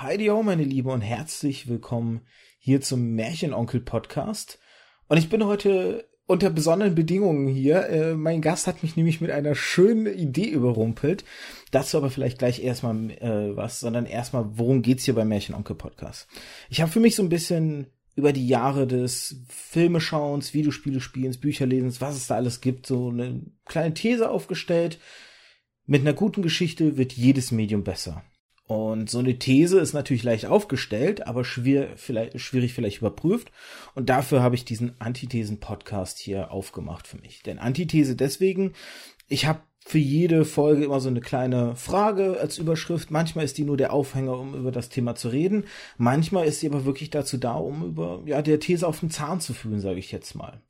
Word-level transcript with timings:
Heidi 0.00 0.26
ho, 0.26 0.44
meine 0.44 0.62
Liebe, 0.62 0.90
und 0.90 1.00
herzlich 1.00 1.66
willkommen 1.66 2.20
hier 2.60 2.80
zum 2.80 3.16
Märchenonkel-Podcast. 3.16 4.60
Und 5.08 5.16
ich 5.16 5.28
bin 5.28 5.44
heute 5.44 6.08
unter 6.26 6.50
besonderen 6.50 6.94
Bedingungen 6.94 7.48
hier. 7.48 7.88
Äh, 7.88 8.14
mein 8.14 8.40
Gast 8.40 8.68
hat 8.68 8.84
mich 8.84 8.94
nämlich 8.94 9.20
mit 9.20 9.32
einer 9.32 9.56
schönen 9.56 10.06
Idee 10.06 10.50
überrumpelt. 10.50 11.24
Dazu 11.72 11.96
aber 11.96 12.10
vielleicht 12.10 12.38
gleich 12.38 12.62
erstmal 12.62 13.10
äh, 13.10 13.56
was, 13.56 13.80
sondern 13.80 14.06
erstmal, 14.06 14.44
worum 14.56 14.82
geht's 14.82 15.04
hier 15.04 15.16
beim 15.16 15.30
Märchenonkel-Podcast? 15.30 16.28
Ich 16.70 16.80
habe 16.80 16.92
für 16.92 17.00
mich 17.00 17.16
so 17.16 17.24
ein 17.24 17.28
bisschen 17.28 17.88
über 18.14 18.32
die 18.32 18.46
Jahre 18.46 18.86
des 18.86 19.42
Filmeschauens, 19.48 20.54
Videospiele 20.54 21.00
spielens, 21.00 21.38
Bücherlesens, 21.38 22.00
was 22.00 22.14
es 22.14 22.28
da 22.28 22.36
alles 22.36 22.60
gibt, 22.60 22.86
so 22.86 23.08
eine 23.08 23.42
kleine 23.64 23.94
These 23.94 24.30
aufgestellt. 24.30 25.00
Mit 25.86 26.02
einer 26.02 26.12
guten 26.12 26.42
Geschichte 26.42 26.96
wird 26.96 27.14
jedes 27.14 27.50
Medium 27.50 27.82
besser. 27.82 28.22
Und 28.68 29.08
so 29.08 29.18
eine 29.18 29.38
These 29.38 29.80
ist 29.80 29.94
natürlich 29.94 30.22
leicht 30.22 30.44
aufgestellt, 30.44 31.26
aber 31.26 31.42
schwer, 31.42 31.88
vielleicht, 31.96 32.38
schwierig 32.38 32.74
vielleicht 32.74 32.98
überprüft. 32.98 33.50
Und 33.94 34.10
dafür 34.10 34.42
habe 34.42 34.56
ich 34.56 34.66
diesen 34.66 35.00
Antithesen-Podcast 35.00 36.18
hier 36.18 36.52
aufgemacht 36.52 37.06
für 37.06 37.16
mich. 37.16 37.42
Denn 37.42 37.58
Antithese 37.58 38.14
deswegen, 38.14 38.74
ich 39.26 39.46
habe 39.46 39.62
für 39.78 39.96
jede 39.96 40.44
Folge 40.44 40.84
immer 40.84 41.00
so 41.00 41.08
eine 41.08 41.22
kleine 41.22 41.76
Frage 41.76 42.38
als 42.38 42.58
Überschrift. 42.58 43.10
Manchmal 43.10 43.46
ist 43.46 43.56
die 43.56 43.64
nur 43.64 43.78
der 43.78 43.90
Aufhänger, 43.90 44.38
um 44.38 44.54
über 44.54 44.70
das 44.70 44.90
Thema 44.90 45.14
zu 45.14 45.30
reden. 45.30 45.64
Manchmal 45.96 46.46
ist 46.46 46.60
sie 46.60 46.68
aber 46.68 46.84
wirklich 46.84 47.08
dazu 47.08 47.38
da, 47.38 47.54
um 47.54 47.82
über 47.82 48.20
ja 48.26 48.42
der 48.42 48.60
These 48.60 48.86
auf 48.86 49.00
den 49.00 49.10
Zahn 49.10 49.40
zu 49.40 49.54
fühlen, 49.54 49.80
sage 49.80 49.98
ich 49.98 50.12
jetzt 50.12 50.34
mal. 50.34 50.60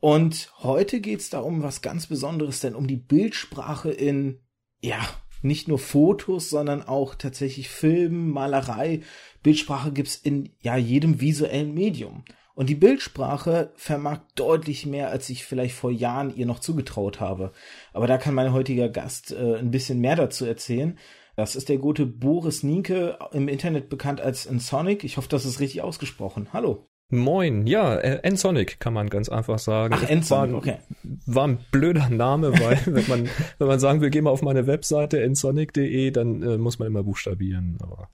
Und 0.00 0.52
heute 0.58 1.00
geht's 1.00 1.30
da 1.30 1.38
um 1.38 1.62
was 1.62 1.82
ganz 1.82 2.08
Besonderes, 2.08 2.58
denn 2.58 2.74
um 2.74 2.88
die 2.88 2.96
Bildsprache 2.96 3.92
in 3.92 4.40
ja 4.80 4.98
nicht 5.46 5.68
nur 5.68 5.78
Fotos, 5.78 6.50
sondern 6.50 6.82
auch 6.82 7.14
tatsächlich 7.14 7.68
Film, 7.68 8.30
Malerei. 8.30 9.00
Bildsprache 9.42 9.92
gibt's 9.92 10.16
in 10.16 10.50
ja 10.60 10.76
jedem 10.76 11.20
visuellen 11.20 11.74
Medium. 11.74 12.24
Und 12.54 12.70
die 12.70 12.74
Bildsprache 12.74 13.70
vermag 13.74 14.20
deutlich 14.34 14.86
mehr, 14.86 15.10
als 15.10 15.28
ich 15.28 15.44
vielleicht 15.44 15.74
vor 15.74 15.90
Jahren 15.90 16.34
ihr 16.34 16.46
noch 16.46 16.58
zugetraut 16.58 17.20
habe. 17.20 17.52
Aber 17.92 18.06
da 18.06 18.16
kann 18.16 18.34
mein 18.34 18.52
heutiger 18.52 18.88
Gast 18.88 19.32
äh, 19.32 19.56
ein 19.56 19.70
bisschen 19.70 20.00
mehr 20.00 20.16
dazu 20.16 20.46
erzählen. 20.46 20.98
Das 21.36 21.54
ist 21.54 21.68
der 21.68 21.76
gute 21.76 22.06
Boris 22.06 22.62
Nienke, 22.62 23.18
im 23.32 23.48
Internet 23.48 23.90
bekannt 23.90 24.22
als 24.22 24.46
Insonic. 24.46 25.04
Ich 25.04 25.18
hoffe, 25.18 25.28
das 25.28 25.44
ist 25.44 25.60
richtig 25.60 25.82
ausgesprochen. 25.82 26.48
Hallo. 26.54 26.88
Moin, 27.08 27.68
ja, 27.68 27.96
äh, 27.96 28.20
Ensonic 28.22 28.80
kann 28.80 28.92
man 28.92 29.08
ganz 29.08 29.28
einfach 29.28 29.60
sagen. 29.60 29.94
Ach, 29.96 30.08
Ensonic, 30.08 30.56
okay. 30.56 30.78
War 31.26 31.46
ein 31.46 31.58
blöder 31.70 32.08
Name, 32.08 32.52
weil 32.52 32.80
wenn 32.86 33.06
man, 33.06 33.28
wenn 33.58 33.68
man 33.68 33.78
sagen 33.78 34.00
will, 34.00 34.10
geh 34.10 34.20
mal 34.20 34.30
auf 34.30 34.42
meine 34.42 34.66
Webseite 34.66 35.22
ensonic.de, 35.22 36.10
dann 36.10 36.42
äh, 36.42 36.58
muss 36.58 36.80
man 36.80 36.88
immer 36.88 37.04
buchstabieren, 37.04 37.78
aber 37.80 38.10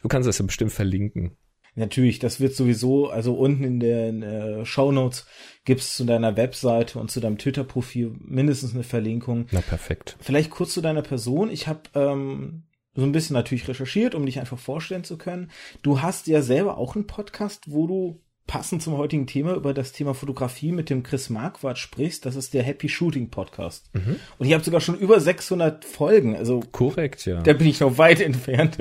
du 0.00 0.08
kannst 0.08 0.28
das 0.28 0.38
ja 0.38 0.46
bestimmt 0.46 0.72
verlinken. 0.72 1.36
Natürlich, 1.74 2.18
das 2.18 2.38
wird 2.38 2.54
sowieso, 2.54 3.08
also 3.08 3.34
unten 3.34 3.64
in 3.64 3.80
den 3.80 4.22
äh, 4.22 4.64
Show 4.66 4.92
Notes 4.92 5.26
gibt's 5.64 5.96
zu 5.96 6.04
deiner 6.04 6.36
Webseite 6.36 6.98
und 6.98 7.10
zu 7.10 7.20
deinem 7.20 7.38
Twitter-Profil 7.38 8.14
mindestens 8.18 8.74
eine 8.74 8.82
Verlinkung. 8.82 9.46
Na 9.52 9.62
perfekt. 9.62 10.16
Vielleicht 10.20 10.50
kurz 10.50 10.74
zu 10.74 10.82
deiner 10.82 11.02
Person. 11.02 11.50
Ich 11.50 11.68
habe 11.68 11.82
ähm, 11.94 12.64
so 12.94 13.02
ein 13.02 13.12
bisschen 13.12 13.34
natürlich 13.34 13.68
recherchiert, 13.68 14.14
um 14.14 14.26
dich 14.26 14.38
einfach 14.38 14.58
vorstellen 14.58 15.04
zu 15.04 15.16
können. 15.16 15.50
Du 15.82 16.02
hast 16.02 16.26
ja 16.26 16.42
selber 16.42 16.76
auch 16.76 16.94
einen 16.94 17.06
Podcast, 17.06 17.64
wo 17.70 17.86
du 17.86 18.20
passend 18.46 18.82
zum 18.82 18.96
heutigen 18.96 19.26
Thema 19.26 19.54
über 19.54 19.72
das 19.72 19.92
Thema 19.92 20.14
Fotografie 20.14 20.72
mit 20.72 20.90
dem 20.90 21.02
Chris 21.02 21.30
Marquardt 21.30 21.78
sprichst. 21.78 22.26
Das 22.26 22.36
ist 22.36 22.52
der 22.54 22.62
Happy 22.62 22.88
Shooting 22.88 23.30
Podcast. 23.30 23.88
Mhm. 23.94 24.16
Und 24.38 24.46
ich 24.46 24.52
habe 24.52 24.64
sogar 24.64 24.80
schon 24.80 24.98
über 24.98 25.20
600 25.20 25.84
Folgen. 25.84 26.36
Also 26.36 26.60
korrekt, 26.72 27.24
ja. 27.24 27.40
Da 27.40 27.52
bin 27.54 27.68
ich 27.68 27.80
noch 27.80 27.98
weit 27.98 28.20
entfernt. 28.20 28.78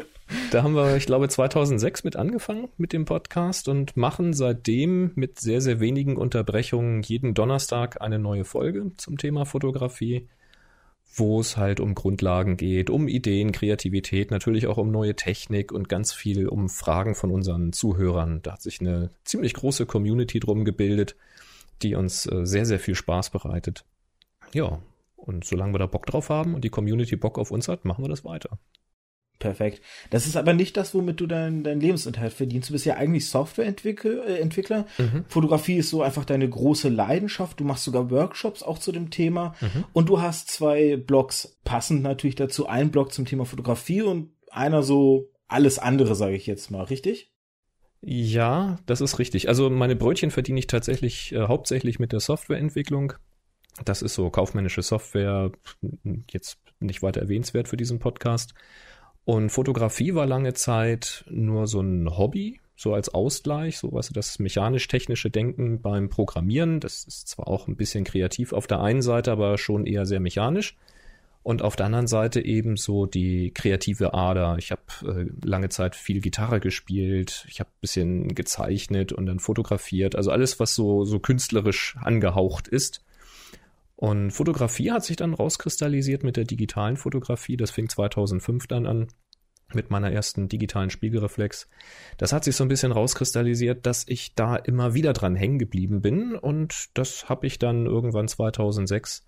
Da 0.52 0.64
haben 0.64 0.76
wir, 0.76 0.95
ich 0.95 1.06
glaube, 1.06 1.28
2006 1.28 2.04
mit 2.04 2.16
angefangen 2.16 2.70
mit 2.78 2.94
dem 2.94 3.06
Podcast 3.06 3.67
und 3.67 3.98
machen 3.98 4.34
seitdem 4.34 5.12
mit 5.16 5.39
sehr, 5.39 5.62
sehr 5.62 5.80
wenigen 5.80 6.17
Unterbrechungen 6.17 7.02
jeden 7.02 7.34
Donnerstag 7.34 8.02
eine 8.02 8.20
neue 8.20 8.45
Folge 8.45 8.92
zum 8.98 9.17
Thema 9.17 9.45
Fotografie 9.45 10.27
wo 11.14 11.42
es 11.42 11.58
halt 11.58 11.80
um 11.80 11.94
Grundlagen 11.94 12.58
geht, 12.58 12.89
um 12.89 13.08
Ideen, 13.08 13.52
Kreativität, 13.52 14.32
natürlich 14.32 14.67
auch 14.67 14.77
um 14.77 14.92
neue 14.92 15.16
Technik 15.16 15.72
und 15.72 15.89
ganz 15.89 16.14
viel 16.14 16.48
um 16.48 16.70
Fragen 16.70 17.16
von 17.16 17.32
unseren 17.32 17.73
Zuhörern. 17.73 18.42
Da 18.44 18.54
hat 18.54 18.61
sich 18.61 18.80
eine 18.80 19.10
ziemlich 19.26 19.54
große 19.54 19.86
Community 19.86 20.39
drum 20.39 20.64
gebildet, 20.64 21.16
die 21.82 21.95
uns 21.95 22.26
äh, 22.27 22.45
sehr, 22.45 22.66
sehr 22.66 22.80
viel 22.80 22.95
Spaß 22.95 23.32
bereitet. 23.32 23.83
Ja, 24.54 24.80
und 25.17 25.44
solange 25.44 25.73
wir 25.73 25.80
da 25.80 25.86
Bock 25.86 26.05
drauf 26.05 26.30
haben 26.30 26.55
und 26.55 26.64
die 26.64 26.70
Community 26.70 27.16
Bock 27.16 27.38
auf 27.38 27.52
uns 27.52 27.67
hat, 27.67 27.86
machen 27.86 28.04
wir 28.04 28.10
das 28.10 28.23
weiter. 28.23 28.58
Perfekt. 29.41 29.81
Das 30.11 30.27
ist 30.27 30.37
aber 30.37 30.53
nicht 30.53 30.77
das, 30.77 30.93
womit 30.93 31.19
du 31.19 31.25
deinen 31.25 31.63
dein 31.63 31.81
Lebensunterhalt 31.81 32.31
verdienst. 32.31 32.69
Du 32.69 32.73
bist 32.73 32.85
ja 32.85 32.95
eigentlich 32.95 33.27
Softwareentwickler. 33.27 34.25
Äh. 34.27 35.02
Mhm. 35.02 35.25
Fotografie 35.27 35.77
ist 35.77 35.89
so 35.89 36.03
einfach 36.03 36.25
deine 36.25 36.47
große 36.47 36.89
Leidenschaft. 36.89 37.59
Du 37.59 37.63
machst 37.63 37.83
sogar 37.83 38.11
Workshops 38.11 38.61
auch 38.61 38.77
zu 38.77 38.91
dem 38.91 39.09
Thema. 39.09 39.55
Mhm. 39.59 39.85
Und 39.93 40.09
du 40.09 40.21
hast 40.21 40.52
zwei 40.52 40.95
Blogs, 40.95 41.57
passend 41.63 42.03
natürlich 42.03 42.35
dazu. 42.35 42.67
Ein 42.67 42.91
Blog 42.91 43.11
zum 43.11 43.25
Thema 43.25 43.45
Fotografie 43.45 44.03
und 44.03 44.29
einer 44.52 44.83
so 44.83 45.31
alles 45.47 45.79
andere, 45.79 46.13
sage 46.13 46.35
ich 46.35 46.45
jetzt 46.45 46.69
mal, 46.69 46.83
richtig? 46.83 47.31
Ja, 48.02 48.77
das 48.85 49.02
ist 49.02 49.17
richtig. 49.17 49.47
Also 49.47 49.71
meine 49.71 49.95
Brötchen 49.95 50.29
verdiene 50.29 50.59
ich 50.59 50.67
tatsächlich 50.67 51.33
äh, 51.33 51.47
hauptsächlich 51.47 51.97
mit 51.97 52.11
der 52.11 52.19
Softwareentwicklung. 52.19 53.13
Das 53.83 54.03
ist 54.03 54.13
so 54.13 54.29
kaufmännische 54.29 54.83
Software, 54.83 55.52
jetzt 56.29 56.59
nicht 56.81 57.02
weiter 57.02 57.21
erwähnenswert 57.21 57.67
für 57.67 57.77
diesen 57.77 57.99
Podcast. 57.99 58.53
Und 59.23 59.49
Fotografie 59.49 60.15
war 60.15 60.26
lange 60.26 60.54
Zeit 60.54 61.26
nur 61.30 61.67
so 61.67 61.82
ein 61.82 62.17
Hobby, 62.17 62.59
so 62.76 62.93
als 62.93 63.09
Ausgleich, 63.09 63.77
so 63.77 63.92
was 63.92 64.09
das 64.09 64.39
mechanisch-technische 64.39 65.30
Denken 65.30 65.82
beim 65.82 66.09
Programmieren. 66.09 66.80
Das 66.80 67.04
ist 67.04 67.27
zwar 67.27 67.48
auch 67.48 67.67
ein 67.67 67.76
bisschen 67.76 68.04
kreativ 68.04 68.54
auf 68.54 68.65
der 68.65 68.82
einen 68.82 69.04
Seite, 69.04 69.32
aber 69.32 69.58
schon 69.58 69.86
eher 69.86 70.05
sehr 70.05 70.20
mechanisch. 70.20 70.76
Und 71.43 71.64
auf 71.64 71.76
der 71.76 71.87
anderen 71.87 72.08
Seite 72.08 72.43
eben 72.43 72.77
so 72.77 73.08
die 73.08 73.52
kreative 73.52 74.14
Ader. 74.14 74.58
Ich 74.59 74.71
habe 74.71 74.82
äh, 75.04 75.48
lange 75.48 75.70
Zeit 75.70 75.95
viel 75.95 76.21
Gitarre 76.21 76.59
gespielt, 76.59 77.45
ich 77.49 77.59
habe 77.59 77.70
bisschen 77.82 78.36
gezeichnet 78.36 79.11
und 79.11 79.26
dann 79.26 79.39
fotografiert. 79.39 80.15
Also 80.15 80.30
alles, 80.30 80.59
was 80.59 80.76
so, 80.76 81.03
so 81.03 81.20
künstlerisch 81.20 81.95
angehaucht 81.99 82.67
ist. 82.67 83.03
Und 84.02 84.32
Fotografie 84.32 84.89
hat 84.89 85.06
sich 85.06 85.16
dann 85.16 85.36
rauskristallisiert 85.36 86.23
mit 86.23 86.36
der 86.36 86.45
digitalen 86.45 86.98
Fotografie. 86.98 87.56
Das 87.56 87.70
fing 87.70 87.88
2005 87.88 88.66
dann 88.66 88.88
an 88.88 89.10
mit 89.76 89.92
meiner 89.92 90.12
ersten 90.12 90.50
digitalen 90.50 90.89
Spiegelreflex. 90.89 91.70
Das 92.17 92.34
hat 92.34 92.44
sich 92.44 92.56
so 92.56 92.66
ein 92.66 92.67
bisschen 92.67 92.92
rauskristallisiert, 92.92 93.86
dass 93.86 94.08
ich 94.08 94.34
da 94.34 94.56
immer 94.56 94.95
wieder 94.95 95.14
dran 95.14 95.36
hängen 95.36 95.60
geblieben 95.60 96.02
bin 96.02 96.34
und 96.34 96.89
das 96.95 97.30
habe 97.30 97.45
ich 97.45 97.60
dann 97.60 97.86
irgendwann 97.86 98.28
2006 98.28 99.23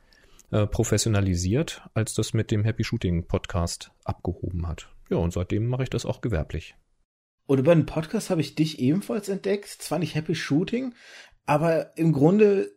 äh, 0.50 0.66
professionalisiert, 0.66 1.84
als 1.94 2.16
das 2.16 2.34
mit 2.34 2.50
dem 2.50 2.64
Happy 2.64 2.84
Shooting 2.84 3.28
Podcast 3.28 3.92
abgehoben 4.04 4.68
hat. 4.68 4.90
Ja, 5.08 5.18
und 5.18 5.34
seitdem 5.34 5.68
mache 5.68 5.84
ich 5.84 5.92
das 5.92 6.08
auch 6.08 6.20
gewerblich. 6.20 6.76
Und 7.46 7.60
über 7.60 7.76
den 7.76 7.86
Podcast 7.86 8.32
habe 8.32 8.42
ich 8.42 8.56
dich 8.56 8.80
ebenfalls 8.80 9.30
entdeckt, 9.30 9.68
zwar 9.68 10.00
nicht 10.00 10.16
Happy 10.16 10.34
Shooting, 10.34 10.96
aber 11.46 11.96
im 11.96 12.12
Grunde 12.12 12.72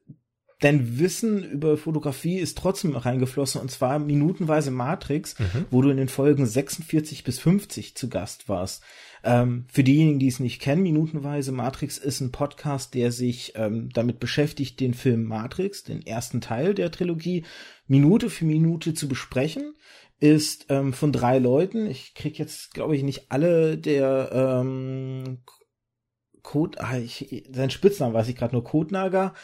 dein 0.61 0.99
Wissen 0.99 1.45
über 1.45 1.77
Fotografie 1.77 2.39
ist 2.39 2.57
trotzdem 2.57 2.97
reingeflossen 2.97 3.61
und 3.61 3.71
zwar 3.71 3.99
minutenweise 3.99 4.71
Matrix, 4.71 5.39
mhm. 5.39 5.67
wo 5.71 5.83
du 5.83 5.91
in 5.91 5.99
den 5.99 6.09
Folgen 6.09 6.47
46 6.47 7.25
bis 7.25 7.39
50 7.39 7.95
zu 7.95 8.09
Gast 8.09 8.49
warst. 8.49 8.83
Ähm, 9.23 9.67
für 9.71 9.85
diejenigen, 9.85 10.19
die 10.19 10.29
es 10.29 10.41
nicht 10.41 10.61
kennen, 10.61 10.83
minutenweise 10.83 11.53
Matrix 11.53 11.99
ist 11.99 12.21
ein 12.21 12.33
Podcast, 12.33 12.95
der 12.95 13.13
sich 13.13 13.53
ähm, 13.57 13.91
damit 13.93 14.21
beschäftigt, 14.21 14.81
den 14.81 14.95
Film 14.95 15.25
Matrix, 15.25 15.85
den 15.85 16.07
ersten 16.07 16.41
Teil 16.41 16.75
der 16.75 16.91
Trilogie, 16.91 17.45
Minute 17.87 18.31
für 18.31 18.45
Minute 18.45 18.95
zu 18.95 19.09
besprechen 19.09 19.75
ist 20.19 20.67
ähm, 20.71 20.93
von 20.93 21.13
drei 21.13 21.39
Leuten. 21.39 21.87
Ich 21.87 22.15
krieg 22.15 22.39
jetzt, 22.39 22.73
glaube 22.73 22.97
ich, 22.97 23.03
nicht 23.03 23.31
alle 23.31 23.77
der 23.77 24.31
ähm, 24.33 25.39
Code, 26.47 26.81
ah, 26.81 26.97
ich, 26.97 27.45
sein 27.51 27.71
Spitznamen 27.71 28.15
weiß 28.15 28.29
ich 28.29 28.37
gerade 28.37 28.55
nur, 28.55 28.63
Codenager. 28.63 29.35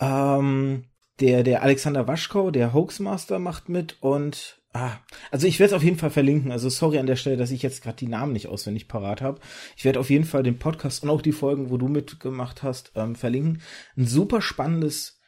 Ähm, 0.00 0.84
der, 1.20 1.44
der 1.44 1.62
Alexander 1.62 2.08
Waschkau, 2.08 2.50
der 2.50 2.74
Hoaxmaster 2.74 3.38
macht 3.38 3.68
mit 3.68 3.98
und 4.02 4.60
ah, 4.72 4.96
also 5.30 5.46
ich 5.46 5.60
werde 5.60 5.74
es 5.74 5.76
auf 5.76 5.84
jeden 5.84 5.96
Fall 5.96 6.10
verlinken. 6.10 6.50
Also 6.50 6.68
sorry 6.68 6.98
an 6.98 7.06
der 7.06 7.14
Stelle, 7.14 7.36
dass 7.36 7.52
ich 7.52 7.62
jetzt 7.62 7.82
gerade 7.82 7.98
die 7.98 8.08
Namen 8.08 8.32
nicht 8.32 8.48
auswendig 8.48 8.88
parat 8.88 9.22
habe. 9.22 9.40
Ich 9.76 9.84
werde 9.84 10.00
auf 10.00 10.10
jeden 10.10 10.24
Fall 10.24 10.42
den 10.42 10.58
Podcast 10.58 11.04
und 11.04 11.10
auch 11.10 11.22
die 11.22 11.32
Folgen, 11.32 11.70
wo 11.70 11.76
du 11.76 11.86
mitgemacht 11.86 12.64
hast, 12.64 12.90
ähm, 12.96 13.14
verlinken. 13.14 13.62
Ein 13.96 14.06
super 14.06 14.42
spannendes 14.42 15.20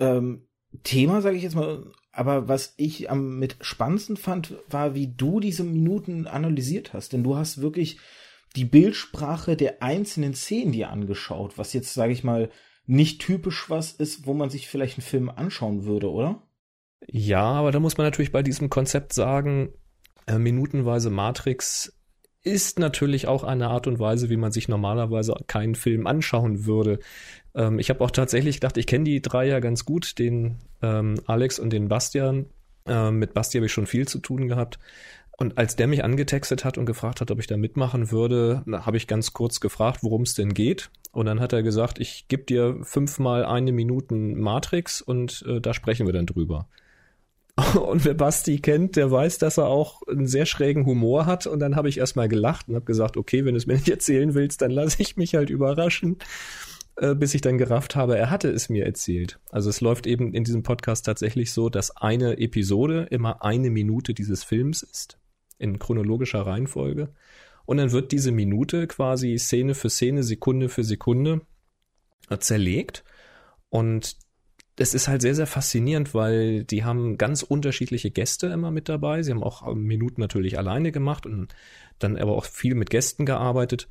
ähm, 0.00 0.48
Thema, 0.82 1.22
sage 1.22 1.36
ich 1.36 1.44
jetzt 1.44 1.54
mal. 1.54 1.92
Aber 2.10 2.48
was 2.48 2.74
ich 2.78 3.12
am 3.12 3.38
mit 3.38 3.58
spannendsten 3.60 4.16
fand, 4.16 4.54
war, 4.68 4.96
wie 4.96 5.14
du 5.14 5.38
diese 5.38 5.62
Minuten 5.62 6.26
analysiert 6.26 6.94
hast. 6.94 7.12
Denn 7.12 7.22
du 7.22 7.36
hast 7.36 7.60
wirklich 7.60 7.98
die 8.56 8.64
Bildsprache 8.64 9.56
der 9.56 9.82
einzelnen 9.82 10.34
Szenen 10.34 10.72
dir 10.72 10.90
angeschaut, 10.90 11.58
was 11.58 11.72
jetzt, 11.72 11.94
sage 11.94 12.12
ich 12.12 12.24
mal, 12.24 12.50
nicht 12.86 13.20
typisch 13.20 13.68
was 13.68 13.92
ist, 13.92 14.26
wo 14.26 14.34
man 14.34 14.50
sich 14.50 14.68
vielleicht 14.68 14.98
einen 14.98 15.06
Film 15.06 15.28
anschauen 15.28 15.84
würde, 15.84 16.10
oder? 16.10 16.42
Ja, 17.06 17.42
aber 17.42 17.70
da 17.70 17.80
muss 17.80 17.98
man 17.98 18.06
natürlich 18.06 18.32
bei 18.32 18.42
diesem 18.42 18.70
Konzept 18.70 19.12
sagen, 19.12 19.72
äh, 20.26 20.38
minutenweise 20.38 21.10
Matrix 21.10 21.92
ist 22.42 22.78
natürlich 22.78 23.26
auch 23.26 23.44
eine 23.44 23.68
Art 23.68 23.86
und 23.86 23.98
Weise, 23.98 24.30
wie 24.30 24.36
man 24.36 24.52
sich 24.52 24.68
normalerweise 24.68 25.34
keinen 25.46 25.74
Film 25.74 26.06
anschauen 26.06 26.66
würde. 26.66 26.98
Ähm, 27.54 27.78
ich 27.78 27.90
habe 27.90 28.02
auch 28.02 28.10
tatsächlich 28.10 28.56
gedacht, 28.56 28.76
ich 28.76 28.86
kenne 28.86 29.04
die 29.04 29.20
drei 29.20 29.46
ja 29.46 29.60
ganz 29.60 29.84
gut, 29.84 30.18
den 30.18 30.56
ähm, 30.82 31.16
Alex 31.26 31.58
und 31.58 31.72
den 31.72 31.88
Bastian. 31.88 32.46
Ähm, 32.86 33.18
mit 33.18 33.34
Basti 33.34 33.58
habe 33.58 33.66
ich 33.66 33.72
schon 33.72 33.86
viel 33.86 34.08
zu 34.08 34.18
tun 34.18 34.48
gehabt. 34.48 34.78
Und 35.40 35.56
als 35.56 35.76
der 35.76 35.86
mich 35.86 36.02
angetextet 36.02 36.64
hat 36.64 36.78
und 36.78 36.86
gefragt 36.86 37.20
hat, 37.20 37.30
ob 37.30 37.38
ich 37.38 37.46
da 37.46 37.56
mitmachen 37.56 38.10
würde, 38.10 38.64
habe 38.66 38.96
ich 38.96 39.06
ganz 39.06 39.32
kurz 39.32 39.60
gefragt, 39.60 40.02
worum 40.02 40.22
es 40.22 40.34
denn 40.34 40.52
geht. 40.52 40.90
Und 41.12 41.26
dann 41.26 41.38
hat 41.38 41.52
er 41.52 41.62
gesagt, 41.62 42.00
ich 42.00 42.26
gebe 42.26 42.42
dir 42.42 42.78
fünfmal 42.82 43.44
eine 43.44 43.70
Minuten 43.70 44.38
Matrix 44.40 45.00
und 45.00 45.44
äh, 45.48 45.60
da 45.60 45.74
sprechen 45.74 46.06
wir 46.06 46.12
dann 46.12 46.26
drüber. 46.26 46.68
Und 47.74 48.04
wer 48.04 48.14
Basti 48.14 48.60
kennt, 48.60 48.94
der 48.94 49.10
weiß, 49.10 49.38
dass 49.38 49.58
er 49.58 49.66
auch 49.66 50.02
einen 50.06 50.28
sehr 50.28 50.46
schrägen 50.46 50.86
Humor 50.86 51.26
hat. 51.26 51.48
Und 51.48 51.58
dann 51.58 51.74
habe 51.74 51.88
ich 51.88 51.98
erstmal 51.98 52.28
gelacht 52.28 52.68
und 52.68 52.76
habe 52.76 52.84
gesagt, 52.84 53.16
okay, 53.16 53.44
wenn 53.44 53.54
du 53.54 53.58
es 53.58 53.66
mir 53.66 53.74
nicht 53.74 53.88
erzählen 53.88 54.34
willst, 54.34 54.62
dann 54.62 54.70
lasse 54.70 55.02
ich 55.02 55.16
mich 55.16 55.34
halt 55.34 55.50
überraschen, 55.50 56.18
äh, 56.96 57.16
bis 57.16 57.34
ich 57.34 57.40
dann 57.40 57.58
gerafft 57.58 57.96
habe, 57.96 58.16
er 58.16 58.30
hatte 58.30 58.48
es 58.48 58.68
mir 58.68 58.86
erzählt. 58.86 59.40
Also 59.50 59.70
es 59.70 59.80
läuft 59.80 60.06
eben 60.06 60.34
in 60.34 60.44
diesem 60.44 60.62
Podcast 60.62 61.06
tatsächlich 61.06 61.52
so, 61.52 61.68
dass 61.68 61.96
eine 61.96 62.38
Episode 62.38 63.08
immer 63.10 63.44
eine 63.44 63.70
Minute 63.70 64.14
dieses 64.14 64.44
Films 64.44 64.82
ist, 64.82 65.18
in 65.58 65.78
chronologischer 65.78 66.42
Reihenfolge. 66.42 67.12
Und 67.66 67.76
dann 67.76 67.92
wird 67.92 68.12
diese 68.12 68.32
Minute 68.32 68.86
quasi 68.86 69.38
Szene 69.38 69.74
für 69.74 69.90
Szene, 69.90 70.22
Sekunde 70.22 70.68
für 70.68 70.84
Sekunde 70.84 71.42
zerlegt. 72.40 73.04
Und 73.68 74.16
es 74.76 74.94
ist 74.94 75.08
halt 75.08 75.22
sehr, 75.22 75.34
sehr 75.34 75.46
faszinierend, 75.46 76.14
weil 76.14 76.64
die 76.64 76.84
haben 76.84 77.18
ganz 77.18 77.42
unterschiedliche 77.42 78.10
Gäste 78.10 78.46
immer 78.46 78.70
mit 78.70 78.88
dabei. 78.88 79.22
Sie 79.22 79.32
haben 79.32 79.42
auch 79.42 79.74
Minuten 79.74 80.20
natürlich 80.20 80.56
alleine 80.56 80.92
gemacht 80.92 81.26
und 81.26 81.54
dann 81.98 82.16
aber 82.16 82.36
auch 82.36 82.44
viel 82.44 82.74
mit 82.74 82.90
Gästen 82.90 83.26
gearbeitet. 83.26 83.88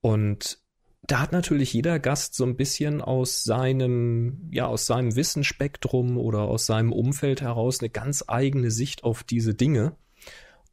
Und 0.00 0.58
da 1.02 1.20
hat 1.20 1.32
natürlich 1.32 1.72
jeder 1.72 1.98
Gast 1.98 2.34
so 2.34 2.44
ein 2.44 2.56
bisschen 2.56 3.00
aus 3.00 3.42
seinem, 3.42 4.48
ja, 4.52 4.66
aus 4.66 4.86
seinem 4.86 5.16
Wissensspektrum 5.16 6.18
oder 6.18 6.42
aus 6.42 6.66
seinem 6.66 6.92
Umfeld 6.92 7.40
heraus 7.40 7.80
eine 7.80 7.90
ganz 7.90 8.24
eigene 8.28 8.70
Sicht 8.70 9.02
auf 9.04 9.24
diese 9.24 9.54
Dinge. 9.54 9.96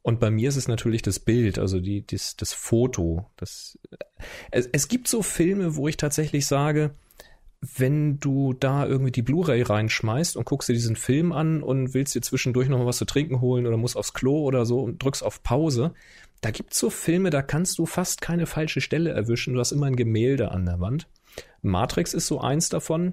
Und 0.02 0.20
bei 0.20 0.30
mir 0.30 0.48
ist 0.48 0.56
es 0.56 0.68
natürlich 0.68 1.02
das 1.02 1.18
Bild, 1.18 1.58
also 1.58 1.80
die, 1.80 2.06
das, 2.06 2.36
das 2.36 2.52
Foto. 2.52 3.26
Das, 3.36 3.78
es, 4.50 4.68
es 4.72 4.88
gibt 4.88 5.08
so 5.08 5.22
Filme, 5.22 5.76
wo 5.76 5.88
ich 5.88 5.96
tatsächlich 5.96 6.46
sage, 6.46 6.94
wenn 7.60 8.20
du 8.20 8.52
da 8.52 8.86
irgendwie 8.86 9.10
die 9.10 9.22
Blu-ray 9.22 9.62
reinschmeißt 9.62 10.36
und 10.36 10.44
guckst 10.44 10.68
dir 10.68 10.74
diesen 10.74 10.96
Film 10.96 11.32
an 11.32 11.62
und 11.62 11.92
willst 11.92 12.14
dir 12.14 12.22
zwischendurch 12.22 12.68
noch 12.68 12.84
was 12.86 12.98
zu 12.98 13.04
trinken 13.04 13.40
holen 13.40 13.66
oder 13.66 13.76
musst 13.76 13.96
aufs 13.96 14.14
Klo 14.14 14.44
oder 14.44 14.64
so 14.64 14.80
und 14.80 15.02
drückst 15.02 15.24
auf 15.24 15.42
Pause, 15.42 15.92
da 16.40 16.52
gibt's 16.52 16.78
so 16.78 16.88
Filme, 16.88 17.30
da 17.30 17.42
kannst 17.42 17.78
du 17.78 17.86
fast 17.86 18.20
keine 18.20 18.46
falsche 18.46 18.80
Stelle 18.80 19.10
erwischen. 19.10 19.54
Du 19.54 19.60
hast 19.60 19.72
immer 19.72 19.86
ein 19.86 19.96
Gemälde 19.96 20.52
an 20.52 20.66
der 20.66 20.78
Wand. 20.78 21.08
Matrix 21.62 22.14
ist 22.14 22.28
so 22.28 22.40
eins 22.40 22.68
davon, 22.68 23.12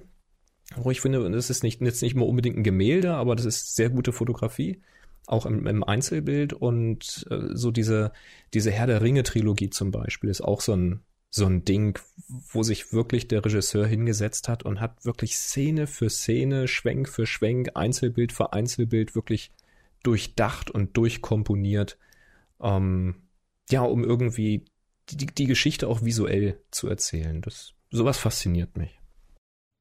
wo 0.76 0.90
ich 0.92 1.00
finde, 1.00 1.28
das 1.30 1.50
ist 1.50 1.64
nicht, 1.64 1.80
jetzt 1.80 2.02
nicht 2.02 2.14
mal 2.14 2.24
unbedingt 2.24 2.56
ein 2.56 2.64
Gemälde, 2.64 3.14
aber 3.14 3.34
das 3.34 3.46
ist 3.46 3.74
sehr 3.74 3.90
gute 3.90 4.12
Fotografie. 4.12 4.80
Auch 5.26 5.46
im, 5.46 5.66
im 5.66 5.82
Einzelbild 5.82 6.52
und 6.52 7.26
äh, 7.30 7.48
so 7.52 7.70
diese, 7.70 8.12
diese 8.54 8.70
Herr 8.70 8.86
der 8.86 9.02
Ringe 9.02 9.22
Trilogie 9.22 9.70
zum 9.70 9.90
Beispiel 9.90 10.30
ist 10.30 10.40
auch 10.40 10.60
so 10.60 10.74
ein, 10.74 11.00
so 11.30 11.46
ein 11.46 11.64
Ding, 11.64 11.98
wo 12.28 12.62
sich 12.62 12.92
wirklich 12.92 13.28
der 13.28 13.44
Regisseur 13.44 13.86
hingesetzt 13.86 14.48
hat 14.48 14.62
und 14.62 14.80
hat 14.80 15.04
wirklich 15.04 15.36
Szene 15.36 15.86
für 15.86 16.08
Szene, 16.08 16.68
Schwenk 16.68 17.08
für 17.08 17.26
Schwenk, 17.26 17.70
Einzelbild 17.74 18.32
für 18.32 18.52
Einzelbild 18.52 19.14
wirklich 19.14 19.52
durchdacht 20.02 20.70
und 20.70 20.96
durchkomponiert, 20.96 21.98
ähm, 22.60 23.16
ja, 23.70 23.82
um 23.82 24.04
irgendwie 24.04 24.64
die, 25.10 25.26
die 25.26 25.46
Geschichte 25.46 25.88
auch 25.88 26.04
visuell 26.04 26.60
zu 26.70 26.88
erzählen. 26.88 27.42
Das, 27.42 27.74
sowas 27.90 28.16
fasziniert 28.16 28.76
mich 28.76 28.96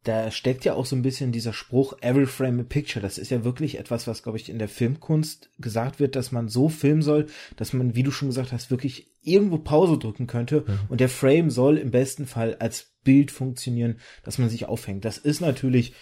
da 0.05 0.29
steckt 0.29 0.65
ja 0.65 0.75
auch 0.75 0.85
so 0.85 0.95
ein 0.95 1.01
bisschen 1.01 1.31
dieser 1.31 1.51
Spruch 1.51 1.97
Every 2.01 2.27
Frame 2.27 2.61
a 2.61 2.63
Picture. 2.63 3.01
Das 3.01 3.17
ist 3.17 3.31
ja 3.31 3.43
wirklich 3.43 3.79
etwas, 3.79 4.07
was, 4.07 4.23
glaube 4.23 4.37
ich, 4.37 4.49
in 4.49 4.59
der 4.59 4.69
Filmkunst 4.69 5.49
gesagt 5.57 5.99
wird, 5.99 6.15
dass 6.15 6.31
man 6.31 6.47
so 6.47 6.69
filmen 6.69 7.01
soll, 7.01 7.25
dass 7.55 7.73
man, 7.73 7.95
wie 7.95 8.03
du 8.03 8.11
schon 8.11 8.29
gesagt 8.29 8.51
hast, 8.51 8.69
wirklich 8.69 9.07
irgendwo 9.23 9.57
Pause 9.57 9.97
drücken 9.97 10.27
könnte 10.27 10.63
mhm. 10.67 10.79
und 10.89 11.01
der 11.01 11.09
Frame 11.09 11.49
soll 11.49 11.77
im 11.77 11.89
besten 11.89 12.27
Fall 12.27 12.55
als 12.59 12.93
Bild 13.03 13.31
funktionieren, 13.31 13.97
dass 14.23 14.37
man 14.37 14.49
sich 14.49 14.65
aufhängt. 14.65 15.05
Das 15.05 15.17
ist 15.17 15.41
natürlich 15.41 15.93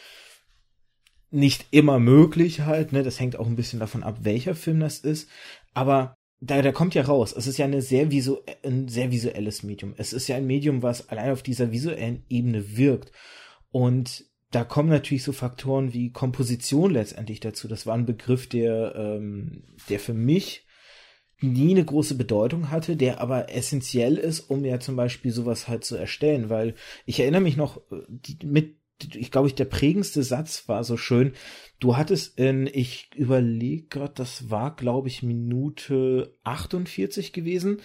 nicht 1.31 1.65
immer 1.71 1.97
möglich 1.99 2.61
halt, 2.61 2.91
ne? 2.91 3.03
Das 3.03 3.19
hängt 3.19 3.37
auch 3.37 3.47
ein 3.47 3.55
bisschen 3.55 3.79
davon 3.79 4.03
ab, 4.03 4.19
welcher 4.21 4.53
Film 4.53 4.81
das 4.81 4.99
ist. 4.99 5.29
Aber 5.73 6.15
da, 6.41 6.61
da 6.61 6.71
kommt 6.71 6.93
ja 6.93 7.03
raus, 7.03 7.33
es 7.35 7.47
ist 7.47 7.57
ja 7.57 7.65
eine 7.65 7.81
sehr 7.81 8.11
visu 8.11 8.37
ein 8.63 8.89
sehr 8.89 9.11
visuelles 9.11 9.63
Medium. 9.63 9.93
Es 9.97 10.11
ist 10.11 10.27
ja 10.27 10.35
ein 10.35 10.45
Medium, 10.45 10.83
was 10.83 11.07
allein 11.09 11.31
auf 11.31 11.41
dieser 11.41 11.71
visuellen 11.71 12.25
Ebene 12.29 12.77
wirkt. 12.77 13.11
Und 13.73 14.25
da 14.51 14.63
kommen 14.63 14.89
natürlich 14.89 15.23
so 15.23 15.31
Faktoren 15.31 15.93
wie 15.93 16.11
Komposition 16.11 16.91
letztendlich 16.91 17.39
dazu. 17.39 17.67
Das 17.67 17.87
war 17.87 17.95
ein 17.95 18.05
Begriff, 18.05 18.47
der, 18.47 18.93
ähm, 18.95 19.63
der 19.89 19.99
für 19.99 20.13
mich 20.13 20.67
nie 21.39 21.71
eine 21.71 21.83
große 21.83 22.13
Bedeutung 22.13 22.69
hatte, 22.69 22.95
der 22.95 23.19
aber 23.19 23.51
essentiell 23.51 24.17
ist, 24.17 24.41
um 24.41 24.63
ja 24.63 24.79
zum 24.79 24.95
Beispiel 24.95 25.31
sowas 25.31 25.67
halt 25.67 25.83
zu 25.83 25.95
erstellen, 25.95 26.51
weil 26.51 26.75
ich 27.07 27.19
erinnere 27.19 27.41
mich 27.41 27.57
noch, 27.57 27.77
äh, 27.91 28.03
die, 28.07 28.45
mit 28.45 28.77
ich 29.15 29.31
glaube, 29.31 29.47
ich 29.47 29.55
der 29.55 29.65
prägendste 29.65 30.23
Satz 30.23 30.67
war 30.67 30.83
so 30.83 30.97
schön. 30.97 31.33
Du 31.79 31.97
hattest 31.97 32.39
in, 32.39 32.69
ich 32.71 33.09
überlege 33.13 33.87
gerade, 33.87 34.13
das 34.15 34.49
war, 34.49 34.73
glaube 34.75 35.09
ich, 35.09 35.21
Minute 35.21 36.33
48 36.45 37.33
gewesen. 37.33 37.81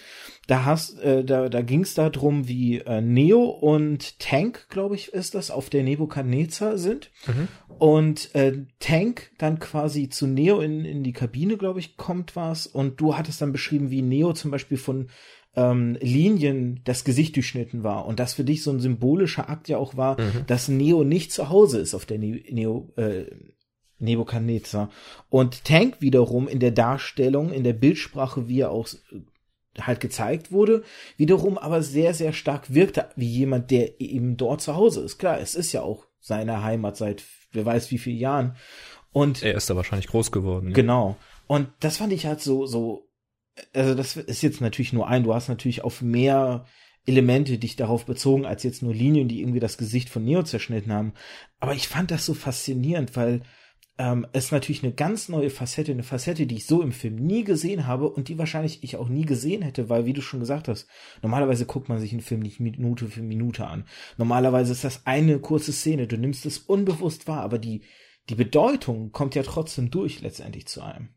Da 0.47 0.63
hast, 0.63 0.99
äh, 0.99 1.25
da, 1.25 1.49
da 1.49 1.61
ging 1.61 1.81
es 1.81 1.95
darum, 1.95 2.47
wie 2.47 2.79
äh, 2.79 3.01
Neo 3.01 3.43
und 3.43 4.19
Tank, 4.19 4.67
glaube 4.69 4.95
ich, 4.95 5.13
ist 5.13 5.35
das, 5.35 5.51
auf 5.51 5.69
der 5.69 5.83
Nebukadnezar 5.83 6.77
sind. 6.77 7.11
Mhm. 7.27 7.47
Und 7.77 8.33
äh, 8.35 8.65
Tank 8.79 9.31
dann 9.37 9.59
quasi 9.59 10.07
zu 10.07 10.27
Neo 10.27 10.61
in, 10.61 10.85
in 10.85 11.03
die 11.03 11.13
Kabine, 11.13 11.57
glaube 11.57 11.79
ich, 11.79 11.97
kommt 11.97 12.35
was. 12.37 12.67
Und 12.67 13.01
du 13.01 13.17
hattest 13.17 13.41
dann 13.41 13.51
beschrieben, 13.51 13.91
wie 13.91 14.01
Neo 14.01 14.31
zum 14.31 14.49
Beispiel 14.49 14.77
von 14.77 15.09
ähm, 15.59 15.97
Linien 15.99 16.79
das 16.85 17.03
Gesicht 17.03 17.35
durchschnitten 17.35 17.83
war 17.83 18.05
und 18.05 18.19
das 18.19 18.33
für 18.33 18.43
dich 18.43 18.63
so 18.63 18.71
ein 18.71 18.79
symbolischer 18.79 19.49
Akt 19.49 19.67
ja 19.67 19.77
auch 19.77 19.97
war, 19.97 20.19
mhm. 20.19 20.45
dass 20.47 20.69
Neo 20.69 21.03
nicht 21.03 21.33
zu 21.33 21.49
Hause 21.49 21.79
ist 21.79 21.93
auf 21.93 22.05
der 22.05 22.17
ne 22.17 22.41
Neo 22.49 22.91
äh, 22.95 23.25
Nebukadnezar 23.99 24.89
und 25.29 25.65
Tank 25.65 25.97
wiederum 25.99 26.47
in 26.47 26.59
der 26.59 26.71
Darstellung, 26.71 27.51
in 27.51 27.65
der 27.65 27.73
Bildsprache, 27.73 28.47
wie 28.47 28.61
er 28.61 28.71
auch 28.71 28.87
äh, 28.87 29.81
halt 29.81 29.99
gezeigt 29.99 30.51
wurde, 30.53 30.83
wiederum 31.17 31.57
aber 31.57 31.81
sehr, 31.81 32.13
sehr 32.13 32.31
stark 32.31 32.73
wirkte 32.73 33.09
wie 33.17 33.27
jemand, 33.27 33.71
der 33.71 33.99
eben 33.99 34.37
dort 34.37 34.61
zu 34.61 34.75
Hause 34.75 35.01
ist. 35.01 35.17
Klar, 35.17 35.41
es 35.41 35.55
ist 35.55 35.73
ja 35.73 35.81
auch 35.81 36.05
seine 36.21 36.63
Heimat 36.63 36.95
seit 36.95 37.23
wer 37.51 37.65
weiß 37.65 37.91
wie 37.91 37.97
vielen 37.97 38.19
Jahren. 38.19 38.55
Und 39.11 39.43
er 39.43 39.55
ist 39.55 39.69
da 39.69 39.75
wahrscheinlich 39.75 40.07
groß 40.07 40.31
geworden. 40.31 40.73
Genau. 40.73 41.17
Und 41.47 41.69
das 41.79 41.97
fand 41.97 42.13
ich 42.13 42.25
halt 42.25 42.41
so, 42.41 42.67
so 42.67 43.08
also 43.73 43.95
das 43.95 44.17
ist 44.17 44.41
jetzt 44.41 44.61
natürlich 44.61 44.93
nur 44.93 45.07
ein, 45.07 45.23
du 45.23 45.33
hast 45.33 45.47
natürlich 45.47 45.83
auf 45.83 46.01
mehr 46.01 46.65
Elemente 47.05 47.57
dich 47.57 47.75
darauf 47.75 48.05
bezogen, 48.05 48.45
als 48.45 48.63
jetzt 48.63 48.83
nur 48.83 48.93
Linien, 48.93 49.27
die 49.27 49.41
irgendwie 49.41 49.59
das 49.59 49.77
Gesicht 49.77 50.09
von 50.09 50.23
Neo 50.23 50.43
zerschnitten 50.43 50.91
haben. 50.91 51.13
Aber 51.59 51.73
ich 51.73 51.87
fand 51.87 52.11
das 52.11 52.25
so 52.25 52.33
faszinierend, 52.33 53.15
weil 53.15 53.41
ähm, 53.97 54.25
es 54.31 54.51
natürlich 54.51 54.83
eine 54.83 54.93
ganz 54.93 55.27
neue 55.27 55.49
Facette, 55.49 55.91
eine 55.91 56.03
Facette, 56.03 56.47
die 56.47 56.55
ich 56.55 56.65
so 56.65 56.81
im 56.81 56.93
Film 56.93 57.15
nie 57.15 57.43
gesehen 57.43 57.85
habe 57.85 58.09
und 58.09 58.29
die 58.29 58.37
wahrscheinlich 58.37 58.83
ich 58.83 58.95
auch 58.95 59.09
nie 59.09 59.25
gesehen 59.25 59.61
hätte, 59.61 59.89
weil, 59.89 60.05
wie 60.05 60.13
du 60.13 60.21
schon 60.21 60.39
gesagt 60.39 60.67
hast, 60.67 60.87
normalerweise 61.21 61.65
guckt 61.65 61.89
man 61.89 61.99
sich 61.99 62.13
einen 62.13 62.21
Film 62.21 62.39
nicht 62.39 62.59
Minute 62.59 63.07
für 63.07 63.21
Minute 63.21 63.67
an. 63.67 63.85
Normalerweise 64.17 64.71
ist 64.71 64.85
das 64.85 65.05
eine 65.05 65.39
kurze 65.39 65.73
Szene, 65.73 66.07
du 66.07 66.17
nimmst 66.17 66.45
es 66.45 66.59
unbewusst 66.59 67.27
wahr, 67.27 67.41
aber 67.41 67.59
die, 67.59 67.81
die 68.29 68.35
Bedeutung 68.35 69.11
kommt 69.11 69.35
ja 69.35 69.43
trotzdem 69.43 69.91
durch 69.91 70.21
letztendlich 70.21 70.67
zu 70.67 70.81
einem. 70.81 71.09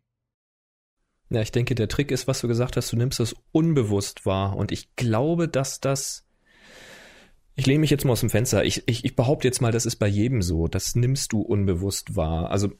Ja, 1.33 1.41
ich 1.41 1.51
denke, 1.51 1.75
der 1.75 1.89
Trick 1.89 2.11
ist, 2.11 2.29
was 2.29 2.43
du 2.43 2.49
gesagt 2.49 2.77
hast, 2.77 2.93
du 2.93 2.97
nimmst 2.97 3.19
es 3.19 3.35
unbewusst 3.53 4.27
wahr. 4.27 4.55
Und 4.55 4.71
ich 4.71 4.95
glaube, 4.97 5.49
dass 5.49 5.81
das. 5.81 6.27
Ich 7.55 7.67
lehne 7.67 7.81
mich 7.81 7.91
jetzt 7.91 8.05
mal 8.05 8.13
aus 8.13 8.21
dem 8.21 8.31
Fenster. 8.31 8.65
Ich, 8.65 8.83
ich, 8.87 9.05
ich 9.05 9.17
behaupte 9.17 9.49
jetzt 9.49 9.63
mal, 9.63 9.73
das 9.73 9.87
ist 9.87 9.97
bei 9.97 10.09
jedem 10.09 10.43
so. 10.43 10.69
Das 10.69 10.95
nimmst 10.95 11.33
du 11.33 11.41
unbewusst 11.41 12.17
wahr. 12.17 12.51
Also 12.51 12.73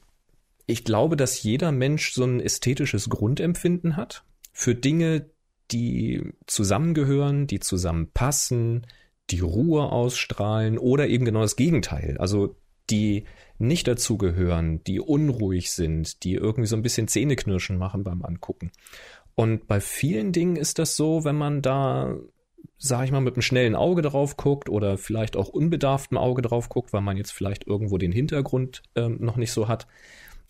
ich 0.67 0.83
glaube, 0.83 1.17
dass 1.17 1.41
jeder 1.41 1.71
Mensch 1.71 2.13
so 2.13 2.23
ein 2.23 2.39
ästhetisches 2.39 3.09
Grundempfinden 3.09 3.97
hat 3.97 4.23
für 4.51 4.75
Dinge, 4.75 5.31
die 5.71 6.33
zusammengehören, 6.45 7.47
die 7.47 7.59
zusammenpassen, 7.59 8.85
die 9.31 9.39
Ruhe 9.39 9.91
ausstrahlen 9.91 10.77
oder 10.77 11.07
eben 11.07 11.25
genau 11.25 11.41
das 11.41 11.55
Gegenteil. 11.55 12.17
Also 12.19 12.55
die 12.89 13.25
nicht 13.59 13.87
dazugehören, 13.87 14.83
die 14.83 14.99
unruhig 14.99 15.71
sind, 15.71 16.23
die 16.23 16.33
irgendwie 16.35 16.67
so 16.67 16.75
ein 16.75 16.81
bisschen 16.81 17.07
Zähneknirschen 17.07 17.77
machen 17.77 18.03
beim 18.03 18.23
Angucken. 18.23 18.71
Und 19.35 19.67
bei 19.67 19.79
vielen 19.79 20.31
Dingen 20.31 20.55
ist 20.55 20.79
das 20.79 20.95
so, 20.95 21.23
wenn 21.23 21.35
man 21.35 21.61
da, 21.61 22.15
sag 22.77 23.05
ich 23.05 23.11
mal, 23.11 23.21
mit 23.21 23.35
einem 23.35 23.41
schnellen 23.41 23.75
Auge 23.75 24.01
drauf 24.01 24.37
guckt 24.37 24.69
oder 24.69 24.97
vielleicht 24.97 25.35
auch 25.35 25.49
unbedarftem 25.49 26.17
Auge 26.17 26.41
drauf 26.41 26.69
guckt, 26.69 26.93
weil 26.93 27.01
man 27.01 27.17
jetzt 27.17 27.31
vielleicht 27.31 27.65
irgendwo 27.65 27.97
den 27.97 28.11
Hintergrund 28.11 28.83
ähm, 28.95 29.17
noch 29.19 29.37
nicht 29.37 29.51
so 29.51 29.67
hat, 29.67 29.87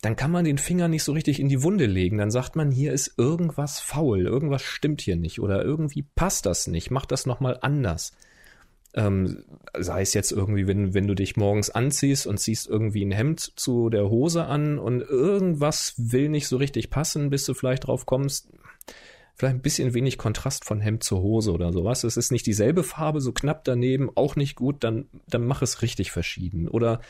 dann 0.02 0.16
kann 0.16 0.30
man 0.30 0.44
den 0.44 0.58
Finger 0.58 0.88
nicht 0.88 1.02
so 1.02 1.12
richtig 1.12 1.40
in 1.40 1.48
die 1.48 1.62
Wunde 1.62 1.86
legen. 1.86 2.18
Dann 2.18 2.30
sagt 2.30 2.56
man, 2.56 2.70
hier 2.70 2.92
ist 2.92 3.14
irgendwas 3.16 3.80
faul, 3.80 4.26
irgendwas 4.26 4.62
stimmt 4.62 5.00
hier 5.00 5.16
nicht 5.16 5.40
oder 5.40 5.64
irgendwie 5.64 6.02
passt 6.02 6.44
das 6.44 6.66
nicht, 6.66 6.90
mach 6.90 7.06
das 7.06 7.24
nochmal 7.24 7.58
anders. 7.62 8.12
Ähm, 8.96 9.44
sei 9.76 10.02
es 10.02 10.14
jetzt 10.14 10.30
irgendwie, 10.30 10.68
wenn, 10.68 10.94
wenn 10.94 11.08
du 11.08 11.14
dich 11.14 11.36
morgens 11.36 11.70
anziehst 11.70 12.28
und 12.28 12.38
ziehst 12.38 12.68
irgendwie 12.68 13.04
ein 13.04 13.10
Hemd 13.10 13.40
zu 13.56 13.90
der 13.90 14.08
Hose 14.08 14.44
an 14.44 14.78
und 14.78 15.00
irgendwas 15.00 15.94
will 15.96 16.28
nicht 16.28 16.46
so 16.46 16.58
richtig 16.58 16.90
passen, 16.90 17.28
bis 17.28 17.44
du 17.44 17.54
vielleicht 17.54 17.88
drauf 17.88 18.06
kommst, 18.06 18.50
vielleicht 19.34 19.56
ein 19.56 19.62
bisschen 19.62 19.94
wenig 19.94 20.16
Kontrast 20.16 20.64
von 20.64 20.80
Hemd 20.80 21.02
zur 21.02 21.20
Hose 21.20 21.52
oder 21.52 21.72
sowas. 21.72 22.04
Es 22.04 22.16
ist 22.16 22.30
nicht 22.30 22.46
dieselbe 22.46 22.84
Farbe, 22.84 23.20
so 23.20 23.32
knapp 23.32 23.64
daneben, 23.64 24.10
auch 24.14 24.36
nicht 24.36 24.54
gut, 24.54 24.84
dann, 24.84 25.06
dann 25.26 25.44
mach 25.44 25.62
es 25.62 25.82
richtig 25.82 26.12
verschieden. 26.12 26.68
Oder 26.68 27.00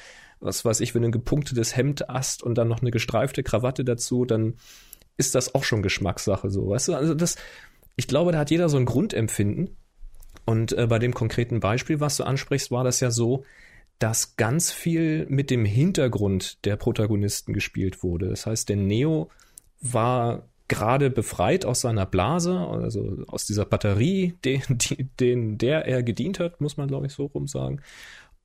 was 0.41 0.64
weiß 0.64 0.81
ich, 0.81 0.95
wenn 0.95 1.03
du 1.03 1.09
ein 1.09 1.12
gepunktetes 1.12 1.76
Hemd 1.76 2.07
hast 2.09 2.43
und 2.43 2.57
dann 2.57 2.69
noch 2.69 2.81
eine 2.81 2.91
gestreifte 2.91 3.43
Krawatte 3.43 3.85
dazu, 3.85 4.25
dann 4.25 4.55
ist 5.17 5.35
das 5.35 5.55
auch 5.55 5.64
schon 5.64 5.83
Geschmackssache, 5.83 6.50
so, 6.50 6.69
weißt 6.69 6.88
du? 6.88 6.95
Also 6.95 7.14
das, 7.14 7.37
ich 7.97 8.09
glaube, 8.09 8.33
da 8.33 8.38
hat 8.38 8.50
jeder 8.50 8.69
so 8.69 8.76
ein 8.76 8.87
Grundempfinden. 8.87 9.76
Und 10.44 10.72
äh, 10.72 10.86
bei 10.86 10.98
dem 10.98 11.14
konkreten 11.14 11.60
Beispiel, 11.60 12.00
was 12.00 12.16
du 12.16 12.24
ansprichst, 12.24 12.70
war 12.70 12.84
das 12.84 13.00
ja 13.00 13.10
so, 13.10 13.44
dass 13.98 14.36
ganz 14.36 14.72
viel 14.72 15.26
mit 15.28 15.50
dem 15.50 15.64
Hintergrund 15.64 16.64
der 16.64 16.76
Protagonisten 16.76 17.52
gespielt 17.52 18.02
wurde. 18.02 18.28
Das 18.28 18.46
heißt, 18.46 18.68
der 18.68 18.76
Neo 18.76 19.30
war 19.80 20.48
gerade 20.66 21.10
befreit 21.10 21.64
aus 21.64 21.82
seiner 21.82 22.06
Blase, 22.06 22.58
also 22.58 23.18
aus 23.28 23.46
dieser 23.46 23.64
Batterie, 23.64 24.34
den, 24.44 24.62
den, 25.20 25.58
der 25.58 25.86
er 25.86 26.02
gedient 26.02 26.40
hat, 26.40 26.60
muss 26.60 26.76
man 26.76 26.88
glaube 26.88 27.06
ich 27.06 27.12
so 27.12 27.26
rum 27.26 27.46
sagen 27.46 27.80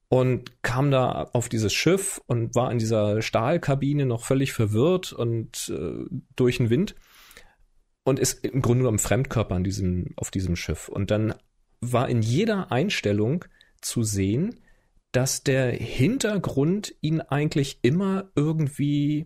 und 0.09 0.63
kam 0.63 0.89
da 0.89 1.29
auf 1.33 1.49
dieses 1.49 1.71
Schiff 1.71 2.19
und 2.25 2.55
war 2.55 2.71
in 2.71 2.79
dieser 2.79 3.21
Stahlkabine 3.21 4.07
noch 4.07 4.25
völlig 4.25 4.53
verwirrt 4.53 5.13
und 5.13 5.71
äh, 5.73 6.05
durch 6.35 6.57
den 6.57 6.71
Wind 6.71 6.95
und 8.03 8.19
ist 8.19 8.43
im 8.43 8.63
Grunde 8.63 8.79
genommen 8.79 8.97
Fremdkörper 8.97 9.55
an 9.55 9.63
diesem, 9.63 10.13
auf 10.15 10.31
diesem 10.31 10.55
Schiff. 10.55 10.89
Und 10.89 11.11
dann 11.11 11.35
war 11.81 12.09
in 12.09 12.21
jeder 12.21 12.71
Einstellung 12.71 13.45
zu 13.81 14.03
sehen, 14.03 14.59
dass 15.11 15.43
der 15.43 15.71
Hintergrund 15.71 16.93
ihn 17.01 17.21
eigentlich 17.21 17.79
immer 17.81 18.29
irgendwie 18.35 19.25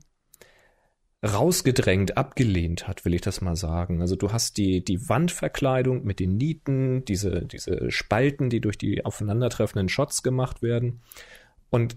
rausgedrängt, 1.26 2.18
abgelehnt 2.18 2.88
hat, 2.88 3.06
will 3.06 3.14
ich 3.14 3.22
das 3.22 3.42
mal 3.42 3.56
sagen. 3.56 4.02
Also 4.02 4.16
du 4.16 4.32
hast 4.32 4.58
die, 4.58 4.84
die 4.84 5.08
Wandverkleidung 5.08 6.04
mit 6.04 6.20
den 6.20 6.36
Nieten, 6.36 7.06
diese, 7.06 7.46
diese 7.46 7.92
Spalten, 7.92 8.50
die 8.50 8.60
durch 8.60 8.78
die 8.78 9.06
aufeinandertreffenden 9.06 9.88
Shots 9.88 10.22
gemacht 10.22 10.62
werden. 10.62 11.02
Und 11.70 11.96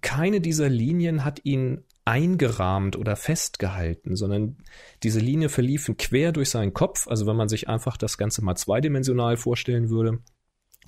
keine 0.00 0.40
dieser 0.40 0.70
Linien 0.70 1.24
hat 1.24 1.44
ihn 1.44 1.84
eingerahmt 2.04 2.96
oder 2.96 3.16
festgehalten, 3.16 4.16
sondern 4.16 4.56
diese 5.02 5.20
Linie 5.20 5.48
verliefen 5.48 5.96
quer 5.96 6.32
durch 6.32 6.50
seinen 6.50 6.74
Kopf. 6.74 7.06
Also 7.06 7.26
wenn 7.26 7.36
man 7.36 7.48
sich 7.48 7.68
einfach 7.68 7.96
das 7.96 8.18
Ganze 8.18 8.44
mal 8.44 8.56
zweidimensional 8.56 9.36
vorstellen 9.36 9.88
würde, 9.88 10.18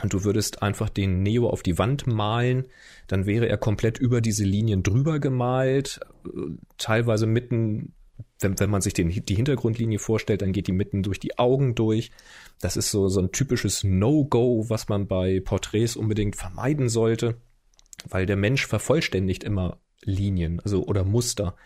und 0.02 0.12
du 0.12 0.24
würdest 0.24 0.62
einfach 0.62 0.88
den 0.88 1.22
Neo 1.22 1.48
auf 1.48 1.62
die 1.62 1.78
Wand 1.78 2.06
malen, 2.06 2.66
dann 3.06 3.26
wäre 3.26 3.48
er 3.48 3.56
komplett 3.56 3.98
über 3.98 4.20
diese 4.20 4.44
Linien 4.44 4.82
drüber 4.82 5.20
gemalt, 5.20 6.00
teilweise 6.78 7.26
mitten, 7.26 7.94
wenn, 8.40 8.58
wenn 8.58 8.70
man 8.70 8.82
sich 8.82 8.94
den, 8.94 9.10
die 9.10 9.34
Hintergrundlinie 9.34 10.00
vorstellt, 10.00 10.42
dann 10.42 10.52
geht 10.52 10.66
die 10.66 10.72
mitten 10.72 11.04
durch 11.04 11.20
die 11.20 11.38
Augen 11.38 11.76
durch. 11.76 12.10
Das 12.60 12.76
ist 12.76 12.90
so, 12.90 13.08
so 13.08 13.20
ein 13.20 13.30
typisches 13.30 13.84
No-Go, 13.84 14.68
was 14.68 14.88
man 14.88 15.06
bei 15.06 15.40
Porträts 15.40 15.94
unbedingt 15.94 16.34
vermeiden 16.34 16.88
sollte, 16.88 17.36
weil 18.08 18.26
der 18.26 18.36
Mensch 18.36 18.66
vervollständigt 18.66 19.44
immer 19.44 19.78
Linien, 20.04 20.60
also 20.60 20.84
oder 20.84 21.04
Muster. 21.04 21.56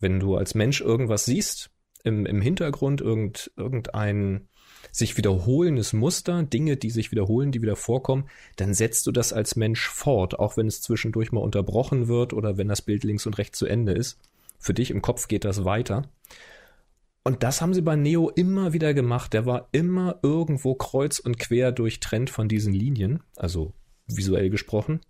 Wenn 0.00 0.20
du 0.20 0.36
als 0.36 0.54
Mensch 0.54 0.80
irgendwas 0.80 1.24
siehst, 1.24 1.70
im, 2.04 2.26
im 2.26 2.40
Hintergrund 2.40 3.00
irgend, 3.00 3.52
irgendein 3.56 4.48
sich 4.90 5.16
wiederholendes 5.16 5.92
Muster, 5.92 6.42
Dinge, 6.42 6.76
die 6.76 6.90
sich 6.90 7.12
wiederholen, 7.12 7.52
die 7.52 7.62
wieder 7.62 7.76
vorkommen, 7.76 8.28
dann 8.56 8.74
setzt 8.74 9.06
du 9.06 9.12
das 9.12 9.32
als 9.32 9.54
Mensch 9.54 9.88
fort, 9.88 10.38
auch 10.38 10.56
wenn 10.56 10.66
es 10.66 10.82
zwischendurch 10.82 11.30
mal 11.30 11.40
unterbrochen 11.40 12.08
wird 12.08 12.32
oder 12.32 12.58
wenn 12.58 12.68
das 12.68 12.82
Bild 12.82 13.04
links 13.04 13.26
und 13.26 13.38
rechts 13.38 13.58
zu 13.58 13.66
Ende 13.66 13.92
ist. 13.92 14.18
Für 14.58 14.74
dich 14.74 14.90
im 14.90 15.02
Kopf 15.02 15.28
geht 15.28 15.44
das 15.44 15.64
weiter. 15.64 16.08
Und 17.24 17.44
das 17.44 17.60
haben 17.60 17.74
sie 17.74 17.82
bei 17.82 17.94
Neo 17.94 18.30
immer 18.30 18.72
wieder 18.72 18.94
gemacht. 18.94 19.32
Der 19.32 19.46
war 19.46 19.68
immer 19.72 20.18
irgendwo 20.22 20.74
kreuz 20.74 21.20
und 21.20 21.38
quer 21.38 21.70
durchtrennt 21.70 22.30
von 22.30 22.48
diesen 22.48 22.72
Linien, 22.72 23.22
also 23.36 23.72
visuell 24.08 24.50
gesprochen. 24.50 25.00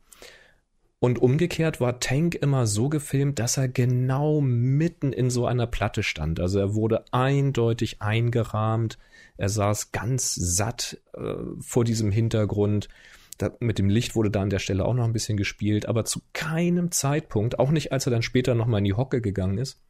Und 1.02 1.20
umgekehrt 1.20 1.80
war 1.80 1.98
Tank 1.98 2.36
immer 2.36 2.64
so 2.64 2.88
gefilmt, 2.88 3.40
dass 3.40 3.56
er 3.56 3.66
genau 3.66 4.40
mitten 4.40 5.12
in 5.12 5.30
so 5.30 5.46
einer 5.46 5.66
Platte 5.66 6.04
stand. 6.04 6.38
Also 6.38 6.60
er 6.60 6.76
wurde 6.76 7.04
eindeutig 7.10 8.00
eingerahmt. 8.00 8.98
Er 9.36 9.48
saß 9.48 9.90
ganz 9.90 10.32
satt 10.36 11.00
äh, 11.14 11.34
vor 11.58 11.82
diesem 11.82 12.12
Hintergrund. 12.12 12.88
Da, 13.36 13.50
mit 13.58 13.80
dem 13.80 13.88
Licht 13.88 14.14
wurde 14.14 14.30
da 14.30 14.42
an 14.42 14.50
der 14.50 14.60
Stelle 14.60 14.84
auch 14.84 14.94
noch 14.94 15.02
ein 15.02 15.12
bisschen 15.12 15.36
gespielt, 15.36 15.86
aber 15.86 16.04
zu 16.04 16.20
keinem 16.34 16.92
Zeitpunkt, 16.92 17.58
auch 17.58 17.72
nicht 17.72 17.90
als 17.90 18.06
er 18.06 18.12
dann 18.12 18.22
später 18.22 18.54
nochmal 18.54 18.78
in 18.78 18.84
die 18.84 18.94
Hocke 18.94 19.20
gegangen 19.20 19.58
ist, 19.58 19.80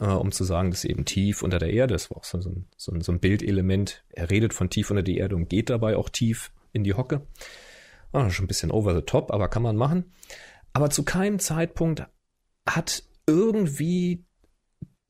äh, 0.00 0.04
um 0.04 0.32
zu 0.32 0.44
sagen, 0.44 0.70
dass 0.70 0.84
eben 0.84 1.06
tief 1.06 1.42
unter 1.42 1.58
der 1.58 1.70
Erde, 1.70 1.94
das 1.94 2.10
war 2.10 2.18
auch 2.18 2.24
so, 2.24 2.42
so, 2.42 3.00
so 3.00 3.10
ein 3.10 3.20
Bildelement. 3.20 4.04
Er 4.10 4.28
redet 4.28 4.52
von 4.52 4.68
tief 4.68 4.90
unter 4.90 5.02
die 5.02 5.16
Erde 5.16 5.34
und 5.34 5.48
geht 5.48 5.70
dabei 5.70 5.96
auch 5.96 6.10
tief 6.10 6.52
in 6.74 6.84
die 6.84 6.92
Hocke. 6.92 7.22
Ah, 8.12 8.30
schon 8.30 8.44
ein 8.44 8.48
bisschen 8.48 8.70
over 8.70 8.94
the 8.94 9.02
top, 9.02 9.30
aber 9.30 9.48
kann 9.48 9.62
man 9.62 9.76
machen. 9.76 10.12
Aber 10.72 10.90
zu 10.90 11.04
keinem 11.04 11.38
Zeitpunkt 11.38 12.06
hat 12.68 13.02
irgendwie 13.26 14.24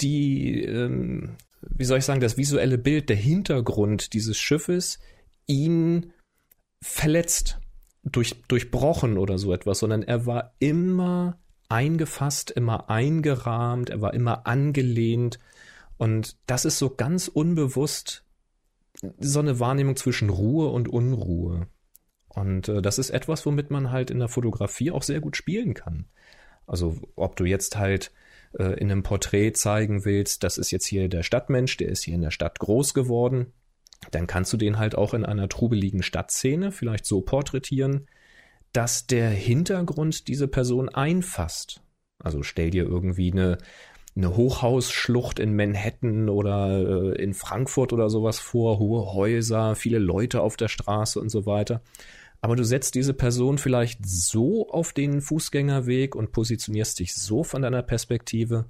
die, 0.01 0.63
ähm, 0.63 1.37
wie 1.61 1.85
soll 1.85 1.99
ich 1.99 2.05
sagen, 2.05 2.21
das 2.21 2.37
visuelle 2.37 2.79
Bild, 2.79 3.09
der 3.09 3.17
Hintergrund 3.17 4.13
dieses 4.13 4.39
Schiffes 4.39 4.99
ihn 5.47 6.13
verletzt, 6.83 7.59
durch, 8.03 8.43
durchbrochen 8.49 9.19
oder 9.19 9.39
so 9.39 9.53
etwas, 9.53 9.81
sondern 9.81 10.03
er 10.03 10.27
war 10.27 10.55
immer 10.61 11.41
eingefasst, 11.69 12.53
immer 12.53 12.89
eingerahmt, 12.89 13.91
er 13.91 14.01
war 14.01 14.15
immer 14.15 14.47
angelehnt. 14.47 15.39
Und 15.97 16.37
das 16.47 16.65
ist 16.65 16.79
so 16.79 16.91
ganz 16.91 17.29
unbewusst 17.29 18.25
so 19.19 19.41
eine 19.41 19.61
Wahrnehmung 19.61 19.97
zwischen 19.97 20.31
Ruhe 20.31 20.69
und 20.69 20.89
Unruhe. 20.89 21.69
Und 22.37 22.69
äh, 22.69 22.83
das 22.83 22.99
ist 22.99 23.11
etwas, 23.11 23.47
womit 23.47 23.71
man 23.71 23.91
halt 23.91 24.11
in 24.11 24.19
der 24.19 24.29
Fotografie 24.29 24.91
auch 24.91 25.03
sehr 25.03 25.21
gut 25.21 25.37
spielen 25.37 25.73
kann. 25.73 26.05
Also 26.67 26.99
ob 27.17 27.35
du 27.37 27.45
jetzt 27.45 27.79
halt 27.79 28.13
äh, 28.59 28.79
in 28.79 28.91
einem 28.91 29.03
Porträt 29.03 29.53
zeigen 29.55 30.05
willst, 30.05 30.45
das 30.45 30.59
ist 30.59 30.71
jetzt 30.71 30.85
hier 30.85 31.09
der 31.09 31.23
Stadtmensch, 31.23 31.79
der 31.79 31.89
ist 31.89 32.05
hier 32.05 32.15
in 32.15 32.21
der 32.21 32.31
Stadt 32.31 32.59
groß 32.59 32.93
geworden, 32.93 33.55
dann 34.11 34.27
kannst 34.27 34.53
du 34.53 34.59
den 34.59 34.79
halt 34.79 34.97
auch 34.97 35.15
in 35.15 35.25
einer 35.25 35.49
trubeligen 35.49 36.03
Stadtszene 36.03 36.73
vielleicht 36.73 37.07
so 37.07 37.23
porträtieren, 37.23 38.07
dass 38.75 39.07
der 39.07 39.31
Hintergrund 39.31 40.29
diese 40.29 40.47
Person 40.47 40.91
einfasst. 40.91 41.81
Also 42.19 42.43
stell 42.43 42.69
dir 42.69 42.85
irgendwie 42.85 43.33
eine, 43.33 43.57
eine 44.15 44.37
Hochhausschlucht 44.37 45.39
in 45.39 45.57
Manhattan 45.57 46.29
oder 46.29 47.15
äh, 47.15 47.23
in 47.23 47.33
Frankfurt 47.33 47.95
oder 47.95 48.11
sowas 48.11 48.39
vor, 48.39 48.79
hohe 48.79 49.15
Häuser, 49.15 49.75
viele 49.75 49.99
Leute 49.99 50.43
auf 50.43 50.59
der 50.59 50.69
Straße 50.69 51.19
und 51.19 51.31
so 51.31 51.47
weiter 51.47 51.81
aber 52.47 52.55
du 52.55 52.63
setzt 52.63 52.95
diese 52.95 53.13
Person 53.13 53.59
vielleicht 53.59 54.07
so 54.07 54.69
auf 54.69 54.93
den 54.93 55.21
Fußgängerweg 55.21 56.15
und 56.15 56.31
positionierst 56.31 57.01
dich 57.01 57.13
so 57.13 57.43
von 57.43 57.61
deiner 57.61 57.83
Perspektive, 57.83 58.67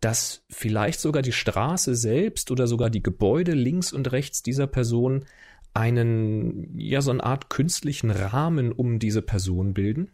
dass 0.00 0.44
vielleicht 0.50 1.00
sogar 1.00 1.22
die 1.22 1.32
Straße 1.32 1.94
selbst 1.94 2.50
oder 2.50 2.66
sogar 2.66 2.90
die 2.90 3.02
Gebäude 3.02 3.52
links 3.52 3.94
und 3.94 4.12
rechts 4.12 4.42
dieser 4.42 4.66
Person 4.66 5.24
einen, 5.72 6.78
ja, 6.78 7.00
so 7.00 7.10
eine 7.10 7.24
Art 7.24 7.48
künstlichen 7.48 8.10
Rahmen 8.10 8.70
um 8.70 8.98
diese 8.98 9.22
Person 9.22 9.72
bilden, 9.72 10.10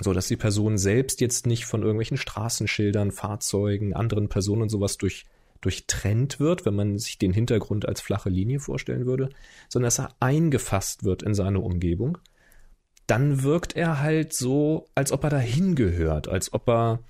so 0.00 0.12
dass 0.12 0.26
die 0.26 0.36
Person 0.36 0.78
selbst 0.78 1.20
jetzt 1.20 1.46
nicht 1.46 1.64
von 1.64 1.82
irgendwelchen 1.82 2.16
Straßenschildern, 2.16 3.12
Fahrzeugen, 3.12 3.94
anderen 3.94 4.28
Personen 4.28 4.62
und 4.62 4.68
sowas 4.68 4.98
durch 4.98 5.26
durchtrennt 5.66 6.38
wird, 6.38 6.64
wenn 6.64 6.76
man 6.76 6.96
sich 6.96 7.18
den 7.18 7.32
Hintergrund 7.32 7.88
als 7.88 8.00
flache 8.00 8.30
Linie 8.30 8.60
vorstellen 8.60 9.04
würde, 9.04 9.30
sondern 9.68 9.88
dass 9.88 9.98
er 9.98 10.10
eingefasst 10.20 11.02
wird 11.02 11.24
in 11.24 11.34
seine 11.34 11.58
Umgebung, 11.58 12.18
dann 13.08 13.42
wirkt 13.42 13.74
er 13.74 14.00
halt 14.00 14.32
so, 14.32 14.86
als 14.94 15.10
ob 15.10 15.24
er 15.24 15.30
dahin 15.30 15.74
gehört, 15.74 16.28
als 16.28 16.52
ob 16.52 16.68
er, 16.68 17.00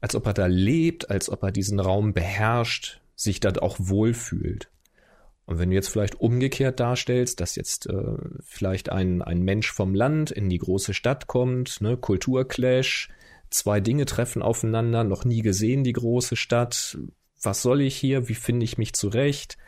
als 0.00 0.14
ob 0.14 0.26
er 0.26 0.32
da 0.32 0.46
lebt, 0.46 1.10
als 1.10 1.28
ob 1.28 1.42
er 1.42 1.50
diesen 1.50 1.80
Raum 1.80 2.12
beherrscht, 2.12 3.00
sich 3.16 3.40
dort 3.40 3.60
auch 3.60 3.76
wohlfühlt. 3.80 4.68
Und 5.46 5.58
wenn 5.58 5.70
du 5.70 5.74
jetzt 5.74 5.88
vielleicht 5.88 6.20
umgekehrt 6.20 6.78
darstellst, 6.78 7.40
dass 7.40 7.56
jetzt 7.56 7.88
äh, 7.88 8.16
vielleicht 8.44 8.90
ein, 8.90 9.22
ein 9.22 9.42
Mensch 9.42 9.72
vom 9.72 9.92
Land 9.92 10.30
in 10.30 10.48
die 10.48 10.58
große 10.58 10.94
Stadt 10.94 11.26
kommt, 11.26 11.80
ne, 11.80 11.96
Kulturclash, 11.96 13.08
zwei 13.50 13.80
Dinge 13.80 14.04
treffen 14.06 14.40
aufeinander, 14.40 15.02
noch 15.02 15.24
nie 15.24 15.42
gesehen 15.42 15.82
die 15.82 15.92
große 15.92 16.36
Stadt, 16.36 16.96
was 17.42 17.62
soll 17.62 17.80
ich 17.80 17.96
hier, 17.96 18.28
wie 18.28 18.34
finde 18.34 18.64
ich 18.64 18.78
mich 18.78 18.92
zurecht, 18.94 19.58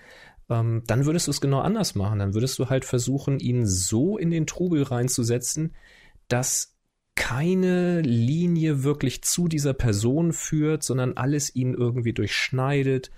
ähm, 0.50 0.82
dann 0.86 1.06
würdest 1.06 1.26
du 1.26 1.30
es 1.30 1.40
genau 1.40 1.60
anders 1.60 1.94
machen. 1.94 2.18
Dann 2.18 2.34
würdest 2.34 2.58
du 2.58 2.68
halt 2.68 2.84
versuchen, 2.84 3.40
ihn 3.40 3.66
so 3.66 4.18
in 4.18 4.30
den 4.30 4.46
Trubel 4.46 4.82
reinzusetzen, 4.82 5.74
dass 6.28 6.74
keine 7.16 8.00
Linie 8.00 8.82
wirklich 8.82 9.22
zu 9.22 9.48
dieser 9.48 9.72
Person 9.72 10.32
führt, 10.32 10.82
sondern 10.82 11.16
alles 11.16 11.54
ihn 11.54 11.74
irgendwie 11.74 12.12
durchschneidet, 12.12 13.10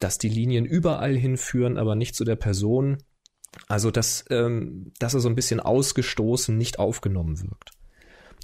dass 0.00 0.18
die 0.18 0.28
Linien 0.28 0.66
überall 0.66 1.16
hinführen, 1.16 1.78
aber 1.78 1.94
nicht 1.94 2.14
zu 2.14 2.24
der 2.24 2.36
Person. 2.36 2.98
Also, 3.68 3.90
dass, 3.90 4.24
ähm, 4.30 4.92
dass 4.98 5.14
er 5.14 5.20
so 5.20 5.28
ein 5.28 5.36
bisschen 5.36 5.60
ausgestoßen, 5.60 6.56
nicht 6.56 6.78
aufgenommen 6.80 7.40
wirkt. 7.40 7.70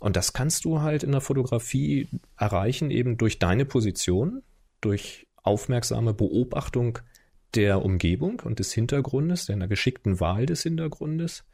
Und 0.00 0.16
das 0.16 0.32
kannst 0.32 0.64
du 0.64 0.80
halt 0.80 1.02
in 1.02 1.12
der 1.12 1.20
Fotografie 1.20 2.08
erreichen, 2.38 2.90
eben 2.90 3.18
durch 3.18 3.38
deine 3.38 3.66
Position, 3.66 4.42
durch 4.80 5.26
aufmerksame 5.42 6.14
Beobachtung 6.14 6.98
der 7.54 7.84
Umgebung 7.84 8.40
und 8.40 8.58
des 8.58 8.72
Hintergrundes, 8.72 9.46
der 9.46 9.56
einer 9.56 9.68
geschickten 9.68 10.20
Wahl 10.20 10.46
des 10.46 10.62
Hintergrundes. 10.62 11.44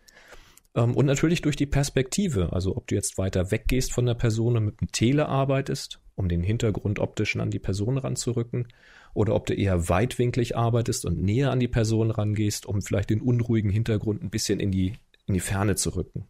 Ähm, 0.74 0.94
und 0.94 1.06
natürlich 1.06 1.42
durch 1.42 1.56
die 1.56 1.66
Perspektive, 1.66 2.52
also 2.52 2.76
ob 2.76 2.86
du 2.86 2.94
jetzt 2.94 3.18
weiter 3.18 3.50
weggehst 3.50 3.92
von 3.92 4.06
der 4.06 4.14
Person 4.14 4.56
und 4.56 4.64
mit 4.64 4.80
dem 4.80 4.92
Tele 4.92 5.26
arbeitest, 5.26 6.00
um 6.14 6.28
den 6.28 6.42
Hintergrund 6.42 6.98
optisch 6.98 7.36
an 7.36 7.50
die 7.50 7.58
Person 7.58 7.98
ranzurücken, 7.98 8.68
oder 9.14 9.34
ob 9.34 9.46
du 9.46 9.54
eher 9.54 9.88
weitwinklig 9.88 10.56
arbeitest 10.56 11.06
und 11.06 11.22
näher 11.22 11.50
an 11.50 11.60
die 11.60 11.68
Person 11.68 12.10
rangehst, 12.10 12.66
um 12.66 12.82
vielleicht 12.82 13.08
den 13.08 13.22
unruhigen 13.22 13.70
Hintergrund 13.70 14.22
ein 14.22 14.30
bisschen 14.30 14.60
in 14.60 14.70
die, 14.70 14.92
in 15.26 15.34
die 15.34 15.40
Ferne 15.40 15.74
zu 15.74 15.96
rücken. 15.96 16.26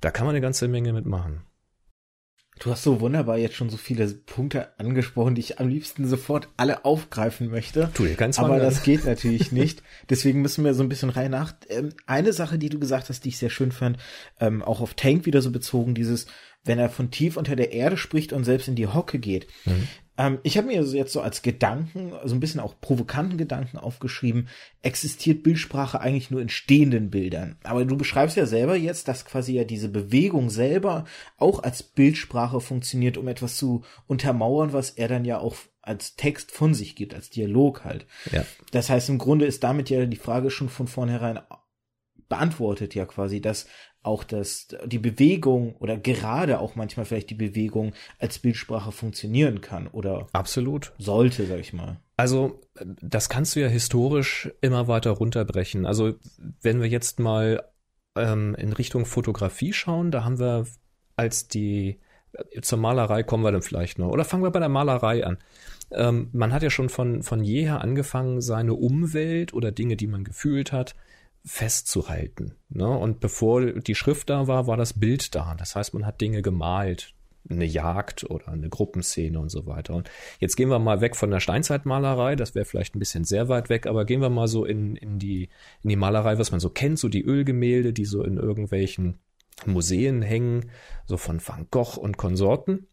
Da 0.00 0.10
kann 0.10 0.26
man 0.26 0.34
eine 0.34 0.42
ganze 0.42 0.66
Menge 0.68 0.94
mitmachen. 0.94 1.42
Du 2.58 2.70
hast 2.70 2.82
so 2.82 3.00
wunderbar 3.00 3.36
jetzt 3.36 3.54
schon 3.54 3.68
so 3.68 3.76
viele 3.76 4.06
Punkte 4.06 4.78
angesprochen, 4.78 5.34
die 5.34 5.42
ich 5.42 5.60
am 5.60 5.68
liebsten 5.68 6.08
sofort 6.08 6.48
alle 6.56 6.86
aufgreifen 6.86 7.50
möchte. 7.50 7.90
Tu 7.92 8.06
dir 8.06 8.14
ganz 8.14 8.38
Aber 8.38 8.58
das 8.58 8.82
geht 8.82 9.04
natürlich 9.04 9.52
nicht. 9.52 9.82
Deswegen 10.08 10.40
müssen 10.40 10.64
wir 10.64 10.72
so 10.72 10.82
ein 10.82 10.88
bisschen 10.88 11.10
rein 11.10 11.30
nach. 11.30 11.54
Ähm, 11.68 11.90
eine 12.06 12.32
Sache, 12.32 12.58
die 12.58 12.70
du 12.70 12.78
gesagt 12.78 13.10
hast, 13.10 13.24
die 13.24 13.28
ich 13.28 13.38
sehr 13.38 13.50
schön 13.50 13.72
fand, 13.72 13.98
ähm, 14.40 14.62
auch 14.62 14.80
auf 14.80 14.94
Tank 14.94 15.26
wieder 15.26 15.42
so 15.42 15.52
bezogen, 15.52 15.94
dieses, 15.94 16.26
wenn 16.64 16.78
er 16.78 16.88
von 16.88 17.10
tief 17.10 17.36
unter 17.36 17.56
der 17.56 17.72
Erde 17.72 17.98
spricht 17.98 18.32
und 18.32 18.44
selbst 18.44 18.68
in 18.68 18.74
die 18.74 18.86
Hocke 18.86 19.18
geht. 19.18 19.46
Mhm. 19.66 19.88
Ähm, 20.18 20.38
ich 20.42 20.56
habe 20.56 20.68
mir 20.68 20.82
jetzt 20.82 21.12
so 21.12 21.20
als 21.20 21.42
Gedanken, 21.42 22.12
so 22.24 22.34
ein 22.34 22.40
bisschen 22.40 22.60
auch 22.60 22.80
provokanten 22.80 23.38
Gedanken 23.38 23.78
aufgeschrieben, 23.78 24.48
existiert 24.82 25.42
Bildsprache 25.42 26.00
eigentlich 26.00 26.30
nur 26.30 26.40
in 26.40 26.48
stehenden 26.48 27.10
Bildern. 27.10 27.56
Aber 27.64 27.84
du 27.84 27.96
beschreibst 27.96 28.36
ja 28.36 28.46
selber 28.46 28.76
jetzt, 28.76 29.08
dass 29.08 29.24
quasi 29.24 29.52
ja 29.54 29.64
diese 29.64 29.88
Bewegung 29.88 30.50
selber 30.50 31.04
auch 31.36 31.62
als 31.62 31.82
Bildsprache 31.82 32.60
funktioniert, 32.60 33.16
um 33.16 33.28
etwas 33.28 33.56
zu 33.56 33.82
untermauern, 34.06 34.72
was 34.72 34.90
er 34.90 35.08
dann 35.08 35.24
ja 35.24 35.38
auch 35.38 35.56
als 35.82 36.16
Text 36.16 36.50
von 36.50 36.74
sich 36.74 36.96
gibt, 36.96 37.14
als 37.14 37.30
Dialog 37.30 37.84
halt. 37.84 38.06
Ja. 38.32 38.44
Das 38.72 38.90
heißt, 38.90 39.08
im 39.08 39.18
Grunde 39.18 39.46
ist 39.46 39.62
damit 39.62 39.88
ja 39.88 40.04
die 40.04 40.16
Frage 40.16 40.50
schon 40.50 40.68
von 40.68 40.88
vornherein 40.88 41.38
beantwortet 42.28 42.94
ja 42.96 43.06
quasi, 43.06 43.40
dass 43.40 43.66
auch 44.06 44.24
das, 44.24 44.68
die 44.86 44.98
Bewegung 44.98 45.76
oder 45.76 45.96
gerade 45.96 46.60
auch 46.60 46.76
manchmal 46.76 47.06
vielleicht 47.06 47.30
die 47.30 47.34
Bewegung 47.34 47.92
als 48.18 48.38
Bildsprache 48.38 48.92
funktionieren 48.92 49.60
kann 49.60 49.88
oder 49.88 50.26
absolut 50.32 50.92
sollte, 50.98 51.46
sag 51.46 51.58
ich 51.58 51.72
mal. 51.72 52.00
Also 52.16 52.60
das 53.02 53.28
kannst 53.28 53.56
du 53.56 53.60
ja 53.60 53.68
historisch 53.68 54.50
immer 54.60 54.88
weiter 54.88 55.10
runterbrechen. 55.10 55.86
Also 55.86 56.14
wenn 56.62 56.80
wir 56.80 56.88
jetzt 56.88 57.20
mal 57.20 57.62
ähm, 58.16 58.54
in 58.54 58.72
Richtung 58.72 59.04
Fotografie 59.04 59.72
schauen, 59.72 60.10
da 60.10 60.24
haben 60.24 60.38
wir 60.38 60.66
als 61.16 61.48
die 61.48 62.00
zur 62.60 62.78
Malerei 62.78 63.22
kommen 63.22 63.44
wir 63.44 63.52
dann 63.52 63.62
vielleicht 63.62 63.98
noch. 63.98 64.08
Oder 64.08 64.24
fangen 64.24 64.42
wir 64.42 64.50
bei 64.50 64.60
der 64.60 64.68
Malerei 64.68 65.24
an. 65.24 65.38
Ähm, 65.90 66.28
man 66.32 66.52
hat 66.52 66.62
ja 66.62 66.70
schon 66.70 66.88
von, 66.88 67.22
von 67.22 67.42
jeher 67.42 67.80
angefangen, 67.80 68.40
seine 68.40 68.74
Umwelt 68.74 69.54
oder 69.54 69.72
Dinge, 69.72 69.96
die 69.96 70.06
man 70.06 70.24
gefühlt 70.24 70.72
hat, 70.72 70.96
festzuhalten. 71.46 72.56
Ne? 72.68 72.88
Und 72.88 73.20
bevor 73.20 73.64
die 73.64 73.94
Schrift 73.94 74.28
da 74.28 74.48
war, 74.48 74.66
war 74.66 74.76
das 74.76 74.98
Bild 74.98 75.34
da. 75.34 75.54
Das 75.54 75.76
heißt, 75.76 75.94
man 75.94 76.04
hat 76.04 76.20
Dinge 76.20 76.42
gemalt, 76.42 77.14
eine 77.48 77.64
Jagd 77.64 78.28
oder 78.28 78.48
eine 78.48 78.68
Gruppenszene 78.68 79.38
und 79.38 79.48
so 79.48 79.64
weiter. 79.64 79.94
Und 79.94 80.10
jetzt 80.40 80.56
gehen 80.56 80.68
wir 80.68 80.80
mal 80.80 81.00
weg 81.00 81.14
von 81.14 81.30
der 81.30 81.38
Steinzeitmalerei, 81.38 82.34
das 82.34 82.56
wäre 82.56 82.64
vielleicht 82.64 82.96
ein 82.96 82.98
bisschen 82.98 83.22
sehr 83.22 83.48
weit 83.48 83.68
weg, 83.68 83.86
aber 83.86 84.04
gehen 84.04 84.20
wir 84.20 84.28
mal 84.28 84.48
so 84.48 84.64
in, 84.64 84.96
in, 84.96 85.20
die, 85.20 85.48
in 85.84 85.90
die 85.90 85.96
Malerei, 85.96 86.36
was 86.38 86.50
man 86.50 86.58
so 86.58 86.68
kennt, 86.68 86.98
so 86.98 87.08
die 87.08 87.24
Ölgemälde, 87.24 87.92
die 87.92 88.04
so 88.04 88.24
in 88.24 88.38
irgendwelchen 88.38 89.20
Museen 89.64 90.22
hängen, 90.22 90.70
so 91.06 91.16
von 91.16 91.40
Van 91.40 91.68
Gogh 91.70 91.96
und 91.96 92.16
Konsorten. 92.16 92.88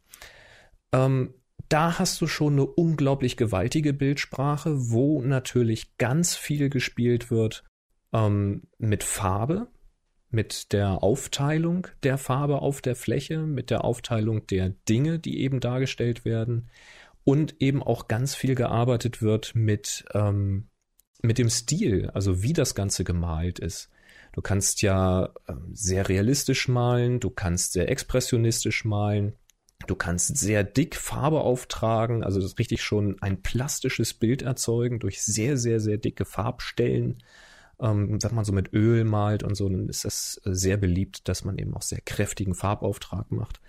Ähm, 0.93 1.33
da 1.69 1.97
hast 1.97 2.21
du 2.21 2.27
schon 2.27 2.53
eine 2.53 2.67
unglaublich 2.67 3.35
gewaltige 3.35 3.93
Bildsprache, 3.93 4.91
wo 4.91 5.23
natürlich 5.23 5.97
ganz 5.97 6.35
viel 6.35 6.69
gespielt 6.69 7.31
wird 7.31 7.63
ähm, 8.13 8.63
mit 8.77 9.03
Farbe, 9.03 9.67
mit 10.29 10.73
der 10.73 11.03
Aufteilung 11.03 11.87
der 12.03 12.17
Farbe 12.17 12.61
auf 12.61 12.81
der 12.81 12.95
Fläche, 12.95 13.39
mit 13.39 13.69
der 13.69 13.83
Aufteilung 13.83 14.47
der 14.47 14.69
Dinge, 14.89 15.19
die 15.19 15.41
eben 15.41 15.59
dargestellt 15.59 16.25
werden 16.25 16.69
und 17.23 17.61
eben 17.61 17.83
auch 17.83 18.07
ganz 18.07 18.35
viel 18.35 18.55
gearbeitet 18.55 19.21
wird 19.21 19.55
mit, 19.55 20.05
ähm, 20.13 20.69
mit 21.21 21.37
dem 21.37 21.49
Stil, 21.49 22.09
also 22.13 22.41
wie 22.41 22.53
das 22.53 22.75
Ganze 22.75 23.03
gemalt 23.03 23.59
ist. 23.59 23.89
Du 24.33 24.41
kannst 24.41 24.81
ja 24.81 25.25
äh, 25.47 25.53
sehr 25.71 26.09
realistisch 26.09 26.67
malen, 26.67 27.19
du 27.19 27.29
kannst 27.29 27.73
sehr 27.73 27.89
expressionistisch 27.89 28.83
malen, 28.83 29.33
du 29.85 29.95
kannst 29.95 30.37
sehr 30.37 30.63
dick 30.63 30.95
Farbe 30.95 31.41
auftragen, 31.41 32.23
also 32.23 32.41
das 32.41 32.57
richtig 32.57 32.81
schon 32.81 33.21
ein 33.21 33.43
plastisches 33.43 34.15
Bild 34.15 34.41
erzeugen 34.41 34.99
durch 34.99 35.21
sehr, 35.21 35.57
sehr, 35.57 35.79
sehr 35.79 35.97
dicke 35.97 36.25
Farbstellen 36.25 37.19
ähm, 37.81 38.19
wenn 38.21 38.35
man 38.35 38.45
so 38.45 38.53
mit 38.53 38.73
Öl 38.73 39.03
malt 39.03 39.43
und 39.43 39.55
so, 39.55 39.67
dann 39.69 39.89
ist 39.89 40.05
das 40.05 40.41
äh, 40.45 40.53
sehr 40.53 40.77
beliebt, 40.77 41.27
dass 41.27 41.43
man 41.43 41.57
eben 41.57 41.73
auch 41.73 41.81
sehr 41.81 42.01
kräftigen 42.01 42.55
Farbauftrag 42.55 43.31
macht. 43.31 43.59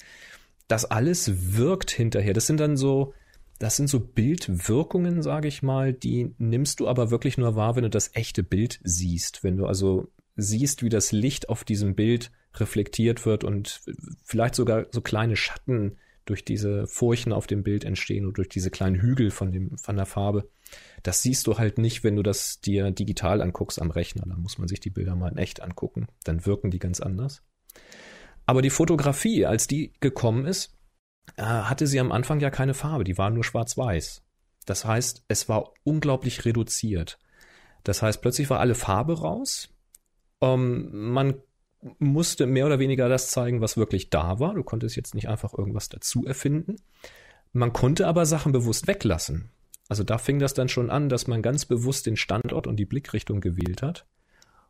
Das 0.68 0.84
alles 0.84 1.56
wirkt 1.56 1.90
hinterher. 1.90 2.32
Das 2.32 2.46
sind 2.46 2.60
dann 2.60 2.76
so, 2.76 3.12
das 3.58 3.76
sind 3.76 3.88
so 3.88 4.00
Bildwirkungen, 4.00 5.22
sage 5.22 5.48
ich 5.48 5.62
mal, 5.62 5.92
die 5.92 6.34
nimmst 6.38 6.80
du 6.80 6.88
aber 6.88 7.10
wirklich 7.10 7.38
nur 7.38 7.56
wahr, 7.56 7.76
wenn 7.76 7.84
du 7.84 7.90
das 7.90 8.14
echte 8.14 8.42
Bild 8.42 8.80
siehst. 8.82 9.44
Wenn 9.44 9.56
du 9.56 9.66
also 9.66 10.08
siehst, 10.36 10.82
wie 10.82 10.88
das 10.88 11.12
Licht 11.12 11.48
auf 11.48 11.64
diesem 11.64 11.94
Bild 11.94 12.30
reflektiert 12.54 13.26
wird 13.26 13.44
und 13.44 13.80
vielleicht 14.24 14.54
sogar 14.54 14.86
so 14.90 15.00
kleine 15.00 15.36
Schatten 15.36 15.96
durch 16.24 16.44
diese 16.44 16.86
Furchen 16.86 17.32
auf 17.32 17.46
dem 17.46 17.62
Bild 17.62 17.84
entstehen 17.84 18.24
oder 18.24 18.34
durch 18.34 18.48
diese 18.48 18.70
kleinen 18.70 19.00
Hügel 19.00 19.30
von 19.30 19.52
dem, 19.52 19.76
von 19.76 19.96
der 19.96 20.06
Farbe. 20.06 20.48
Das 21.04 21.20
siehst 21.20 21.46
du 21.46 21.58
halt 21.58 21.76
nicht, 21.76 22.02
wenn 22.02 22.16
du 22.16 22.22
das 22.22 22.60
dir 22.60 22.90
digital 22.90 23.42
anguckst 23.42 23.80
am 23.80 23.90
Rechner. 23.90 24.24
Da 24.26 24.36
muss 24.36 24.58
man 24.58 24.68
sich 24.68 24.80
die 24.80 24.90
Bilder 24.90 25.14
mal 25.14 25.30
in 25.30 25.36
echt 25.38 25.60
angucken. 25.60 26.08
Dann 26.24 26.46
wirken 26.46 26.70
die 26.70 26.78
ganz 26.78 27.00
anders. 27.00 27.42
Aber 28.46 28.62
die 28.62 28.70
Fotografie, 28.70 29.44
als 29.44 29.66
die 29.66 29.92
gekommen 30.00 30.46
ist, 30.46 30.76
äh, 31.36 31.42
hatte 31.42 31.86
sie 31.86 32.00
am 32.00 32.10
Anfang 32.10 32.40
ja 32.40 32.50
keine 32.50 32.72
Farbe. 32.72 33.04
Die 33.04 33.18
war 33.18 33.28
nur 33.28 33.44
schwarz-weiß. 33.44 34.22
Das 34.64 34.86
heißt, 34.86 35.24
es 35.28 35.46
war 35.48 35.74
unglaublich 35.84 36.46
reduziert. 36.46 37.18
Das 37.82 38.00
heißt, 38.00 38.22
plötzlich 38.22 38.48
war 38.48 38.60
alle 38.60 38.74
Farbe 38.74 39.20
raus. 39.20 39.68
Ähm, 40.40 41.12
man 41.12 41.34
musste 41.98 42.46
mehr 42.46 42.64
oder 42.64 42.78
weniger 42.78 43.10
das 43.10 43.28
zeigen, 43.28 43.60
was 43.60 43.76
wirklich 43.76 44.08
da 44.08 44.40
war. 44.40 44.54
Du 44.54 44.62
konntest 44.62 44.96
jetzt 44.96 45.14
nicht 45.14 45.28
einfach 45.28 45.52
irgendwas 45.52 45.90
dazu 45.90 46.24
erfinden. 46.24 46.76
Man 47.52 47.74
konnte 47.74 48.06
aber 48.06 48.24
Sachen 48.24 48.52
bewusst 48.52 48.86
weglassen. 48.86 49.50
Also 49.88 50.02
da 50.02 50.18
fing 50.18 50.38
das 50.38 50.54
dann 50.54 50.68
schon 50.68 50.90
an, 50.90 51.08
dass 51.08 51.26
man 51.26 51.42
ganz 51.42 51.66
bewusst 51.66 52.06
den 52.06 52.16
Standort 52.16 52.66
und 52.66 52.76
die 52.76 52.86
Blickrichtung 52.86 53.40
gewählt 53.40 53.82
hat. 53.82 54.06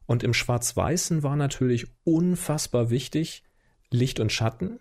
Und 0.07 0.22
im 0.22 0.35
Schwarz-Weißen 0.35 1.22
war 1.22 1.37
natürlich 1.37 1.87
unfassbar 2.05 2.90
wichtig 2.90 3.44
Licht 3.90 4.20
und 4.20 4.33
Schatten 4.33 4.81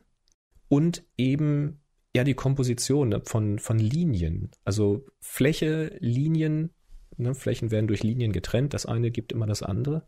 und 0.67 1.03
eben 1.17 1.81
ja 2.15 2.23
die 2.23 2.33
Komposition 2.33 3.09
ne, 3.09 3.21
von, 3.23 3.59
von 3.59 3.79
Linien. 3.79 4.51
Also 4.65 5.05
Fläche, 5.19 5.95
Linien, 5.99 6.71
ne, 7.17 7.35
Flächen 7.35 7.71
werden 7.71 7.87
durch 7.87 8.03
Linien 8.03 8.33
getrennt, 8.33 8.73
das 8.73 8.85
eine 8.85 9.11
gibt 9.11 9.31
immer 9.31 9.45
das 9.45 9.63
andere 9.63 10.05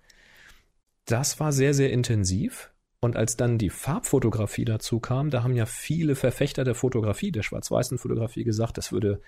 das 1.05 1.39
war 1.39 1.51
sehr, 1.51 1.73
sehr 1.73 1.91
intensiv. 1.91 2.71
Und 2.99 3.15
als 3.15 3.37
dann 3.37 3.59
die 3.59 3.69
Farbfotografie 3.69 4.65
dazu 4.65 4.99
kam, 4.99 5.29
da 5.29 5.43
haben 5.43 5.55
ja 5.55 5.67
viele 5.67 6.15
Verfechter 6.15 6.63
der 6.63 6.73
Fotografie, 6.73 7.31
der 7.31 7.43
schwarz-weißen 7.43 7.99
Fotografie 7.99 8.43
gesagt, 8.43 8.77
das 8.77 8.91
würde 8.91 9.21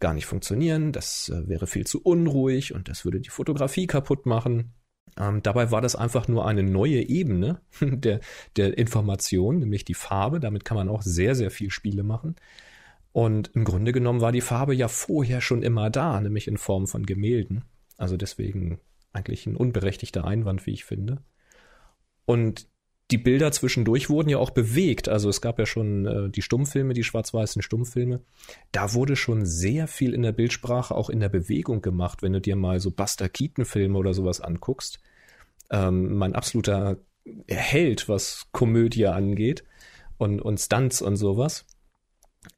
gar 0.00 0.14
nicht 0.14 0.26
funktionieren, 0.26 0.92
das 0.92 1.28
äh, 1.28 1.48
wäre 1.48 1.66
viel 1.66 1.86
zu 1.86 2.02
unruhig 2.02 2.74
und 2.74 2.88
das 2.88 3.04
würde 3.04 3.20
die 3.20 3.30
Fotografie 3.30 3.86
kaputt 3.86 4.26
machen. 4.26 4.74
Ähm, 5.18 5.42
dabei 5.42 5.70
war 5.70 5.80
das 5.80 5.94
einfach 5.94 6.28
nur 6.28 6.46
eine 6.46 6.62
neue 6.62 7.08
Ebene 7.08 7.60
der, 7.80 8.20
der 8.56 8.78
Information, 8.78 9.58
nämlich 9.58 9.84
die 9.84 9.94
Farbe. 9.94 10.40
Damit 10.40 10.64
kann 10.64 10.76
man 10.76 10.88
auch 10.88 11.02
sehr, 11.02 11.34
sehr 11.34 11.50
viel 11.50 11.70
Spiele 11.70 12.02
machen. 12.02 12.36
Und 13.12 13.50
im 13.54 13.64
Grunde 13.64 13.92
genommen 13.92 14.22
war 14.22 14.32
die 14.32 14.40
Farbe 14.40 14.74
ja 14.74 14.88
vorher 14.88 15.42
schon 15.42 15.62
immer 15.62 15.90
da, 15.90 16.20
nämlich 16.20 16.48
in 16.48 16.56
Form 16.56 16.86
von 16.86 17.04
Gemälden. 17.04 17.64
Also 17.98 18.16
deswegen 18.16 18.80
eigentlich 19.12 19.46
ein 19.46 19.56
unberechtigter 19.56 20.24
Einwand, 20.24 20.66
wie 20.66 20.72
ich 20.72 20.84
finde. 20.84 21.22
Und 22.24 22.66
die 23.12 23.18
Bilder 23.18 23.52
zwischendurch 23.52 24.10
wurden 24.10 24.28
ja 24.28 24.38
auch 24.38 24.50
bewegt. 24.50 25.08
Also 25.08 25.28
es 25.28 25.40
gab 25.40 25.58
ja 25.58 25.66
schon 25.66 26.06
äh, 26.06 26.30
die 26.30 26.42
Stummfilme, 26.42 26.94
die 26.94 27.04
schwarz-weißen 27.04 27.62
Stummfilme. 27.62 28.22
Da 28.72 28.94
wurde 28.94 29.14
schon 29.14 29.46
sehr 29.46 29.86
viel 29.86 30.14
in 30.14 30.22
der 30.22 30.32
Bildsprache, 30.32 30.94
auch 30.94 31.10
in 31.10 31.20
der 31.20 31.28
Bewegung 31.28 31.82
gemacht. 31.82 32.22
Wenn 32.22 32.32
du 32.32 32.40
dir 32.40 32.56
mal 32.56 32.80
so 32.80 32.90
Buster 32.90 33.28
Keaton-Filme 33.28 33.96
oder 33.96 34.14
sowas 34.14 34.40
anguckst. 34.40 34.98
Ähm, 35.70 36.16
mein 36.16 36.34
absoluter 36.34 36.96
Held, 37.46 38.08
was 38.08 38.48
Komödie 38.50 39.06
angeht. 39.06 39.62
und, 40.22 40.40
und 40.40 40.58
Stunts 40.58 41.02
und 41.02 41.16
sowas. 41.16 41.66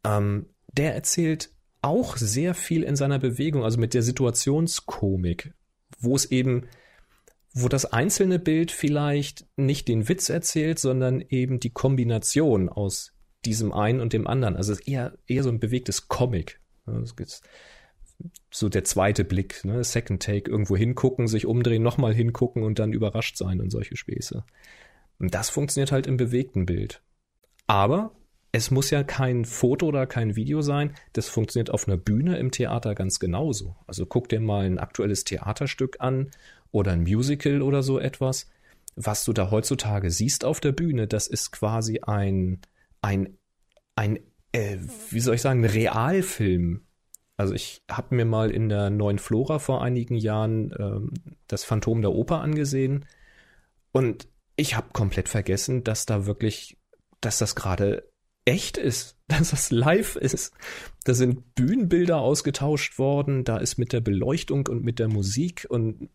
Ähm, 0.04 0.46
der 0.72 0.94
erzählt 0.94 1.50
auch 1.82 2.16
sehr 2.16 2.54
viel 2.54 2.82
in 2.82 2.96
seiner 2.96 3.18
Bewegung, 3.18 3.64
also 3.64 3.78
mit 3.78 3.94
der 3.94 4.02
Situationskomik, 4.02 5.52
wo 5.98 6.16
es 6.16 6.30
eben, 6.30 6.66
wo 7.54 7.68
das 7.68 7.86
einzelne 7.86 8.40
Bild 8.40 8.72
vielleicht 8.72 9.46
nicht 9.56 9.86
den 9.86 10.08
Witz 10.08 10.28
erzählt, 10.28 10.80
sondern 10.80 11.20
eben 11.20 11.60
die 11.60 11.70
Kombination 11.70 12.68
aus 12.68 13.12
diesem 13.44 13.72
einen 13.72 14.00
und 14.00 14.12
dem 14.12 14.26
anderen. 14.26 14.56
Also 14.56 14.74
eher, 14.74 15.16
eher 15.26 15.44
so 15.44 15.50
ein 15.50 15.60
bewegtes 15.60 16.08
Comic. 16.08 16.60
So 18.50 18.68
der 18.68 18.84
zweite 18.84 19.24
Blick, 19.24 19.64
ne? 19.64 19.84
Second 19.84 20.22
Take, 20.22 20.50
irgendwo 20.50 20.76
hingucken, 20.76 21.28
sich 21.28 21.46
umdrehen, 21.46 21.82
nochmal 21.82 22.12
hingucken 22.12 22.64
und 22.64 22.78
dann 22.80 22.92
überrascht 22.92 23.36
sein 23.36 23.60
und 23.60 23.70
solche 23.70 23.96
Späße. 23.96 24.44
Und 25.18 25.34
das 25.34 25.48
funktioniert 25.48 25.92
halt 25.92 26.08
im 26.08 26.16
bewegten 26.16 26.66
Bild. 26.66 27.02
Aber 27.66 28.16
es 28.50 28.70
muss 28.70 28.90
ja 28.90 29.02
kein 29.04 29.44
Foto 29.44 29.86
oder 29.86 30.06
kein 30.06 30.36
Video 30.36 30.60
sein. 30.60 30.94
Das 31.12 31.28
funktioniert 31.28 31.70
auf 31.70 31.86
einer 31.86 31.96
Bühne 31.96 32.36
im 32.38 32.50
Theater 32.50 32.94
ganz 32.94 33.18
genauso. 33.18 33.76
Also 33.86 34.06
guck 34.06 34.28
dir 34.28 34.40
mal 34.40 34.66
ein 34.66 34.78
aktuelles 34.78 35.24
Theaterstück 35.24 35.96
an 36.00 36.30
oder 36.74 36.90
ein 36.90 37.02
Musical 37.02 37.62
oder 37.62 37.82
so 37.82 38.00
etwas. 38.00 38.50
Was 38.96 39.24
du 39.24 39.32
da 39.32 39.50
heutzutage 39.50 40.10
siehst 40.10 40.44
auf 40.44 40.60
der 40.60 40.72
Bühne, 40.72 41.06
das 41.06 41.28
ist 41.28 41.52
quasi 41.52 42.00
ein, 42.00 42.60
ein, 43.00 43.38
ein, 43.94 44.18
äh, 44.52 44.78
wie 45.10 45.20
soll 45.20 45.36
ich 45.36 45.42
sagen, 45.42 45.64
Realfilm. 45.64 46.82
Also 47.36 47.54
ich 47.54 47.82
habe 47.90 48.14
mir 48.16 48.24
mal 48.24 48.50
in 48.50 48.68
der 48.68 48.90
neuen 48.90 49.18
Flora 49.18 49.60
vor 49.60 49.82
einigen 49.82 50.16
Jahren 50.16 50.74
ähm, 50.78 51.10
das 51.46 51.64
Phantom 51.64 52.02
der 52.02 52.12
Oper 52.12 52.40
angesehen 52.40 53.06
und 53.92 54.28
ich 54.56 54.76
habe 54.76 54.88
komplett 54.92 55.28
vergessen, 55.28 55.84
dass 55.84 56.06
da 56.06 56.26
wirklich, 56.26 56.76
dass 57.20 57.38
das 57.38 57.54
gerade 57.54 58.08
echt 58.44 58.76
ist, 58.76 59.16
dass 59.28 59.50
das 59.50 59.70
live 59.70 60.16
ist. 60.16 60.52
Da 61.04 61.14
sind 61.14 61.54
Bühnenbilder 61.54 62.18
ausgetauscht 62.18 62.98
worden, 62.98 63.44
da 63.44 63.58
ist 63.58 63.78
mit 63.78 63.92
der 63.92 64.00
Beleuchtung 64.00 64.66
und 64.66 64.82
mit 64.82 64.98
der 64.98 65.08
Musik 65.08 65.66
und 65.68 66.08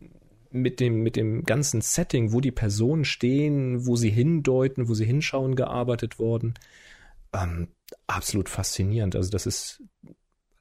mit 0.50 0.80
dem, 0.80 1.02
mit 1.02 1.16
dem 1.16 1.44
ganzen 1.44 1.80
Setting, 1.80 2.32
wo 2.32 2.40
die 2.40 2.50
Personen 2.50 3.04
stehen, 3.04 3.86
wo 3.86 3.96
sie 3.96 4.10
hindeuten, 4.10 4.88
wo 4.88 4.94
sie 4.94 5.04
hinschauen, 5.04 5.56
gearbeitet 5.56 6.18
worden. 6.18 6.54
Ähm, 7.32 7.68
absolut 8.06 8.48
faszinierend. 8.48 9.16
Also 9.16 9.30
das 9.30 9.46
ist 9.46 9.82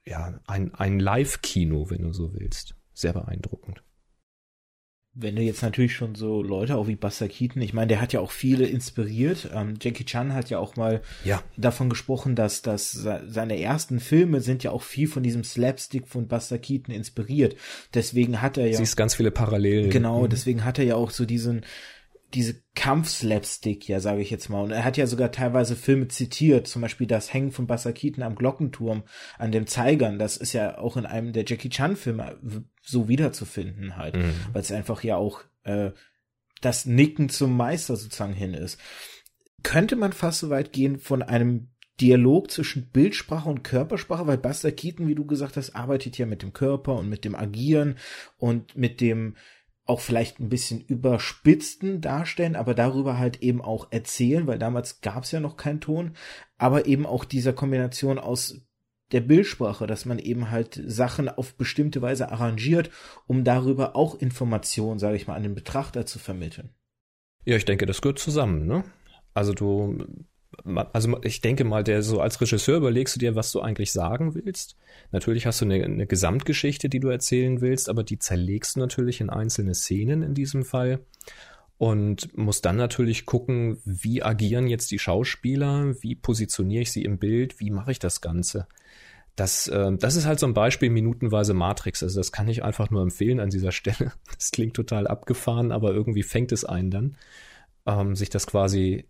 ja 0.05 0.39
ein, 0.47 0.73
ein 0.75 0.99
Live-Kino, 0.99 1.89
wenn 1.89 2.03
du 2.03 2.13
so 2.13 2.33
willst. 2.33 2.75
Sehr 2.93 3.13
beeindruckend 3.13 3.83
wenn 5.21 5.35
du 5.35 5.41
jetzt 5.41 5.61
natürlich 5.61 5.93
schon 5.93 6.15
so 6.15 6.41
Leute 6.41 6.75
auch 6.75 6.87
wie 6.87 6.95
Buster 6.95 7.27
Keaton, 7.27 7.61
ich 7.61 7.73
meine, 7.73 7.87
der 7.87 8.01
hat 8.01 8.13
ja 8.13 8.19
auch 8.19 8.31
viele 8.31 8.65
inspiriert. 8.65 9.49
Ähm, 9.53 9.75
Jackie 9.81 10.05
Chan 10.05 10.33
hat 10.33 10.49
ja 10.49 10.59
auch 10.59 10.75
mal 10.75 11.01
ja. 11.25 11.43
davon 11.57 11.89
gesprochen, 11.89 12.35
dass, 12.35 12.61
dass 12.61 12.91
seine 12.91 13.59
ersten 13.59 13.99
Filme 13.99 14.41
sind 14.41 14.63
ja 14.63 14.71
auch 14.71 14.83
viel 14.83 15.07
von 15.07 15.23
diesem 15.23 15.43
Slapstick 15.43 16.07
von 16.07 16.27
Buster 16.27 16.57
Keaton 16.57 16.93
inspiriert. 16.93 17.55
Deswegen 17.93 18.41
hat 18.41 18.57
er 18.57 18.67
ja. 18.67 18.77
Siehst 18.77 18.97
ganz 18.97 19.15
viele 19.15 19.31
Parallelen. 19.31 19.89
Genau, 19.89 20.23
mhm. 20.23 20.29
deswegen 20.29 20.63
hat 20.63 20.79
er 20.79 20.85
ja 20.85 20.95
auch 20.95 21.11
so 21.11 21.25
diesen, 21.25 21.65
diese 22.33 22.61
Kampfslapstick, 22.75 23.87
ja, 23.87 23.99
sage 23.99 24.21
ich 24.21 24.29
jetzt 24.29 24.49
mal. 24.49 24.61
Und 24.61 24.71
er 24.71 24.85
hat 24.85 24.97
ja 24.97 25.07
sogar 25.07 25.31
teilweise 25.31 25.75
Filme 25.75 26.07
zitiert, 26.07 26.67
zum 26.67 26.81
Beispiel 26.81 27.07
das 27.07 27.33
Hängen 27.33 27.51
von 27.51 27.67
Keaton 27.67 28.23
am 28.23 28.35
Glockenturm 28.35 29.03
an 29.37 29.51
dem 29.51 29.67
Zeigern. 29.67 30.19
Das 30.19 30.37
ist 30.37 30.53
ja 30.53 30.77
auch 30.77 30.95
in 30.95 31.05
einem 31.05 31.33
der 31.33 31.45
Jackie 31.45 31.69
Chan 31.69 31.95
Filme 31.95 32.39
so 32.81 33.07
wiederzufinden 33.07 33.97
halt, 33.97 34.15
mhm. 34.15 34.33
weil 34.53 34.61
es 34.61 34.71
einfach 34.71 35.03
ja 35.03 35.17
auch 35.17 35.41
äh, 35.63 35.91
das 36.61 36.85
Nicken 36.85 37.29
zum 37.29 37.55
Meister 37.55 37.95
sozusagen 37.95 38.33
hin 38.33 38.53
ist. 38.53 38.79
Könnte 39.63 39.95
man 39.95 40.13
fast 40.13 40.39
so 40.39 40.49
weit 40.49 40.71
gehen 40.71 40.99
von 40.99 41.21
einem 41.21 41.69
Dialog 41.99 42.49
zwischen 42.49 42.89
Bildsprache 42.91 43.49
und 43.49 43.63
Körpersprache, 43.63 44.25
weil 44.25 44.37
Buster 44.37 44.71
Keaton, 44.71 45.07
wie 45.07 45.15
du 45.15 45.25
gesagt 45.25 45.57
hast, 45.57 45.75
arbeitet 45.75 46.17
ja 46.17 46.25
mit 46.25 46.41
dem 46.41 46.53
Körper 46.53 46.95
und 46.95 47.09
mit 47.09 47.25
dem 47.25 47.35
Agieren 47.35 47.97
und 48.37 48.77
mit 48.77 49.01
dem 49.01 49.35
auch 49.89 49.99
vielleicht 49.99 50.39
ein 50.39 50.49
bisschen 50.49 50.81
überspitzten 50.81 51.99
darstellen, 51.99 52.55
aber 52.55 52.75
darüber 52.75 53.17
halt 53.17 53.41
eben 53.41 53.61
auch 53.61 53.91
erzählen, 53.91 54.45
weil 54.45 54.59
damals 54.59 55.01
gab 55.01 55.23
es 55.23 55.31
ja 55.31 55.39
noch 55.39 55.57
keinen 55.57 55.81
Ton, 55.81 56.13
aber 56.57 56.85
eben 56.85 57.05
auch 57.05 57.25
dieser 57.25 57.53
Kombination 57.53 58.19
aus 58.19 58.61
der 59.11 59.21
Bildsprache, 59.21 59.87
dass 59.87 60.05
man 60.05 60.19
eben 60.19 60.51
halt 60.51 60.79
Sachen 60.85 61.27
auf 61.27 61.55
bestimmte 61.55 62.01
Weise 62.03 62.31
arrangiert, 62.31 62.91
um 63.25 63.43
darüber 63.43 63.95
auch 63.95 64.13
Informationen, 64.13 64.99
sage 64.99 65.15
ich 65.15 65.25
mal, 65.25 65.33
an 65.33 65.43
den 65.43 65.55
Betrachter 65.55 66.05
zu 66.05 66.19
vermitteln. 66.19 66.69
Ja, 67.45 67.55
ich 67.55 67.65
denke, 67.65 67.87
das 67.87 68.01
gehört 68.01 68.19
zusammen, 68.19 68.67
ne? 68.67 68.83
Also 69.33 69.53
du 69.53 70.05
also 70.93 71.19
ich 71.23 71.41
denke 71.41 71.63
mal, 71.63 71.83
der 71.83 72.03
so 72.03 72.21
als 72.21 72.39
Regisseur 72.41 72.77
überlegst 72.77 73.15
du 73.15 73.19
dir, 73.19 73.35
was 73.35 73.51
du 73.51 73.61
eigentlich 73.61 73.91
sagen 73.91 74.35
willst. 74.35 74.75
Natürlich 75.11 75.45
hast 75.45 75.61
du 75.61 75.65
eine, 75.65 75.83
eine, 75.83 76.07
Gesamtgeschichte, 76.07 76.89
die 76.89 76.99
du 76.99 77.09
erzählen 77.09 77.61
willst, 77.61 77.89
aber 77.89 78.03
die 78.03 78.19
zerlegst 78.19 78.75
du 78.75 78.79
natürlich 78.79 79.21
in 79.21 79.29
einzelne 79.29 79.73
Szenen 79.73 80.23
in 80.23 80.33
diesem 80.33 80.63
Fall 80.63 80.99
und 81.77 82.37
musst 82.37 82.65
dann 82.65 82.75
natürlich 82.75 83.25
gucken, 83.25 83.79
wie 83.85 84.21
agieren 84.21 84.67
jetzt 84.67 84.91
die 84.91 84.99
Schauspieler, 84.99 85.95
wie 86.01 86.15
positioniere 86.15 86.81
ich 86.81 86.91
sie 86.91 87.03
im 87.03 87.19
Bild, 87.19 87.59
wie 87.59 87.71
mache 87.71 87.91
ich 87.91 87.99
das 87.99 88.19
Ganze. 88.21 88.67
Das, 89.37 89.67
äh, 89.69 89.95
das 89.97 90.15
ist 90.15 90.25
halt 90.25 90.39
so 90.39 90.45
ein 90.45 90.53
Beispiel 90.53 90.89
minutenweise 90.89 91.53
Matrix. 91.53 92.03
Also 92.03 92.19
das 92.19 92.33
kann 92.33 92.49
ich 92.49 92.63
einfach 92.63 92.89
nur 92.89 93.01
empfehlen 93.01 93.39
an 93.39 93.49
dieser 93.49 93.71
Stelle. 93.73 94.11
Das 94.35 94.51
klingt 94.51 94.75
total 94.75 95.07
abgefahren, 95.07 95.71
aber 95.71 95.93
irgendwie 95.93 96.23
fängt 96.23 96.51
es 96.51 96.65
einen 96.65 96.91
dann 96.91 97.15
ähm, 97.89 98.15
sich 98.15 98.29
das 98.29 98.47
quasi, 98.47 99.05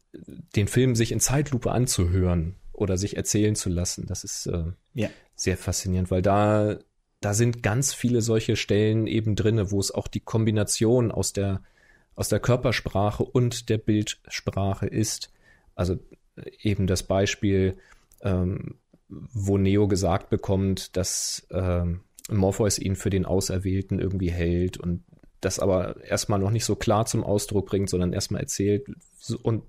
den 0.56 0.68
Film 0.68 0.96
sich 0.96 1.12
in 1.12 1.20
Zeitlupe 1.20 1.72
anzuhören 1.72 2.56
oder 2.72 2.98
sich 2.98 3.18
erzählen 3.18 3.56
zu 3.56 3.70
lassen. 3.70 4.06
Das 4.08 4.24
ist 4.24 4.46
äh, 4.48 4.72
ja. 4.94 5.10
sehr 5.36 5.58
faszinierend, 5.58 6.12
weil 6.12 6.22
da, 6.22 6.78
da 7.20 7.34
sind 7.34 7.62
ganz 7.62 7.94
viele 7.94 8.22
solche 8.22 8.56
Stellen 8.56 9.06
eben 9.08 9.36
drinne, 9.36 9.72
wo 9.72 9.80
es 9.80 9.92
auch 9.92 10.08
die 10.08 10.22
Kombination 10.22 11.12
aus 11.12 11.34
der, 11.34 11.62
aus 12.15 12.30
der 12.30 12.39
Körpersprache 12.39 13.24
und 13.24 13.70
der 13.70 13.78
Bildsprache 13.78 14.88
ist. 14.88 15.32
Also 15.76 15.96
äh, 16.36 16.50
eben 16.62 16.88
das 16.88 17.04
Beispiel, 17.04 17.78
ähm, 18.22 18.76
wo 19.10 19.58
Neo 19.58 19.88
gesagt 19.88 20.30
bekommt, 20.30 20.96
dass 20.96 21.48
ähm, 21.52 22.02
Morpheus 22.30 22.78
ihn 22.78 22.96
für 22.96 23.10
den 23.10 23.26
Auserwählten 23.26 24.00
irgendwie 24.00 24.32
hält 24.32 24.78
und 24.78 25.04
das 25.41 25.60
aber 25.60 26.04
erstmal 26.04 26.39
noch 26.39 26.52
nicht 26.52 26.65
so 26.65 26.75
klar 26.75 27.06
zum 27.06 27.23
Ausdruck 27.23 27.67
bringt, 27.67 27.89
sondern 27.89 28.13
erstmal 28.13 28.41
erzählt 28.41 28.86
und 29.41 29.63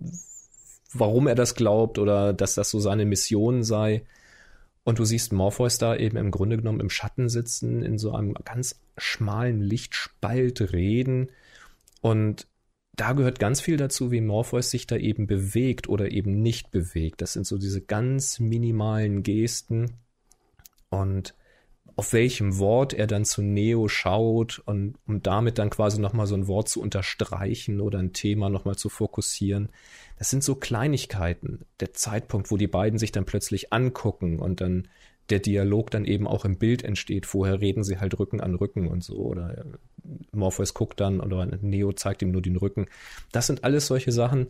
warum 0.92 1.26
er 1.26 1.34
das 1.34 1.54
glaubt 1.54 1.98
oder 1.98 2.32
dass 2.32 2.54
das 2.54 2.70
so 2.70 2.80
seine 2.80 3.04
Mission 3.04 3.62
sei. 3.62 4.02
Und 4.82 4.98
du 4.98 5.04
siehst 5.04 5.32
Morpheus 5.32 5.78
da 5.78 5.94
eben 5.94 6.16
im 6.16 6.30
Grunde 6.30 6.56
genommen 6.56 6.80
im 6.80 6.90
Schatten 6.90 7.28
sitzen, 7.28 7.82
in 7.82 7.98
so 7.98 8.12
einem 8.12 8.34
ganz 8.44 8.80
schmalen 8.96 9.60
Lichtspalt 9.60 10.72
reden. 10.72 11.30
Und 12.00 12.48
da 12.96 13.12
gehört 13.12 13.38
ganz 13.38 13.60
viel 13.60 13.76
dazu, 13.76 14.10
wie 14.10 14.20
Morpheus 14.20 14.70
sich 14.70 14.86
da 14.86 14.96
eben 14.96 15.26
bewegt 15.26 15.88
oder 15.88 16.10
eben 16.10 16.42
nicht 16.42 16.70
bewegt. 16.70 17.20
Das 17.20 17.34
sind 17.34 17.46
so 17.46 17.58
diese 17.58 17.82
ganz 17.82 18.40
minimalen 18.40 19.22
Gesten. 19.22 19.98
Und 20.88 21.34
auf 22.00 22.14
welchem 22.14 22.56
Wort 22.56 22.94
er 22.94 23.06
dann 23.06 23.26
zu 23.26 23.42
Neo 23.42 23.86
schaut 23.86 24.58
und 24.64 24.94
um 25.06 25.22
damit 25.22 25.58
dann 25.58 25.68
quasi 25.68 26.00
nochmal 26.00 26.26
so 26.26 26.34
ein 26.34 26.48
Wort 26.48 26.70
zu 26.70 26.80
unterstreichen 26.80 27.78
oder 27.82 27.98
ein 27.98 28.14
Thema 28.14 28.48
nochmal 28.48 28.76
zu 28.76 28.88
fokussieren. 28.88 29.68
Das 30.18 30.30
sind 30.30 30.42
so 30.42 30.54
Kleinigkeiten. 30.54 31.66
Der 31.78 31.92
Zeitpunkt, 31.92 32.50
wo 32.50 32.56
die 32.56 32.68
beiden 32.68 32.98
sich 32.98 33.12
dann 33.12 33.26
plötzlich 33.26 33.74
angucken 33.74 34.38
und 34.38 34.62
dann 34.62 34.88
der 35.28 35.40
Dialog 35.40 35.90
dann 35.90 36.06
eben 36.06 36.26
auch 36.26 36.46
im 36.46 36.56
Bild 36.56 36.84
entsteht. 36.84 37.26
Vorher 37.26 37.60
reden 37.60 37.84
sie 37.84 37.98
halt 37.98 38.18
Rücken 38.18 38.40
an 38.40 38.54
Rücken 38.54 38.88
und 38.88 39.04
so. 39.04 39.16
Oder 39.16 39.58
äh, 39.58 39.64
Morpheus 40.32 40.72
guckt 40.72 41.00
dann 41.00 41.20
oder 41.20 41.44
Neo 41.44 41.92
zeigt 41.92 42.22
ihm 42.22 42.30
nur 42.30 42.40
den 42.40 42.56
Rücken. 42.56 42.86
Das 43.30 43.46
sind 43.46 43.62
alles 43.62 43.86
solche 43.86 44.10
Sachen. 44.10 44.46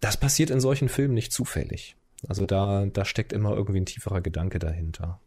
Das 0.00 0.16
passiert 0.16 0.50
in 0.50 0.58
solchen 0.58 0.88
Filmen 0.88 1.14
nicht 1.14 1.30
zufällig. 1.32 1.94
Also 2.26 2.46
da, 2.46 2.86
da 2.86 3.04
steckt 3.04 3.32
immer 3.32 3.54
irgendwie 3.56 3.78
ein 3.78 3.86
tieferer 3.86 4.22
Gedanke 4.22 4.58
dahinter. 4.58 5.20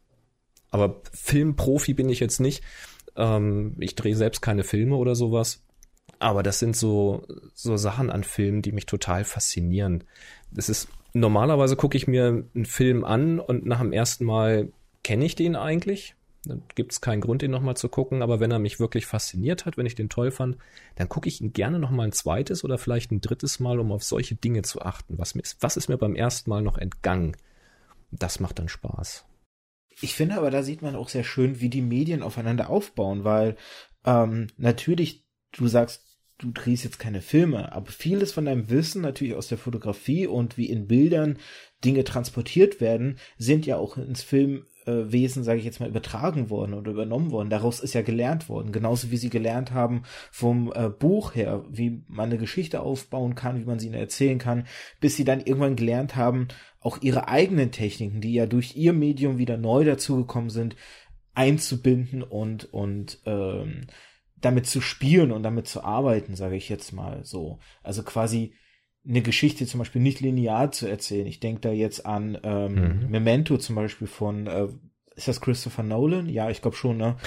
Aber 0.72 1.02
Filmprofi 1.14 1.94
bin 1.94 2.10
ich 2.10 2.20
jetzt 2.20 2.40
nicht. 2.40 2.64
Ähm, 3.16 3.76
ich 3.80 3.96
drehe 3.96 4.16
selbst 4.16 4.42
keine 4.42 4.64
Filme 4.64 4.96
oder 4.96 5.16
sowas. 5.16 5.64
Aber 6.20 6.44
das 6.44 6.60
sind 6.60 6.76
so, 6.76 7.26
so 7.54 7.78
Sachen 7.78 8.10
an 8.10 8.24
Filmen, 8.24 8.62
die 8.62 8.72
mich 8.72 8.86
total 8.86 9.24
faszinieren. 9.24 10.04
Das 10.52 10.70
ist, 10.70 10.88
normalerweise 11.14 11.76
gucke 11.76 11.98
ich 11.98 12.08
mir 12.08 12.46
einen 12.56 12.66
Film 12.66 13.04
an 13.04 13.40
und 13.40 13.66
nach 13.66 13.80
dem 13.80 13.92
ersten 13.92 14.26
Mal 14.26 14.72
kenne 15.04 15.26
ich 15.26 15.36
den 15.36 15.56
eigentlich. 15.56 16.16
Dann 16.46 16.64
gibt 16.74 16.92
es 16.92 17.02
keinen 17.02 17.22
Grund, 17.22 17.42
den 17.42 17.52
nochmal 17.52 17.78
zu 17.78 17.90
gucken. 17.90 18.22
Aber 18.22 18.40
wenn 18.40 18.52
er 18.52 18.60
mich 18.60 18.80
wirklich 18.80 19.06
fasziniert 19.06 19.66
hat, 19.66 19.78
wenn 19.78 19.86
ich 19.86 19.96
den 19.96 20.10
toll 20.10 20.32
fand, 20.32 20.58
dann 20.96 21.10
gucke 21.10 21.28
ich 21.28 21.42
ihn 21.42 21.54
gerne 21.54 21.80
nochmal 21.80 22.08
ein 22.08 22.14
zweites 22.14 22.64
oder 22.64 22.78
vielleicht 22.78 23.12
ein 23.12 23.22
drittes 23.22 23.60
Mal, 23.60 23.80
um 23.80 23.92
auf 23.92 24.04
solche 24.04 24.36
Dinge 24.36 24.62
zu 24.62 24.82
achten. 24.82 25.18
Was, 25.18 25.36
was 25.60 25.78
ist 25.78 25.90
mir 25.90 25.98
beim 25.98 26.16
ersten 26.16 26.50
Mal 26.50 26.62
noch 26.62 26.78
entgangen? 26.78 27.36
Das 28.12 28.40
macht 28.40 28.60
dann 28.60 28.70
Spaß. 28.70 29.26
Ich 30.00 30.16
finde 30.16 30.36
aber, 30.36 30.52
da 30.52 30.64
sieht 30.64 30.82
man 30.82 30.96
auch 30.96 31.10
sehr 31.10 31.24
schön, 31.24 31.60
wie 31.60 31.70
die 31.70 31.82
Medien 31.82 32.24
aufeinander 32.24 32.70
aufbauen, 32.70 33.24
weil 33.24 33.58
ähm, 34.06 34.48
natürlich, 34.58 35.26
du 35.52 35.68
sagst, 35.68 36.12
du 36.38 36.52
drehst 36.52 36.84
jetzt 36.84 37.00
keine 37.00 37.22
Filme, 37.22 37.72
aber 37.72 37.92
vieles 37.92 38.32
von 38.32 38.46
deinem 38.46 38.70
Wissen 38.70 39.02
natürlich 39.02 39.36
aus 39.36 39.48
der 39.48 39.58
Fotografie 39.58 40.28
und 40.28 40.58
wie 40.58 40.70
in 40.70 40.88
Bildern 40.88 41.38
Dinge 41.84 42.04
transportiert 42.04 42.82
werden, 42.82 43.18
sind 43.38 43.66
ja 43.66 43.78
auch 43.78 43.98
ins 43.98 44.24
Filmwesen, 44.86 45.44
sage 45.44 45.60
ich 45.60 45.66
jetzt 45.66 45.80
mal, 45.80 45.90
übertragen 45.90 46.50
worden 46.50 46.74
oder 46.74 46.92
übernommen 46.92 47.32
worden. 47.32 47.50
Daraus 47.50 47.80
ist 47.80 47.94
ja 47.94 48.02
gelernt 48.02 48.50
worden. 48.50 48.72
Genauso 48.72 49.12
wie 49.12 49.18
sie 49.18 49.30
gelernt 49.30 49.72
haben 49.72 50.04
vom 50.32 50.72
äh, 50.74 50.90
Buch 50.90 51.36
her, 51.36 51.64
wie 51.70 52.04
man 52.08 52.30
eine 52.30 52.38
Geschichte 52.38 52.82
aufbauen 52.82 53.36
kann, 53.36 53.60
wie 53.60 53.66
man 53.66 53.80
sie 53.80 53.92
erzählen 53.92 54.40
kann, 54.40 54.66
bis 55.00 55.16
sie 55.16 55.24
dann 55.24 55.42
irgendwann 55.42 55.76
gelernt 55.76 56.16
haben, 56.16 56.48
auch 56.80 57.02
ihre 57.02 57.28
eigenen 57.28 57.72
Techniken, 57.72 58.22
die 58.22 58.34
ja 58.34 58.46
durch 58.46 58.76
ihr 58.76 58.94
Medium 58.94 59.38
wieder 59.38 59.58
neu 59.58 59.84
dazugekommen 59.84 60.50
sind, 60.50 60.76
einzubinden 61.34 62.24
und, 62.24 62.74
und 62.74 63.20
ähm, 63.26 63.88
damit 64.42 64.66
zu 64.66 64.82
spielen 64.82 65.32
und 65.32 65.44
damit 65.44 65.68
zu 65.68 65.84
arbeiten, 65.84 66.36
sage 66.36 66.56
ich 66.56 66.68
jetzt 66.68 66.92
mal 66.92 67.24
so. 67.24 67.60
Also 67.84 68.04
quasi 68.04 68.54
eine 69.08 69.22
Geschichte 69.22 69.66
zum 69.66 69.80
Beispiel 69.80 70.02
nicht 70.02 70.20
linear 70.20 70.72
zu 70.72 70.88
erzählen. 70.88 71.26
Ich 71.28 71.40
denke 71.40 71.62
da 71.62 71.72
jetzt 71.72 72.06
an 72.06 72.38
ähm, 72.44 72.74
mhm. 72.74 73.10
Memento 73.10 73.58
zum 73.58 73.76
Beispiel 73.76 74.08
von 74.08 74.48
äh, 74.48 74.68
ist 75.16 75.28
das 75.28 75.42
Christopher 75.42 75.84
Nolan? 75.84 76.30
Ja, 76.30 76.50
ich 76.50 76.62
glaube 76.62 76.78
schon, 76.78 76.98
ne? 76.98 77.18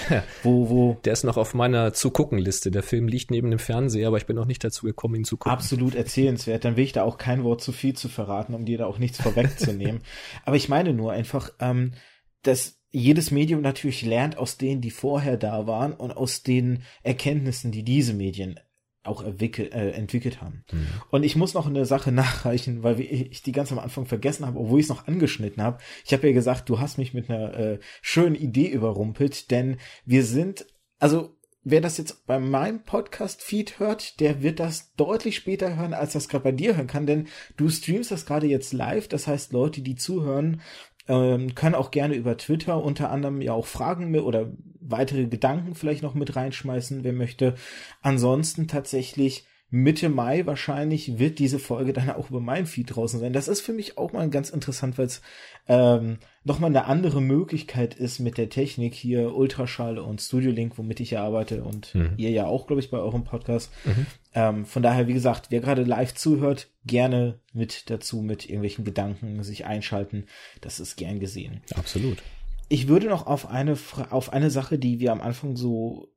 wo, 0.43 0.69
wo. 0.69 0.97
Der 1.05 1.13
ist 1.13 1.23
noch 1.23 1.37
auf 1.37 1.53
meiner 1.53 1.93
zu 1.93 2.09
gucken 2.09 2.39
Liste. 2.39 2.71
Der 2.71 2.81
Film 2.81 3.07
liegt 3.07 3.29
neben 3.29 3.51
dem 3.51 3.59
Fernseher, 3.59 4.07
aber 4.07 4.17
ich 4.17 4.25
bin 4.25 4.35
noch 4.35 4.47
nicht 4.47 4.63
dazu 4.63 4.85
gekommen, 4.85 5.15
ihn 5.15 5.23
zu 5.23 5.37
gucken. 5.37 5.51
Absolut 5.51 5.93
erzählenswert. 5.93 6.65
Dann 6.65 6.77
will 6.77 6.83
ich 6.83 6.93
da 6.93 7.03
auch 7.03 7.17
kein 7.17 7.43
Wort 7.43 7.61
zu 7.61 7.71
viel 7.71 7.93
zu 7.93 8.09
verraten, 8.09 8.55
um 8.55 8.65
dir 8.65 8.79
da 8.79 8.85
auch 8.87 8.97
nichts 8.97 9.21
vorwegzunehmen. 9.21 10.01
aber 10.45 10.55
ich 10.55 10.67
meine 10.67 10.93
nur 10.93 11.11
einfach, 11.11 11.51
ähm, 11.59 11.93
dass 12.41 12.81
jedes 12.91 13.29
Medium 13.29 13.61
natürlich 13.61 14.01
lernt 14.01 14.37
aus 14.37 14.57
denen, 14.57 14.81
die 14.81 14.91
vorher 14.91 15.37
da 15.37 15.67
waren 15.67 15.93
und 15.93 16.11
aus 16.11 16.43
den 16.43 16.83
Erkenntnissen, 17.03 17.71
die 17.71 17.83
diese 17.83 18.13
Medien 18.13 18.59
auch 19.07 19.23
entwickelt, 19.23 19.73
äh, 19.73 19.91
entwickelt 19.91 20.41
haben. 20.41 20.63
Mhm. 20.71 20.87
Und 21.11 21.23
ich 21.23 21.35
muss 21.35 21.53
noch 21.53 21.67
eine 21.67 21.85
Sache 21.85 22.11
nachreichen, 22.13 22.83
weil 22.83 22.99
ich 22.99 23.41
die 23.41 23.51
ganz 23.51 23.71
am 23.71 23.79
Anfang 23.79 24.05
vergessen 24.05 24.45
habe, 24.45 24.59
obwohl 24.59 24.79
ich 24.79 24.85
es 24.85 24.89
noch 24.89 25.07
angeschnitten 25.07 25.61
habe. 25.61 25.79
Ich 26.05 26.13
habe 26.13 26.27
ja 26.27 26.33
gesagt, 26.33 26.69
du 26.69 26.79
hast 26.79 26.97
mich 26.97 27.13
mit 27.13 27.29
einer 27.29 27.53
äh, 27.57 27.79
schönen 28.01 28.35
Idee 28.35 28.67
überrumpelt, 28.67 29.51
denn 29.51 29.77
wir 30.05 30.23
sind, 30.23 30.65
also 30.99 31.35
wer 31.63 31.81
das 31.81 31.97
jetzt 31.97 32.25
bei 32.27 32.39
meinem 32.39 32.83
Podcast-Feed 32.83 33.79
hört, 33.79 34.19
der 34.19 34.43
wird 34.43 34.59
das 34.59 34.93
deutlich 34.95 35.35
später 35.35 35.75
hören, 35.75 35.93
als 35.93 36.13
das 36.13 36.29
gerade 36.29 36.43
bei 36.43 36.51
dir 36.51 36.77
hören 36.77 36.87
kann, 36.87 37.07
denn 37.07 37.27
du 37.57 37.69
streamst 37.69 38.11
das 38.11 38.25
gerade 38.25 38.47
jetzt 38.47 38.71
live. 38.71 39.07
Das 39.07 39.27
heißt, 39.27 39.51
Leute, 39.51 39.81
die 39.81 39.95
zuhören, 39.95 40.61
ähm, 41.07 41.55
können 41.55 41.75
auch 41.75 41.91
gerne 41.91 42.15
über 42.15 42.37
Twitter 42.37 42.83
unter 42.83 43.11
anderem 43.11 43.41
ja 43.41 43.53
auch 43.53 43.65
Fragen 43.65 44.17
oder 44.19 44.51
weitere 44.87 45.25
Gedanken 45.25 45.75
vielleicht 45.75 46.03
noch 46.03 46.13
mit 46.13 46.35
reinschmeißen, 46.35 47.03
wer 47.03 47.13
möchte. 47.13 47.55
Ansonsten 48.01 48.67
tatsächlich 48.67 49.45
Mitte 49.71 50.09
Mai 50.09 50.45
wahrscheinlich 50.45 51.17
wird 51.17 51.39
diese 51.39 51.57
Folge 51.57 51.91
dann 51.91 52.11
auch 52.11 52.29
über 52.29 52.39
mein 52.39 52.65
Feed 52.65 52.95
draußen 52.95 53.19
sein. 53.19 53.33
Das 53.33 53.47
ist 53.47 53.61
für 53.61 53.73
mich 53.73 53.97
auch 53.97 54.13
mal 54.13 54.29
ganz 54.29 54.51
interessant, 54.51 54.97
weil 54.97 55.07
es 55.07 55.21
ähm, 55.67 56.19
nochmal 56.43 56.69
eine 56.69 56.85
andere 56.85 57.19
Möglichkeit 57.19 57.95
ist 57.95 58.19
mit 58.19 58.37
der 58.37 58.49
Technik 58.49 58.93
hier 58.93 59.35
Ultraschall 59.35 59.97
und 59.97 60.21
Studio 60.21 60.51
Link, 60.51 60.77
womit 60.77 60.99
ich 60.99 61.11
ja 61.11 61.23
arbeite 61.23 61.63
und 61.63 61.95
mhm. 61.95 62.13
ihr 62.17 62.29
ja 62.29 62.45
auch, 62.45 62.67
glaube 62.67 62.79
ich, 62.79 62.91
bei 62.91 62.99
eurem 62.99 63.23
Podcast. 63.23 63.71
Mhm. 63.83 64.05
Ähm, 64.35 64.65
von 64.65 64.83
daher, 64.83 65.07
wie 65.07 65.13
gesagt, 65.13 65.47
wer 65.49 65.61
gerade 65.61 65.83
live 65.83 66.13
zuhört, 66.13 66.69
gerne 66.85 67.39
mit 67.51 67.89
dazu 67.89 68.21
mit 68.21 68.45
irgendwelchen 68.45 68.85
Gedanken 68.85 69.43
sich 69.43 69.65
einschalten. 69.65 70.27
Das 70.61 70.79
ist 70.79 70.95
gern 70.95 71.19
gesehen. 71.19 71.61
Absolut. 71.75 72.21
Ich 72.67 72.87
würde 72.87 73.07
noch 73.07 73.27
auf 73.27 73.49
eine 73.49 73.77
auf 74.09 74.33
eine 74.33 74.49
Sache, 74.49 74.79
die 74.79 74.99
wir 74.99 75.11
am 75.11 75.21
Anfang 75.21 75.55
so 75.55 76.11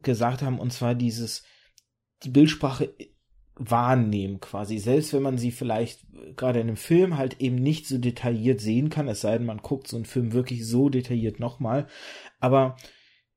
gesagt 0.00 0.42
haben, 0.42 0.58
und 0.58 0.72
zwar 0.72 0.94
dieses 0.94 1.42
die 2.24 2.30
Bildsprache 2.30 2.94
wahrnehmen 3.54 4.40
quasi, 4.40 4.78
selbst 4.78 5.12
wenn 5.12 5.22
man 5.22 5.38
sie 5.38 5.50
vielleicht 5.50 6.06
gerade 6.36 6.60
in 6.60 6.68
einem 6.68 6.76
Film 6.76 7.18
halt 7.18 7.40
eben 7.40 7.56
nicht 7.56 7.86
so 7.86 7.98
detailliert 7.98 8.60
sehen 8.60 8.88
kann, 8.88 9.08
es 9.08 9.20
sei 9.20 9.36
denn, 9.36 9.46
man 9.46 9.58
guckt 9.58 9.88
so 9.88 9.96
einen 9.96 10.06
Film 10.06 10.32
wirklich 10.32 10.66
so 10.66 10.88
detailliert 10.88 11.38
nochmal, 11.38 11.86
aber 12.40 12.76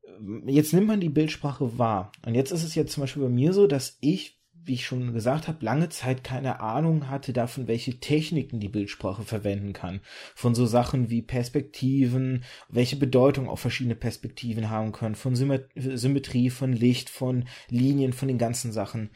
äh, 0.03 0.51
jetzt 0.51 0.73
nimmt 0.73 0.87
man 0.87 1.01
die 1.01 1.09
Bildsprache 1.09 1.77
wahr. 1.77 2.11
Und 2.25 2.35
jetzt 2.35 2.51
ist 2.51 2.63
es 2.63 2.75
jetzt 2.75 2.93
zum 2.93 3.01
Beispiel 3.01 3.23
bei 3.23 3.29
mir 3.29 3.51
so, 3.51 3.67
dass 3.67 3.97
ich, 3.99 4.34
wie 4.65 4.73
ich 4.73 4.85
schon 4.85 5.13
gesagt 5.13 5.47
habe, 5.47 5.63
lange 5.63 5.89
Zeit 5.89 6.23
keine 6.23 6.59
Ahnung 6.59 7.09
hatte 7.09 7.33
davon, 7.33 7.67
welche 7.67 7.99
Techniken 7.99 8.59
die 8.59 8.69
Bildsprache 8.69 9.23
verwenden 9.23 9.73
kann. 9.73 10.01
Von 10.33 10.55
so 10.55 10.65
Sachen 10.65 11.09
wie 11.09 11.21
Perspektiven, 11.21 12.43
welche 12.67 12.95
Bedeutung 12.95 13.47
auch 13.47 13.59
verschiedene 13.59 13.95
Perspektiven 13.95 14.69
haben 14.69 14.91
können, 14.91 15.15
von 15.15 15.35
Symmetrie, 15.35 16.49
von 16.49 16.73
Licht, 16.73 17.09
von 17.09 17.45
Linien, 17.69 18.13
von 18.13 18.27
den 18.27 18.37
ganzen 18.37 18.71
Sachen. 18.71 19.11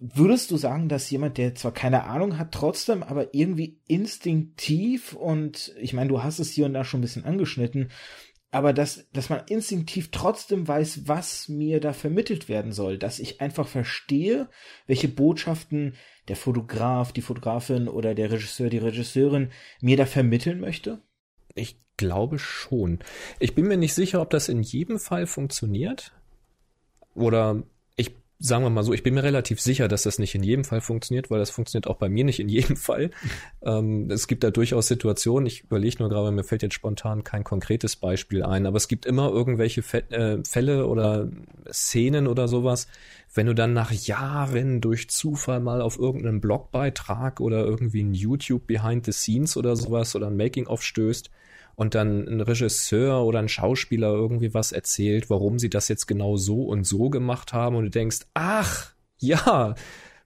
Würdest 0.00 0.50
du 0.50 0.56
sagen, 0.56 0.88
dass 0.88 1.08
jemand, 1.08 1.38
der 1.38 1.54
zwar 1.54 1.72
keine 1.72 2.04
Ahnung 2.04 2.36
hat, 2.36 2.50
trotzdem 2.50 3.04
aber 3.04 3.32
irgendwie 3.32 3.78
instinktiv 3.86 5.12
und 5.12 5.72
ich 5.80 5.92
meine, 5.92 6.08
du 6.08 6.22
hast 6.22 6.40
es 6.40 6.50
hier 6.50 6.66
und 6.66 6.74
da 6.74 6.84
schon 6.84 6.98
ein 6.98 7.02
bisschen 7.02 7.24
angeschnitten, 7.24 7.90
aber 8.50 8.72
dass, 8.72 9.08
dass 9.12 9.28
man 9.28 9.42
instinktiv 9.48 10.10
trotzdem 10.10 10.66
weiß, 10.66 11.06
was 11.06 11.48
mir 11.48 11.80
da 11.80 11.92
vermittelt 11.92 12.48
werden 12.48 12.72
soll, 12.72 12.96
dass 12.96 13.18
ich 13.18 13.40
einfach 13.40 13.68
verstehe, 13.68 14.48
welche 14.86 15.08
Botschaften 15.08 15.94
der 16.28 16.36
Fotograf, 16.36 17.12
die 17.12 17.20
Fotografin 17.20 17.88
oder 17.88 18.14
der 18.14 18.30
Regisseur, 18.30 18.70
die 18.70 18.78
Regisseurin 18.78 19.50
mir 19.80 19.96
da 19.96 20.06
vermitteln 20.06 20.60
möchte? 20.60 21.02
Ich 21.54 21.78
glaube 21.98 22.38
schon. 22.38 23.00
Ich 23.38 23.54
bin 23.54 23.66
mir 23.66 23.76
nicht 23.76 23.94
sicher, 23.94 24.22
ob 24.22 24.30
das 24.30 24.48
in 24.48 24.62
jedem 24.62 24.98
Fall 24.98 25.26
funktioniert. 25.26 26.12
Oder 27.14 27.64
sagen 28.40 28.62
wir 28.64 28.70
mal 28.70 28.84
so, 28.84 28.92
ich 28.92 29.02
bin 29.02 29.14
mir 29.14 29.24
relativ 29.24 29.60
sicher, 29.60 29.88
dass 29.88 30.04
das 30.04 30.18
nicht 30.20 30.34
in 30.34 30.44
jedem 30.44 30.64
Fall 30.64 30.80
funktioniert, 30.80 31.30
weil 31.30 31.40
das 31.40 31.50
funktioniert 31.50 31.88
auch 31.88 31.96
bei 31.96 32.08
mir 32.08 32.24
nicht 32.24 32.38
in 32.38 32.48
jedem 32.48 32.76
Fall. 32.88 33.10
ähm, 33.62 34.10
es 34.10 34.28
gibt 34.28 34.44
da 34.44 34.50
durchaus 34.50 34.86
Situationen, 34.86 35.46
ich 35.46 35.64
überlege 35.64 35.96
nur 35.98 36.08
gerade, 36.08 36.30
mir 36.30 36.44
fällt 36.44 36.62
jetzt 36.62 36.74
spontan 36.74 37.24
kein 37.24 37.42
konkretes 37.42 37.96
Beispiel 37.96 38.44
ein, 38.44 38.66
aber 38.66 38.76
es 38.76 38.86
gibt 38.86 39.06
immer 39.06 39.30
irgendwelche 39.30 39.82
äh, 40.10 40.38
Fälle 40.44 40.86
oder 40.86 41.28
Szenen 41.72 42.28
oder 42.28 42.46
sowas, 42.46 42.86
wenn 43.34 43.46
du 43.46 43.54
dann 43.54 43.72
nach 43.72 43.90
Jahren 43.92 44.80
durch 44.80 45.10
Zufall 45.10 45.60
mal 45.60 45.82
auf 45.82 45.98
irgendeinen 45.98 46.40
Blogbeitrag 46.40 47.40
oder 47.40 47.64
irgendwie 47.64 48.02
ein 48.02 48.14
YouTube 48.14 48.66
Behind 48.66 49.04
the 49.04 49.12
Scenes 49.12 49.56
oder 49.56 49.74
sowas 49.74 50.14
oder 50.14 50.28
ein 50.28 50.36
Making-of 50.36 50.82
stößt, 50.82 51.30
und 51.78 51.94
dann 51.94 52.26
ein 52.26 52.40
Regisseur 52.40 53.24
oder 53.24 53.38
ein 53.38 53.48
Schauspieler 53.48 54.08
irgendwie 54.08 54.52
was 54.52 54.72
erzählt, 54.72 55.30
warum 55.30 55.60
sie 55.60 55.70
das 55.70 55.86
jetzt 55.86 56.06
genau 56.06 56.36
so 56.36 56.64
und 56.64 56.84
so 56.84 57.08
gemacht 57.08 57.52
haben 57.52 57.76
und 57.76 57.84
du 57.84 57.90
denkst, 57.90 58.26
ach, 58.34 58.94
ja, 59.18 59.76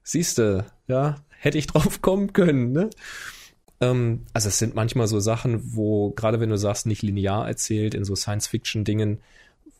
siehste, 0.01 0.65
ja, 0.87 1.17
hätte 1.29 1.59
ich 1.59 1.67
drauf 1.67 2.01
kommen 2.01 2.33
können, 2.33 2.71
ne? 2.71 2.89
Ähm, 3.81 4.21
also 4.33 4.47
es 4.49 4.57
sind 4.57 4.73
manchmal 4.73 5.05
so 5.05 5.19
Sachen, 5.19 5.75
wo, 5.75 6.09
gerade 6.09 6.39
wenn 6.39 6.49
du 6.49 6.57
sagst, 6.57 6.87
nicht 6.87 7.03
linear 7.03 7.47
erzählt, 7.47 7.93
in 7.93 8.03
so 8.03 8.15
Science-Fiction-Dingen, 8.15 9.19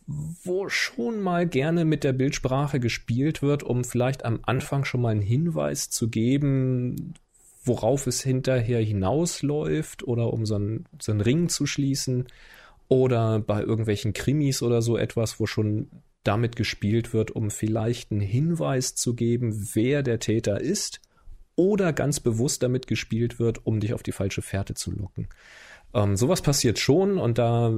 wo 0.05 0.69
schon 0.69 1.21
mal 1.21 1.47
gerne 1.47 1.85
mit 1.85 2.03
der 2.03 2.13
Bildsprache 2.13 2.79
gespielt 2.79 3.41
wird, 3.41 3.63
um 3.63 3.83
vielleicht 3.83 4.25
am 4.25 4.41
Anfang 4.43 4.85
schon 4.85 5.01
mal 5.01 5.09
einen 5.09 5.23
Hinweis 5.23 5.89
zu 5.89 6.07
geben, 6.07 7.15
worauf 7.63 8.07
es 8.07 8.21
hinterher 8.21 8.81
hinausläuft 8.81 10.03
oder 10.03 10.33
um 10.33 10.45
so 10.45 10.55
einen, 10.55 10.85
so 10.99 11.11
einen 11.11 11.21
Ring 11.21 11.49
zu 11.49 11.65
schließen 11.65 12.27
oder 12.87 13.39
bei 13.39 13.61
irgendwelchen 13.61 14.13
Krimis 14.13 14.61
oder 14.61 14.81
so 14.81 14.97
etwas, 14.97 15.39
wo 15.39 15.45
schon 15.45 15.89
damit 16.23 16.55
gespielt 16.55 17.13
wird, 17.13 17.31
um 17.31 17.51
vielleicht 17.51 18.11
einen 18.11 18.21
Hinweis 18.21 18.95
zu 18.95 19.13
geben, 19.13 19.69
wer 19.73 20.03
der 20.03 20.19
Täter 20.19 20.61
ist 20.61 21.01
oder 21.55 21.93
ganz 21.93 22.19
bewusst 22.19 22.63
damit 22.63 22.87
gespielt 22.87 23.39
wird, 23.39 23.65
um 23.65 23.79
dich 23.79 23.93
auf 23.93 24.03
die 24.03 24.11
falsche 24.11 24.41
Fährte 24.41 24.73
zu 24.73 24.91
locken. 24.91 25.27
Ähm, 25.93 26.15
sowas 26.15 26.41
passiert 26.41 26.79
schon 26.79 27.17
und 27.17 27.37
da 27.37 27.73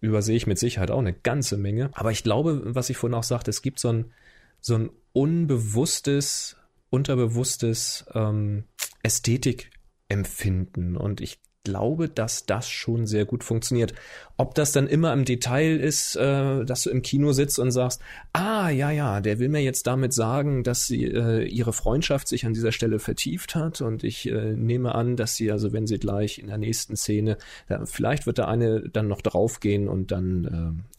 übersehe 0.00 0.36
ich 0.36 0.46
mit 0.46 0.58
Sicherheit 0.58 0.90
auch 0.90 1.00
eine 1.00 1.12
ganze 1.14 1.56
Menge. 1.56 1.90
Aber 1.92 2.12
ich 2.12 2.22
glaube, 2.22 2.62
was 2.74 2.88
ich 2.88 2.96
vorhin 2.96 3.18
auch 3.18 3.24
sagte, 3.24 3.50
es 3.50 3.62
gibt 3.62 3.80
so 3.80 3.88
ein, 3.88 4.12
so 4.60 4.76
ein 4.76 4.90
unbewusstes 5.12 6.56
unterbewusstes 6.90 8.06
ähm, 8.14 8.64
Ästhetikempfinden. 9.08 10.96
Und 10.98 11.22
ich 11.22 11.40
glaube, 11.64 12.08
dass 12.08 12.46
das 12.46 12.68
schon 12.68 13.06
sehr 13.06 13.24
gut 13.24 13.44
funktioniert. 13.44 13.92
Ob 14.36 14.54
das 14.54 14.72
dann 14.72 14.86
immer 14.86 15.12
im 15.12 15.24
Detail 15.24 15.78
ist, 15.78 16.16
äh, 16.16 16.64
dass 16.64 16.84
du 16.84 16.90
im 16.90 17.02
Kino 17.02 17.32
sitzt 17.32 17.58
und 17.58 17.70
sagst, 17.70 18.00
ah, 18.32 18.70
ja, 18.70 18.90
ja, 18.90 19.20
der 19.20 19.38
will 19.38 19.48
mir 19.48 19.62
jetzt 19.62 19.86
damit 19.86 20.14
sagen, 20.14 20.62
dass 20.62 20.86
sie 20.86 21.04
äh, 21.04 21.44
ihre 21.44 21.72
Freundschaft 21.72 22.28
sich 22.28 22.46
an 22.46 22.54
dieser 22.54 22.72
Stelle 22.72 22.98
vertieft 22.98 23.54
hat 23.54 23.80
und 23.80 24.04
ich 24.04 24.28
äh, 24.28 24.54
nehme 24.54 24.94
an, 24.94 25.16
dass 25.16 25.36
sie, 25.36 25.50
also 25.50 25.72
wenn 25.72 25.86
sie 25.86 25.98
gleich 25.98 26.38
in 26.38 26.46
der 26.46 26.58
nächsten 26.58 26.96
Szene, 26.96 27.36
da, 27.68 27.84
vielleicht 27.84 28.26
wird 28.26 28.38
da 28.38 28.46
eine 28.46 28.88
dann 28.88 29.08
noch 29.08 29.20
draufgehen 29.20 29.88
und 29.88 30.10
dann 30.10 30.44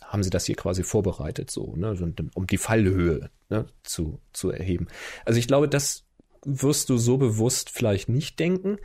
äh, 0.01 0.05
haben 0.05 0.23
sie 0.23 0.29
das 0.29 0.45
hier 0.45 0.55
quasi 0.55 0.83
vorbereitet, 0.83 1.49
so, 1.49 1.75
ne, 1.75 1.95
um 2.35 2.47
die 2.47 2.57
Fallhöhe 2.57 3.29
ne, 3.49 3.65
zu, 3.83 4.19
zu 4.33 4.51
erheben. 4.51 4.87
Also 5.25 5.39
ich 5.39 5.47
glaube, 5.47 5.67
das 5.67 6.05
wirst 6.45 6.89
du 6.89 6.97
so 6.97 7.17
bewusst 7.17 7.69
vielleicht 7.69 8.09
nicht 8.09 8.39
denken. 8.39 8.77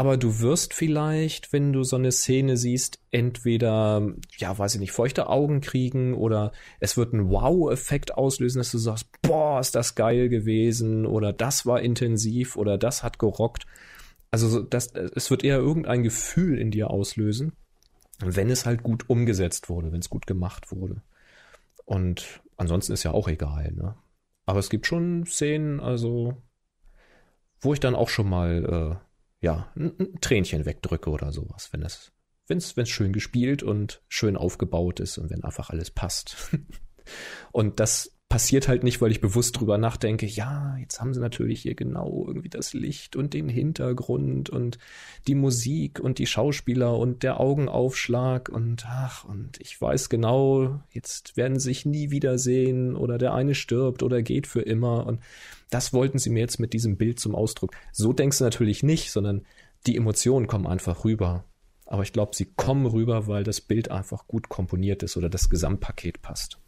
aber 0.00 0.16
du 0.16 0.40
wirst 0.40 0.72
vielleicht, 0.72 1.52
wenn 1.52 1.74
du 1.74 1.82
so 1.82 1.96
eine 1.96 2.10
Szene 2.10 2.56
siehst, 2.56 3.00
entweder, 3.10 4.14
ja, 4.38 4.56
weiß 4.58 4.74
ich 4.74 4.80
nicht, 4.80 4.92
feuchte 4.92 5.28
Augen 5.28 5.60
kriegen 5.60 6.14
oder 6.14 6.52
es 6.78 6.96
wird 6.96 7.12
einen 7.12 7.28
Wow-Effekt 7.28 8.14
auslösen, 8.14 8.60
dass 8.60 8.70
du 8.70 8.78
sagst, 8.78 9.08
boah, 9.20 9.60
ist 9.60 9.74
das 9.74 9.96
geil 9.96 10.30
gewesen 10.30 11.04
oder 11.04 11.34
das 11.34 11.66
war 11.66 11.82
intensiv 11.82 12.56
oder 12.56 12.78
das 12.78 13.02
hat 13.02 13.18
gerockt. 13.18 13.66
Also 14.30 14.62
das, 14.62 14.94
es 14.94 15.30
wird 15.30 15.44
eher 15.44 15.58
irgendein 15.58 16.02
Gefühl 16.02 16.58
in 16.58 16.70
dir 16.70 16.88
auslösen, 16.88 17.52
wenn 18.20 18.48
es 18.48 18.64
halt 18.64 18.82
gut 18.82 19.10
umgesetzt 19.10 19.68
wurde, 19.68 19.92
wenn 19.92 20.00
es 20.00 20.08
gut 20.08 20.26
gemacht 20.26 20.72
wurde. 20.72 21.02
Und 21.84 22.40
ansonsten 22.56 22.94
ist 22.94 23.02
ja 23.02 23.10
auch 23.10 23.28
egal, 23.28 23.72
ne? 23.72 23.96
Aber 24.46 24.60
es 24.60 24.70
gibt 24.70 24.86
schon 24.86 25.26
Szenen, 25.26 25.78
also, 25.78 26.40
wo 27.60 27.72
ich 27.72 27.80
dann 27.80 27.94
auch 27.94 28.08
schon 28.08 28.28
mal, 28.28 29.00
äh, 29.00 29.44
ja, 29.44 29.72
ein, 29.76 29.92
ein 29.98 30.20
Tränchen 30.20 30.66
wegdrücke 30.66 31.10
oder 31.10 31.32
sowas, 31.32 31.72
wenn 31.72 31.82
es, 31.82 32.12
wenn 32.46 32.58
es, 32.58 32.76
wenn 32.76 32.84
es 32.84 32.90
schön 32.90 33.12
gespielt 33.12 33.62
und 33.62 34.02
schön 34.08 34.36
aufgebaut 34.36 35.00
ist 35.00 35.18
und 35.18 35.30
wenn 35.30 35.44
einfach 35.44 35.70
alles 35.70 35.90
passt. 35.90 36.36
und 37.52 37.80
das 37.80 38.19
passiert 38.30 38.68
halt 38.68 38.84
nicht, 38.84 39.00
weil 39.00 39.10
ich 39.10 39.20
bewusst 39.20 39.58
drüber 39.58 39.76
nachdenke, 39.76 40.24
ja, 40.24 40.76
jetzt 40.78 41.00
haben 41.00 41.12
sie 41.12 41.20
natürlich 41.20 41.62
hier 41.62 41.74
genau 41.74 42.24
irgendwie 42.28 42.48
das 42.48 42.72
Licht 42.72 43.16
und 43.16 43.34
den 43.34 43.48
Hintergrund 43.48 44.48
und 44.48 44.78
die 45.26 45.34
Musik 45.34 45.98
und 45.98 46.18
die 46.18 46.26
Schauspieler 46.26 46.96
und 46.96 47.24
der 47.24 47.40
Augenaufschlag 47.40 48.48
und 48.48 48.86
ach, 48.86 49.24
und 49.24 49.60
ich 49.60 49.78
weiß 49.78 50.08
genau, 50.08 50.80
jetzt 50.92 51.36
werden 51.36 51.58
sie 51.58 51.70
sich 51.70 51.86
nie 51.86 52.12
wiedersehen 52.12 52.94
oder 52.94 53.18
der 53.18 53.34
eine 53.34 53.56
stirbt 53.56 54.04
oder 54.04 54.22
geht 54.22 54.46
für 54.46 54.62
immer 54.62 55.06
und 55.06 55.20
das 55.68 55.92
wollten 55.92 56.18
sie 56.18 56.30
mir 56.30 56.40
jetzt 56.40 56.60
mit 56.60 56.72
diesem 56.72 56.96
Bild 56.96 57.18
zum 57.18 57.34
Ausdruck. 57.34 57.72
So 57.90 58.12
denkst 58.12 58.38
du 58.38 58.44
natürlich 58.44 58.84
nicht, 58.84 59.10
sondern 59.10 59.44
die 59.88 59.96
Emotionen 59.96 60.46
kommen 60.46 60.68
einfach 60.68 61.04
rüber. 61.04 61.44
Aber 61.84 62.04
ich 62.04 62.12
glaube, 62.12 62.36
sie 62.36 62.44
kommen 62.44 62.86
rüber, 62.86 63.26
weil 63.26 63.42
das 63.42 63.60
Bild 63.60 63.90
einfach 63.90 64.28
gut 64.28 64.48
komponiert 64.48 65.02
ist 65.02 65.16
oder 65.16 65.28
das 65.28 65.50
Gesamtpaket 65.50 66.22
passt. 66.22 66.60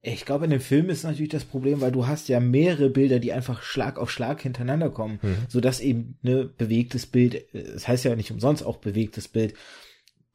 Ich 0.00 0.24
glaube, 0.24 0.44
in 0.44 0.52
dem 0.52 0.60
Film 0.60 0.90
ist 0.90 1.02
natürlich 1.02 1.30
das 1.30 1.44
Problem, 1.44 1.80
weil 1.80 1.90
du 1.90 2.06
hast 2.06 2.28
ja 2.28 2.38
mehrere 2.38 2.88
Bilder, 2.88 3.18
die 3.18 3.32
einfach 3.32 3.62
Schlag 3.62 3.98
auf 3.98 4.10
Schlag 4.10 4.40
hintereinander 4.40 4.90
kommen, 4.90 5.18
mhm. 5.22 5.36
so 5.48 5.60
dass 5.60 5.80
eben 5.80 6.18
ne 6.22 6.44
bewegtes 6.44 7.06
Bild, 7.06 7.52
es 7.52 7.72
das 7.72 7.88
heißt 7.88 8.04
ja 8.04 8.14
nicht 8.14 8.30
umsonst 8.30 8.64
auch 8.64 8.76
bewegtes 8.76 9.26
Bild, 9.26 9.54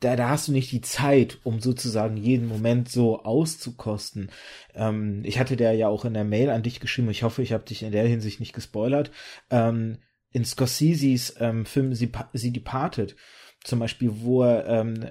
da, 0.04 0.18
da 0.18 0.30
hast 0.30 0.50
du 0.50 0.52
nicht 0.52 0.72
die 0.72 0.82
Zeit, 0.82 1.40
um 1.44 1.60
sozusagen 1.62 2.18
jeden 2.18 2.48
Moment 2.48 2.90
so 2.90 3.24
auszukosten. 3.24 4.32
Ähm, 4.76 5.22
ich 5.24 5.40
hatte 5.40 5.56
der 5.56 5.74
ja 5.74 5.88
auch 5.88 6.04
in 6.04 6.14
der 6.14 6.26
Mail 6.26 6.50
an 6.50 6.64
dich 6.64 6.80
geschrieben, 6.80 7.10
ich 7.10 7.24
hoffe, 7.24 7.42
ich 7.42 7.54
habe 7.54 7.64
dich 7.64 7.84
in 7.84 7.92
der 7.92 8.06
Hinsicht 8.06 8.40
nicht 8.40 8.54
gespoilert. 8.54 9.12
Ähm, 9.50 10.00
in 10.32 10.46
Scorseses 10.46 11.36
ähm, 11.40 11.66
Film 11.66 11.94
Sie, 11.94 12.12
Sie 12.34 12.52
Departed, 12.52 13.16
zum 13.64 13.80
Beispiel, 13.80 14.10
wo 14.14 14.44
er 14.44 14.68
ähm, 14.68 15.10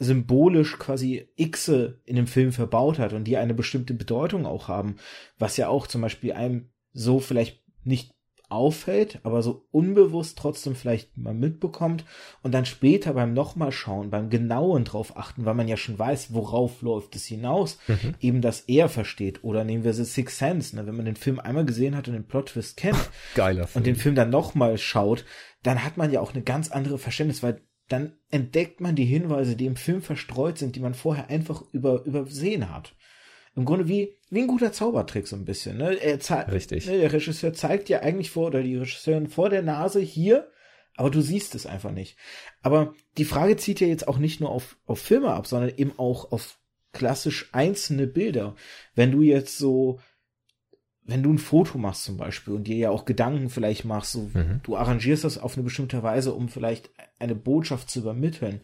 symbolisch 0.00 0.78
quasi 0.78 1.28
Xe 1.38 2.00
in 2.04 2.16
dem 2.16 2.26
Film 2.26 2.52
verbaut 2.52 2.98
hat 2.98 3.12
und 3.12 3.24
die 3.24 3.36
eine 3.36 3.54
bestimmte 3.54 3.94
Bedeutung 3.94 4.46
auch 4.46 4.66
haben, 4.66 4.96
was 5.38 5.56
ja 5.56 5.68
auch 5.68 5.86
zum 5.86 6.00
Beispiel 6.00 6.32
einem 6.32 6.70
so 6.92 7.20
vielleicht 7.20 7.62
nicht 7.84 8.14
auffällt, 8.48 9.20
aber 9.22 9.42
so 9.42 9.66
unbewusst 9.70 10.36
trotzdem 10.36 10.74
vielleicht 10.74 11.16
mal 11.16 11.34
mitbekommt 11.34 12.04
und 12.42 12.52
dann 12.52 12.64
später 12.66 13.14
beim 13.14 13.32
nochmal 13.32 13.72
schauen, 13.72 14.10
beim 14.10 14.28
genauen 14.28 14.84
drauf 14.84 15.16
achten, 15.16 15.44
weil 15.44 15.54
man 15.54 15.68
ja 15.68 15.76
schon 15.76 15.98
weiß, 15.98 16.34
worauf 16.34 16.82
läuft 16.82 17.14
es 17.14 17.26
hinaus, 17.26 17.78
mhm. 17.86 18.14
eben 18.20 18.40
das 18.40 18.62
er 18.62 18.88
versteht. 18.88 19.44
Oder 19.44 19.64
nehmen 19.64 19.84
wir 19.84 19.94
The 19.94 20.04
Sixth 20.04 20.38
Sense, 20.38 20.74
ne? 20.74 20.86
wenn 20.86 20.96
man 20.96 21.04
den 21.04 21.16
Film 21.16 21.38
einmal 21.38 21.64
gesehen 21.64 21.96
hat 21.96 22.08
und 22.08 22.14
den 22.14 22.26
Plot-Twist 22.26 22.76
kennt 22.76 23.10
Geiler 23.34 23.68
Film. 23.68 23.80
und 23.80 23.86
den 23.86 23.96
Film 23.96 24.14
dann 24.16 24.30
nochmal 24.30 24.78
schaut, 24.78 25.24
dann 25.62 25.84
hat 25.84 25.96
man 25.96 26.10
ja 26.10 26.20
auch 26.20 26.34
eine 26.34 26.42
ganz 26.42 26.72
andere 26.72 26.98
Verständnis, 26.98 27.42
weil 27.42 27.60
dann 27.90 28.12
entdeckt 28.30 28.80
man 28.80 28.94
die 28.94 29.04
Hinweise, 29.04 29.56
die 29.56 29.66
im 29.66 29.76
Film 29.76 30.00
verstreut 30.00 30.58
sind, 30.58 30.76
die 30.76 30.80
man 30.80 30.94
vorher 30.94 31.28
einfach 31.28 31.64
über, 31.72 32.04
übersehen 32.04 32.72
hat. 32.72 32.94
Im 33.56 33.64
Grunde 33.64 33.88
wie, 33.88 34.16
wie 34.30 34.42
ein 34.42 34.46
guter 34.46 34.72
Zaubertrick 34.72 35.26
so 35.26 35.34
ein 35.34 35.44
bisschen. 35.44 35.76
Ne? 35.76 35.96
Er 35.96 36.20
Richtig. 36.52 36.86
Ne, 36.86 36.98
der 36.98 37.12
Regisseur 37.12 37.52
zeigt 37.52 37.88
ja 37.88 38.00
eigentlich 38.00 38.30
vor, 38.30 38.46
oder 38.46 38.62
die 38.62 38.76
Regisseurin 38.76 39.26
vor 39.26 39.50
der 39.50 39.62
Nase 39.62 40.00
hier, 40.00 40.50
aber 40.96 41.10
du 41.10 41.20
siehst 41.20 41.56
es 41.56 41.66
einfach 41.66 41.90
nicht. 41.90 42.16
Aber 42.62 42.94
die 43.18 43.24
Frage 43.24 43.56
zieht 43.56 43.80
ja 43.80 43.88
jetzt 43.88 44.06
auch 44.06 44.18
nicht 44.18 44.40
nur 44.40 44.50
auf, 44.50 44.76
auf 44.86 45.00
Filme 45.00 45.32
ab, 45.32 45.48
sondern 45.48 45.72
eben 45.76 45.98
auch 45.98 46.30
auf 46.30 46.58
klassisch 46.92 47.48
einzelne 47.52 48.06
Bilder. 48.06 48.54
Wenn 48.94 49.10
du 49.10 49.22
jetzt 49.22 49.58
so 49.58 49.98
wenn 51.10 51.22
du 51.22 51.32
ein 51.32 51.38
Foto 51.38 51.76
machst 51.76 52.04
zum 52.04 52.16
Beispiel 52.16 52.54
und 52.54 52.64
dir 52.64 52.76
ja 52.76 52.90
auch 52.90 53.04
Gedanken 53.04 53.50
vielleicht 53.50 53.84
machst, 53.84 54.12
so, 54.12 54.30
mhm. 54.32 54.60
du 54.62 54.76
arrangierst 54.76 55.24
das 55.24 55.38
auf 55.38 55.54
eine 55.54 55.64
bestimmte 55.64 56.02
Weise, 56.02 56.32
um 56.32 56.48
vielleicht 56.48 56.90
eine 57.18 57.34
Botschaft 57.34 57.90
zu 57.90 58.00
übermitteln. 58.00 58.60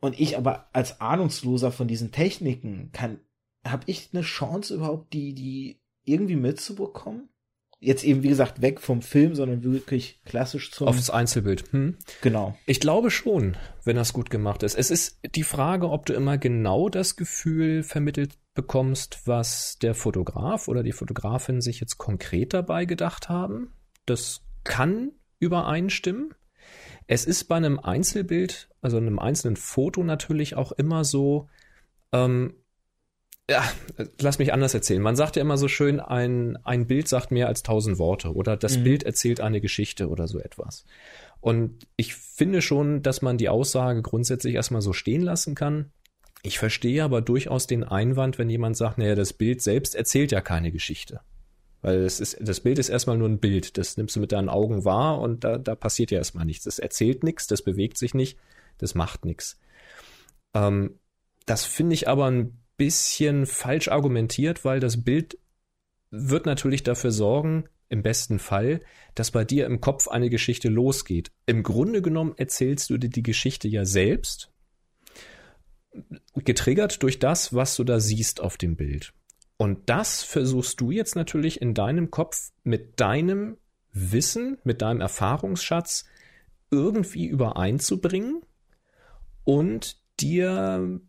Und 0.00 0.18
ich 0.20 0.38
aber 0.38 0.68
als 0.72 1.00
Ahnungsloser 1.00 1.72
von 1.72 1.88
diesen 1.88 2.12
Techniken 2.12 2.90
kann, 2.92 3.18
habe 3.66 3.84
ich 3.86 4.10
eine 4.12 4.22
Chance 4.22 4.74
überhaupt, 4.74 5.12
die, 5.12 5.34
die 5.34 5.80
irgendwie 6.04 6.36
mitzubekommen? 6.36 7.28
Jetzt 7.78 8.04
eben, 8.04 8.22
wie 8.22 8.28
gesagt, 8.28 8.62
weg 8.62 8.80
vom 8.80 9.02
Film, 9.02 9.34
sondern 9.34 9.62
wirklich 9.62 10.20
klassisch 10.24 10.72
zum. 10.72 10.88
Aufs 10.88 11.10
Einzelbild. 11.10 11.72
Hm. 11.72 11.96
Genau. 12.22 12.56
Ich 12.64 12.80
glaube 12.80 13.10
schon, 13.10 13.56
wenn 13.84 13.96
das 13.96 14.14
gut 14.14 14.30
gemacht 14.30 14.62
ist. 14.62 14.76
Es 14.76 14.90
ist 14.90 15.18
die 15.34 15.42
Frage, 15.42 15.90
ob 15.90 16.06
du 16.06 16.14
immer 16.14 16.38
genau 16.38 16.88
das 16.88 17.16
Gefühl 17.16 17.82
vermittelt 17.82 18.38
bekommst, 18.54 19.20
was 19.26 19.78
der 19.78 19.94
Fotograf 19.94 20.68
oder 20.68 20.82
die 20.82 20.92
Fotografin 20.92 21.60
sich 21.60 21.78
jetzt 21.80 21.98
konkret 21.98 22.54
dabei 22.54 22.86
gedacht 22.86 23.28
haben. 23.28 23.74
Das 24.06 24.40
kann 24.64 25.12
übereinstimmen. 25.38 26.34
Es 27.06 27.24
ist 27.24 27.44
bei 27.44 27.56
einem 27.56 27.78
Einzelbild, 27.78 28.68
also 28.80 28.96
einem 28.96 29.18
einzelnen 29.18 29.56
Foto 29.56 30.02
natürlich 30.02 30.56
auch 30.56 30.72
immer 30.72 31.04
so, 31.04 31.48
ähm, 32.12 32.54
ja, 33.48 33.64
lass 34.20 34.38
mich 34.38 34.52
anders 34.52 34.74
erzählen. 34.74 35.00
Man 35.00 35.14
sagt 35.14 35.36
ja 35.36 35.42
immer 35.42 35.56
so 35.56 35.68
schön, 35.68 36.00
ein, 36.00 36.56
ein 36.64 36.86
Bild 36.86 37.06
sagt 37.06 37.30
mehr 37.30 37.46
als 37.46 37.62
tausend 37.62 37.98
Worte 37.98 38.34
oder 38.34 38.56
das 38.56 38.78
mhm. 38.78 38.84
Bild 38.84 39.02
erzählt 39.04 39.40
eine 39.40 39.60
Geschichte 39.60 40.08
oder 40.08 40.26
so 40.26 40.40
etwas. 40.40 40.84
Und 41.40 41.86
ich 41.96 42.14
finde 42.16 42.60
schon, 42.60 43.02
dass 43.02 43.22
man 43.22 43.38
die 43.38 43.48
Aussage 43.48 44.02
grundsätzlich 44.02 44.54
erstmal 44.54 44.82
so 44.82 44.92
stehen 44.92 45.22
lassen 45.22 45.54
kann. 45.54 45.92
Ich 46.42 46.58
verstehe 46.58 47.04
aber 47.04 47.22
durchaus 47.22 47.68
den 47.68 47.84
Einwand, 47.84 48.38
wenn 48.38 48.50
jemand 48.50 48.76
sagt, 48.76 48.98
naja, 48.98 49.14
das 49.14 49.32
Bild 49.32 49.62
selbst 49.62 49.94
erzählt 49.94 50.32
ja 50.32 50.40
keine 50.40 50.72
Geschichte. 50.72 51.20
Weil 51.82 52.00
es 52.00 52.18
ist, 52.18 52.38
das 52.40 52.60
Bild 52.60 52.80
ist 52.80 52.88
erstmal 52.88 53.16
nur 53.16 53.28
ein 53.28 53.38
Bild. 53.38 53.78
Das 53.78 53.96
nimmst 53.96 54.16
du 54.16 54.20
mit 54.20 54.32
deinen 54.32 54.48
Augen 54.48 54.84
wahr 54.84 55.20
und 55.20 55.44
da, 55.44 55.56
da 55.58 55.76
passiert 55.76 56.10
ja 56.10 56.18
erstmal 56.18 56.46
nichts. 56.46 56.64
Das 56.64 56.80
erzählt 56.80 57.22
nichts, 57.22 57.46
das 57.46 57.62
bewegt 57.62 57.96
sich 57.96 58.12
nicht, 58.12 58.38
das 58.78 58.96
macht 58.96 59.24
nichts. 59.24 59.60
Ähm, 60.52 60.98
das 61.44 61.64
finde 61.64 61.94
ich 61.94 62.08
aber 62.08 62.26
ein 62.26 62.58
bisschen 62.76 63.46
falsch 63.46 63.88
argumentiert, 63.88 64.64
weil 64.64 64.80
das 64.80 65.02
Bild 65.04 65.38
wird 66.10 66.46
natürlich 66.46 66.82
dafür 66.82 67.10
sorgen, 67.10 67.68
im 67.88 68.02
besten 68.02 68.38
Fall, 68.38 68.80
dass 69.14 69.30
bei 69.30 69.44
dir 69.44 69.66
im 69.66 69.80
Kopf 69.80 70.08
eine 70.08 70.28
Geschichte 70.28 70.68
losgeht. 70.68 71.30
Im 71.46 71.62
Grunde 71.62 72.02
genommen 72.02 72.34
erzählst 72.36 72.90
du 72.90 72.98
dir 72.98 73.10
die 73.10 73.22
Geschichte 73.22 73.68
ja 73.68 73.84
selbst, 73.84 74.50
getriggert 76.34 77.02
durch 77.02 77.18
das, 77.18 77.54
was 77.54 77.76
du 77.76 77.84
da 77.84 78.00
siehst 78.00 78.40
auf 78.40 78.56
dem 78.56 78.76
Bild. 78.76 79.12
Und 79.56 79.88
das 79.88 80.22
versuchst 80.22 80.80
du 80.80 80.90
jetzt 80.90 81.16
natürlich 81.16 81.62
in 81.62 81.74
deinem 81.74 82.10
Kopf 82.10 82.50
mit 82.62 83.00
deinem 83.00 83.56
Wissen, 83.92 84.58
mit 84.64 84.82
deinem 84.82 85.00
Erfahrungsschatz 85.00 86.04
irgendwie 86.70 87.26
übereinzubringen 87.26 88.42
und 89.44 89.96
dir 90.20 91.00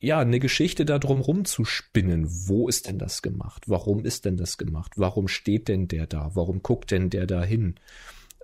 ja, 0.00 0.20
eine 0.20 0.38
Geschichte 0.38 0.84
da 0.84 0.98
drum 0.98 1.44
zu 1.44 1.64
spinnen. 1.64 2.26
Wo 2.28 2.68
ist 2.68 2.86
denn 2.86 2.98
das 2.98 3.22
gemacht? 3.22 3.64
Warum 3.66 4.04
ist 4.04 4.24
denn 4.24 4.36
das 4.36 4.56
gemacht? 4.56 4.92
Warum 4.96 5.26
steht 5.28 5.68
denn 5.68 5.88
der 5.88 6.06
da? 6.06 6.30
Warum 6.34 6.62
guckt 6.62 6.90
denn 6.90 7.10
der 7.10 7.26
da 7.26 7.42
hin? 7.42 7.74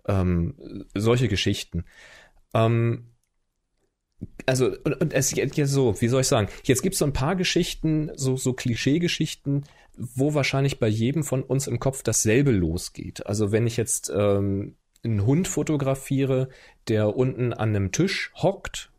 Ähm, 0.06 0.84
solche 0.94 1.28
Geschichten. 1.28 1.84
Ähm, 2.54 3.10
also, 4.46 4.66
und, 4.84 5.00
und 5.00 5.12
es 5.12 5.30
geht 5.32 5.56
ja 5.56 5.66
so, 5.66 6.00
wie 6.00 6.08
soll 6.08 6.22
ich 6.22 6.26
sagen, 6.26 6.48
jetzt 6.64 6.82
gibt 6.82 6.94
es 6.94 6.98
so 6.98 7.04
ein 7.04 7.12
paar 7.12 7.36
Geschichten, 7.36 8.10
so, 8.16 8.36
so 8.36 8.52
Klischeegeschichten, 8.52 9.64
wo 9.96 10.34
wahrscheinlich 10.34 10.80
bei 10.80 10.88
jedem 10.88 11.22
von 11.22 11.42
uns 11.42 11.68
im 11.68 11.78
Kopf 11.78 12.02
dasselbe 12.02 12.50
losgeht. 12.50 13.26
Also 13.26 13.52
wenn 13.52 13.66
ich 13.66 13.76
jetzt 13.76 14.12
ähm, 14.14 14.76
einen 15.04 15.24
Hund 15.24 15.46
fotografiere, 15.46 16.48
der 16.88 17.16
unten 17.16 17.52
an 17.52 17.68
einem 17.68 17.92
Tisch 17.92 18.32
hockt 18.34 18.90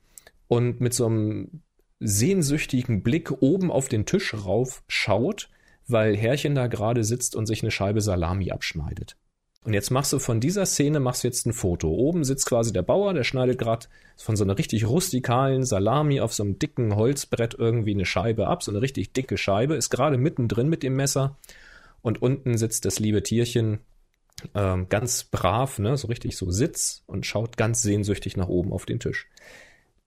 und 0.47 0.79
mit 0.79 0.93
so 0.93 1.07
einem 1.07 1.61
sehnsüchtigen 1.99 3.03
Blick 3.03 3.41
oben 3.41 3.71
auf 3.71 3.87
den 3.87 4.05
Tisch 4.05 4.33
rauf 4.33 4.83
schaut, 4.87 5.49
weil 5.87 6.15
Herrchen 6.15 6.55
da 6.55 6.67
gerade 6.67 7.03
sitzt 7.03 7.35
und 7.35 7.45
sich 7.45 7.61
eine 7.63 7.71
Scheibe 7.71 8.01
Salami 8.01 8.51
abschneidet. 8.51 9.17
Und 9.65 9.73
jetzt 9.73 9.89
machst 9.89 10.13
du 10.13 10.19
von 10.19 10.39
dieser 10.39 10.67
Szene 10.67 10.99
machst 10.99 11.23
du 11.23 11.27
jetzt 11.27 11.47
ein 11.47 11.53
Foto. 11.53 11.89
Oben 11.89 12.23
sitzt 12.23 12.45
quasi 12.45 12.71
der 12.71 12.83
Bauer, 12.83 13.15
der 13.15 13.23
schneidet 13.23 13.57
gerade 13.57 13.87
von 14.15 14.35
so 14.35 14.43
einer 14.43 14.59
richtig 14.59 14.85
rustikalen 14.87 15.63
Salami 15.63 16.21
auf 16.21 16.35
so 16.35 16.43
einem 16.43 16.59
dicken 16.59 16.95
Holzbrett 16.95 17.55
irgendwie 17.57 17.95
eine 17.95 18.05
Scheibe 18.05 18.47
ab, 18.47 18.61
so 18.61 18.71
eine 18.71 18.81
richtig 18.81 19.13
dicke 19.13 19.37
Scheibe, 19.37 19.75
ist 19.75 19.89
gerade 19.89 20.19
mittendrin 20.19 20.69
mit 20.69 20.83
dem 20.83 20.95
Messer. 20.95 21.37
Und 22.03 22.21
unten 22.21 22.59
sitzt 22.59 22.85
das 22.85 22.99
liebe 22.99 23.23
Tierchen 23.23 23.79
ähm, 24.53 24.87
ganz 24.89 25.23
brav, 25.23 25.79
ne, 25.79 25.97
so 25.97 26.07
richtig 26.07 26.37
so 26.37 26.51
Sitz 26.51 27.01
und 27.07 27.25
schaut 27.25 27.57
ganz 27.57 27.81
sehnsüchtig 27.81 28.37
nach 28.37 28.47
oben 28.47 28.71
auf 28.71 28.85
den 28.85 28.99
Tisch. 28.99 29.27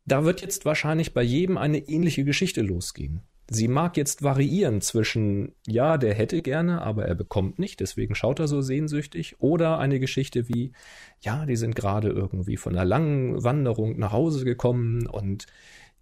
Da 0.09 0.25
wird 0.25 0.41
jetzt 0.41 0.65
wahrscheinlich 0.65 1.13
bei 1.13 1.23
jedem 1.23 1.59
eine 1.59 1.79
ähnliche 1.79 2.25
Geschichte 2.25 2.63
losgehen. 2.63 3.21
Sie 3.51 3.69
mag 3.69 3.97
jetzt 3.99 4.23
variieren 4.23 4.81
zwischen, 4.81 5.55
ja, 5.67 5.99
der 5.99 6.15
hätte 6.15 6.41
gerne, 6.41 6.81
aber 6.81 7.05
er 7.05 7.15
bekommt 7.15 7.59
nicht, 7.59 7.81
deswegen 7.81 8.15
schaut 8.15 8.41
er 8.41 8.49
so 8.49 8.63
sehnsüchtig, 8.63 9.37
oder 9.39 9.79
eine 9.79 10.01
Geschichte 10.01 10.49
wie, 10.49 10.73
ja, 11.21 11.45
die 11.45 11.57
sind 11.57 11.75
gerade 11.75 12.09
irgendwie 12.09 12.57
von 12.57 12.75
einer 12.75 12.87
langen 12.87 13.43
Wanderung 13.45 13.99
nach 13.99 14.13
Hause 14.13 14.45
gekommen 14.45 15.07
und 15.07 15.47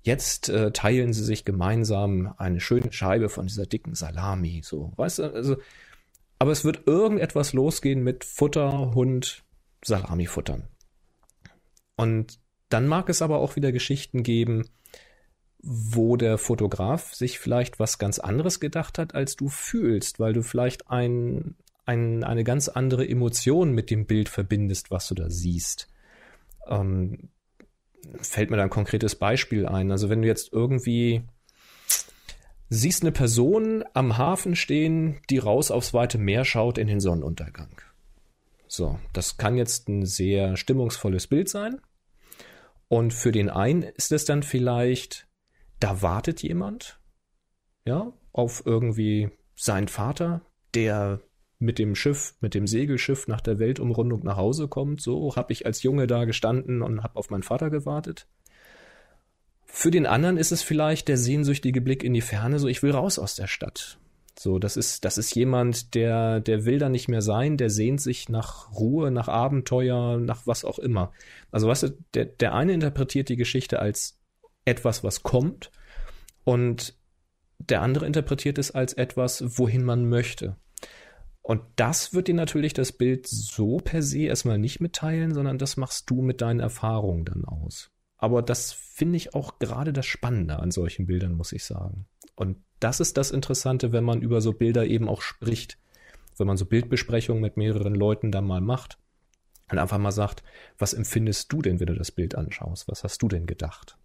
jetzt 0.02 0.48
äh, 0.48 0.72
teilen 0.72 1.12
sie 1.12 1.24
sich 1.24 1.44
gemeinsam 1.44 2.32
eine 2.36 2.60
schöne 2.60 2.92
Scheibe 2.92 3.28
von 3.28 3.46
dieser 3.46 3.66
dicken 3.66 3.94
Salami, 3.94 4.62
so, 4.64 4.92
weißt 4.96 5.18
du, 5.20 5.34
also 5.34 5.56
aber 6.38 6.52
es 6.52 6.64
wird 6.64 6.86
irgendetwas 6.86 7.52
losgehen 7.52 8.02
mit 8.04 8.24
Futter, 8.24 8.94
Hund, 8.94 9.44
Salami 9.84 10.26
futtern. 10.26 10.68
Und 11.96 12.38
dann 12.68 12.86
mag 12.86 13.08
es 13.08 13.22
aber 13.22 13.38
auch 13.38 13.56
wieder 13.56 13.72
Geschichten 13.72 14.22
geben, 14.22 14.68
wo 15.62 16.16
der 16.16 16.38
Fotograf 16.38 17.14
sich 17.14 17.38
vielleicht 17.38 17.78
was 17.78 17.98
ganz 17.98 18.18
anderes 18.18 18.60
gedacht 18.60 18.98
hat, 18.98 19.14
als 19.14 19.36
du 19.36 19.48
fühlst, 19.48 20.20
weil 20.20 20.32
du 20.32 20.42
vielleicht 20.42 20.90
ein, 20.90 21.56
ein, 21.84 22.24
eine 22.24 22.44
ganz 22.44 22.68
andere 22.68 23.08
Emotion 23.08 23.72
mit 23.72 23.90
dem 23.90 24.06
Bild 24.06 24.28
verbindest, 24.28 24.90
was 24.90 25.08
du 25.08 25.14
da 25.14 25.28
siehst. 25.28 25.88
Ähm, 26.68 27.30
fällt 28.20 28.50
mir 28.50 28.56
da 28.56 28.64
ein 28.64 28.70
konkretes 28.70 29.16
Beispiel 29.16 29.66
ein. 29.66 29.90
Also 29.90 30.08
wenn 30.08 30.22
du 30.22 30.28
jetzt 30.28 30.52
irgendwie 30.52 31.22
siehst 32.68 33.02
eine 33.02 33.12
Person 33.12 33.84
am 33.94 34.18
Hafen 34.18 34.56
stehen, 34.56 35.18
die 35.30 35.38
raus 35.38 35.70
aufs 35.70 35.94
weite 35.94 36.18
Meer 36.18 36.44
schaut 36.44 36.78
in 36.78 36.88
den 36.88 37.00
Sonnenuntergang. 37.00 37.80
So, 38.68 38.98
das 39.12 39.36
kann 39.36 39.56
jetzt 39.56 39.88
ein 39.88 40.04
sehr 40.04 40.56
stimmungsvolles 40.56 41.28
Bild 41.28 41.48
sein. 41.48 41.80
Und 42.88 43.12
für 43.12 43.32
den 43.32 43.50
einen 43.50 43.82
ist 43.82 44.12
es 44.12 44.24
dann 44.24 44.42
vielleicht, 44.42 45.26
da 45.80 46.02
wartet 46.02 46.42
jemand, 46.42 47.00
ja, 47.84 48.12
auf 48.32 48.62
irgendwie 48.64 49.30
seinen 49.54 49.88
Vater, 49.88 50.42
der 50.74 51.20
mit 51.58 51.78
dem 51.78 51.94
Schiff, 51.94 52.34
mit 52.40 52.54
dem 52.54 52.66
Segelschiff 52.66 53.28
nach 53.28 53.40
der 53.40 53.58
Weltumrundung 53.58 54.22
nach 54.22 54.36
Hause 54.36 54.68
kommt. 54.68 55.00
So 55.00 55.34
habe 55.36 55.52
ich 55.52 55.64
als 55.64 55.82
Junge 55.82 56.06
da 56.06 56.24
gestanden 56.24 56.82
und 56.82 57.02
habe 57.02 57.16
auf 57.16 57.30
meinen 57.30 57.42
Vater 57.42 57.70
gewartet. 57.70 58.28
Für 59.64 59.90
den 59.90 60.06
anderen 60.06 60.36
ist 60.36 60.52
es 60.52 60.62
vielleicht 60.62 61.08
der 61.08 61.16
sehnsüchtige 61.16 61.80
Blick 61.80 62.04
in 62.04 62.14
die 62.14 62.20
Ferne, 62.20 62.58
so 62.58 62.68
ich 62.68 62.82
will 62.82 62.92
raus 62.92 63.18
aus 63.18 63.34
der 63.34 63.46
Stadt. 63.46 63.98
So, 64.38 64.58
das 64.58 64.76
ist, 64.76 65.04
das 65.04 65.16
ist 65.16 65.34
jemand, 65.34 65.94
der, 65.94 66.40
der 66.40 66.64
will 66.66 66.78
da 66.78 66.88
nicht 66.88 67.08
mehr 67.08 67.22
sein, 67.22 67.56
der 67.56 67.70
sehnt 67.70 68.00
sich 68.00 68.28
nach 68.28 68.72
Ruhe, 68.72 69.10
nach 69.10 69.28
Abenteuer, 69.28 70.18
nach 70.18 70.46
was 70.46 70.64
auch 70.64 70.78
immer. 70.78 71.12
Also, 71.50 71.68
weißt 71.68 71.82
du, 71.84 71.98
der, 72.14 72.26
der 72.26 72.54
eine 72.54 72.72
interpretiert 72.72 73.30
die 73.30 73.36
Geschichte 73.36 73.78
als 73.78 74.18
etwas, 74.66 75.02
was 75.02 75.22
kommt, 75.22 75.70
und 76.44 76.94
der 77.58 77.82
andere 77.82 78.06
interpretiert 78.06 78.58
es 78.58 78.70
als 78.70 78.92
etwas, 78.92 79.58
wohin 79.58 79.84
man 79.84 80.08
möchte. 80.08 80.56
Und 81.42 81.62
das 81.76 82.12
wird 82.12 82.28
dir 82.28 82.34
natürlich 82.34 82.72
das 82.72 82.92
Bild 82.92 83.26
so 83.26 83.78
per 83.78 84.02
se 84.02 84.22
erstmal 84.22 84.58
nicht 84.58 84.80
mitteilen, 84.80 85.32
sondern 85.32 85.58
das 85.58 85.76
machst 85.76 86.10
du 86.10 86.22
mit 86.22 86.40
deinen 86.40 86.60
Erfahrungen 86.60 87.24
dann 87.24 87.44
aus. 87.44 87.90
Aber 88.16 88.42
das 88.42 88.72
finde 88.72 89.16
ich 89.16 89.34
auch 89.34 89.58
gerade 89.58 89.92
das 89.92 90.06
Spannende 90.06 90.58
an 90.58 90.70
solchen 90.70 91.06
Bildern, 91.06 91.34
muss 91.34 91.52
ich 91.52 91.64
sagen. 91.64 92.06
Und 92.34 92.58
das 92.80 93.00
ist 93.00 93.16
das 93.16 93.30
Interessante, 93.30 93.92
wenn 93.92 94.04
man 94.04 94.22
über 94.22 94.40
so 94.40 94.52
Bilder 94.52 94.86
eben 94.86 95.08
auch 95.08 95.22
spricht. 95.22 95.78
Wenn 96.38 96.46
man 96.46 96.56
so 96.56 96.66
Bildbesprechungen 96.66 97.40
mit 97.40 97.56
mehreren 97.56 97.94
Leuten 97.94 98.30
dann 98.30 98.46
mal 98.46 98.60
macht 98.60 98.98
und 99.70 99.78
einfach 99.78 99.98
mal 99.98 100.12
sagt, 100.12 100.42
was 100.78 100.92
empfindest 100.92 101.50
du 101.52 101.62
denn, 101.62 101.80
wenn 101.80 101.86
du 101.86 101.94
das 101.94 102.12
Bild 102.12 102.34
anschaust? 102.34 102.88
Was 102.88 103.04
hast 103.04 103.22
du 103.22 103.28
denn 103.28 103.46
gedacht? 103.46 103.96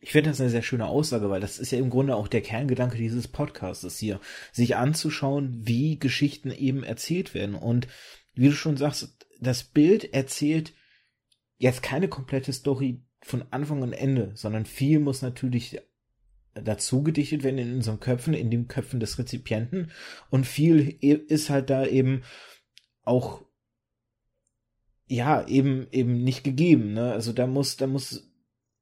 Ich 0.00 0.12
finde 0.12 0.30
das 0.30 0.40
eine 0.40 0.50
sehr 0.50 0.62
schöne 0.62 0.86
Aussage, 0.86 1.28
weil 1.28 1.40
das 1.40 1.58
ist 1.58 1.72
ja 1.72 1.78
im 1.78 1.90
Grunde 1.90 2.14
auch 2.14 2.28
der 2.28 2.40
Kerngedanke 2.40 2.96
dieses 2.96 3.26
Podcasts 3.26 3.98
hier, 3.98 4.20
sich 4.52 4.76
anzuschauen, 4.76 5.66
wie 5.66 5.98
Geschichten 5.98 6.52
eben 6.52 6.84
erzählt 6.84 7.34
werden. 7.34 7.56
Und 7.56 7.88
wie 8.34 8.48
du 8.48 8.54
schon 8.54 8.76
sagst, 8.76 9.26
das 9.40 9.64
Bild 9.64 10.14
erzählt 10.14 10.72
jetzt 11.56 11.82
keine 11.82 12.06
komplette 12.06 12.52
Story 12.52 13.02
von 13.22 13.44
Anfang 13.50 13.82
und 13.82 13.92
Ende, 13.92 14.30
sondern 14.34 14.64
viel 14.64 15.00
muss 15.00 15.22
natürlich 15.22 15.80
dazu 16.62 17.02
gedichtet 17.02 17.42
werden 17.42 17.58
in 17.58 17.74
unseren 17.74 18.00
Köpfen, 18.00 18.34
in 18.34 18.50
den 18.50 18.68
Köpfen 18.68 19.00
des 19.00 19.18
Rezipienten 19.18 19.90
und 20.30 20.46
viel 20.46 20.96
e-, 21.00 21.12
ist 21.12 21.50
halt 21.50 21.70
da 21.70 21.86
eben 21.86 22.22
auch 23.02 23.44
ja 25.06 25.46
eben 25.46 25.86
eben 25.90 26.22
nicht 26.22 26.44
gegeben, 26.44 26.92
ne? 26.92 27.12
Also 27.12 27.32
da 27.32 27.46
muss 27.46 27.76
da 27.76 27.86
muss 27.86 28.30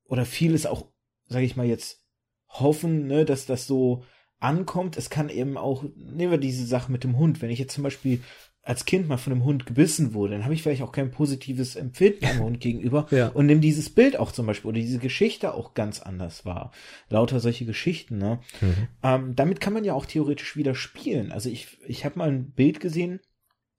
oder 0.05 0.25
viel 0.25 0.55
ist 0.55 0.67
auch, 0.67 0.87
sage 1.27 1.45
ich 1.45 1.57
mal 1.57 1.67
jetzt 1.67 2.05
hoffen, 2.49 3.07
ne, 3.07 3.25
dass 3.25 3.47
das 3.47 3.67
so 3.67 4.05
ankommt. 4.39 4.97
Es 4.97 5.11
kann 5.11 5.29
eben 5.29 5.57
auch 5.57 5.85
nehmen 5.97 6.33
wir 6.33 6.39
diese 6.39 6.67
Sache 6.67 6.91
mit 6.91 7.05
dem 7.05 7.17
Hund, 7.17 7.43
wenn 7.43 7.51
ich 7.51 7.59
jetzt 7.59 7.75
zum 7.75 7.85
Beispiel 7.85 8.23
als 8.67 8.85
Kind 8.85 9.07
mal 9.07 9.17
von 9.17 9.33
einem 9.33 9.45
Hund 9.45 9.65
gebissen 9.65 10.13
wurde, 10.13 10.33
dann 10.33 10.43
habe 10.43 10.53
ich 10.53 10.63
vielleicht 10.63 10.83
auch 10.83 10.91
kein 10.91 11.13
positives 11.13 11.77
Empfinden 11.77 12.27
dem 12.27 12.41
Hund 12.41 12.61
gegenüber 12.61 13.07
ja. 13.13 13.29
und 13.29 13.47
nehme 13.47 13.61
dieses 13.61 13.91
Bild 13.91 14.19
auch 14.19 14.33
zum 14.33 14.45
Beispiel 14.45 14.69
oder 14.71 14.81
diese 14.81 14.99
Geschichte 14.99 15.55
auch 15.55 15.75
ganz 15.75 16.01
anders 16.01 16.45
wahr. 16.45 16.73
Lauter 17.09 17.39
solche 17.39 17.65
Geschichten, 17.65 18.19
ne? 18.19 18.41
Mhm. 18.61 18.89
Ähm, 19.05 19.37
damit 19.37 19.61
kann 19.61 19.73
man 19.73 19.85
ja 19.85 19.95
auch 19.95 20.05
theoretisch 20.05 20.57
wieder 20.57 20.75
spielen. 20.75 21.31
Also 21.31 21.49
ich, 21.49 21.79
ich 21.87 22.05
habe 22.05 22.19
mal 22.19 22.29
ein 22.29 22.51
Bild 22.51 22.81
gesehen, 22.81 23.21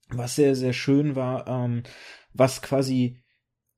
was 0.08 0.36
sehr, 0.36 0.56
sehr 0.56 0.72
schön 0.72 1.14
war, 1.14 1.46
ähm, 1.46 1.82
was 2.32 2.62
quasi 2.62 3.22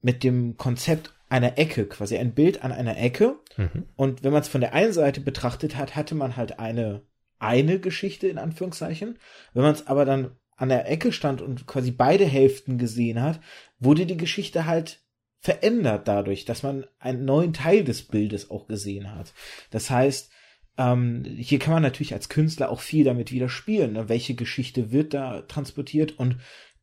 mit 0.00 0.22
dem 0.22 0.56
Konzept 0.56 1.12
einer 1.28 1.58
Ecke, 1.58 1.86
quasi 1.86 2.18
ein 2.18 2.34
Bild 2.34 2.62
an 2.62 2.70
einer 2.70 2.96
Ecke. 2.96 3.40
Mhm. 3.56 3.86
Und 3.96 4.22
wenn 4.22 4.32
man 4.32 4.42
es 4.42 4.48
von 4.48 4.60
der 4.60 4.74
einen 4.74 4.92
Seite 4.92 5.20
betrachtet 5.20 5.76
hat, 5.76 5.96
hatte 5.96 6.14
man 6.14 6.36
halt 6.36 6.60
eine 6.60 7.02
eine 7.40 7.80
Geschichte 7.80 8.28
in 8.28 8.38
Anführungszeichen. 8.38 9.18
Wenn 9.54 9.62
man 9.62 9.72
es 9.72 9.86
aber 9.86 10.04
dann 10.04 10.36
an 10.60 10.68
der 10.68 10.90
Ecke 10.90 11.10
stand 11.10 11.40
und 11.40 11.66
quasi 11.66 11.90
beide 11.90 12.26
Hälften 12.26 12.76
gesehen 12.76 13.22
hat, 13.22 13.40
wurde 13.78 14.04
die 14.04 14.18
Geschichte 14.18 14.66
halt 14.66 15.00
verändert 15.38 16.06
dadurch, 16.06 16.44
dass 16.44 16.62
man 16.62 16.84
einen 16.98 17.24
neuen 17.24 17.54
Teil 17.54 17.82
des 17.82 18.02
Bildes 18.02 18.50
auch 18.50 18.68
gesehen 18.68 19.14
hat. 19.14 19.32
Das 19.70 19.88
heißt, 19.88 20.30
ähm, 20.76 21.24
hier 21.24 21.58
kann 21.58 21.72
man 21.72 21.82
natürlich 21.82 22.12
als 22.12 22.28
Künstler 22.28 22.70
auch 22.70 22.80
viel 22.80 23.04
damit 23.04 23.32
wieder 23.32 23.48
spielen. 23.48 23.94
Ne? 23.94 24.10
Welche 24.10 24.34
Geschichte 24.34 24.92
wird 24.92 25.14
da 25.14 25.40
transportiert 25.42 26.18
und 26.18 26.36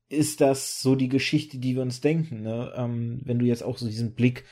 ist 0.10 0.42
das 0.42 0.82
so 0.82 0.96
die 0.96 1.10
Geschichte, 1.10 1.60
die 1.60 1.76
wir 1.76 1.84
uns 1.84 2.02
denken? 2.02 2.42
Ne? 2.42 2.74
Ähm, 2.76 3.22
wenn 3.26 3.38
du 3.38 3.46
jetzt 3.46 3.64
auch 3.64 3.78
so 3.78 3.86
diesen 3.86 4.16
Blick 4.16 4.44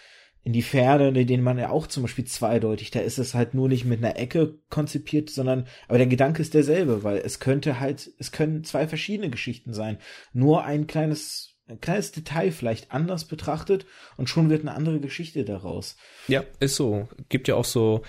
in 0.45 0.53
die 0.53 0.61
Pferde, 0.61 1.11
den 1.11 1.41
man 1.41 1.57
ja 1.57 1.71
auch 1.71 1.87
zum 1.87 2.03
Beispiel 2.03 2.25
zweideutig, 2.25 2.91
da 2.91 2.99
ist 2.99 3.17
es 3.17 3.33
halt 3.33 3.55
nur 3.55 3.67
nicht 3.67 3.83
mit 3.83 3.97
einer 4.03 4.15
Ecke 4.15 4.59
konzipiert, 4.69 5.31
sondern, 5.31 5.67
aber 5.87 5.97
der 5.97 6.05
Gedanke 6.05 6.43
ist 6.43 6.53
derselbe, 6.53 7.03
weil 7.03 7.17
es 7.17 7.39
könnte 7.39 7.79
halt, 7.79 8.11
es 8.19 8.31
können 8.31 8.63
zwei 8.63 8.87
verschiedene 8.87 9.31
Geschichten 9.31 9.73
sein. 9.73 9.97
Nur 10.33 10.63
ein 10.63 10.85
kleines, 10.85 11.57
ein 11.67 11.81
kleines 11.81 12.11
Detail 12.11 12.51
vielleicht 12.51 12.91
anders 12.91 13.25
betrachtet 13.25 13.87
und 14.17 14.29
schon 14.29 14.51
wird 14.51 14.61
eine 14.61 14.75
andere 14.75 14.99
Geschichte 14.99 15.45
daraus. 15.45 15.97
Ja, 16.27 16.43
ist 16.59 16.75
so. 16.75 17.09
Gibt 17.27 17.47
ja 17.47 17.55
auch 17.55 17.65
so 17.65 18.03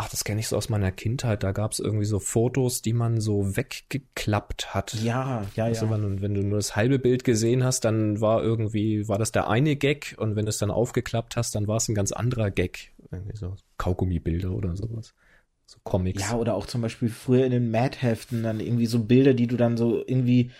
ach, 0.00 0.08
das 0.08 0.24
kenne 0.24 0.40
ich 0.40 0.48
so 0.48 0.56
aus 0.56 0.70
meiner 0.70 0.92
Kindheit, 0.92 1.42
da 1.42 1.52
gab 1.52 1.72
es 1.72 1.78
irgendwie 1.78 2.06
so 2.06 2.20
Fotos, 2.20 2.80
die 2.80 2.94
man 2.94 3.20
so 3.20 3.54
weggeklappt 3.54 4.74
hat. 4.74 4.94
Ja, 4.94 5.44
ja, 5.56 5.64
also 5.64 5.84
ja. 5.84 5.92
Wenn, 5.92 6.22
wenn, 6.22 6.34
du 6.34 6.42
nur 6.42 6.56
das 6.56 6.74
halbe 6.74 6.98
Bild 6.98 7.22
gesehen 7.22 7.62
hast, 7.64 7.84
dann 7.84 8.18
war 8.22 8.42
irgendwie, 8.42 9.08
war 9.08 9.18
das 9.18 9.30
der 9.30 9.50
eine 9.50 9.76
Gag 9.76 10.14
und 10.16 10.36
wenn 10.36 10.46
du 10.46 10.48
es 10.48 10.56
dann 10.56 10.70
aufgeklappt 10.70 11.36
hast, 11.36 11.54
dann 11.54 11.68
war 11.68 11.76
es 11.76 11.88
ein 11.88 11.94
ganz 11.94 12.12
anderer 12.12 12.50
Gag. 12.50 12.92
Irgendwie 13.10 13.36
so 13.36 13.56
Kaugummibilder 13.76 14.52
oder 14.52 14.74
sowas. 14.74 15.12
So 15.66 15.78
Comics. 15.84 16.22
Ja, 16.22 16.36
oder 16.36 16.54
auch 16.54 16.64
zum 16.64 16.80
Beispiel 16.80 17.10
früher 17.10 17.44
in 17.44 17.52
den 17.52 17.70
Mad-Heften 17.70 18.42
dann 18.42 18.58
irgendwie 18.58 18.86
so 18.86 19.04
Bilder, 19.04 19.34
die 19.34 19.48
du 19.48 19.58
dann 19.58 19.76
so 19.76 20.02
irgendwie 20.06 20.50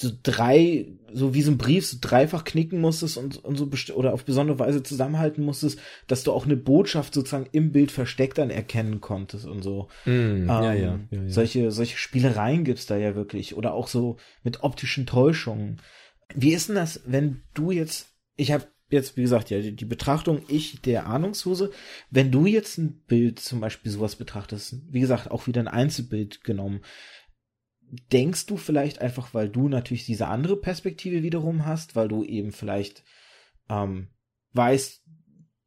so 0.00 0.10
drei, 0.22 0.86
so 1.12 1.34
wie 1.34 1.42
so 1.42 1.50
ein 1.50 1.58
Brief, 1.58 1.86
so 1.86 1.98
dreifach 2.00 2.44
knicken 2.44 2.80
musstest 2.80 3.18
und, 3.18 3.44
und 3.44 3.56
so 3.56 3.68
oder 3.94 4.14
auf 4.14 4.24
besondere 4.24 4.58
Weise 4.58 4.82
zusammenhalten 4.82 5.44
musstest, 5.44 5.78
dass 6.06 6.24
du 6.24 6.32
auch 6.32 6.46
eine 6.46 6.56
Botschaft 6.56 7.12
sozusagen 7.12 7.48
im 7.52 7.70
Bild 7.70 7.90
versteckt 7.90 8.38
dann 8.38 8.50
erkennen 8.50 9.00
konntest 9.00 9.46
und 9.46 9.62
so. 9.62 9.88
Mm, 10.06 10.10
ähm, 10.10 10.46
ja, 10.48 10.72
ja, 10.72 11.00
ja, 11.10 11.28
Solche, 11.28 11.70
solche 11.70 11.98
Spielereien 11.98 12.64
gibt's 12.64 12.86
da 12.86 12.96
ja 12.96 13.14
wirklich. 13.14 13.56
Oder 13.56 13.74
auch 13.74 13.88
so 13.88 14.16
mit 14.42 14.62
optischen 14.62 15.06
Täuschungen. 15.06 15.80
Wie 16.34 16.52
ist 16.52 16.68
denn 16.68 16.76
das, 16.76 17.02
wenn 17.04 17.42
du 17.54 17.70
jetzt, 17.70 18.08
ich 18.36 18.52
habe 18.52 18.66
jetzt, 18.88 19.16
wie 19.16 19.22
gesagt, 19.22 19.50
ja, 19.50 19.60
die, 19.60 19.76
die 19.76 19.84
Betrachtung, 19.84 20.42
ich, 20.48 20.80
der 20.80 21.06
Ahnungslose, 21.06 21.70
wenn 22.10 22.30
du 22.30 22.46
jetzt 22.46 22.78
ein 22.78 23.02
Bild 23.06 23.38
zum 23.38 23.60
Beispiel 23.60 23.92
sowas 23.92 24.16
betrachtest, 24.16 24.76
wie 24.90 25.00
gesagt, 25.00 25.30
auch 25.30 25.46
wieder 25.46 25.60
ein 25.60 25.68
Einzelbild 25.68 26.42
genommen, 26.42 26.80
denkst 28.12 28.46
du 28.46 28.56
vielleicht 28.56 29.00
einfach, 29.00 29.34
weil 29.34 29.48
du 29.48 29.68
natürlich 29.68 30.06
diese 30.06 30.28
andere 30.28 30.56
Perspektive 30.56 31.22
wiederum 31.22 31.66
hast, 31.66 31.96
weil 31.96 32.08
du 32.08 32.24
eben 32.24 32.52
vielleicht 32.52 33.04
ähm, 33.68 34.08
weißt, 34.52 35.04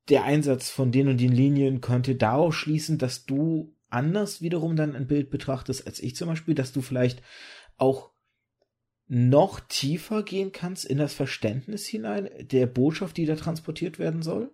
der 0.10 0.24
Einsatz 0.24 0.70
von 0.70 0.92
den 0.92 1.08
und 1.08 1.18
den 1.18 1.32
Linien 1.32 1.82
könnte 1.82 2.16
daraus 2.16 2.56
schließen, 2.56 2.98
dass 2.98 3.26
du 3.26 3.76
anders 3.90 4.42
wiederum 4.42 4.76
dann 4.76 4.96
ein 4.96 5.08
Bild 5.08 5.30
betrachtest 5.30 5.86
als 5.88 6.00
ich 6.02 6.16
zum 6.16 6.28
Beispiel, 6.28 6.56
dass 6.56 6.72
du 6.72 6.82
vielleicht 6.82 7.22
auch 7.78 8.12
noch 9.08 9.60
tiefer 9.60 10.24
gehen 10.24 10.52
kannst 10.52 10.86
in 10.86 10.98
das 10.98 11.14
Verständnis 11.14 11.86
hinein 11.86 12.30
der 12.40 12.68
Botschaft, 12.68 13.18
die 13.18 13.26
da 13.26 13.36
transportiert 13.36 14.00
werden 14.00 14.24
soll? 14.24 14.52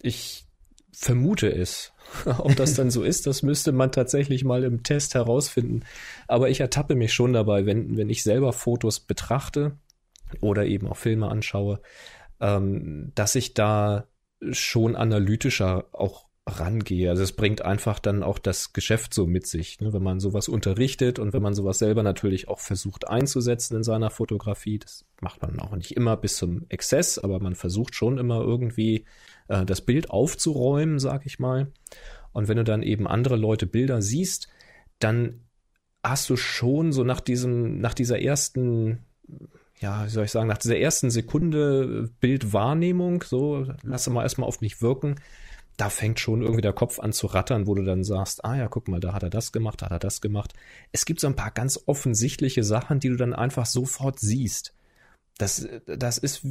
Ich 0.00 0.47
vermute 0.92 1.52
es. 1.54 1.92
Ob 2.38 2.56
das 2.56 2.74
dann 2.74 2.90
so 2.90 3.02
ist, 3.02 3.26
das 3.26 3.42
müsste 3.42 3.72
man 3.72 3.92
tatsächlich 3.92 4.44
mal 4.44 4.64
im 4.64 4.82
Test 4.82 5.14
herausfinden. 5.14 5.84
Aber 6.26 6.48
ich 6.48 6.60
ertappe 6.60 6.94
mich 6.94 7.12
schon 7.12 7.32
dabei, 7.32 7.66
wenn, 7.66 7.96
wenn 7.96 8.08
ich 8.08 8.22
selber 8.22 8.52
Fotos 8.52 9.00
betrachte 9.00 9.76
oder 10.40 10.64
eben 10.64 10.88
auch 10.88 10.96
Filme 10.96 11.28
anschaue, 11.28 11.80
ähm, 12.40 13.12
dass 13.14 13.34
ich 13.34 13.54
da 13.54 14.06
schon 14.52 14.96
analytischer 14.96 15.86
auch 15.92 16.28
rangehe. 16.48 17.10
Also 17.10 17.22
es 17.22 17.32
bringt 17.32 17.62
einfach 17.62 17.98
dann 17.98 18.22
auch 18.22 18.38
das 18.38 18.72
Geschäft 18.72 19.12
so 19.12 19.26
mit 19.26 19.46
sich, 19.46 19.80
ne? 19.80 19.92
wenn 19.92 20.02
man 20.02 20.20
sowas 20.20 20.48
unterrichtet 20.48 21.18
und 21.18 21.32
wenn 21.32 21.42
man 21.42 21.54
sowas 21.54 21.78
selber 21.78 22.02
natürlich 22.02 22.48
auch 22.48 22.60
versucht 22.60 23.08
einzusetzen 23.08 23.76
in 23.76 23.82
seiner 23.82 24.10
Fotografie. 24.10 24.78
Das 24.78 25.04
macht 25.20 25.42
man 25.42 25.60
auch 25.60 25.76
nicht 25.76 25.92
immer 25.92 26.16
bis 26.16 26.36
zum 26.36 26.64
Exzess, 26.68 27.18
aber 27.18 27.40
man 27.40 27.54
versucht 27.54 27.94
schon 27.94 28.18
immer 28.18 28.40
irgendwie 28.40 29.04
äh, 29.48 29.64
das 29.64 29.80
Bild 29.80 30.10
aufzuräumen, 30.10 30.98
sag 30.98 31.26
ich 31.26 31.38
mal. 31.38 31.72
Und 32.32 32.48
wenn 32.48 32.56
du 32.56 32.64
dann 32.64 32.82
eben 32.82 33.06
andere 33.06 33.36
Leute 33.36 33.66
Bilder 33.66 34.00
siehst, 34.02 34.48
dann 34.98 35.40
hast 36.02 36.30
du 36.30 36.36
schon 36.36 36.92
so 36.92 37.04
nach 37.04 37.20
diesem, 37.20 37.80
nach 37.80 37.94
dieser 37.94 38.20
ersten 38.20 39.00
ja, 39.80 40.06
wie 40.06 40.10
soll 40.10 40.24
ich 40.24 40.30
sagen, 40.30 40.48
nach 40.48 40.58
dieser 40.58 40.78
ersten 40.78 41.10
Sekunde 41.10 42.10
Bildwahrnehmung, 42.20 43.22
so, 43.22 43.66
lass 43.82 44.08
mal 44.08 44.22
erstmal 44.22 44.48
auf 44.48 44.60
mich 44.60 44.82
wirken, 44.82 45.16
da 45.76 45.90
fängt 45.90 46.18
schon 46.18 46.42
irgendwie 46.42 46.60
der 46.60 46.72
Kopf 46.72 46.98
an 46.98 47.12
zu 47.12 47.28
rattern, 47.28 47.68
wo 47.68 47.74
du 47.74 47.84
dann 47.84 48.02
sagst, 48.02 48.44
ah 48.44 48.56
ja, 48.56 48.66
guck 48.66 48.88
mal, 48.88 48.98
da 48.98 49.12
hat 49.12 49.22
er 49.22 49.30
das 49.30 49.52
gemacht, 49.52 49.80
da 49.80 49.86
hat 49.86 49.92
er 49.92 49.98
das 50.00 50.20
gemacht. 50.20 50.52
Es 50.90 51.04
gibt 51.04 51.20
so 51.20 51.28
ein 51.28 51.36
paar 51.36 51.52
ganz 51.52 51.80
offensichtliche 51.86 52.64
Sachen, 52.64 52.98
die 52.98 53.08
du 53.08 53.16
dann 53.16 53.32
einfach 53.32 53.64
sofort 53.64 54.18
siehst. 54.18 54.74
Das, 55.38 55.68
das 55.86 56.18
ist, 56.18 56.44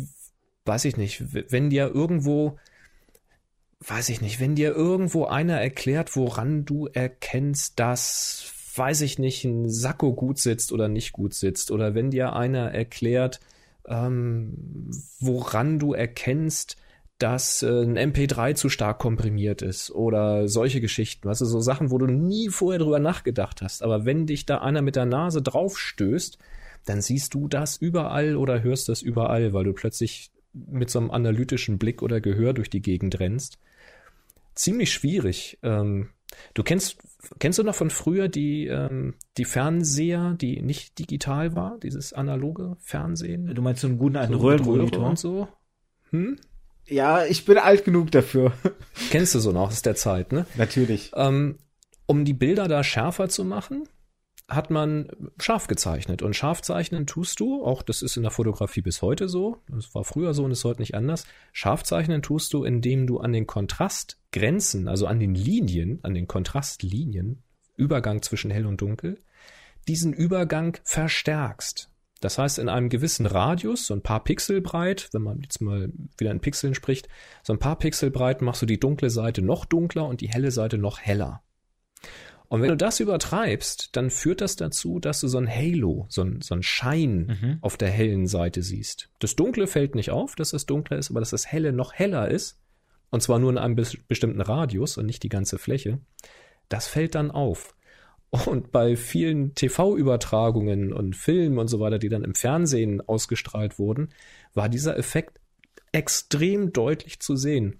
weiß 0.63 0.85
ich 0.85 0.95
nicht, 0.95 1.51
wenn 1.51 1.69
dir 1.69 1.93
irgendwo, 1.93 2.57
weiß 3.79 4.09
ich 4.09 4.21
nicht, 4.21 4.39
wenn 4.39 4.55
dir 4.55 4.73
irgendwo 4.73 5.25
einer 5.25 5.59
erklärt, 5.61 6.15
woran 6.15 6.65
du 6.65 6.87
erkennst, 6.87 7.79
dass, 7.79 8.51
weiß 8.75 9.01
ich 9.01 9.19
nicht, 9.19 9.43
ein 9.43 9.69
Sakko 9.69 10.13
gut 10.13 10.39
sitzt 10.39 10.71
oder 10.71 10.87
nicht 10.87 11.13
gut 11.13 11.33
sitzt, 11.33 11.71
oder 11.71 11.93
wenn 11.93 12.11
dir 12.11 12.33
einer 12.33 12.71
erklärt, 12.71 13.39
ähm, 13.87 14.89
woran 15.19 15.79
du 15.79 15.93
erkennst, 15.93 16.77
dass 17.19 17.63
äh, 17.63 17.83
ein 17.83 17.97
MP3 17.97 18.55
zu 18.55 18.69
stark 18.69 18.99
komprimiert 18.99 19.61
ist 19.61 19.91
oder 19.91 20.47
solche 20.47 20.81
Geschichten, 20.81 21.27
weißt 21.27 21.41
du, 21.41 21.45
so 21.45 21.59
Sachen, 21.61 21.89
wo 21.89 21.97
du 21.97 22.05
nie 22.05 22.49
vorher 22.49 22.79
drüber 22.79 22.99
nachgedacht 22.99 23.61
hast. 23.61 23.81
Aber 23.81 24.05
wenn 24.05 24.27
dich 24.27 24.45
da 24.45 24.59
einer 24.59 24.81
mit 24.81 24.95
der 24.95 25.05
Nase 25.05 25.41
draufstößt, 25.41 26.37
dann 26.85 27.01
siehst 27.01 27.33
du 27.33 27.47
das 27.47 27.77
überall 27.77 28.35
oder 28.35 28.61
hörst 28.61 28.89
das 28.89 29.01
überall, 29.01 29.53
weil 29.53 29.63
du 29.63 29.73
plötzlich 29.73 30.31
mit 30.53 30.89
so 30.89 30.99
einem 30.99 31.11
analytischen 31.11 31.77
Blick 31.77 32.01
oder 32.01 32.21
Gehör 32.21 32.53
durch 32.53 32.69
die 32.69 32.81
Gegend 32.81 33.19
rennst. 33.19 33.57
Ziemlich 34.57 34.91
schwierig. 34.91 35.59
Ähm, 35.61 36.09
du 36.55 36.63
kennst, 36.63 36.97
kennst 37.37 37.59
du 37.59 37.63
noch 37.63 37.75
von 37.75 37.91
früher 37.91 38.27
die, 38.27 38.65
ähm, 38.65 39.13
die 39.37 39.45
Fernseher, 39.45 40.33
die 40.33 40.61
nicht 40.63 40.97
digital 40.97 41.55
war, 41.55 41.77
dieses 41.77 42.11
analoge 42.11 42.75
Fernsehen? 42.79 43.53
Du 43.53 43.61
meinst 43.61 43.81
so 43.81 43.87
einen 43.87 43.99
guten 43.99 44.15
alten 44.15 44.33
so 44.33 44.39
Röhrenmonitor 44.39 45.07
und 45.07 45.19
so? 45.19 45.47
Hm? 46.09 46.39
Ja, 46.87 47.23
ich 47.25 47.45
bin 47.45 47.59
alt 47.59 47.85
genug 47.85 48.09
dafür. 48.09 48.51
Kennst 49.11 49.35
du 49.35 49.39
so 49.39 49.51
noch 49.51 49.67
aus 49.67 49.83
der 49.83 49.95
Zeit, 49.95 50.31
ne? 50.31 50.47
Natürlich. 50.55 51.11
Ähm, 51.13 51.59
um 52.07 52.25
die 52.25 52.33
Bilder 52.33 52.67
da 52.67 52.83
schärfer 52.83 53.29
zu 53.29 53.45
machen, 53.45 53.87
hat 54.47 54.69
man 54.69 55.09
scharf 55.39 55.67
gezeichnet. 55.67 56.21
Und 56.21 56.35
scharf 56.35 56.61
zeichnen 56.61 57.05
tust 57.05 57.39
du, 57.39 57.65
auch 57.65 57.81
das 57.81 58.01
ist 58.01 58.15
in 58.15 58.23
der 58.23 58.31
Fotografie 58.31 58.81
bis 58.81 59.01
heute 59.01 59.27
so, 59.27 59.61
das 59.67 59.93
war 59.93 60.05
früher 60.05 60.33
so 60.33 60.45
und 60.45 60.51
ist 60.51 60.63
heute 60.63 60.81
nicht 60.81 60.95
anders. 60.95 61.25
Scharf 61.51 61.83
zeichnen 61.83 62.21
tust 62.21 62.53
du, 62.53 62.63
indem 62.63 63.07
du 63.07 63.19
an 63.19 63.33
den 63.33 63.45
Kontrastgrenzen, 63.45 64.87
also 64.87 65.05
an 65.05 65.19
den 65.19 65.35
Linien, 65.35 65.99
an 66.03 66.13
den 66.13 66.27
Kontrastlinien, 66.27 67.43
Übergang 67.75 68.21
zwischen 68.21 68.49
hell 68.49 68.65
und 68.65 68.81
dunkel, 68.81 69.21
diesen 69.87 70.13
Übergang 70.13 70.77
verstärkst. 70.83 71.91
Das 72.21 72.37
heißt, 72.37 72.57
in 72.57 72.69
einem 72.69 72.89
gewissen 72.89 73.25
Radius, 73.25 73.85
so 73.85 73.93
ein 73.93 74.01
paar 74.01 74.23
Pixel 74.23 74.61
breit, 74.61 75.09
wenn 75.11 75.21
man 75.21 75.41
jetzt 75.41 75.61
mal 75.61 75.91
wieder 76.17 76.31
in 76.31 76.39
Pixeln 76.39 76.73
spricht, 76.73 77.09
so 77.43 77.53
ein 77.53 77.59
paar 77.59 77.77
Pixel 77.77 78.09
breit 78.09 78.41
machst 78.41 78.61
du 78.61 78.65
die 78.65 78.79
dunkle 78.79 79.09
Seite 79.09 79.41
noch 79.41 79.65
dunkler 79.65 80.07
und 80.07 80.21
die 80.21 80.29
helle 80.29 80.51
Seite 80.51 80.77
noch 80.77 80.99
heller. 80.99 81.43
Und 82.49 82.61
wenn 82.61 82.69
du 82.69 82.77
das 82.77 82.99
übertreibst, 82.99 83.95
dann 83.95 84.09
führt 84.09 84.41
das 84.41 84.55
dazu, 84.55 84.99
dass 84.99 85.19
du 85.19 85.27
so 85.27 85.37
ein 85.37 85.49
Halo, 85.49 86.05
so 86.09 86.21
ein, 86.23 86.41
so 86.41 86.55
ein 86.55 86.63
Schein 86.63 87.37
mhm. 87.41 87.57
auf 87.61 87.75
der 87.75 87.89
hellen 87.89 88.27
Seite 88.27 88.61
siehst. 88.61 89.09
Das 89.19 89.35
Dunkle 89.35 89.67
fällt 89.67 89.95
nicht 89.95 90.11
auf, 90.11 90.35
dass 90.35 90.53
es 90.53 90.65
dunkler 90.65 90.97
ist, 90.97 91.09
aber 91.09 91.19
dass 91.19 91.31
das 91.31 91.47
Helle 91.47 91.73
noch 91.73 91.93
heller 91.93 92.29
ist, 92.29 92.59
und 93.09 93.21
zwar 93.21 93.39
nur 93.39 93.51
in 93.51 93.57
einem 93.57 93.75
bestimmten 93.75 94.41
Radius 94.41 94.97
und 94.97 95.05
nicht 95.05 95.23
die 95.23 95.29
ganze 95.29 95.57
Fläche, 95.57 95.99
das 96.69 96.87
fällt 96.87 97.15
dann 97.15 97.31
auf. 97.31 97.75
Und 98.29 98.71
bei 98.71 98.97
vielen 98.97 99.55
TV-Übertragungen 99.55 100.91
und 100.91 101.15
Filmen 101.15 101.57
und 101.57 101.69
so 101.69 101.79
weiter, 101.79 101.97
die 101.97 102.09
dann 102.09 102.25
im 102.25 102.35
Fernsehen 102.35 103.01
ausgestrahlt 103.01 103.79
wurden, 103.79 104.09
war 104.53 104.67
dieser 104.67 104.97
Effekt 104.97 105.39
extrem 105.93 106.73
deutlich 106.73 107.21
zu 107.21 107.37
sehen. 107.37 107.79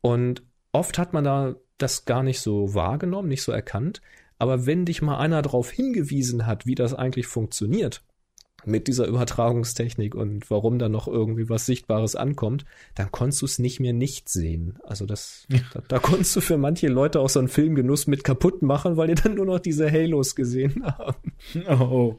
Und 0.00 0.42
oft 0.70 0.98
hat 0.98 1.12
man 1.12 1.24
da 1.24 1.56
das 1.78 2.04
gar 2.04 2.22
nicht 2.22 2.40
so 2.40 2.74
wahrgenommen, 2.74 3.28
nicht 3.28 3.42
so 3.42 3.52
erkannt. 3.52 4.00
Aber 4.38 4.66
wenn 4.66 4.84
dich 4.84 5.02
mal 5.02 5.18
einer 5.18 5.42
darauf 5.42 5.70
hingewiesen 5.70 6.46
hat, 6.46 6.66
wie 6.66 6.74
das 6.74 6.94
eigentlich 6.94 7.26
funktioniert, 7.26 8.02
mit 8.64 8.88
dieser 8.88 9.06
Übertragungstechnik 9.06 10.14
und 10.14 10.50
warum 10.50 10.78
da 10.78 10.88
noch 10.88 11.08
irgendwie 11.08 11.48
was 11.48 11.66
Sichtbares 11.66 12.16
ankommt, 12.16 12.64
dann 12.94 13.10
konntest 13.10 13.42
du 13.42 13.46
es 13.46 13.58
nicht 13.58 13.80
mehr 13.80 13.92
nicht 13.92 14.28
sehen. 14.28 14.78
Also 14.82 15.06
das, 15.06 15.46
ja. 15.48 15.60
da, 15.72 15.82
da, 15.86 15.98
konntest 15.98 16.34
du 16.36 16.40
für 16.40 16.58
manche 16.58 16.88
Leute 16.88 17.20
auch 17.20 17.28
so 17.28 17.38
einen 17.38 17.48
Filmgenuss 17.48 18.06
mit 18.06 18.24
kaputt 18.24 18.62
machen, 18.62 18.96
weil 18.96 19.08
die 19.08 19.14
dann 19.14 19.34
nur 19.34 19.46
noch 19.46 19.60
diese 19.60 19.90
Halos 19.90 20.34
gesehen 20.34 20.84
haben. 20.98 21.32
Oh. 21.80 22.16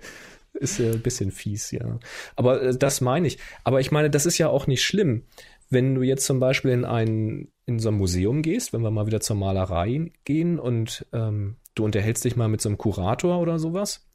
Ist 0.53 0.79
ja 0.79 0.91
ein 0.91 1.01
bisschen 1.01 1.31
fies, 1.31 1.71
ja. 1.71 1.99
Aber 2.35 2.61
äh, 2.61 2.75
das 2.75 3.01
meine 3.01 3.27
ich. 3.27 3.37
Aber 3.63 3.79
ich 3.79 3.91
meine, 3.91 4.09
das 4.09 4.25
ist 4.25 4.37
ja 4.39 4.49
auch 4.49 4.65
nicht 4.65 4.83
schlimm. 4.83 5.23
Wenn 5.69 5.95
du 5.95 6.01
jetzt 6.01 6.25
zum 6.25 6.39
Beispiel 6.39 6.71
in 6.71 6.85
ein, 6.85 7.51
in 7.65 7.79
so 7.79 7.89
ein 7.89 7.95
Museum 7.95 8.41
gehst, 8.41 8.73
wenn 8.73 8.81
wir 8.81 8.91
mal 8.91 9.07
wieder 9.07 9.21
zur 9.21 9.35
Malerei 9.35 10.11
gehen 10.25 10.59
und 10.59 11.05
ähm, 11.13 11.57
du 11.75 11.85
unterhältst 11.85 12.25
dich 12.25 12.35
mal 12.35 12.47
mit 12.47 12.61
so 12.61 12.69
einem 12.69 12.77
Kurator 12.77 13.39
oder 13.39 13.59
sowas, 13.59 14.09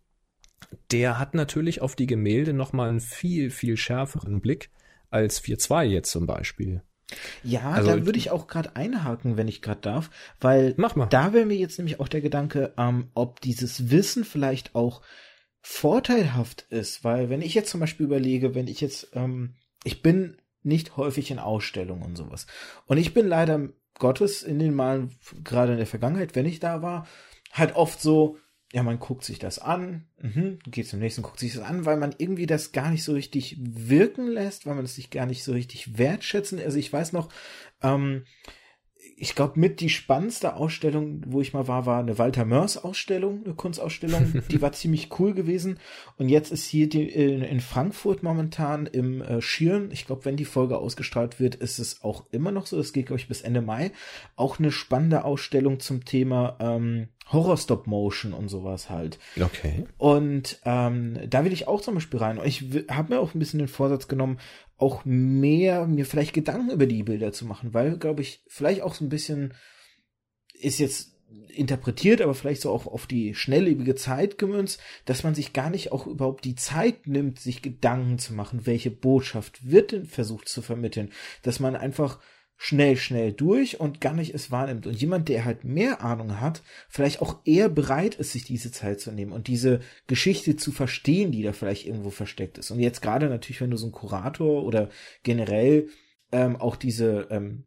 der 0.91 1.19
hat 1.19 1.35
natürlich 1.35 1.81
auf 1.81 1.95
die 1.95 2.07
Gemälde 2.07 2.53
nochmal 2.53 2.89
einen 2.89 3.01
viel, 3.01 3.51
viel 3.51 3.77
schärferen 3.77 4.41
Blick 4.41 4.71
als 5.11 5.43
4.2 5.43 5.85
jetzt 5.85 6.11
zum 6.11 6.27
Beispiel. 6.27 6.83
Ja, 7.43 7.71
also, 7.71 7.91
da 7.91 8.07
würde 8.07 8.19
ich 8.19 8.31
auch 8.31 8.47
gerade 8.47 8.77
einhaken, 8.77 9.37
wenn 9.37 9.49
ich 9.49 9.63
gerade 9.63 9.81
darf, 9.81 10.11
weil 10.41 10.75
mach 10.77 10.97
mal. 10.97 11.07
da 11.07 11.33
wäre 11.33 11.47
mir 11.47 11.57
jetzt 11.57 11.79
nämlich 11.79 12.01
auch 12.01 12.09
der 12.09 12.21
Gedanke, 12.23 12.73
ähm, 12.79 13.11
ob 13.15 13.41
dieses 13.41 13.91
Wissen 13.91 14.25
vielleicht 14.25 14.75
auch 14.75 15.03
vorteilhaft 15.61 16.63
ist, 16.71 17.05
weil 17.05 17.31
wenn 17.31 17.43
ich 17.43 17.55
jetzt 17.55 17.71
zum 17.71 17.81
Beispiel 17.81 18.07
überlege, 18.07 18.55
wenn 18.55 18.69
ich 18.69 18.81
jetzt, 18.81 19.11
ähm, 19.15 19.55
ich 19.85 20.03
bin 20.03 20.37
nicht 20.65 20.97
häufig 20.97 21.31
in 21.31 21.39
Ausstellungen 21.39 22.03
und 22.03 22.17
sowas 22.17 22.47
und 22.87 22.99
ich 22.99 23.15
bin 23.15 23.27
leider 23.29 23.69
Gottes 23.99 24.43
in 24.43 24.59
den 24.59 24.75
Malen, 24.75 25.11
gerade 25.43 25.73
in 25.73 25.79
der 25.79 25.87
Vergangenheit, 25.87 26.35
wenn 26.35 26.47
ich 26.47 26.61
da 26.61 26.83
war, 26.83 27.07
halt 27.53 27.77
oft 27.77 28.01
so, 28.01 28.39
ja, 28.73 28.83
man 28.83 28.99
guckt 28.99 29.25
sich 29.25 29.39
das 29.39 29.61
an, 29.61 30.09
mhm, 30.21 30.59
geht 30.67 30.89
zum 30.89 30.99
nächsten, 30.99 31.23
guckt 31.23 31.39
sich 31.39 31.55
das 31.55 31.63
an, 31.63 31.87
weil 31.87 31.97
man 31.97 32.15
irgendwie 32.19 32.47
das 32.47 32.73
gar 32.73 32.91
nicht 32.91 33.05
so 33.05 33.13
richtig 33.13 33.57
wirken 33.61 34.27
lässt, 34.27 34.67
weil 34.67 34.75
man 34.75 34.85
es 34.85 34.97
sich 34.97 35.11
gar 35.11 35.27
nicht 35.27 35.45
so 35.45 35.53
richtig 35.53 35.97
wertschätzen. 35.97 36.59
Also 36.59 36.79
ich 36.79 36.93
weiß 36.93 37.13
noch, 37.13 37.29
ähm, 37.83 38.25
ich 39.17 39.35
glaube, 39.35 39.59
mit 39.61 39.81
die 39.81 39.89
spannendste 39.89 40.57
Ausstellung, 40.57 41.23
wo 41.27 41.41
ich 41.41 41.53
mal 41.53 41.69
war, 41.69 41.87
war 41.87 42.01
eine 42.01 42.19
Walter 42.19 42.45
Mörs 42.45 42.83
Ausstellung, 42.83 43.43
eine 43.45 43.55
Kunstausstellung. 43.55 44.43
die 44.51 44.61
war 44.61 44.73
ziemlich 44.73 45.09
cool 45.19 45.35
gewesen. 45.35 45.79
Und 46.19 46.29
jetzt 46.29 46.51
ist 46.51 46.67
hier 46.67 46.89
die, 46.89 47.09
in, 47.09 47.43
in 47.43 47.61
Frankfurt 47.61 48.23
momentan 48.23 48.87
im 48.87 49.23
äh, 49.23 49.41
Schirn, 49.41 49.91
ich 49.93 50.07
glaube, 50.07 50.25
wenn 50.25 50.37
die 50.37 50.45
Folge 50.45 50.79
ausgestrahlt 50.79 51.39
wird, 51.39 51.55
ist 51.55 51.79
es 51.79 52.03
auch 52.03 52.25
immer 52.33 52.51
noch 52.51 52.67
so, 52.67 52.77
das 52.77 52.93
geht, 52.93 53.07
glaube 53.07 53.21
ich, 53.21 53.29
bis 53.29 53.43
Ende 53.43 53.63
Mai, 53.63 53.93
auch 54.37 54.59
eine 54.59 54.73
spannende 54.73 55.25
Ausstellung 55.25 55.81
zum 55.81 56.05
Thema 56.05 56.57
ähm, 56.61 57.09
Horror-Stop-Motion 57.33 58.33
und 58.33 58.49
sowas 58.49 58.91
halt. 58.91 59.19
Okay. 59.41 59.87
Und 59.99 60.61
ähm, 60.65 61.19
da 61.29 61.45
will 61.45 61.53
ich 61.53 61.69
auch 61.69 61.81
zum 61.81 61.95
Beispiel 61.95 62.21
rein. 62.21 62.41
Ich 62.45 62.65
habe 62.89 63.15
mir 63.15 63.21
auch 63.21 63.35
ein 63.35 63.39
bisschen 63.39 63.59
den 63.59 63.69
Vorsatz 63.69 64.09
genommen, 64.09 64.39
auch 64.77 65.05
mehr 65.05 65.87
mir 65.87 66.05
vielleicht 66.05 66.35
Gedanken 66.35 66.71
über 66.71 66.87
die 66.87 67.03
Bilder 67.03 67.33
zu 67.33 67.47
machen, 67.47 67.73
weil, 67.73 67.97
glaube 67.97 68.23
ich, 68.23 68.43
vielleicht 68.49 68.83
auch 68.83 68.95
so 68.95 69.05
ein 69.05 69.09
bisschen 69.09 69.55
ist 70.55 70.79
jetzt 70.79 71.15
interpretiert, 71.49 72.21
aber 72.21 72.35
vielleicht 72.35 72.61
so 72.61 72.71
auch 72.71 72.87
auf 72.87 73.07
die 73.07 73.35
schnelllebige 73.35 73.95
Zeit 73.95 74.39
gemünzt, 74.39 74.81
dass 75.05 75.23
man 75.23 75.35
sich 75.35 75.53
gar 75.53 75.71
nicht 75.71 75.93
auch 75.93 76.07
überhaupt 76.07 76.45
die 76.45 76.55
Zeit 76.55 77.07
nimmt, 77.07 77.39
sich 77.39 77.63
Gedanken 77.63 78.19
zu 78.19 78.35
machen, 78.35 78.67
welche 78.67 78.91
Botschaft 78.91 79.71
wird 79.71 79.93
denn 79.93 80.07
versucht 80.07 80.49
zu 80.49 80.63
vermitteln, 80.63 81.11
dass 81.43 81.61
man 81.61 81.77
einfach 81.77 82.21
schnell, 82.65 82.97
schnell 82.97 83.31
durch 83.31 83.79
und 83.79 84.01
gar 84.01 84.15
nicht 84.15 84.35
es 84.35 84.51
wahrnimmt. 84.51 84.87
Und 84.87 84.99
jemand, 84.99 85.29
der 85.29 85.45
halt 85.45 85.65
mehr 85.65 86.03
Ahnung 86.03 86.41
hat, 86.41 86.63
vielleicht 86.89 87.21
auch 87.21 87.41
eher 87.45 87.69
bereit 87.69 88.15
ist, 88.15 88.33
sich 88.33 88.45
diese 88.45 88.73
Zeit 88.73 89.01
zu 89.01 89.13
nehmen 89.13 89.33
und 89.33 89.49
diese 89.49 89.81
Geschichte 90.07 90.57
zu 90.57 90.73
verstehen, 90.73 91.31
die 91.31 91.43
da 91.43 91.53
vielleicht 91.53 91.87
irgendwo 91.87 92.09
versteckt 92.09 92.57
ist. 92.57 92.71
Und 92.71 92.81
jetzt 92.81 93.03
gerade 93.03 93.29
natürlich, 93.29 93.61
wenn 93.61 93.71
du 93.71 93.77
so 93.77 93.89
ein 93.89 93.93
Kurator 93.93 94.65
oder 94.65 94.89
generell 95.25 95.91
ähm, 96.33 96.57
auch 96.57 96.77
diese, 96.77 97.27
ähm, 97.29 97.65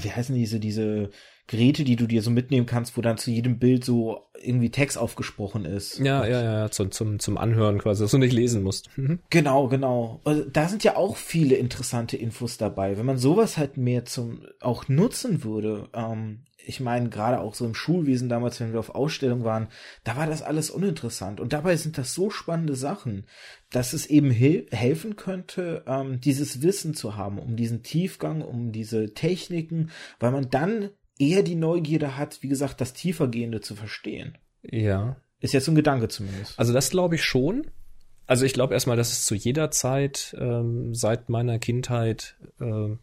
wie 0.00 0.10
heißen 0.10 0.34
diese, 0.34 0.60
diese 0.60 1.10
Geräte, 1.46 1.84
die 1.84 1.96
du 1.96 2.06
dir 2.06 2.22
so 2.22 2.30
mitnehmen 2.30 2.66
kannst, 2.66 2.96
wo 2.96 3.02
dann 3.02 3.18
zu 3.18 3.30
jedem 3.30 3.58
Bild 3.58 3.84
so 3.84 4.22
irgendwie 4.42 4.70
Text 4.70 4.96
aufgesprochen 4.96 5.66
ist. 5.66 5.98
Ja, 5.98 6.26
ja, 6.26 6.42
ja, 6.42 6.70
zum, 6.70 6.90
zum, 6.90 7.18
zum 7.18 7.36
Anhören 7.36 7.78
quasi, 7.78 8.02
dass 8.02 8.10
du 8.10 8.18
nicht 8.18 8.32
lesen 8.32 8.62
musst. 8.62 8.88
Mhm. 8.96 9.20
Genau, 9.28 9.68
genau. 9.68 10.20
Also, 10.24 10.44
da 10.44 10.68
sind 10.68 10.84
ja 10.84 10.96
auch 10.96 11.16
viele 11.16 11.56
interessante 11.56 12.16
Infos 12.16 12.56
dabei. 12.56 12.96
Wenn 12.96 13.06
man 13.06 13.18
sowas 13.18 13.58
halt 13.58 13.76
mehr 13.76 14.06
zum 14.06 14.46
auch 14.60 14.88
nutzen 14.88 15.44
würde, 15.44 15.88
ähm, 15.92 16.44
ich 16.66 16.80
meine, 16.80 17.08
gerade 17.08 17.40
auch 17.40 17.54
so 17.54 17.64
im 17.64 17.74
Schulwesen 17.74 18.28
damals, 18.28 18.60
wenn 18.60 18.72
wir 18.72 18.80
auf 18.80 18.94
Ausstellung 18.94 19.44
waren, 19.44 19.68
da 20.02 20.16
war 20.16 20.26
das 20.26 20.42
alles 20.42 20.70
uninteressant. 20.70 21.40
Und 21.40 21.52
dabei 21.52 21.76
sind 21.76 21.98
das 21.98 22.14
so 22.14 22.30
spannende 22.30 22.74
Sachen, 22.74 23.26
dass 23.70 23.92
es 23.92 24.06
eben 24.06 24.30
hel 24.30 24.66
helfen 24.70 25.16
könnte, 25.16 25.84
ähm, 25.86 26.20
dieses 26.20 26.62
Wissen 26.62 26.94
zu 26.94 27.16
haben, 27.16 27.38
um 27.38 27.56
diesen 27.56 27.82
Tiefgang, 27.82 28.42
um 28.42 28.72
diese 28.72 29.14
Techniken, 29.14 29.90
weil 30.18 30.32
man 30.32 30.50
dann 30.50 30.90
eher 31.18 31.42
die 31.42 31.54
Neugierde 31.54 32.16
hat, 32.16 32.42
wie 32.42 32.48
gesagt, 32.48 32.80
das 32.80 32.92
Tiefergehende 32.92 33.60
zu 33.60 33.74
verstehen. 33.74 34.38
Ja. 34.62 35.16
Ist 35.40 35.52
jetzt 35.52 35.66
so 35.66 35.72
ein 35.72 35.76
Gedanke 35.76 36.08
zumindest. 36.08 36.58
Also 36.58 36.72
das 36.72 36.90
glaube 36.90 37.16
ich 37.16 37.24
schon. 37.24 37.66
Also 38.26 38.46
ich 38.46 38.54
glaube 38.54 38.72
erstmal, 38.72 38.96
dass 38.96 39.12
es 39.12 39.26
zu 39.26 39.34
jeder 39.34 39.70
Zeit 39.70 40.34
ähm, 40.38 40.94
seit 40.94 41.28
meiner 41.28 41.58
Kindheit 41.58 42.36
äh, 42.58 42.96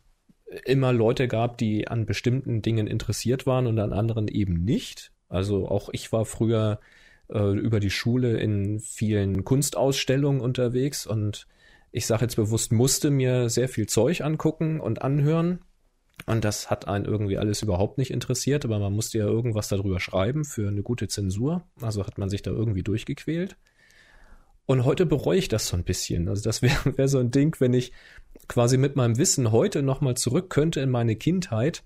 immer 0.66 0.94
Leute 0.94 1.28
gab, 1.28 1.58
die 1.58 1.88
an 1.88 2.06
bestimmten 2.06 2.62
Dingen 2.62 2.88
interessiert 2.88 3.46
waren 3.46 3.68
und 3.68 3.80
an 3.80 3.94
anderen 3.94 4.28
eben 4.28 4.64
nicht. 4.64 5.12
Also 5.30 5.68
auch 5.68 5.90
ich 5.92 6.12
war 6.12 6.26
früher 6.26 6.80
äh, 7.30 7.58
über 7.58 7.80
die 7.80 7.90
Schule 7.90 8.38
in 8.38 8.80
vielen 8.80 9.44
Kunstausstellungen 9.46 10.42
unterwegs 10.42 11.08
und 11.08 11.48
ich 11.92 12.06
sage 12.06 12.24
jetzt 12.24 12.36
bewusst, 12.36 12.72
musste 12.72 13.12
mir 13.12 13.50
sehr 13.50 13.68
viel 13.68 13.88
Zeug 13.88 14.22
angucken 14.22 14.80
und 14.80 15.02
anhören, 15.02 15.60
und 16.26 16.46
das 16.46 16.70
hat 16.70 16.88
einen 16.88 17.06
irgendwie 17.06 17.38
alles 17.38 17.62
überhaupt 17.62 17.98
nicht 17.98 18.12
interessiert, 18.12 18.66
aber 18.66 18.80
man 18.80 18.94
musste 18.94 19.18
ja 19.18 19.26
irgendwas 19.26 19.70
darüber 19.70 20.00
schreiben 20.00 20.46
für 20.46 20.68
eine 20.68 20.84
gute 20.84 21.08
Zensur. 21.08 21.64
Also 21.82 22.06
hat 22.06 22.18
man 22.18 22.30
sich 22.30 22.42
da 22.42 22.52
irgendwie 22.52 22.84
durchgequält. 22.84 23.58
Und 24.66 24.86
heute 24.86 25.06
bereue 25.06 25.40
ich 25.40 25.48
das 25.48 25.68
so 25.68 25.76
ein 25.76 25.84
bisschen. 25.84 26.28
Also 26.28 26.44
das 26.44 26.62
wäre 26.62 26.76
wär 26.98 27.08
so 27.08 27.20
ein 27.20 27.32
Ding, 27.32 27.56
wenn 27.60 27.74
ich 27.74 27.92
quasi 28.52 28.78
mit 28.78 28.98
meinem 28.98 29.18
Wissen 29.18 29.54
heute 29.54 29.82
nochmal 29.82 30.18
zurück 30.18 30.50
könnte 30.50 30.82
in 30.82 30.90
meine 30.90 31.16
Kindheit, 31.16 31.84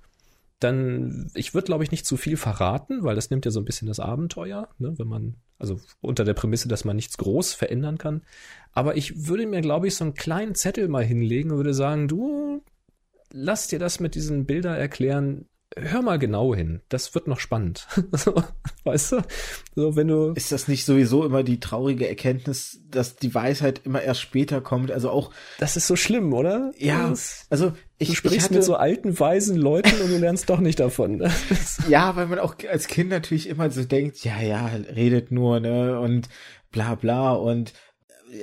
dann, 0.59 1.29
ich 1.35 1.53
würde 1.53 1.65
glaube 1.65 1.83
ich 1.83 1.91
nicht 1.91 2.07
zu 2.07 2.17
viel 2.17 2.37
verraten, 2.37 3.03
weil 3.03 3.13
das 3.13 3.29
nimmt 3.29 3.45
ja 3.45 3.51
so 3.51 3.59
ein 3.59 3.65
bisschen 3.65 3.87
das 3.87 3.99
Abenteuer, 3.99 4.69
ne, 4.79 4.95
wenn 4.97 5.07
man, 5.07 5.35
also 5.59 5.79
unter 6.01 6.23
der 6.25 6.33
Prämisse, 6.33 6.67
dass 6.67 6.83
man 6.83 6.95
nichts 6.95 7.19
groß 7.19 7.53
verändern 7.53 7.99
kann. 7.99 8.23
Aber 8.71 8.97
ich 8.97 9.27
würde 9.27 9.45
mir 9.45 9.61
glaube 9.61 9.87
ich 9.87 9.95
so 9.95 10.05
einen 10.05 10.15
kleinen 10.15 10.55
Zettel 10.55 10.87
mal 10.87 11.03
hinlegen 11.03 11.51
und 11.51 11.57
würde 11.57 11.75
sagen, 11.75 12.07
du, 12.07 12.63
lass 13.31 13.67
dir 13.67 13.77
das 13.77 13.99
mit 13.99 14.15
diesen 14.15 14.47
Bildern 14.47 14.75
erklären. 14.75 15.45
Hör 15.77 16.01
mal 16.01 16.17
genau 16.17 16.55
hin. 16.55 16.81
Das 16.87 17.13
wird 17.15 17.27
noch 17.27 17.39
spannend. 17.39 17.87
weißt 18.85 19.11
du? 19.11 19.21
So, 19.75 19.95
wenn 19.97 20.07
du. 20.07 20.31
Ist 20.31 20.53
das 20.53 20.69
nicht 20.69 20.85
sowieso 20.85 21.25
immer 21.25 21.43
die 21.43 21.59
traurige 21.59 22.07
Erkenntnis, 22.07 22.79
dass 22.89 23.17
die 23.17 23.35
Weisheit 23.35 23.81
immer 23.83 24.01
erst 24.01 24.21
später 24.21 24.61
kommt? 24.61 24.89
Also 24.89 25.09
auch. 25.09 25.31
Das 25.59 25.75
ist 25.75 25.87
so 25.87 25.97
schlimm, 25.97 26.33
oder? 26.33 26.71
Ja. 26.77 27.09
Das, 27.09 27.45
also 27.49 27.73
ich. 27.97 28.07
Du 28.07 28.15
sprichst 28.15 28.37
ich 28.37 28.43
hatte, 28.43 28.53
mit 28.55 28.63
so 28.63 28.75
alten, 28.75 29.19
weisen 29.19 29.57
Leuten 29.57 29.99
und 30.01 30.09
du 30.09 30.17
lernst 30.17 30.49
doch 30.49 30.61
nicht 30.61 30.79
davon. 30.79 31.29
ja, 31.89 32.15
weil 32.15 32.27
man 32.27 32.39
auch 32.39 32.55
als 32.69 32.87
Kind 32.87 33.09
natürlich 33.09 33.49
immer 33.49 33.69
so 33.69 33.83
denkt, 33.83 34.23
ja, 34.23 34.41
ja, 34.41 34.67
redet 34.67 35.31
nur, 35.31 35.59
ne? 35.59 35.99
Und 35.99 36.29
bla 36.71 36.95
bla 36.95 37.33
und 37.33 37.73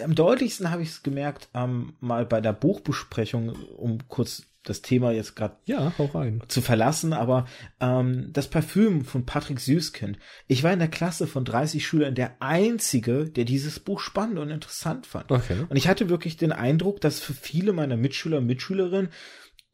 am 0.02 0.14
deutlichsten 0.14 0.70
habe 0.70 0.82
ich 0.82 0.88
es 0.88 1.02
gemerkt, 1.02 1.48
ähm, 1.54 1.94
mal 2.00 2.24
bei 2.24 2.40
der 2.40 2.52
Buchbesprechung, 2.52 3.50
um 3.76 3.98
kurz 4.08 4.44
das 4.64 4.82
Thema 4.82 5.12
jetzt 5.12 5.34
gerade 5.34 5.56
ja, 5.64 5.92
hau 5.98 6.06
rein. 6.06 6.42
zu 6.48 6.60
verlassen, 6.60 7.12
aber 7.12 7.46
ähm, 7.80 8.28
das 8.32 8.48
Parfüm 8.48 9.04
von 9.04 9.26
Patrick 9.26 9.60
Süßkind. 9.60 10.18
Ich 10.46 10.62
war 10.62 10.72
in 10.72 10.78
der 10.78 10.88
Klasse 10.88 11.26
von 11.26 11.44
30 11.44 11.86
Schülern 11.86 12.14
der 12.14 12.36
einzige, 12.40 13.28
der 13.28 13.44
dieses 13.44 13.80
Buch 13.80 14.00
spannend 14.00 14.38
und 14.38 14.50
interessant 14.50 15.06
fand. 15.06 15.30
Okay. 15.30 15.66
Und 15.68 15.76
ich 15.76 15.88
hatte 15.88 16.08
wirklich 16.08 16.36
den 16.36 16.52
Eindruck, 16.52 17.00
dass 17.00 17.20
für 17.20 17.34
viele 17.34 17.72
meiner 17.72 17.96
Mitschüler 17.96 18.38
und 18.38 18.46
Mitschülerinnen 18.46 19.10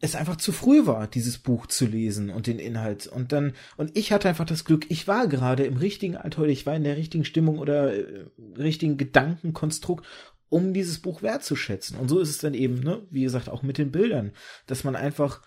es 0.01 0.14
einfach 0.14 0.36
zu 0.36 0.53
früh 0.53 0.86
war, 0.86 1.09
dieses 1.09 1.39
Buch 1.39 1.66
zu 1.66 1.84
lesen 1.84 2.30
und 2.30 2.47
den 2.47 2.61
Inhalt. 2.61 3.09
Und 3.09 3.32
dann, 3.32 3.55
und 3.76 3.97
ich 3.97 4.12
hatte 4.12 4.28
einfach 4.28 4.47
das 4.47 4.64
Glück, 4.64 4.86
ich 4.91 5.09
war 5.09 5.26
gerade 5.26 5.64
im 5.64 5.76
richtigen 5.76 6.16
Alter, 6.16 6.45
ich 6.45 6.66
war 6.66 6.76
in 6.76 6.84
der 6.84 6.97
richtigen 6.97 7.24
Stimmung 7.24 7.59
oder 7.59 7.93
äh, 7.93 8.26
richtigen 8.57 8.97
Gedankenkonstrukt 8.97 10.07
um 10.49 10.72
dieses 10.72 11.01
Buch 11.01 11.22
wertzuschätzen. 11.22 11.99
Und 11.99 12.09
so 12.09 12.20
ist 12.20 12.30
es 12.30 12.38
dann 12.38 12.55
eben, 12.55 12.80
ne, 12.80 13.07
wie 13.11 13.22
gesagt, 13.22 13.49
auch 13.49 13.62
mit 13.62 13.78
den 13.78 13.92
Bildern, 13.92 14.32
dass 14.66 14.84
man 14.84 14.96
einfach 14.96 15.42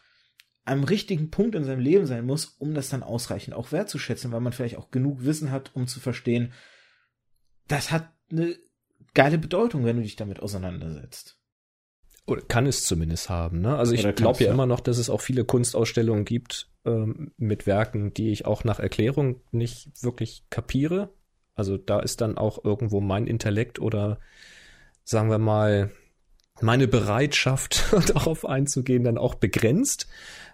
am 0.64 0.84
richtigen 0.84 1.32
Punkt 1.32 1.56
in 1.56 1.64
seinem 1.64 1.80
Leben 1.80 2.06
sein 2.06 2.26
muss, 2.26 2.46
um 2.46 2.74
das 2.74 2.90
dann 2.90 3.04
ausreichend 3.04 3.56
auch 3.56 3.72
wertzuschätzen, 3.72 4.32
weil 4.32 4.42
man 4.42 4.54
vielleicht 4.54 4.78
auch 4.78 4.92
genug 4.92 5.26
Wissen 5.26 5.52
hat, 5.52 5.72
um 5.76 5.88
zu 5.88 6.00
verstehen, 6.00 6.54
das 7.68 7.92
hat 7.92 8.12
eine 8.32 8.56
geile 9.14 9.38
Bedeutung, 9.38 9.86
wenn 9.86 9.98
du 9.98 10.04
dich 10.04 10.16
damit 10.16 10.40
auseinandersetzt. 10.40 11.38
Oder 12.28 12.42
kann 12.42 12.68
es 12.68 12.86
zumindest 12.86 13.30
haben. 13.30 13.62
Ne? 13.62 13.76
Also 13.76 13.94
ich 13.94 14.16
glaube 14.16 14.44
ja 14.44 14.52
immer 14.52 14.68
noch, 14.68 14.80
dass 14.80 15.00
es 15.00 15.10
auch 15.10 15.22
viele 15.22 15.44
Kunstausstellungen 15.44 16.24
gibt 16.24 16.70
ähm, 16.86 17.32
mit 17.38 17.66
Werken, 17.66 18.14
die 18.14 18.32
ich 18.32 18.46
auch 18.46 18.64
nach 18.64 18.80
Erklärung 18.80 19.42
nicht 19.52 20.04
wirklich 20.04 20.46
kapiere. 20.50 21.14
Also 21.56 21.78
da 21.78 22.00
ist 22.00 22.22
dann 22.22 22.38
auch 22.38 22.64
irgendwo 22.64 23.02
mein 23.02 23.28
Intellekt 23.28 23.80
oder 23.80 24.20
sagen 25.04 25.30
wir 25.30 25.40
mal, 25.40 25.92
meine 26.62 26.88
Bereitschaft, 26.88 27.94
darauf 28.14 28.46
einzugehen, 28.46 29.04
dann 29.04 29.18
auch 29.18 29.36
begrenzt. 29.36 30.08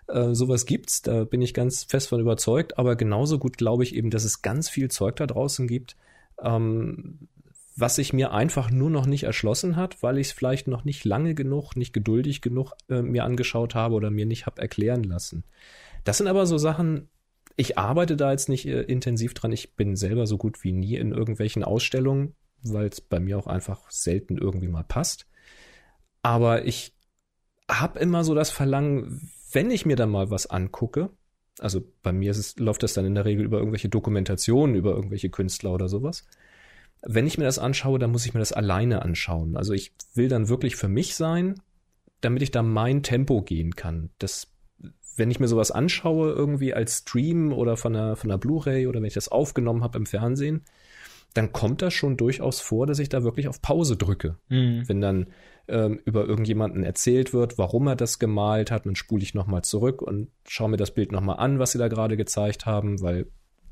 Äh, 0.08 0.34
sowas 0.34 0.66
gibt's, 0.66 1.02
da 1.02 1.26
bin 1.26 1.42
ich 1.42 1.54
ganz 1.54 1.84
fest 1.84 2.10
von 2.10 2.20
überzeugt, 2.20 2.78
aber 2.78 2.96
genauso 2.96 3.40
gut 3.40 3.58
glaube 3.58 3.84
ich 3.84 3.96
eben, 3.96 4.10
dass 4.10 4.24
es 4.24 4.42
ganz 4.42 4.70
viel 4.70 4.90
Zeug 4.90 5.18
da 5.18 5.28
draußen 5.28 5.68
gibt, 5.68 5.96
ähm, 6.42 7.28
was 7.76 7.96
sich 7.96 8.14
mir 8.14 8.32
einfach 8.32 8.72
nur 8.72 8.90
noch 8.90 9.06
nicht 9.06 9.24
erschlossen 9.24 9.76
hat, 9.76 10.02
weil 10.02 10.18
ich 10.18 10.28
es 10.28 10.34
vielleicht 10.34 10.68
noch 10.68 10.84
nicht 10.84 11.06
lange 11.06 11.36
genug, 11.36 11.76
nicht 11.76 11.94
geduldig 11.94 12.42
genug 12.42 12.72
äh, 12.90 13.02
mir 13.02 13.24
angeschaut 13.24 13.76
habe 13.76 13.96
oder 13.96 14.10
mir 14.10 14.26
nicht 14.26 14.46
habe 14.46 14.62
erklären 14.62 15.04
lassen. 15.04 15.44
Das 16.04 16.18
sind 16.18 16.28
aber 16.28 16.46
so 16.46 16.58
Sachen, 16.58 17.10
ich 17.56 17.78
arbeite 17.78 18.16
da 18.16 18.32
jetzt 18.32 18.50
nicht 18.50 18.66
äh, 18.66 18.82
intensiv 18.82 19.34
dran. 19.34 19.52
Ich 19.52 19.76
bin 19.76 19.96
selber 19.96 20.26
so 20.26 20.38
gut 20.38 20.64
wie 20.64 20.72
nie 20.72 20.96
in 20.96 21.12
irgendwelchen 21.12 21.64
Ausstellungen 21.64 22.34
weil 22.64 22.88
es 22.88 23.02
bei 23.02 23.20
mir 23.20 23.38
auch 23.38 23.48
einfach 23.48 23.90
selten 23.90 24.38
irgendwie 24.38 24.68
mal 24.68 24.84
passt. 24.84 25.28
Aber 26.22 26.66
ich 26.66 26.94
habe 27.70 28.00
immer 28.00 28.24
so 28.24 28.36
das 28.36 28.50
Verlangen, 28.50 29.32
wenn 29.52 29.72
ich 29.72 29.86
mir 29.86 29.96
dann 29.96 30.10
mal 30.10 30.30
was 30.30 30.48
angucke, 30.48 31.10
also 31.60 31.82
bei 32.04 32.12
mir 32.12 32.32
es, 32.32 32.58
läuft 32.58 32.84
das 32.84 32.94
dann 32.94 33.06
in 33.06 33.16
der 33.16 33.26
Regel 33.26 33.46
über 33.46 33.58
irgendwelche 33.58 33.90
Dokumentationen, 33.90 34.76
über 34.76 34.92
irgendwelche 34.92 35.30
Künstler 35.30 35.74
oder 35.74 35.88
sowas. 35.88 36.26
Wenn 37.02 37.28
ich 37.28 37.38
mir 37.38 37.46
das 37.46 37.60
anschaue, 37.60 38.00
dann 38.00 38.12
muss 38.12 38.26
ich 38.26 38.34
mir 38.34 38.40
das 38.40 38.54
alleine 38.54 39.02
anschauen. 39.04 39.56
Also 39.56 39.74
ich 39.74 39.94
will 40.14 40.30
dann 40.30 40.50
wirklich 40.50 40.76
für 40.76 40.88
mich 40.88 41.16
sein, 41.16 41.62
damit 42.22 42.42
ich 42.42 42.52
da 42.52 42.64
mein 42.64 43.04
Tempo 43.04 43.42
gehen 43.42 43.76
kann. 43.76 44.10
Das, 44.18 44.48
wenn 45.16 45.32
ich 45.32 45.40
mir 45.40 45.48
sowas 45.48 45.72
anschaue, 45.72 46.32
irgendwie 46.32 46.74
als 46.74 47.00
Stream 47.00 47.54
oder 47.54 47.78
von 47.78 47.96
einer, 47.96 48.16
von 48.16 48.30
einer 48.30 48.40
Blu-ray 48.40 48.88
oder 48.88 49.00
wenn 49.00 49.08
ich 49.08 49.14
das 49.14 49.30
aufgenommen 49.30 49.84
habe 49.84 49.98
im 49.98 50.06
Fernsehen, 50.06 50.64
dann 51.34 51.52
kommt 51.52 51.82
das 51.82 51.94
schon 51.94 52.18
durchaus 52.18 52.60
vor, 52.60 52.88
dass 52.88 53.00
ich 53.00 53.10
da 53.10 53.24
wirklich 53.24 53.48
auf 53.48 53.62
Pause 53.62 53.96
drücke. 53.96 54.38
Mhm. 54.50 54.84
Wenn 54.88 55.02
dann 55.02 55.28
ähm, 55.68 56.00
über 56.06 56.26
irgendjemanden 56.26 56.84
erzählt 56.84 57.34
wird, 57.34 57.58
warum 57.58 57.88
er 57.88 57.96
das 57.96 58.20
gemalt 58.20 58.72
hat, 58.72 58.86
dann 58.86 58.96
spule 58.96 59.24
ich 59.24 59.34
nochmal 59.34 59.64
zurück 59.64 60.02
und 60.02 60.30
schaue 60.48 60.70
mir 60.70 60.78
das 60.78 60.92
Bild 60.92 61.12
nochmal 61.12 61.38
an, 61.38 61.60
was 61.60 61.72
sie 61.72 61.78
da 61.78 61.90
gerade 61.90 62.18
gezeigt 62.18 62.66
haben, 62.66 63.02
weil, 63.02 63.28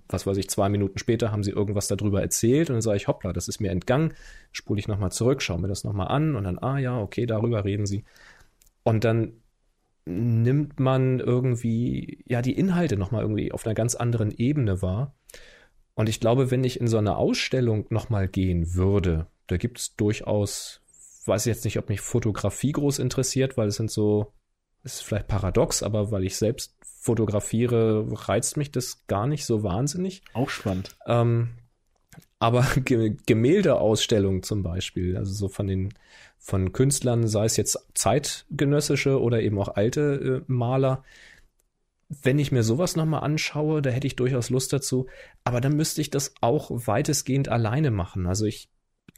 was 0.10 0.28
weiß 0.28 0.38
ich, 0.38 0.49
zwei 0.49 0.70
Minuten 0.70 0.99
später 0.99 1.32
haben 1.32 1.43
sie 1.43 1.51
irgendwas 1.51 1.88
darüber 1.88 2.22
erzählt 2.22 2.70
und 2.70 2.76
dann 2.76 2.82
sage 2.82 2.97
ich, 2.97 3.08
hoppla, 3.08 3.34
das 3.34 3.47
ist 3.47 3.62
mir 3.62 3.72
entgangen, 3.72 4.14
spule 4.51 4.80
ich 4.80 4.88
nochmal 4.88 5.12
zurück, 5.12 5.41
schaue 5.41 5.60
mir 5.60 5.68
das 5.68 5.84
nochmal 5.84 6.10
an 6.10 6.36
und 6.36 6.43
dann, 6.43 6.60
ah 6.60 6.78
ja, 6.78 6.99
okay, 6.99 7.26
darüber 7.26 7.64
reden 7.64 7.86
sie. 7.86 8.03
Und 8.84 9.03
dann 9.03 9.34
nimmt 10.06 10.80
man 10.80 11.20
irgendwie, 11.20 12.24
ja, 12.28 12.41
die 12.41 12.53
Inhalte 12.58 12.97
nochmal 12.97 13.24
irgendwie 13.24 13.51
auf 13.51 13.66
einer 13.66 13.74
ganz 13.74 13.95
anderen 13.95 14.32
Ebene 14.32 14.82
wahr 14.82 15.16
und 15.96 16.10
ich 16.10 16.20
glaube, 16.20 16.52
wenn 16.52 16.64
ich 16.64 16.80
in 16.80 16.88
so 16.88 16.98
eine 16.98 17.16
Ausstellung 17.16 17.86
nochmal 17.89 18.28
gehen 18.28 18.76
würde, 18.76 19.28
da 19.48 19.58
gibt 19.58 19.80
es 19.80 19.96
durchaus, 19.96 20.82
weiß 21.26 21.46
ich 21.46 21.56
jetzt 21.56 21.66
nicht, 21.66 21.80
ob 21.80 21.89
mich 21.89 22.02
Fotografie 22.02 22.74
groß 22.74 23.00
interessiert, 23.00 23.58
weil 23.58 23.70
es 23.70 23.78
sind 23.78 23.89
so, 23.89 24.34
ist 24.84 25.04
vielleicht 25.04 25.28
paradox, 25.28 25.84
aber 25.84 26.12
weil 26.12 26.26
ich 26.26 26.36
selbst 26.36 26.76
fotografiere, 26.82 28.06
reizt 28.28 28.58
mich 28.58 28.72
das 28.72 29.06
gar 29.08 29.26
nicht 29.26 29.46
so 29.46 29.64
wahnsinnig. 29.64 30.22
Auch 30.34 30.50
spannend. 30.50 30.96
Ähm, 31.08 31.50
aber 32.39 32.68
Gemäldeausstellungen 33.26 34.43
zum 34.43 34.64
Beispiel, 34.64 35.16
also 35.16 35.32
so 35.32 35.48
von 35.48 35.68
den 35.68 35.93
von 36.38 36.74
Künstlern, 36.74 37.28
sei 37.28 37.46
es 37.46 37.58
jetzt 37.58 37.88
zeitgenössische 37.96 39.20
oder 39.20 39.41
eben 39.41 39.58
auch 39.58 39.76
alte 39.76 40.43
äh, 40.48 40.52
Maler, 40.52 41.04
wenn 42.10 42.39
ich 42.39 42.51
mir 42.51 42.64
sowas 42.64 42.95
nochmal 42.95 43.24
anschaue, 43.24 43.82
da 43.82 43.89
hätte 43.89 44.08
ich 44.08 44.16
durchaus 44.16 44.49
Lust 44.49 44.72
dazu. 44.72 45.08
Aber 45.43 45.62
dann 45.62 45.76
müsste 45.76 46.01
ich 46.01 46.10
das 46.10 46.34
auch 46.41 46.70
weitestgehend 46.72 47.49
alleine 47.49 47.91
machen. 47.91 48.28
Also 48.28 48.45
ich 48.45 48.70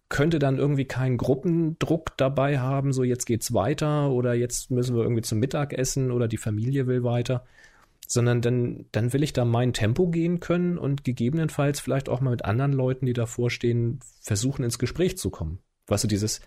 könnte 0.10 0.40
dann 0.40 0.58
irgendwie 0.58 0.86
keinen 0.86 1.18
Gruppendruck 1.18 2.16
dabei 2.18 2.60
haben, 2.60 2.94
so 2.94 3.04
jetzt 3.04 3.26
geht's 3.26 3.54
weiter 3.54 4.10
oder 4.12 4.34
jetzt 4.34 4.72
müssen 4.72 4.96
wir 4.96 5.04
irgendwie 5.04 5.22
zum 5.22 5.40
Mittagessen 5.40 6.12
oder 6.12 6.30
die 6.30 6.38
Familie 6.38 6.88
will 6.88 7.04
weiter, 7.04 7.46
sondern 8.08 8.42
dann, 8.42 8.86
dann 8.94 9.12
will 9.12 9.22
ich 9.22 9.34
da 9.34 9.44
mein 9.44 9.74
Tempo 9.74 10.08
gehen 10.08 10.40
können 10.40 10.78
und 10.78 11.04
gegebenenfalls 11.04 11.82
vielleicht 11.82 12.08
auch 12.08 12.22
mal 12.22 12.30
mit 12.30 12.46
anderen 12.46 12.72
Leuten, 12.72 13.06
die 13.06 13.14
davor 13.14 13.50
stehen, 13.50 14.00
versuchen 14.22 14.64
ins 14.64 14.80
Gespräch 14.80 15.18
zu 15.18 15.30
kommen. 15.30 15.60
Weißt 15.88 16.06
du, 16.06 16.08
dieses, 16.08 16.40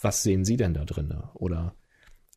was 0.00 0.24
sehen 0.24 0.44
Sie 0.44 0.56
denn 0.56 0.74
da 0.74 0.84
drin? 0.84 1.14
Oder 1.34 1.76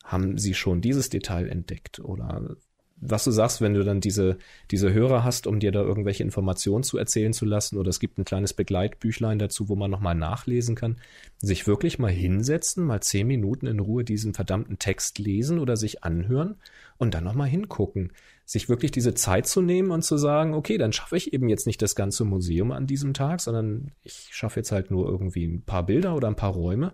haben 0.03 0.38
Sie 0.38 0.53
schon 0.53 0.82
dieses 0.82 1.09
Detail 1.09 1.49
entdeckt? 1.49 1.99
Oder 1.99 2.55
was 2.97 3.25
du 3.25 3.31
sagst, 3.31 3.61
wenn 3.61 3.73
du 3.73 3.83
dann 3.83 3.99
diese, 3.99 4.37
diese 4.71 4.93
Hörer 4.93 5.23
hast, 5.23 5.47
um 5.47 5.59
dir 5.59 5.71
da 5.71 5.81
irgendwelche 5.81 6.23
Informationen 6.23 6.83
zu 6.83 6.97
erzählen 6.97 7.33
zu 7.33 7.45
lassen, 7.45 7.77
oder 7.77 7.89
es 7.89 7.99
gibt 7.99 8.17
ein 8.17 8.25
kleines 8.25 8.53
Begleitbüchlein 8.53 9.37
dazu, 9.37 9.67
wo 9.67 9.75
man 9.75 9.91
nochmal 9.91 10.15
nachlesen 10.15 10.75
kann, 10.75 10.97
sich 11.37 11.67
wirklich 11.67 11.99
mal 11.99 12.11
hinsetzen, 12.11 12.85
mal 12.85 13.01
zehn 13.01 13.27
Minuten 13.27 13.67
in 13.67 13.79
Ruhe 13.79 14.03
diesen 14.05 14.33
verdammten 14.33 14.79
Text 14.79 15.19
lesen 15.19 15.59
oder 15.59 15.75
sich 15.75 16.03
anhören 16.03 16.55
und 16.97 17.13
dann 17.13 17.25
nochmal 17.25 17.49
hingucken. 17.49 18.13
Sich 18.45 18.69
wirklich 18.69 18.91
diese 18.91 19.13
Zeit 19.13 19.47
zu 19.47 19.61
nehmen 19.61 19.91
und 19.91 20.03
zu 20.03 20.17
sagen, 20.17 20.53
okay, 20.53 20.77
dann 20.77 20.93
schaffe 20.93 21.17
ich 21.17 21.33
eben 21.33 21.49
jetzt 21.49 21.67
nicht 21.67 21.81
das 21.81 21.95
ganze 21.95 22.23
Museum 22.23 22.71
an 22.71 22.87
diesem 22.87 23.13
Tag, 23.13 23.41
sondern 23.41 23.91
ich 24.03 24.29
schaffe 24.31 24.59
jetzt 24.59 24.71
halt 24.71 24.91
nur 24.91 25.09
irgendwie 25.09 25.45
ein 25.45 25.63
paar 25.63 25.85
Bilder 25.85 26.15
oder 26.15 26.27
ein 26.27 26.35
paar 26.35 26.51
Räume, 26.51 26.93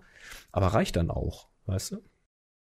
aber 0.51 0.67
reicht 0.67 0.95
dann 0.95 1.11
auch, 1.11 1.47
weißt 1.67 1.91
du? 1.91 1.97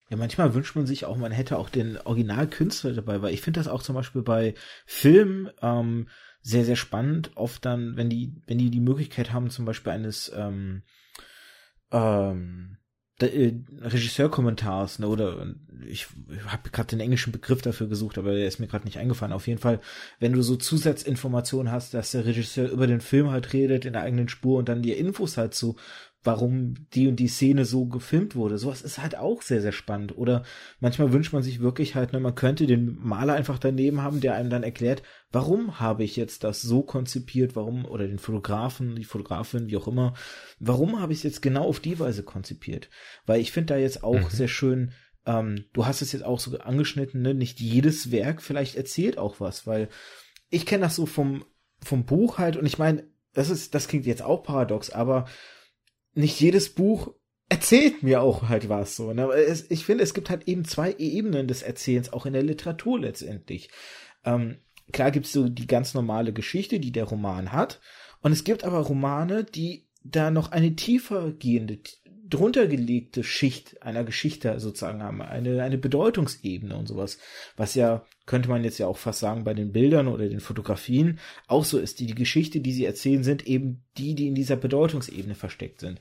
Ja, 0.09 0.16
manchmal 0.16 0.54
wünscht 0.54 0.76
man 0.76 0.86
sich 0.86 1.04
auch, 1.04 1.16
man 1.16 1.32
hätte 1.32 1.59
auch 1.59 1.68
den 1.68 1.98
Originalkünstler 1.98 2.92
dabei, 2.92 3.22
weil 3.22 3.34
ich 3.34 3.42
finde 3.42 3.59
das 3.59 3.68
auch 3.68 3.82
zum 3.82 3.96
Beispiel 3.96 4.22
bei 4.22 4.54
Filmen 4.86 5.50
ähm, 5.62 6.09
sehr, 6.42 6.64
sehr 6.64 6.76
spannend, 6.76 7.32
oft 7.34 7.64
dann, 7.64 7.96
wenn 7.96 8.09
die, 8.09 8.32
wenn 8.46 8.59
die 8.59 8.70
die 8.70 8.80
Möglichkeit 8.80 9.32
haben, 9.32 9.50
zum 9.50 9.64
Beispiel 9.64 9.92
eines 9.92 10.30
ähm, 10.36 10.82
ähm, 11.90 12.76
äh, 13.18 13.52
Regisseurkommentars, 13.80 14.98
ne, 14.98 15.09
oder 15.09 15.54
ich 15.88 16.07
habe 16.46 16.70
gerade 16.70 16.88
den 16.88 17.00
englischen 17.00 17.32
Begriff 17.32 17.62
dafür 17.62 17.88
gesucht, 17.88 18.18
aber 18.18 18.32
der 18.32 18.46
ist 18.46 18.61
mir 18.61 18.66
gerade 18.66 18.84
nicht 18.84 18.98
eingefallen. 18.98 19.32
Auf 19.32 19.46
jeden 19.48 19.61
Fall, 19.61 19.80
wenn 20.20 20.34
du 20.34 20.42
so 20.42 20.57
Zusatzinformationen 20.57 21.72
hast, 21.72 21.94
dass 21.94 22.12
der 22.12 22.26
Regisseur 22.26 22.70
über 22.70 22.86
den 22.86 23.00
Film 23.00 23.30
halt 23.30 23.52
redet 23.52 23.84
in 23.84 23.94
der 23.94 24.02
eigenen 24.02 24.28
Spur 24.28 24.59
und 24.59 24.68
dann 24.68 24.82
dir 24.82 24.98
Infos 24.98 25.36
halt 25.36 25.54
zu 25.54 25.76
warum 26.26 26.74
die 26.92 27.06
und 27.06 27.16
die 27.16 27.28
Szene 27.28 27.64
so 27.64 27.86
gefilmt 27.86 28.34
wurde. 28.34 28.58
Sowas 28.58 28.82
ist 28.82 28.98
halt 28.98 29.16
auch 29.16 29.42
sehr, 29.42 29.62
sehr 29.62 29.72
spannend. 29.72 30.18
Oder 30.18 30.42
manchmal 30.80 31.12
wünscht 31.12 31.32
man 31.32 31.42
sich 31.42 31.60
wirklich 31.60 31.94
halt, 31.94 32.12
ne, 32.12 32.20
man 32.20 32.34
könnte 32.34 32.66
den 32.66 32.98
Maler 33.00 33.34
einfach 33.34 33.58
daneben 33.58 34.02
haben, 34.02 34.20
der 34.20 34.34
einem 34.34 34.50
dann 34.50 34.64
erklärt, 34.64 35.02
warum 35.30 35.78
habe 35.78 36.02
ich 36.02 36.16
jetzt 36.16 36.42
das 36.42 36.60
so 36.60 36.82
konzipiert, 36.82 37.54
warum, 37.54 37.84
oder 37.84 38.08
den 38.08 38.18
Fotografen, 38.18 38.96
die 38.96 39.04
Fotografin, 39.04 39.68
wie 39.68 39.76
auch 39.76 39.86
immer, 39.86 40.14
warum 40.58 41.00
habe 41.00 41.12
ich 41.12 41.20
es 41.20 41.22
jetzt 41.22 41.42
genau 41.42 41.64
auf 41.64 41.80
die 41.80 41.98
Weise 42.00 42.24
konzipiert? 42.24 42.90
Weil 43.24 43.40
ich 43.40 43.52
finde 43.52 43.74
da 43.74 43.76
jetzt 43.78 44.02
auch 44.02 44.20
mhm. 44.20 44.30
sehr 44.30 44.48
schön, 44.48 44.92
ähm, 45.26 45.64
du 45.72 45.86
hast 45.86 46.02
es 46.02 46.12
jetzt 46.12 46.24
auch 46.24 46.40
so 46.40 46.58
angeschnitten, 46.58 47.22
ne, 47.22 47.34
nicht 47.34 47.60
jedes 47.60 48.10
Werk 48.10 48.42
vielleicht 48.42 48.74
erzählt 48.74 49.16
auch 49.16 49.38
was, 49.38 49.66
weil 49.66 49.88
ich 50.50 50.66
kenne 50.66 50.84
das 50.84 50.96
so 50.96 51.06
vom, 51.06 51.44
vom 51.82 52.04
Buch 52.04 52.38
halt 52.38 52.56
und 52.56 52.66
ich 52.66 52.78
meine, 52.78 53.04
das 53.32 53.50
ist, 53.50 53.74
das 53.74 53.86
klingt 53.86 54.06
jetzt 54.06 54.22
auch 54.22 54.42
paradox, 54.42 54.90
aber 54.90 55.26
nicht 56.16 56.40
jedes 56.40 56.70
Buch 56.70 57.14
erzählt 57.48 58.02
mir 58.02 58.22
auch 58.22 58.48
halt 58.48 58.68
was 58.68 58.96
so. 58.96 59.12
Ne? 59.12 59.28
Es, 59.28 59.70
ich 59.70 59.84
finde, 59.84 60.02
es 60.02 60.14
gibt 60.14 60.30
halt 60.30 60.48
eben 60.48 60.64
zwei 60.64 60.94
Ebenen 60.98 61.46
des 61.46 61.62
Erzählens, 61.62 62.12
auch 62.12 62.26
in 62.26 62.32
der 62.32 62.42
Literatur 62.42 62.98
letztendlich. 62.98 63.70
Ähm, 64.24 64.58
klar 64.92 65.10
gibt's 65.10 65.32
so 65.32 65.48
die 65.48 65.66
ganz 65.66 65.94
normale 65.94 66.32
Geschichte, 66.32 66.80
die 66.80 66.92
der 66.92 67.04
Roman 67.04 67.52
hat. 67.52 67.80
Und 68.20 68.32
es 68.32 68.44
gibt 68.44 68.64
aber 68.64 68.78
Romane, 68.78 69.44
die 69.44 69.86
da 70.02 70.30
noch 70.30 70.52
eine 70.52 70.74
tiefer 70.74 71.32
gehende, 71.32 71.78
drunter 72.28 72.66
gelegte 72.66 73.22
Schicht 73.22 73.82
einer 73.82 74.04
Geschichte 74.04 74.58
sozusagen 74.60 75.02
haben, 75.02 75.22
eine, 75.22 75.62
eine 75.62 75.78
Bedeutungsebene 75.78 76.76
und 76.76 76.86
sowas, 76.86 77.18
was 77.56 77.74
ja, 77.74 78.04
könnte 78.26 78.48
man 78.48 78.64
jetzt 78.64 78.78
ja 78.78 78.86
auch 78.86 78.98
fast 78.98 79.20
sagen, 79.20 79.44
bei 79.44 79.54
den 79.54 79.72
Bildern 79.72 80.08
oder 80.08 80.28
den 80.28 80.40
Fotografien 80.40 81.18
auch 81.46 81.64
so 81.64 81.78
ist. 81.78 82.00
Die, 82.00 82.06
die 82.06 82.14
Geschichte, 82.14 82.60
die 82.60 82.72
sie 82.72 82.84
erzählen, 82.84 83.24
sind 83.24 83.46
eben 83.46 83.84
die, 83.96 84.14
die 84.14 84.26
in 84.26 84.34
dieser 84.34 84.56
Bedeutungsebene 84.56 85.34
versteckt 85.34 85.80
sind. 85.80 86.00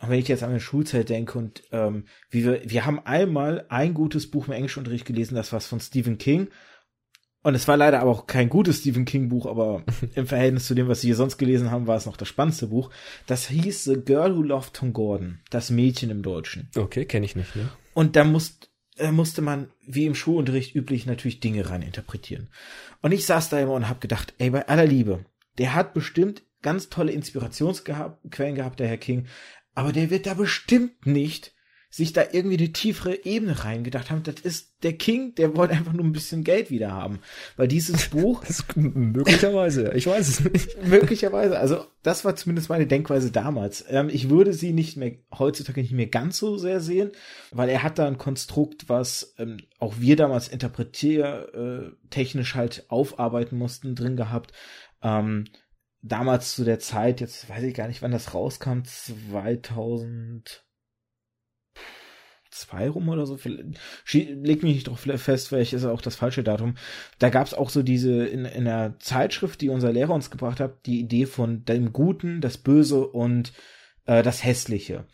Und 0.00 0.10
wenn 0.10 0.18
ich 0.18 0.28
jetzt 0.28 0.42
an 0.42 0.50
meine 0.50 0.60
Schulzeit 0.60 1.08
denke 1.08 1.38
und 1.38 1.62
ähm, 1.72 2.04
wie 2.30 2.44
wir, 2.44 2.60
wir 2.64 2.84
haben 2.84 3.00
einmal 3.00 3.64
ein 3.68 3.94
gutes 3.94 4.30
Buch 4.30 4.46
im 4.46 4.52
Englischunterricht 4.52 5.06
gelesen, 5.06 5.34
das 5.34 5.52
war 5.52 5.60
von 5.60 5.80
Stephen 5.80 6.18
King 6.18 6.48
und 7.46 7.54
es 7.54 7.68
war 7.68 7.76
leider 7.76 8.00
aber 8.00 8.10
auch 8.10 8.26
kein 8.26 8.48
gutes 8.48 8.78
Stephen 8.78 9.04
King 9.04 9.28
Buch, 9.28 9.46
aber 9.46 9.84
im 10.16 10.26
Verhältnis 10.26 10.66
zu 10.66 10.74
dem, 10.74 10.88
was 10.88 11.02
Sie 11.02 11.06
hier 11.06 11.14
sonst 11.14 11.38
gelesen 11.38 11.70
haben, 11.70 11.86
war 11.86 11.96
es 11.96 12.04
noch 12.04 12.16
das 12.16 12.26
spannendste 12.26 12.66
Buch. 12.66 12.90
Das 13.28 13.46
hieß 13.46 13.84
The 13.84 14.00
Girl 14.04 14.36
Who 14.36 14.42
Loved 14.42 14.74
Tom 14.74 14.92
Gordon. 14.92 15.38
Das 15.50 15.70
Mädchen 15.70 16.10
im 16.10 16.24
Deutschen. 16.24 16.68
Okay, 16.74 17.04
kenne 17.04 17.24
ich 17.24 17.36
nicht, 17.36 17.54
ne? 17.54 17.68
Und 17.94 18.16
da 18.16 18.24
musst, 18.24 18.72
äh, 18.96 19.12
musste 19.12 19.42
man, 19.42 19.68
wie 19.86 20.06
im 20.06 20.16
Schulunterricht 20.16 20.74
üblich, 20.74 21.06
natürlich 21.06 21.38
Dinge 21.38 21.70
rein 21.70 21.82
interpretieren. 21.82 22.48
Und 23.00 23.12
ich 23.12 23.24
saß 23.26 23.48
da 23.48 23.60
immer 23.60 23.74
und 23.74 23.88
hab 23.88 24.00
gedacht, 24.00 24.34
ey, 24.38 24.50
bei 24.50 24.66
aller 24.66 24.86
Liebe, 24.86 25.24
der 25.58 25.76
hat 25.76 25.94
bestimmt 25.94 26.42
ganz 26.62 26.88
tolle 26.88 27.12
Inspirationsquellen 27.12 28.56
gehabt, 28.56 28.80
der 28.80 28.88
Herr 28.88 28.96
King, 28.96 29.28
aber 29.76 29.92
der 29.92 30.10
wird 30.10 30.26
da 30.26 30.34
bestimmt 30.34 31.06
nicht 31.06 31.54
sich 31.90 32.12
da 32.12 32.24
irgendwie 32.32 32.58
eine 32.58 32.72
tiefere 32.72 33.24
Ebene 33.24 33.64
reingedacht 33.64 34.10
haben. 34.10 34.22
Das 34.22 34.40
ist 34.40 34.74
der 34.82 34.94
King, 34.94 35.34
der 35.36 35.56
wollte 35.56 35.74
einfach 35.74 35.92
nur 35.92 36.04
ein 36.04 36.12
bisschen 36.12 36.44
Geld 36.44 36.70
wieder 36.70 36.92
haben. 36.92 37.20
Weil 37.56 37.68
dieses 37.68 38.08
Buch. 38.10 38.44
möglicherweise, 38.74 39.92
ich 39.94 40.06
weiß 40.06 40.28
es 40.28 40.44
nicht. 40.44 40.86
möglicherweise. 40.86 41.58
Also, 41.58 41.86
das 42.02 42.24
war 42.24 42.36
zumindest 42.36 42.68
meine 42.68 42.86
Denkweise 42.86 43.30
damals. 43.30 43.84
Ähm, 43.88 44.10
ich 44.10 44.28
würde 44.28 44.52
sie 44.52 44.72
nicht 44.72 44.96
mehr, 44.96 45.12
heutzutage 45.36 45.80
nicht 45.80 45.92
mehr 45.92 46.08
ganz 46.08 46.38
so 46.38 46.58
sehr 46.58 46.80
sehen, 46.80 47.12
weil 47.50 47.68
er 47.68 47.82
hat 47.82 47.98
da 47.98 48.06
ein 48.06 48.18
Konstrukt, 48.18 48.88
was 48.88 49.34
ähm, 49.38 49.58
auch 49.78 49.94
wir 49.98 50.16
damals 50.16 50.48
interpretiertechnisch 50.48 52.54
äh, 52.54 52.58
halt 52.58 52.84
aufarbeiten 52.88 53.56
mussten, 53.56 53.94
drin 53.94 54.16
gehabt. 54.16 54.52
Ähm, 55.02 55.44
damals 56.02 56.54
zu 56.54 56.64
der 56.64 56.78
Zeit, 56.78 57.20
jetzt 57.20 57.48
weiß 57.48 57.64
ich 57.64 57.74
gar 57.74 57.88
nicht, 57.88 58.02
wann 58.02 58.12
das 58.12 58.34
rauskam, 58.34 58.82
2000 58.84 60.65
zwei 62.60 62.88
rum 62.88 63.08
oder 63.08 63.26
so. 63.26 63.38
Leg 63.44 64.62
mich 64.62 64.74
nicht 64.74 64.88
drauf 64.88 65.00
fest, 65.00 65.48
vielleicht 65.48 65.72
ist 65.72 65.84
auch 65.84 66.00
das 66.00 66.16
falsche 66.16 66.42
Datum. 66.42 66.76
Da 67.18 67.28
gab 67.28 67.46
es 67.46 67.54
auch 67.54 67.70
so 67.70 67.82
diese 67.82 68.26
in, 68.26 68.44
in 68.44 68.64
der 68.64 68.94
Zeitschrift, 68.98 69.60
die 69.60 69.68
unser 69.68 69.92
Lehrer 69.92 70.14
uns 70.14 70.30
gebracht 70.30 70.60
hat, 70.60 70.86
die 70.86 71.00
Idee 71.00 71.26
von 71.26 71.64
dem 71.64 71.92
Guten, 71.92 72.40
das 72.40 72.58
Böse 72.58 73.06
und 73.06 73.52
äh, 74.06 74.22
das 74.22 74.44
Hässliche. 74.44 75.04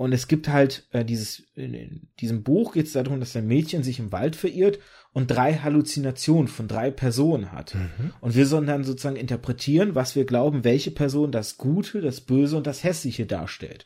Und 0.00 0.14
es 0.14 0.28
gibt 0.28 0.48
halt 0.48 0.88
äh, 0.92 1.04
dieses, 1.04 1.40
in 1.56 2.08
diesem 2.20 2.42
Buch 2.42 2.72
geht 2.72 2.86
es 2.86 2.94
darum, 2.94 3.20
dass 3.20 3.36
ein 3.36 3.46
Mädchen 3.46 3.82
sich 3.82 3.98
im 3.98 4.12
Wald 4.12 4.34
verirrt 4.34 4.78
und 5.12 5.26
drei 5.26 5.54
Halluzinationen 5.54 6.48
von 6.48 6.68
drei 6.68 6.90
Personen 6.90 7.52
hat. 7.52 7.74
Mhm. 7.74 8.14
Und 8.22 8.34
wir 8.34 8.46
sollen 8.46 8.66
dann 8.66 8.82
sozusagen 8.82 9.16
interpretieren, 9.16 9.94
was 9.94 10.16
wir 10.16 10.24
glauben, 10.24 10.64
welche 10.64 10.90
Person 10.90 11.32
das 11.32 11.58
Gute, 11.58 12.00
das 12.00 12.22
Böse 12.22 12.56
und 12.56 12.66
das 12.66 12.82
Hässliche 12.82 13.26
darstellt 13.26 13.84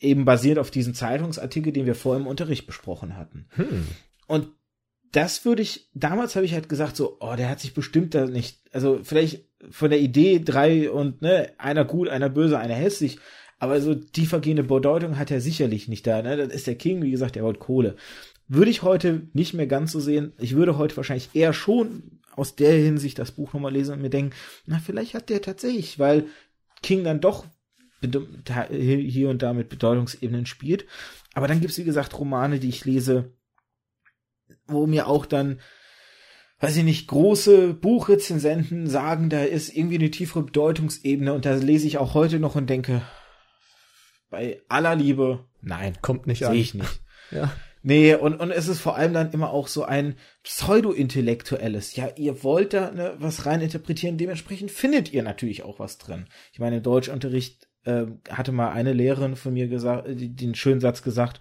eben 0.00 0.24
basiert 0.24 0.58
auf 0.58 0.70
diesen 0.70 0.94
Zeitungsartikel, 0.94 1.72
den 1.72 1.86
wir 1.86 1.94
vorher 1.94 2.20
im 2.20 2.26
Unterricht 2.26 2.66
besprochen 2.66 3.16
hatten. 3.16 3.46
Hm. 3.50 3.86
Und 4.26 4.48
das 5.12 5.44
würde 5.44 5.62
ich, 5.62 5.88
damals 5.94 6.36
habe 6.36 6.46
ich 6.46 6.52
halt 6.54 6.68
gesagt, 6.68 6.96
so, 6.96 7.16
oh, 7.20 7.34
der 7.36 7.48
hat 7.48 7.60
sich 7.60 7.74
bestimmt 7.74 8.14
da 8.14 8.26
nicht, 8.26 8.60
also 8.72 9.00
vielleicht 9.02 9.46
von 9.70 9.90
der 9.90 10.00
Idee 10.00 10.40
drei 10.44 10.90
und 10.90 11.22
ne, 11.22 11.52
einer 11.58 11.84
gut, 11.84 12.08
einer 12.08 12.28
böse, 12.28 12.58
einer 12.58 12.74
hässlich, 12.74 13.18
aber 13.58 13.80
so 13.80 13.94
tiefergehende 13.94 14.62
Bedeutung 14.62 15.18
hat 15.18 15.30
er 15.30 15.40
sicherlich 15.40 15.88
nicht 15.88 16.06
da. 16.06 16.22
Ne? 16.22 16.36
Das 16.36 16.48
ist 16.52 16.66
der 16.66 16.76
King, 16.76 17.02
wie 17.02 17.10
gesagt, 17.10 17.34
der 17.34 17.42
wollte 17.42 17.58
Kohle. 17.58 17.96
Würde 18.46 18.70
ich 18.70 18.82
heute 18.82 19.22
nicht 19.32 19.54
mehr 19.54 19.66
ganz 19.66 19.92
so 19.92 20.00
sehen. 20.00 20.32
Ich 20.38 20.54
würde 20.54 20.78
heute 20.78 20.96
wahrscheinlich 20.96 21.30
eher 21.34 21.52
schon 21.52 22.20
aus 22.36 22.54
der 22.54 22.72
Hinsicht 22.72 23.18
das 23.18 23.32
Buch 23.32 23.52
nochmal 23.52 23.72
lesen 23.72 23.94
und 23.94 24.02
mir 24.02 24.10
denken, 24.10 24.34
na, 24.64 24.78
vielleicht 24.78 25.14
hat 25.14 25.28
der 25.28 25.42
tatsächlich, 25.42 25.98
weil 25.98 26.26
King 26.82 27.02
dann 27.02 27.20
doch 27.20 27.46
hier 28.00 29.28
und 29.28 29.42
da 29.42 29.52
mit 29.52 29.68
Bedeutungsebenen 29.68 30.46
spielt. 30.46 30.86
Aber 31.34 31.48
dann 31.48 31.60
gibt's 31.60 31.78
wie 31.78 31.84
gesagt, 31.84 32.18
Romane, 32.18 32.58
die 32.58 32.68
ich 32.68 32.84
lese, 32.84 33.32
wo 34.66 34.86
mir 34.86 35.06
auch 35.06 35.26
dann, 35.26 35.60
weiß 36.60 36.76
ich 36.76 36.84
nicht, 36.84 37.08
große 37.08 37.74
Buchrezensenten 37.74 38.88
sagen, 38.88 39.30
da 39.30 39.42
ist 39.42 39.74
irgendwie 39.74 39.98
eine 39.98 40.10
tiefere 40.10 40.42
Bedeutungsebene 40.42 41.32
und 41.32 41.44
da 41.44 41.54
lese 41.54 41.86
ich 41.86 41.98
auch 41.98 42.14
heute 42.14 42.38
noch 42.38 42.54
und 42.54 42.68
denke, 42.68 43.02
bei 44.30 44.62
aller 44.68 44.94
Liebe, 44.94 45.44
nein, 45.62 45.96
kommt 46.02 46.26
nicht 46.26 46.44
an. 46.44 46.52
Sehe 46.52 46.60
ich 46.60 46.74
nicht. 46.74 47.00
ja. 47.30 47.52
Nee, 47.82 48.14
und, 48.14 48.40
und 48.40 48.50
es 48.50 48.68
ist 48.68 48.80
vor 48.80 48.96
allem 48.96 49.14
dann 49.14 49.30
immer 49.30 49.50
auch 49.50 49.68
so 49.68 49.84
ein 49.84 50.16
pseudo-intellektuelles. 50.42 51.94
Ja, 51.94 52.08
ihr 52.16 52.42
wollt 52.42 52.74
da 52.74 52.90
ne, 52.90 53.14
was 53.18 53.46
rein 53.46 53.60
interpretieren, 53.60 54.18
dementsprechend 54.18 54.70
findet 54.70 55.12
ihr 55.12 55.22
natürlich 55.22 55.62
auch 55.62 55.78
was 55.78 55.98
drin. 55.98 56.26
Ich 56.52 56.58
meine, 56.58 56.78
im 56.78 56.82
Deutschunterricht 56.82 57.67
äh, 57.84 58.06
hatte 58.28 58.52
mal 58.52 58.70
eine 58.70 58.92
Lehrerin 58.92 59.36
von 59.36 59.54
mir 59.54 59.68
gesagt, 59.68 60.06
den 60.08 60.54
schönen 60.54 60.80
Satz 60.80 61.02
gesagt, 61.02 61.40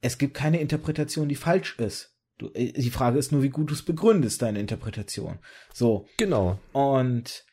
es 0.00 0.18
gibt 0.18 0.34
keine 0.34 0.60
Interpretation, 0.60 1.28
die 1.28 1.34
falsch 1.34 1.78
ist. 1.78 2.16
Du, 2.38 2.50
äh, 2.54 2.72
die 2.72 2.90
Frage 2.90 3.18
ist 3.18 3.32
nur, 3.32 3.42
wie 3.42 3.50
gut 3.50 3.70
du 3.70 3.74
es 3.74 3.82
begründest, 3.82 4.42
deine 4.42 4.60
Interpretation. 4.60 5.38
So. 5.72 6.06
Genau. 6.18 6.58
Und 6.72 7.44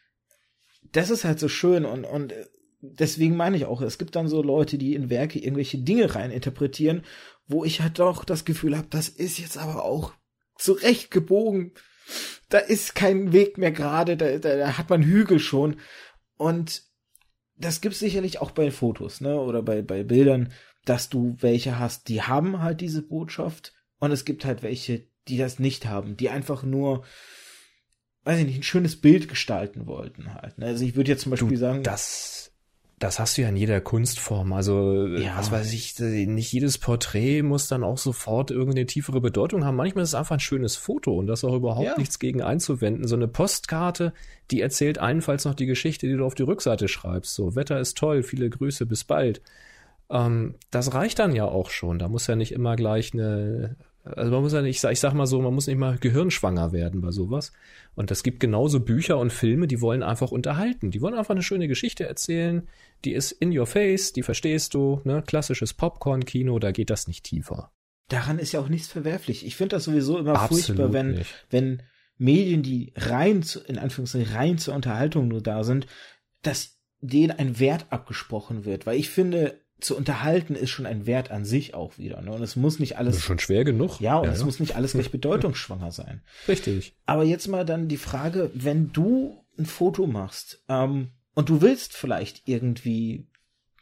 das 0.91 1.09
ist 1.09 1.23
halt 1.23 1.39
so 1.39 1.47
schön 1.47 1.85
und, 1.85 2.05
und 2.05 2.33
deswegen 2.81 3.35
meine 3.35 3.57
ich 3.57 3.65
auch, 3.65 3.81
es 3.81 3.97
gibt 3.97 4.15
dann 4.15 4.27
so 4.27 4.43
Leute, 4.43 4.77
die 4.77 4.93
in 4.93 5.09
Werke 5.09 5.39
irgendwelche 5.39 5.79
Dinge 5.79 6.13
rein 6.13 6.31
interpretieren, 6.31 7.03
wo 7.47 7.63
ich 7.63 7.81
halt 7.81 7.99
doch 7.99 8.25
das 8.25 8.45
Gefühl 8.45 8.77
habe, 8.77 8.87
das 8.89 9.09
ist 9.09 9.39
jetzt 9.39 9.57
aber 9.57 9.83
auch 9.83 10.13
zurecht 10.57 11.09
gebogen. 11.09 11.73
Da 12.49 12.59
ist 12.59 12.95
kein 12.95 13.31
Weg 13.31 13.57
mehr 13.57 13.71
gerade, 13.71 14.17
da, 14.17 14.37
da, 14.37 14.57
da 14.57 14.77
hat 14.77 14.89
man 14.89 15.01
Hügel 15.01 15.39
schon. 15.39 15.79
Und 16.37 16.83
das 17.55 17.81
gibt's 17.81 17.99
sicherlich 17.99 18.41
auch 18.41 18.51
bei 18.51 18.71
Fotos, 18.71 19.21
ne, 19.21 19.39
oder 19.39 19.61
bei, 19.61 19.81
bei 19.81 20.03
Bildern, 20.03 20.51
dass 20.85 21.09
du 21.09 21.35
welche 21.39 21.79
hast, 21.79 22.09
die 22.09 22.21
haben 22.21 22.61
halt 22.61 22.81
diese 22.81 23.01
Botschaft 23.01 23.73
und 23.99 24.11
es 24.11 24.25
gibt 24.25 24.45
halt 24.45 24.63
welche, 24.63 25.07
die 25.27 25.37
das 25.37 25.59
nicht 25.59 25.85
haben, 25.85 26.17
die 26.17 26.29
einfach 26.29 26.63
nur, 26.63 27.05
weiß 28.23 28.39
ich 28.39 28.45
nicht, 28.45 28.59
ein 28.59 28.63
schönes 28.63 28.99
Bild 28.99 29.29
gestalten 29.29 29.87
wollten 29.87 30.33
halt. 30.33 30.57
Ne? 30.57 30.65
Also 30.65 30.83
ich 30.83 30.95
würde 30.95 31.11
jetzt 31.11 31.23
zum 31.23 31.31
Beispiel 31.31 31.49
du, 31.49 31.57
sagen. 31.57 31.83
Das, 31.83 32.52
das 33.03 33.19
hast 33.19 33.37
du 33.37 33.41
ja 33.41 33.49
in 33.49 33.57
jeder 33.57 33.81
Kunstform. 33.81 34.53
Also, 34.53 35.07
ja. 35.07 35.37
was 35.37 35.51
weiß 35.51 35.73
ich, 35.73 35.99
nicht 35.99 36.53
jedes 36.53 36.77
Porträt 36.77 37.41
muss 37.41 37.67
dann 37.67 37.83
auch 37.83 37.97
sofort 37.97 38.49
irgendeine 38.49 38.85
tiefere 38.85 39.19
Bedeutung 39.19 39.65
haben. 39.65 39.75
Manchmal 39.75 40.03
ist 40.03 40.11
es 40.11 40.15
einfach 40.15 40.37
ein 40.37 40.39
schönes 40.39 40.77
Foto 40.77 41.13
und 41.17 41.27
da 41.27 41.33
ist 41.33 41.43
auch 41.43 41.55
überhaupt 41.55 41.85
ja. 41.85 41.97
nichts 41.97 42.17
gegen 42.17 42.41
einzuwenden. 42.41 43.05
So 43.05 43.15
eine 43.15 43.27
Postkarte, 43.27 44.13
die 44.51 44.61
erzählt 44.61 44.99
allenfalls 44.99 45.43
noch 45.43 45.53
die 45.53 45.65
Geschichte, 45.65 46.07
die 46.07 46.15
du 46.15 46.25
auf 46.25 46.33
die 46.33 46.43
Rückseite 46.43 46.87
schreibst. 46.87 47.35
So, 47.35 47.57
Wetter 47.57 47.77
ist 47.77 47.97
toll, 47.97 48.23
viele 48.23 48.49
Grüße, 48.49 48.85
bis 48.85 49.03
bald. 49.03 49.41
Ähm, 50.09 50.55
das 50.71 50.93
reicht 50.93 51.19
dann 51.19 51.35
ja 51.35 51.43
auch 51.43 51.71
schon. 51.71 51.99
Da 51.99 52.07
muss 52.07 52.27
ja 52.27 52.37
nicht 52.37 52.53
immer 52.53 52.77
gleich 52.77 53.13
eine 53.13 53.75
also 54.03 54.31
man 54.31 54.41
muss 54.41 54.51
ja 54.51 54.61
nicht, 54.61 54.83
ich 54.83 54.99
sag 54.99 55.13
mal 55.13 55.25
so, 55.25 55.41
man 55.41 55.53
muss 55.53 55.67
nicht 55.67 55.77
mal 55.77 55.97
gehirnschwanger 55.97 56.73
werden 56.73 56.99
bei 56.99 57.11
sowas. 57.11 57.53
Und 57.95 58.11
es 58.11 58.21
gibt 58.23 58.41
genauso 58.41 58.81
Bücher 58.81 59.17
und 59.17 59.31
Filme, 59.31 59.67
die 59.67 59.79
wollen 59.79 60.03
einfach 60.03 60.31
unterhalten. 60.31 60.91
Die 60.91 61.01
wollen 61.01 61.13
einfach 61.13 61.33
eine 61.33 61.43
schöne 61.43 61.69
Geschichte 61.69 62.05
erzählen. 62.05 62.67
Die 63.05 63.13
ist 63.13 63.31
in 63.31 63.57
your 63.57 63.65
face, 63.65 64.11
die 64.11 64.23
verstehst 64.23 64.73
du, 64.73 64.99
ne? 65.05 65.23
Klassisches 65.25 65.73
Popcorn-Kino, 65.73 66.59
da 66.59 66.71
geht 66.71 66.89
das 66.89 67.07
nicht 67.07 67.23
tiefer. 67.23 67.71
Daran 68.09 68.39
ist 68.39 68.51
ja 68.51 68.59
auch 68.59 68.67
nichts 68.67 68.89
verwerflich. 68.89 69.45
Ich 69.45 69.55
finde 69.55 69.77
das 69.77 69.85
sowieso 69.85 70.17
immer 70.17 70.33
Absolut 70.33 70.65
furchtbar, 70.65 70.91
wenn, 70.91 71.21
wenn 71.49 71.83
Medien, 72.17 72.61
die 72.61 72.91
rein 72.97 73.41
zu, 73.41 73.61
in 73.61 73.77
Anführungszeichen 73.77 74.33
rein 74.33 74.57
zur 74.57 74.75
Unterhaltung 74.75 75.29
nur 75.29 75.41
da 75.41 75.63
sind, 75.63 75.87
dass 76.41 76.77
denen 76.99 77.31
ein 77.31 77.59
Wert 77.59 77.85
abgesprochen 77.89 78.65
wird. 78.65 78.85
Weil 78.85 78.99
ich 78.99 79.09
finde, 79.09 79.61
zu 79.79 79.97
unterhalten 79.97 80.55
ist 80.55 80.69
schon 80.69 80.85
ein 80.85 81.05
Wert 81.05 81.31
an 81.31 81.45
sich 81.45 81.73
auch 81.73 81.97
wieder. 81.97 82.21
Ne? 82.21 82.31
Und 82.31 82.41
es 82.41 82.55
muss 82.55 82.79
nicht 82.79 82.97
alles. 82.97 83.15
Das 83.15 83.21
ist 83.21 83.27
schon 83.27 83.39
schwer 83.39 83.63
genug. 83.63 83.99
Ja, 83.99 84.17
und 84.17 84.25
ja, 84.25 84.31
es 84.31 84.39
ja. 84.39 84.45
muss 84.45 84.59
nicht 84.59 84.75
alles 84.75 84.93
gleich 84.93 85.11
bedeutungsschwanger 85.11 85.91
sein. 85.91 86.21
Richtig. 86.47 86.95
Aber 87.05 87.23
jetzt 87.23 87.47
mal 87.47 87.65
dann 87.65 87.87
die 87.87 87.97
Frage, 87.97 88.51
wenn 88.53 88.91
du 88.93 89.43
ein 89.57 89.65
Foto 89.65 90.07
machst 90.07 90.63
ähm, 90.69 91.11
und 91.35 91.49
du 91.49 91.61
willst 91.61 91.93
vielleicht 91.93 92.47
irgendwie 92.47 93.27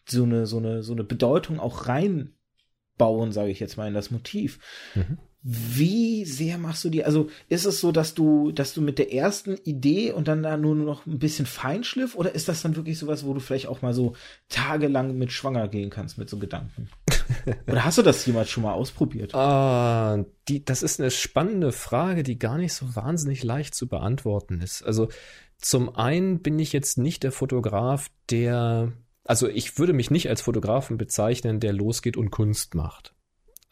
so 0.07 0.23
eine, 0.23 0.47
so 0.47 0.57
eine, 0.57 0.83
so 0.83 0.93
eine 0.93 1.03
Bedeutung 1.03 1.59
auch 1.59 1.87
reinbauen, 1.87 3.31
sage 3.31 3.51
ich 3.51 3.59
jetzt 3.59 3.77
mal, 3.77 3.87
in 3.87 3.93
das 3.93 4.11
Motiv. 4.11 4.59
Mhm. 4.95 5.17
Wie 5.43 6.23
sehr 6.25 6.59
machst 6.59 6.83
du 6.83 6.89
die? 6.89 7.03
Also 7.03 7.29
ist 7.49 7.65
es 7.65 7.79
so, 7.79 7.91
dass 7.91 8.13
du, 8.13 8.51
dass 8.51 8.75
du 8.75 8.81
mit 8.81 8.99
der 8.99 9.11
ersten 9.11 9.57
Idee 9.63 10.11
und 10.11 10.27
dann 10.27 10.43
da 10.43 10.55
nur 10.55 10.75
noch 10.75 11.07
ein 11.07 11.17
bisschen 11.17 11.47
Feinschliff 11.47 12.13
oder 12.15 12.35
ist 12.35 12.47
das 12.47 12.61
dann 12.61 12.75
wirklich 12.75 12.99
sowas, 12.99 13.25
wo 13.25 13.33
du 13.33 13.39
vielleicht 13.39 13.65
auch 13.65 13.81
mal 13.81 13.95
so 13.95 14.13
tagelang 14.49 15.17
mit 15.17 15.31
schwanger 15.31 15.67
gehen 15.67 15.89
kannst 15.89 16.19
mit 16.19 16.29
so 16.29 16.37
Gedanken? 16.37 16.89
oder 17.67 17.83
hast 17.83 17.97
du 17.97 18.03
das 18.03 18.23
jemals 18.23 18.51
schon 18.51 18.61
mal 18.61 18.73
ausprobiert? 18.73 19.33
Ah, 19.33 20.23
die, 20.47 20.63
das 20.63 20.83
ist 20.83 20.99
eine 20.99 21.09
spannende 21.09 21.71
Frage, 21.71 22.21
die 22.21 22.37
gar 22.37 22.59
nicht 22.59 22.73
so 22.73 22.95
wahnsinnig 22.95 23.43
leicht 23.43 23.73
zu 23.73 23.87
beantworten 23.87 24.61
ist. 24.61 24.83
Also 24.83 25.09
zum 25.57 25.95
einen 25.95 26.43
bin 26.43 26.59
ich 26.59 26.71
jetzt 26.71 26.99
nicht 26.99 27.23
der 27.23 27.31
Fotograf, 27.31 28.11
der, 28.29 28.91
also 29.23 29.47
ich 29.47 29.79
würde 29.79 29.93
mich 29.93 30.11
nicht 30.11 30.29
als 30.29 30.41
Fotografen 30.41 30.97
bezeichnen, 30.97 31.59
der 31.59 31.73
losgeht 31.73 32.15
und 32.15 32.29
Kunst 32.29 32.75
macht. 32.75 33.15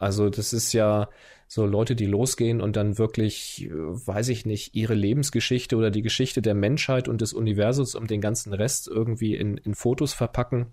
Also 0.00 0.30
das 0.30 0.52
ist 0.52 0.72
ja 0.72 1.10
so 1.46 1.66
Leute, 1.66 1.94
die 1.94 2.06
losgehen 2.06 2.60
und 2.60 2.74
dann 2.76 2.96
wirklich, 2.96 3.66
äh, 3.66 3.70
weiß 3.70 4.28
ich 4.30 4.46
nicht, 4.46 4.74
ihre 4.74 4.94
Lebensgeschichte 4.94 5.76
oder 5.76 5.90
die 5.90 6.02
Geschichte 6.02 6.42
der 6.42 6.54
Menschheit 6.54 7.06
und 7.06 7.20
des 7.20 7.32
Universums 7.32 7.94
um 7.94 8.06
den 8.06 8.20
ganzen 8.20 8.54
Rest 8.54 8.88
irgendwie 8.88 9.36
in, 9.36 9.58
in 9.58 9.74
Fotos 9.74 10.14
verpacken 10.14 10.72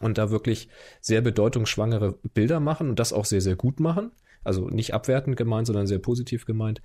und 0.00 0.18
da 0.18 0.30
wirklich 0.30 0.68
sehr 1.00 1.20
bedeutungsschwangere 1.20 2.18
Bilder 2.34 2.60
machen 2.60 2.90
und 2.90 2.98
das 2.98 3.12
auch 3.12 3.24
sehr, 3.24 3.40
sehr 3.40 3.56
gut 3.56 3.78
machen. 3.78 4.10
Also 4.42 4.68
nicht 4.68 4.94
abwertend 4.94 5.36
gemeint, 5.36 5.66
sondern 5.66 5.86
sehr 5.86 5.98
positiv 5.98 6.44
gemeint. 6.44 6.82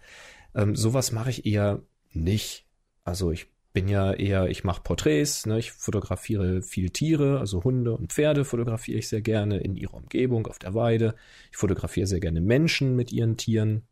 Ähm, 0.53 0.75
sowas 0.75 1.11
mache 1.11 1.31
ich 1.31 1.45
eher 1.45 1.81
nicht. 2.11 2.67
Also 3.03 3.31
ich 3.31 3.47
bin 3.73 3.87
ja 3.87 4.13
eher, 4.13 4.49
ich 4.49 4.63
mache 4.63 4.81
Porträts, 4.81 5.45
ne, 5.45 5.59
ich 5.59 5.71
fotografiere 5.71 6.61
viel 6.61 6.89
Tiere, 6.89 7.39
also 7.39 7.63
Hunde 7.63 7.93
und 7.93 8.11
Pferde 8.11 8.43
fotografiere 8.43 8.99
ich 8.99 9.07
sehr 9.07 9.21
gerne 9.21 9.59
in 9.59 9.75
ihrer 9.75 9.93
Umgebung, 9.93 10.47
auf 10.47 10.59
der 10.59 10.73
Weide. 10.73 11.15
Ich 11.51 11.57
fotografiere 11.57 12.07
sehr 12.07 12.19
gerne 12.19 12.41
Menschen 12.41 12.95
mit 12.95 13.11
ihren 13.11 13.37
Tieren, 13.37 13.83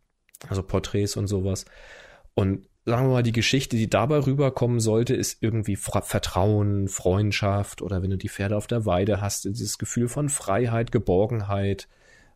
also 0.47 0.63
Porträts 0.63 1.15
und 1.15 1.27
sowas. 1.27 1.65
Und 2.33 2.67
sagen 2.85 3.07
wir 3.07 3.13
mal, 3.13 3.23
die 3.23 3.31
Geschichte, 3.31 3.77
die 3.77 3.89
dabei 3.89 4.25
rüberkommen 4.25 4.79
sollte, 4.79 5.15
ist 5.15 5.41
irgendwie 5.41 5.75
Vertrauen, 5.75 6.87
Freundschaft 6.87 7.81
oder 7.81 8.01
wenn 8.01 8.09
du 8.09 8.17
die 8.17 8.29
Pferde 8.29 8.57
auf 8.57 8.67
der 8.67 8.85
Weide 8.85 9.21
hast, 9.21 9.45
dieses 9.45 9.77
Gefühl 9.77 10.09
von 10.09 10.29
Freiheit, 10.29 10.91
Geborgenheit. 10.91 11.87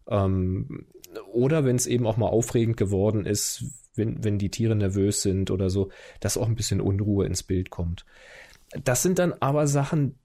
Ähm, 0.08 0.88
oder 1.32 1.66
wenn 1.66 1.76
es 1.76 1.88
eben 1.88 2.08
auch 2.08 2.18
mal 2.18 2.28
aufregend 2.28 2.78
geworden 2.78 3.26
ist, 3.26 3.66
wenn, 3.96 4.24
wenn 4.24 4.38
die 4.38 4.50
Tiere 4.50 4.76
nervös 4.76 5.22
sind 5.22 5.52
oder 5.52 5.70
so, 5.70 5.89
dass 6.20 6.38
auch 6.38 6.48
ein 6.48 6.56
bisschen 6.56 6.82
Unruhe 6.82 7.26
ins 7.26 7.44
Bild 7.44 7.70
kommt. 7.70 8.06
Das 8.84 9.04
sind 9.04 9.20
dann 9.20 9.34
aber 9.34 9.68
Sachen, 9.68 10.18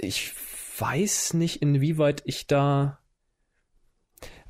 ich 0.00 0.32
weiß 0.78 1.34
nicht, 1.34 1.60
inwieweit 1.60 2.22
ich 2.24 2.46
da. 2.46 2.98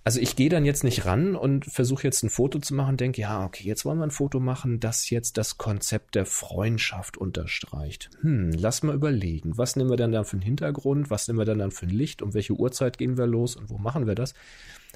Also 0.04 0.20
ich 0.20 0.36
gehe 0.36 0.48
dann 0.48 0.64
jetzt 0.64 0.84
nicht 0.84 1.04
ran 1.04 1.36
und 1.36 1.66
versuche 1.66 2.04
jetzt 2.04 2.22
ein 2.22 2.30
Foto 2.30 2.58
zu 2.60 2.72
machen, 2.74 2.96
denke, 2.96 3.20
ja, 3.20 3.44
okay, 3.44 3.64
jetzt 3.64 3.84
wollen 3.84 3.98
wir 3.98 4.06
ein 4.06 4.10
Foto 4.10 4.40
machen, 4.40 4.80
das 4.80 5.10
jetzt 5.10 5.36
das 5.36 5.58
Konzept 5.58 6.14
der 6.14 6.24
Freundschaft 6.24 7.18
unterstreicht. 7.18 8.08
Hm, 8.22 8.52
lass 8.52 8.82
mal 8.82 8.94
überlegen, 8.94 9.58
was 9.58 9.76
nehmen 9.76 9.90
wir 9.90 9.98
dann 9.98 10.12
dann 10.12 10.24
für 10.24 10.36
einen 10.36 10.42
Hintergrund, 10.42 11.10
was 11.10 11.28
nehmen 11.28 11.38
wir 11.38 11.44
dann 11.44 11.58
dann 11.58 11.72
für 11.72 11.86
ein 11.86 11.90
Licht, 11.90 12.22
um 12.22 12.32
welche 12.32 12.54
Uhrzeit 12.54 12.96
gehen 12.96 13.18
wir 13.18 13.26
los 13.26 13.54
und 13.54 13.68
wo 13.68 13.76
machen 13.76 14.06
wir 14.06 14.14
das? 14.14 14.32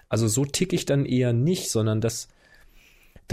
Also 0.08 0.28
so 0.28 0.46
tick 0.46 0.72
ich 0.72 0.86
dann 0.86 1.04
eher 1.04 1.34
nicht, 1.34 1.70
sondern 1.70 2.00
das, 2.00 2.28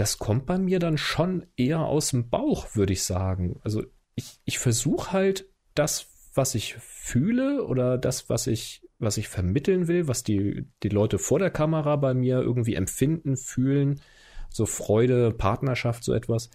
das 0.00 0.16
kommt 0.18 0.46
bei 0.46 0.56
mir 0.56 0.78
dann 0.78 0.96
schon 0.96 1.46
eher 1.56 1.80
aus 1.80 2.10
dem 2.10 2.30
Bauch, 2.30 2.74
würde 2.74 2.94
ich 2.94 3.02
sagen. 3.02 3.60
Also 3.62 3.84
ich, 4.14 4.40
ich 4.46 4.58
versuche 4.58 5.12
halt 5.12 5.46
das, 5.74 6.06
was 6.34 6.54
ich 6.54 6.74
fühle 6.76 7.64
oder 7.66 7.98
das, 7.98 8.30
was 8.30 8.46
ich, 8.46 8.88
was 8.98 9.18
ich 9.18 9.28
vermitteln 9.28 9.88
will, 9.88 10.08
was 10.08 10.22
die, 10.22 10.66
die 10.82 10.88
Leute 10.88 11.18
vor 11.18 11.38
der 11.38 11.50
Kamera 11.50 11.96
bei 11.96 12.14
mir 12.14 12.40
irgendwie 12.40 12.76
empfinden, 12.76 13.36
fühlen, 13.36 14.00
so 14.48 14.64
Freude, 14.64 15.32
Partnerschaft, 15.32 16.02
so 16.02 16.14
etwas, 16.14 16.48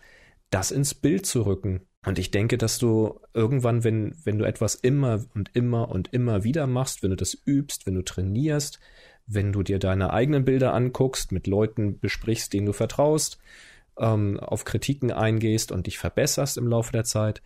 das 0.50 0.72
ins 0.72 0.96
Bild 0.96 1.28
zu 1.28 1.46
rücken. 1.46 1.82
Und 2.04 2.18
ich 2.18 2.32
denke, 2.32 2.58
dass 2.58 2.80
du 2.80 3.20
irgendwann, 3.36 3.84
wenn, 3.84 4.16
wenn 4.24 4.40
du 4.40 4.46
etwas 4.46 4.74
immer 4.74 5.24
und 5.36 5.52
immer 5.54 5.90
und 5.90 6.12
immer 6.14 6.44
wieder 6.44 6.66
machst, 6.66 7.04
wenn 7.04 7.12
du 7.12 7.16
das 7.16 7.38
übst, 7.46 7.86
wenn 7.86 7.94
du 7.94 8.04
trainierst, 8.04 8.80
wenn 9.28 9.52
du 9.52 9.64
dir 9.64 9.80
deine 9.80 10.12
eigenen 10.12 10.46
Bilder 10.46 10.74
anguckst, 10.74 11.32
mit 11.32 11.48
Leuten 11.48 12.00
besprichst, 12.00 12.54
denen 12.54 12.68
du 12.68 12.74
vertraust, 12.74 13.40
ähm, 13.98 14.40
auf 14.40 14.66
Kritiken 14.66 15.12
eingehst 15.12 15.72
und 15.72 15.88
dich 15.88 15.98
verbesserst 15.98 16.58
im 16.58 16.68
Laufe 16.68 16.92
der 16.92 17.04
Zeit, 17.04 17.42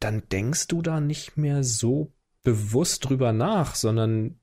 dann 0.00 0.22
denkst 0.30 0.68
du 0.68 0.82
da 0.82 1.00
nicht 1.00 1.36
mehr 1.36 1.64
so 1.64 2.12
bewusst 2.42 3.08
drüber 3.08 3.32
nach, 3.32 3.74
sondern 3.74 4.38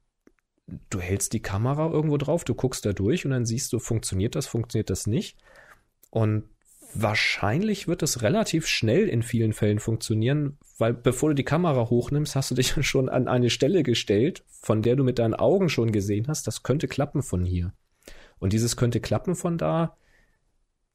du 0.89 0.99
hältst 0.99 1.33
die 1.33 1.41
Kamera 1.41 1.89
irgendwo 1.91 2.17
drauf, 2.17 2.43
du 2.43 2.55
guckst 2.55 2.85
da 2.85 2.93
durch 2.93 3.25
und 3.25 3.31
dann 3.31 3.45
siehst 3.45 3.71
du, 3.73 3.79
funktioniert 3.79 4.35
das, 4.35 4.47
funktioniert 4.47 4.89
das 4.89 5.07
nicht. 5.07 5.37
Und 6.09 6.43
wahrscheinlich 6.95 7.87
wird 7.87 8.03
es 8.03 8.21
relativ 8.21 8.67
schnell 8.67 9.07
in 9.07 9.23
vielen 9.23 9.53
Fällen 9.53 9.79
funktionieren, 9.79 10.57
weil 10.77 10.93
bevor 10.93 11.29
du 11.29 11.35
die 11.35 11.43
Kamera 11.43 11.89
hochnimmst, 11.89 12.35
hast 12.35 12.51
du 12.51 12.55
dich 12.55 12.75
schon 12.85 13.09
an 13.09 13.27
eine 13.27 13.49
Stelle 13.49 13.83
gestellt, 13.83 14.43
von 14.47 14.81
der 14.81 14.95
du 14.95 15.03
mit 15.03 15.19
deinen 15.19 15.33
Augen 15.33 15.69
schon 15.69 15.91
gesehen 15.91 16.27
hast, 16.27 16.47
das 16.47 16.63
könnte 16.63 16.87
klappen 16.87 17.21
von 17.21 17.45
hier. 17.45 17.73
Und 18.39 18.53
dieses 18.53 18.75
könnte 18.75 18.99
klappen 18.99 19.35
von 19.35 19.57
da, 19.57 19.95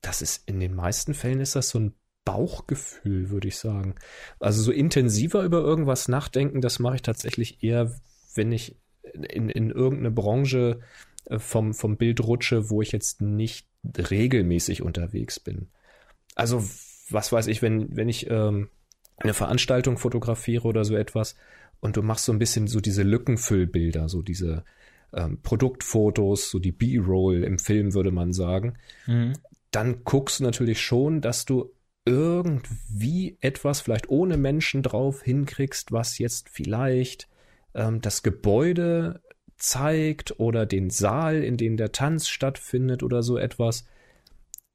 das 0.02 0.22
ist 0.22 0.48
in 0.48 0.60
den 0.60 0.74
meisten 0.74 1.14
Fällen 1.14 1.40
ist 1.40 1.56
das 1.56 1.70
so 1.70 1.80
ein 1.80 1.94
Bauchgefühl, 2.24 3.30
würde 3.30 3.48
ich 3.48 3.56
sagen. 3.56 3.94
Also 4.38 4.62
so 4.62 4.70
intensiver 4.70 5.42
über 5.42 5.60
irgendwas 5.60 6.08
nachdenken, 6.08 6.60
das 6.60 6.78
mache 6.78 6.96
ich 6.96 7.02
tatsächlich 7.02 7.62
eher, 7.62 7.94
wenn 8.34 8.52
ich 8.52 8.76
in, 9.14 9.48
in 9.48 9.70
irgendeine 9.70 10.10
Branche 10.10 10.80
äh, 11.26 11.38
vom, 11.38 11.72
vom 11.74 11.96
Bild 11.96 12.20
rutsche, 12.20 12.68
wo 12.68 12.82
ich 12.82 12.92
jetzt 12.92 13.22
nicht 13.22 13.66
regelmäßig 13.96 14.82
unterwegs 14.82 15.40
bin. 15.40 15.68
Also, 16.38 16.62
was 17.10 17.32
weiß 17.32 17.48
ich, 17.48 17.62
wenn, 17.62 17.96
wenn 17.96 18.08
ich 18.08 18.30
ähm, 18.30 18.68
eine 19.16 19.34
Veranstaltung 19.34 19.98
fotografiere 19.98 20.68
oder 20.68 20.84
so 20.84 20.96
etwas 20.96 21.34
und 21.80 21.96
du 21.96 22.02
machst 22.02 22.24
so 22.24 22.32
ein 22.32 22.38
bisschen 22.38 22.68
so 22.68 22.80
diese 22.80 23.02
Lückenfüllbilder, 23.02 24.08
so 24.08 24.22
diese 24.22 24.64
ähm, 25.12 25.40
Produktfotos, 25.42 26.50
so 26.50 26.60
die 26.60 26.70
B-Roll 26.70 27.42
im 27.42 27.58
Film 27.58 27.92
würde 27.92 28.12
man 28.12 28.32
sagen, 28.32 28.78
mhm. 29.06 29.32
dann 29.72 30.04
guckst 30.04 30.38
du 30.38 30.44
natürlich 30.44 30.80
schon, 30.80 31.20
dass 31.20 31.44
du 31.44 31.72
irgendwie 32.04 33.36
etwas 33.40 33.80
vielleicht 33.80 34.08
ohne 34.08 34.36
Menschen 34.36 34.82
drauf 34.82 35.22
hinkriegst, 35.22 35.90
was 35.90 36.18
jetzt 36.18 36.48
vielleicht 36.48 37.28
ähm, 37.74 38.00
das 38.00 38.22
Gebäude 38.22 39.22
zeigt 39.56 40.38
oder 40.38 40.66
den 40.66 40.88
Saal, 40.90 41.42
in 41.42 41.56
dem 41.56 41.76
der 41.76 41.90
Tanz 41.90 42.28
stattfindet 42.28 43.02
oder 43.02 43.24
so 43.24 43.36
etwas, 43.36 43.86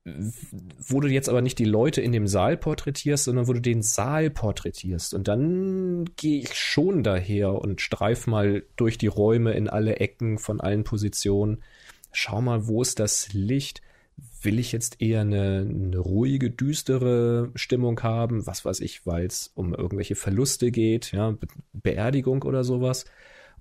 wo 0.06 1.00
du 1.00 1.08
jetzt 1.08 1.30
aber 1.30 1.42
nicht 1.42 1.60
die 1.60 1.66
Leute 1.66 2.02
in 2.02 2.12
dem 2.12 2.28
Saal 2.28 2.58
porträtierst, 2.58 3.24
sondern 3.24 3.48
wo 3.48 3.54
du 3.54 3.62
den 3.62 3.82
Saal 3.82 4.30
porträtierst. 4.30 5.14
Und 5.14 5.30
dann 5.30 6.06
gehe 6.18 6.42
ich 6.42 6.56
schon 6.56 7.04
daher 7.04 7.54
und 7.54 7.80
streif 7.80 8.28
mal 8.28 8.64
durch 8.76 8.98
die 8.98 9.08
Räume 9.08 9.54
in 9.54 9.70
alle 9.70 9.98
Ecken 9.98 10.40
von 10.40 10.60
allen 10.60 10.84
Positionen. 10.84 11.64
Schau 12.12 12.42
mal, 12.42 12.68
wo 12.68 12.82
ist 12.82 13.00
das 13.00 13.32
Licht? 13.32 13.82
Will 14.42 14.60
ich 14.60 14.74
jetzt 14.74 15.02
eher 15.02 15.22
eine, 15.22 15.66
eine 15.70 15.98
ruhige, 15.98 16.52
düstere 16.52 17.52
Stimmung 17.56 18.02
haben? 18.04 18.46
Was 18.46 18.66
weiß 18.66 18.82
ich, 18.82 19.06
weil 19.06 19.26
es 19.26 19.52
um 19.56 19.74
irgendwelche 19.74 20.16
Verluste 20.16 20.70
geht, 20.70 21.14
ja, 21.14 21.32
Be 21.32 21.48
Beerdigung 21.72 22.44
oder 22.44 22.66
sowas? 22.66 23.06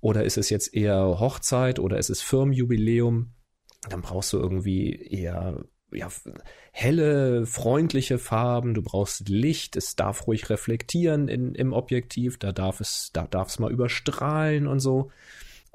Oder 0.00 0.24
ist 0.24 0.38
es 0.38 0.50
jetzt 0.50 0.74
eher 0.74 1.20
Hochzeit 1.20 1.78
oder 1.78 1.98
ist 1.98 2.10
es 2.10 2.20
Firmenjubiläum? 2.20 3.30
Dann 3.88 4.02
brauchst 4.02 4.32
du 4.32 4.38
irgendwie 4.38 4.90
eher 4.92 5.64
ja, 5.92 6.08
helle, 6.72 7.46
freundliche 7.46 8.18
Farben, 8.18 8.74
du 8.74 8.82
brauchst 8.82 9.28
Licht, 9.28 9.76
es 9.76 9.96
darf 9.96 10.26
ruhig 10.26 10.50
reflektieren 10.50 11.28
in, 11.28 11.54
im 11.54 11.72
Objektiv, 11.72 12.38
da 12.38 12.52
darf 12.52 12.80
es, 12.80 13.10
da 13.12 13.26
darf 13.26 13.48
es 13.48 13.58
mal 13.58 13.72
überstrahlen 13.72 14.66
und 14.66 14.80
so. 14.80 15.10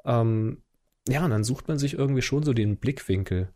Ähm, 0.06 0.62
ja, 1.08 1.24
und 1.24 1.32
dann 1.32 1.44
sucht 1.44 1.68
man 1.68 1.78
sich 1.78 1.94
irgendwie 1.94 2.22
schon 2.22 2.44
so 2.44 2.54
den 2.54 2.78
Blickwinkel. 2.78 3.54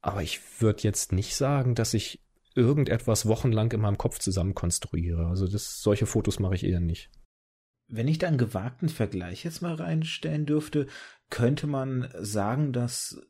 Aber 0.00 0.22
ich 0.22 0.40
würde 0.60 0.82
jetzt 0.82 1.12
nicht 1.12 1.36
sagen, 1.36 1.74
dass 1.74 1.94
ich 1.94 2.20
irgendetwas 2.54 3.26
wochenlang 3.26 3.70
in 3.72 3.80
meinem 3.80 3.98
Kopf 3.98 4.18
zusammenkonstruiere. 4.18 5.26
Also 5.26 5.46
das, 5.46 5.82
solche 5.82 6.06
Fotos 6.06 6.38
mache 6.38 6.54
ich 6.54 6.64
eher 6.64 6.80
nicht. 6.80 7.10
Wenn 7.88 8.08
ich 8.08 8.18
da 8.18 8.28
einen 8.28 8.38
gewagten 8.38 8.88
Vergleich 8.88 9.44
jetzt 9.44 9.62
mal 9.62 9.74
reinstellen 9.74 10.46
dürfte, 10.46 10.86
könnte 11.28 11.66
man 11.66 12.08
sagen, 12.20 12.72
dass 12.72 13.20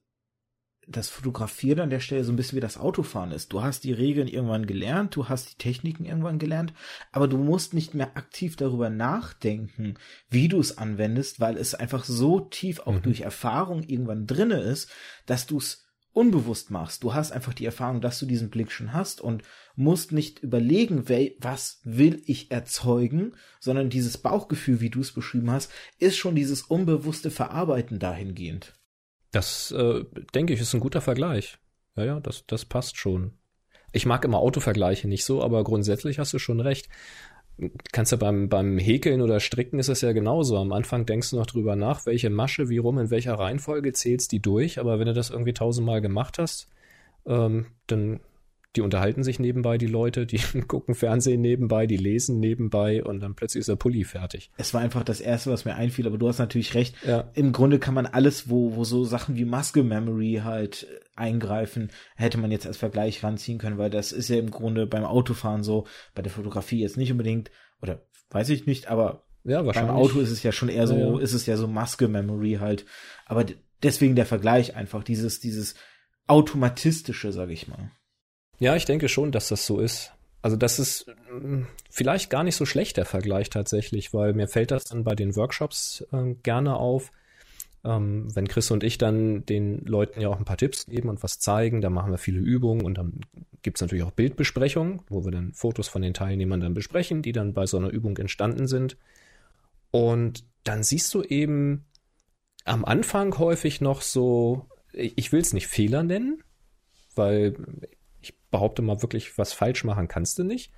das 0.91 1.09
Fotografieren 1.09 1.81
an 1.81 1.91
der 1.91 2.01
Stelle 2.01 2.25
so 2.25 2.33
ein 2.33 2.37
bisschen 2.37 2.57
wie 2.57 2.61
das 2.61 2.79
Autofahren 2.79 3.33
ist. 3.33 3.53
Du 3.53 3.63
hast 3.63 3.85
die 3.85 3.93
Regeln 3.93 4.29
irgendwann 4.29 4.67
gelernt, 4.67 5.15
du 5.17 5.29
hast 5.29 5.53
die 5.53 5.59
Techniken 5.59 6.05
irgendwann 6.05 6.39
gelernt, 6.39 6.73
aber 7.13 7.29
du 7.29 7.39
musst 7.39 7.75
nicht 7.75 7.95
mehr 7.95 8.17
aktiv 8.17 8.57
darüber 8.57 8.91
nachdenken, 8.91 9.95
wie 10.29 10.49
du 10.49 10.59
es 10.59 10.79
anwendest, 10.79 11.41
weil 11.41 11.57
es 11.57 11.75
einfach 11.75 12.05
so 12.05 12.41
tief 12.41 12.81
auch 12.81 12.95
mhm. 12.95 13.03
durch 13.03 13.21
Erfahrung 13.21 13.83
irgendwann 13.83 14.27
drinne 14.27 14.61
ist, 14.61 14.91
dass 15.27 15.47
du 15.47 15.59
es 15.59 15.87
unbewusst 16.13 16.71
machst. 16.71 17.05
Du 17.05 17.15
hast 17.15 17.31
einfach 17.31 17.55
die 17.55 17.65
Erfahrung, 17.65 18.01
dass 18.01 18.19
du 18.19 18.27
diesen 18.27 18.51
Blick 18.51 18.73
schon 18.73 18.93
hast 18.93 19.21
und 19.21 19.43
musst 19.77 20.13
nicht 20.13 20.41
überlegen, 20.41 21.09
was 21.39 21.81
will 21.85 22.23
ich 22.27 22.51
erzeugen, 22.51 23.35
sondern 23.61 23.91
dieses 23.91 24.19
Bauchgefühl, 24.19 24.81
wie 24.81 24.91
du 24.91 25.01
es 25.01 25.13
beschrieben 25.13 25.51
hast, 25.51 25.71
ist 25.99 26.17
schon 26.17 26.35
dieses 26.35 26.63
unbewusste 26.63 27.31
Verarbeiten 27.31 27.99
dahingehend. 27.99 28.75
Das, 29.31 29.71
äh, 29.73 30.05
denke 30.35 30.53
ich, 30.53 30.61
ist 30.61 30.75
ein 30.75 30.81
guter 30.81 31.01
Vergleich. 31.01 31.59
Ja, 31.97 32.05
ja, 32.05 32.21
das, 32.21 32.47
das 32.47 32.65
passt 32.65 32.97
schon. 32.97 33.33
Ich 33.93 34.07
mag 34.07 34.25
immer 34.25 34.39
Autovergleiche 34.39 35.09
nicht 35.09 35.25
so, 35.25 35.43
aber 35.43 35.65
grundsätzlich 35.65 36.19
hast 36.19 36.33
du 36.33 36.39
schon 36.39 36.61
recht. 36.61 36.89
Kannst 37.93 38.13
ja 38.13 38.19
beim, 38.19 38.49
beim 38.49 38.79
Häkeln 38.79 39.21
oder 39.21 39.39
Stricken 39.39 39.79
ist 39.79 39.89
es 39.89 40.01
ja 40.01 40.13
genauso. 40.13 40.57
Am 40.57 40.73
Anfang 40.73 41.05
denkst 41.05 41.31
du 41.31 41.37
noch 41.37 41.47
drüber 41.47 41.77
nach, 41.77 42.07
welche 42.07 42.31
Masche, 42.31 42.69
wie 42.69 42.79
rum, 42.79 42.99
in 42.99 43.11
welcher 43.11 43.35
Reihenfolge 43.35 43.93
zählst 43.93 44.33
die 44.33 44.41
durch, 44.41 44.79
aber 44.79 44.99
wenn 44.99 45.07
du 45.07 45.13
das 45.13 45.31
irgendwie 45.31 45.53
tausendmal 45.53 46.01
gemacht 46.01 46.39
hast, 46.39 46.69
ähm, 47.27 47.67
dann 47.87 48.21
die 48.77 48.83
unterhalten 48.83 49.25
sich 49.25 49.41
nebenbei, 49.41 49.79
die 49.79 49.87
Leute, 49.87 50.27
die 50.27 50.39
gucken 50.69 50.95
Fernsehen 50.95 51.41
nebenbei, 51.41 51.87
die 51.87 51.97
lesen 51.97 52.39
nebenbei 52.39 53.03
und 53.03 53.21
dann 53.21 53.35
plötzlich 53.35 53.61
ist 53.61 53.69
der 53.69 53.77
Pulli 53.77 54.05
fertig. 54.05 54.51
Es 54.57 54.73
war 54.75 54.81
einfach 54.81 55.03
das 55.03 55.21
Erste, 55.21 55.51
was 55.51 55.65
mir 55.65 55.75
einfiel, 55.75 56.07
aber 56.07 56.19
du 56.19 56.29
hast 56.29 56.39
natürlich 56.39 56.75
recht. 56.75 56.95
Ja. 57.05 57.31
Im 57.35 57.53
Grunde 57.53 57.79
kann 57.79 57.95
man 57.95 58.07
alles, 58.07 58.49
wo, 58.49 58.77
wo 58.77 58.85
so 58.85 59.05
Sachen 59.05 59.37
wie 59.37 59.45
Muscle 59.45 59.83
Memory 59.83 60.43
halt 60.45 60.87
eingreifen, 61.17 61.91
hätte 62.15 62.39
man 62.39 62.51
jetzt 62.51 62.67
als 62.67 62.77
Vergleich 62.77 63.23
ranziehen 63.25 63.59
können, 63.59 63.79
weil 63.79 63.91
das 63.91 64.13
ist 64.13 64.29
ja 64.29 64.37
im 64.37 64.51
Grunde 64.51 64.87
beim 64.87 65.05
Autofahren 65.05 65.65
so, 65.65 65.87
bei 66.15 66.23
der 66.23 66.33
Fotografie 66.33 66.81
jetzt 66.81 66.97
nicht 66.97 67.11
unbedingt, 67.11 67.51
oder 67.83 68.03
weiß 68.31 68.51
ich 68.51 68.67
nicht, 68.67 68.87
aber 68.87 69.25
ja, 69.45 69.65
wahrscheinlich. 69.65 69.93
beim 69.93 70.01
Auto 70.01 70.21
ist 70.21 70.31
es 70.31 70.43
ja 70.43 70.53
schon 70.53 70.69
eher 70.69 70.87
so, 70.87 70.95
ja, 70.95 71.07
ja. 71.07 71.19
ist 71.19 71.33
es 71.33 71.47
ja 71.47 71.57
so 71.57 71.67
Muscle 71.67 72.09
Memory 72.09 72.59
halt. 72.61 72.85
Aber 73.27 73.45
deswegen 73.83 74.15
der 74.15 74.27
Vergleich 74.27 74.77
einfach, 74.77 75.03
dieses, 75.03 75.41
dieses 75.41 75.75
automatistische, 76.27 77.33
sag 77.33 77.51
ich 77.51 77.67
mal. 77.67 77.91
Ja, 78.61 78.77
ich 78.77 78.85
denke 78.85 79.09
schon, 79.09 79.33
dass 79.33 79.49
das 79.49 79.67
so 79.67 79.81
ist. 79.81 80.13
Also 80.43 80.57
das 80.57 80.79
ist 80.79 81.07
mm, 81.33 81.63
vielleicht 81.91 82.29
gar 82.31 82.45
nicht 82.45 82.57
so 82.57 82.67
schlecht 82.67 82.99
der 82.99 83.07
Vergleich 83.07 83.49
tatsächlich, 83.51 84.13
weil 84.15 84.35
mir 84.35 84.49
fällt 84.49 84.71
das 84.71 84.85
dann 84.85 85.03
bei 85.03 85.15
den 85.15 85.35
Workshops 85.35 86.07
äh, 86.13 86.35
gerne 86.43 86.77
auf. 86.77 87.11
Ähm, 87.85 88.29
wenn 88.35 88.49
Chris 88.49 88.71
und 88.71 88.85
ich 88.85 88.99
dann 88.99 89.47
den 89.47 89.85
Leuten 89.87 90.21
ja 90.21 90.29
auch 90.29 90.39
ein 90.39 90.45
paar 90.45 90.59
Tipps 90.59 90.85
geben 90.87 91.09
und 91.09 91.23
was 91.23 91.39
zeigen, 91.39 91.81
dann 91.81 91.95
machen 91.95 92.13
wir 92.13 92.19
viele 92.19 92.41
Übungen 92.41 92.85
und 92.85 92.99
dann 92.99 93.21
gibt's 93.63 93.81
natürlich 93.81 94.05
auch 94.05 94.11
Bildbesprechungen, 94.11 95.01
wo 95.09 95.25
wir 95.25 95.33
dann 95.33 95.55
Fotos 95.55 95.89
von 95.89 96.03
den 96.03 96.13
Teilnehmern 96.13 96.61
dann 96.61 96.75
besprechen, 96.75 97.23
die 97.23 97.33
dann 97.33 97.55
bei 97.55 97.65
so 97.65 97.79
einer 97.79 97.89
Übung 97.89 98.19
entstanden 98.19 98.69
sind. 98.69 98.99
Und 99.91 100.45
dann 100.65 100.83
siehst 100.83 101.15
du 101.15 101.23
eben 101.23 101.87
am 102.67 102.85
Anfang 102.85 103.39
häufig 103.39 103.81
noch 103.81 104.03
so, 104.03 104.67
ich 104.93 105.33
will 105.33 105.41
es 105.41 105.55
nicht 105.55 105.67
Fehler 105.67 106.03
nennen, 106.03 106.43
weil 107.15 107.57
behaupte 108.51 108.83
mal 108.83 109.03
wirklich, 109.03 109.37
was 109.39 109.53
falsch 109.53 109.85
machen 109.85 110.09
kannst 110.09 110.39
du 110.39 110.45
nicht. 110.45 110.73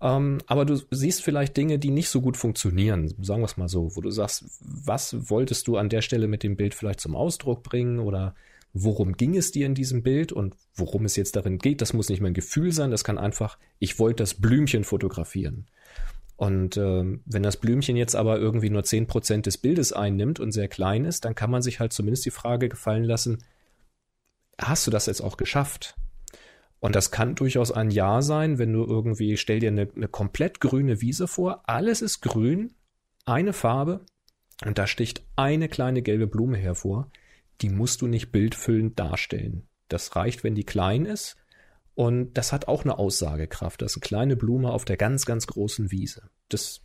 Ähm, 0.00 0.38
aber 0.46 0.64
du 0.64 0.78
siehst 0.90 1.22
vielleicht 1.22 1.56
Dinge, 1.56 1.78
die 1.78 1.90
nicht 1.90 2.10
so 2.10 2.20
gut 2.20 2.36
funktionieren, 2.36 3.14
sagen 3.22 3.40
wir 3.40 3.46
es 3.46 3.56
mal 3.56 3.68
so, 3.68 3.96
wo 3.96 4.00
du 4.00 4.10
sagst, 4.10 4.44
was 4.60 5.30
wolltest 5.30 5.68
du 5.68 5.78
an 5.78 5.88
der 5.88 6.02
Stelle 6.02 6.28
mit 6.28 6.42
dem 6.42 6.56
Bild 6.56 6.74
vielleicht 6.74 7.00
zum 7.00 7.16
Ausdruck 7.16 7.62
bringen 7.62 8.00
oder 8.00 8.34
worum 8.74 9.16
ging 9.16 9.36
es 9.36 9.52
dir 9.52 9.64
in 9.64 9.74
diesem 9.74 10.02
Bild 10.02 10.32
und 10.32 10.54
worum 10.74 11.06
es 11.06 11.16
jetzt 11.16 11.34
darin 11.34 11.56
geht, 11.56 11.80
das 11.80 11.94
muss 11.94 12.10
nicht 12.10 12.20
mein 12.20 12.34
Gefühl 12.34 12.72
sein, 12.72 12.90
das 12.90 13.04
kann 13.04 13.16
einfach, 13.16 13.58
ich 13.78 13.98
wollte 13.98 14.22
das 14.22 14.34
Blümchen 14.34 14.84
fotografieren. 14.84 15.66
Und 16.36 16.76
äh, 16.76 17.18
wenn 17.24 17.42
das 17.42 17.56
Blümchen 17.56 17.96
jetzt 17.96 18.14
aber 18.14 18.38
irgendwie 18.38 18.68
nur 18.68 18.84
zehn 18.84 19.06
Prozent 19.06 19.46
des 19.46 19.56
Bildes 19.56 19.94
einnimmt 19.94 20.38
und 20.38 20.52
sehr 20.52 20.68
klein 20.68 21.06
ist, 21.06 21.24
dann 21.24 21.34
kann 21.34 21.50
man 21.50 21.62
sich 21.62 21.80
halt 21.80 21.94
zumindest 21.94 22.26
die 22.26 22.30
Frage 22.30 22.68
gefallen 22.68 23.04
lassen, 23.04 23.38
hast 24.60 24.86
du 24.86 24.90
das 24.90 25.06
jetzt 25.06 25.22
auch 25.22 25.38
geschafft? 25.38 25.96
Und 26.80 26.94
das 26.94 27.10
kann 27.10 27.34
durchaus 27.34 27.72
ein 27.72 27.90
Ja 27.90 28.22
sein, 28.22 28.58
wenn 28.58 28.72
du 28.72 28.84
irgendwie, 28.84 29.36
stell 29.36 29.60
dir 29.60 29.70
eine, 29.70 29.88
eine 29.94 30.08
komplett 30.08 30.60
grüne 30.60 31.00
Wiese 31.00 31.26
vor, 31.26 31.62
alles 31.66 32.02
ist 32.02 32.20
grün, 32.20 32.74
eine 33.24 33.52
Farbe 33.52 34.04
und 34.64 34.78
da 34.78 34.86
sticht 34.86 35.22
eine 35.36 35.68
kleine 35.68 36.02
gelbe 36.02 36.26
Blume 36.26 36.58
hervor. 36.58 37.10
Die 37.60 37.70
musst 37.70 38.02
du 38.02 38.06
nicht 38.06 38.32
bildfüllend 38.32 38.98
darstellen. 38.98 39.66
Das 39.88 40.16
reicht, 40.16 40.44
wenn 40.44 40.54
die 40.54 40.64
klein 40.64 41.06
ist. 41.06 41.36
Und 41.94 42.34
das 42.34 42.52
hat 42.52 42.68
auch 42.68 42.84
eine 42.84 42.98
Aussagekraft. 42.98 43.80
Das 43.80 43.92
ist 43.92 43.96
eine 43.96 44.06
kleine 44.06 44.36
Blume 44.36 44.70
auf 44.70 44.84
der 44.84 44.98
ganz, 44.98 45.24
ganz 45.24 45.46
großen 45.46 45.90
Wiese. 45.90 46.28
Das, 46.50 46.82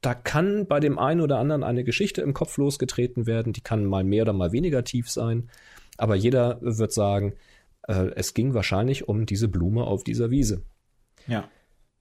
da 0.00 0.14
kann 0.14 0.66
bei 0.66 0.80
dem 0.80 0.98
einen 0.98 1.20
oder 1.20 1.38
anderen 1.38 1.62
eine 1.62 1.84
Geschichte 1.84 2.22
im 2.22 2.34
Kopf 2.34 2.56
losgetreten 2.56 3.26
werden. 3.26 3.52
Die 3.52 3.60
kann 3.60 3.84
mal 3.84 4.02
mehr 4.02 4.22
oder 4.22 4.32
mal 4.32 4.50
weniger 4.50 4.82
tief 4.82 5.08
sein. 5.08 5.48
Aber 5.96 6.16
jeder 6.16 6.58
wird 6.60 6.92
sagen, 6.92 7.34
äh, 7.88 8.10
es 8.16 8.34
ging 8.34 8.54
wahrscheinlich 8.54 9.08
um 9.08 9.26
diese 9.26 9.48
Blume 9.48 9.84
auf 9.84 10.04
dieser 10.04 10.30
Wiese. 10.30 10.62
Ja. 11.26 11.48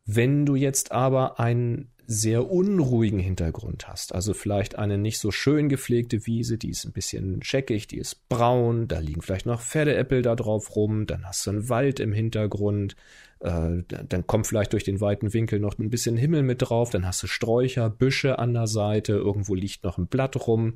Wenn 0.06 0.46
du 0.46 0.56
jetzt 0.56 0.92
aber 0.92 1.40
einen 1.40 1.92
sehr 2.08 2.50
unruhigen 2.52 3.20
Hintergrund 3.20 3.88
hast, 3.88 4.14
also 4.14 4.36
vielleicht 4.36 4.78
eine 4.78 4.98
nicht 5.00 5.20
so 5.20 5.32
schön 5.32 5.70
gepflegte 5.70 6.28
Wiese, 6.28 6.58
die 6.60 6.70
ist 6.70 6.86
ein 6.86 6.92
bisschen 6.92 7.42
scheckig, 7.42 7.88
die 7.88 7.98
ist 7.98 8.30
braun, 8.30 8.88
da 8.88 9.00
liegen 9.00 9.24
vielleicht 9.24 9.48
noch 9.48 9.62
Pferdeäppel 9.62 10.22
da 10.22 10.36
drauf 10.36 10.76
rum, 10.76 11.08
dann 11.08 11.26
hast 11.26 11.46
du 11.48 11.52
einen 11.52 11.70
Wald 11.70 12.00
im 12.00 12.14
Hintergrund, 12.14 12.96
äh, 13.40 13.82
dann 13.88 14.28
kommt 14.28 14.46
vielleicht 14.46 14.74
durch 14.74 14.84
den 14.84 15.02
weiten 15.02 15.34
Winkel 15.34 15.60
noch 15.60 15.80
ein 15.80 15.90
bisschen 15.90 16.16
Himmel 16.16 16.44
mit 16.44 16.62
drauf, 16.62 16.92
dann 16.92 17.08
hast 17.08 17.24
du 17.24 17.28
Sträucher, 17.28 17.90
Büsche 17.90 18.38
an 18.38 18.54
der 18.54 18.68
Seite, 18.68 19.14
irgendwo 19.14 19.56
liegt 19.56 19.84
noch 19.84 19.98
ein 19.98 20.08
Blatt 20.08 20.48
rum 20.48 20.76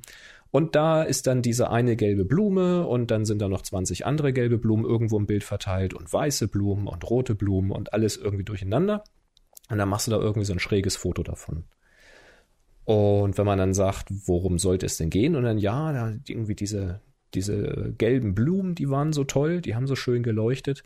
und 0.52 0.76
da 0.76 1.04
ist 1.04 1.28
dann 1.28 1.42
diese 1.42 1.70
eine 1.70 1.96
gelbe 1.96 2.26
Blume 2.26 2.88
und 2.88 3.12
dann 3.12 3.26
sind 3.26 3.40
da 3.42 3.48
noch 3.48 3.62
20 3.62 4.06
andere 4.06 4.34
gelbe 4.34 4.58
Blumen 4.58 4.84
irgendwo 4.84 5.18
im 5.18 5.28
Bild 5.28 5.44
verteilt 5.44 5.94
und 5.94 6.12
weiße 6.12 6.48
Blumen 6.48 6.88
und 6.88 7.08
rote 7.10 7.36
Blumen 7.36 7.72
und 7.72 7.94
alles 7.94 8.18
irgendwie 8.18 8.44
durcheinander. 8.44 9.04
Und 9.70 9.78
dann 9.78 9.90
machst 9.90 10.08
du 10.08 10.12
da 10.12 10.18
irgendwie 10.18 10.46
so 10.46 10.54
ein 10.54 10.60
schräges 10.60 10.96
Foto 10.96 11.22
davon. 11.22 11.66
Und 12.86 13.38
wenn 13.38 13.46
man 13.46 13.60
dann 13.60 13.76
sagt, 13.76 14.08
worum 14.10 14.58
sollte 14.58 14.88
es 14.88 14.98
denn 14.98 15.12
gehen? 15.12 15.36
Und 15.36 15.44
dann, 15.44 15.60
ja, 15.60 15.94
da 15.94 16.16
irgendwie 16.28 16.56
diese, 16.56 17.02
diese 17.36 17.94
gelben 18.00 18.34
Blumen, 18.34 18.74
die 18.74 18.90
waren 18.90 19.14
so 19.14 19.24
toll, 19.26 19.62
die 19.62 19.76
haben 19.76 19.86
so 19.86 19.96
schön 19.96 20.24
geleuchtet. 20.24 20.84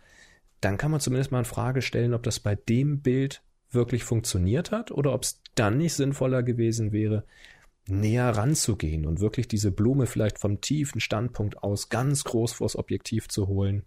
Dann 0.59 0.75
kann 0.75 0.91
man 0.91 0.99
zumindest 0.99 1.31
mal 1.31 1.39
in 1.39 1.45
Frage 1.45 1.81
stellen, 1.81 2.13
ob 2.13 2.23
das 2.23 2.41
bei 2.41 2.55
dem 2.55 3.01
Bild 3.01 3.41
wirklich 3.71 4.03
funktioniert 4.03 4.71
hat 4.71 4.91
oder 4.91 5.13
ob 5.13 5.23
es 5.23 5.41
dann 5.55 5.77
nicht 5.77 5.93
sinnvoller 5.93 6.43
gewesen 6.43 6.91
wäre, 6.91 7.23
näher 7.87 8.29
ranzugehen 8.29 9.05
und 9.05 9.19
wirklich 9.19 9.47
diese 9.47 9.71
Blume 9.71 10.05
vielleicht 10.05 10.39
vom 10.39 10.61
tiefen 10.61 11.01
Standpunkt 11.01 11.63
aus 11.63 11.89
ganz 11.89 12.23
groß 12.23 12.53
vors 12.53 12.75
Objektiv 12.75 13.27
zu 13.27 13.47
holen, 13.47 13.83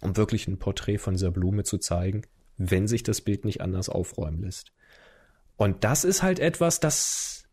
um 0.00 0.16
wirklich 0.16 0.46
ein 0.46 0.58
Porträt 0.58 0.98
von 0.98 1.14
dieser 1.14 1.30
Blume 1.30 1.64
zu 1.64 1.78
zeigen, 1.78 2.22
wenn 2.56 2.86
sich 2.86 3.02
das 3.02 3.20
Bild 3.20 3.44
nicht 3.44 3.60
anders 3.60 3.88
aufräumen 3.88 4.42
lässt. 4.42 4.72
Und 5.56 5.84
das 5.84 6.04
ist 6.04 6.22
halt 6.22 6.38
etwas, 6.38 6.80
das, 6.80 7.44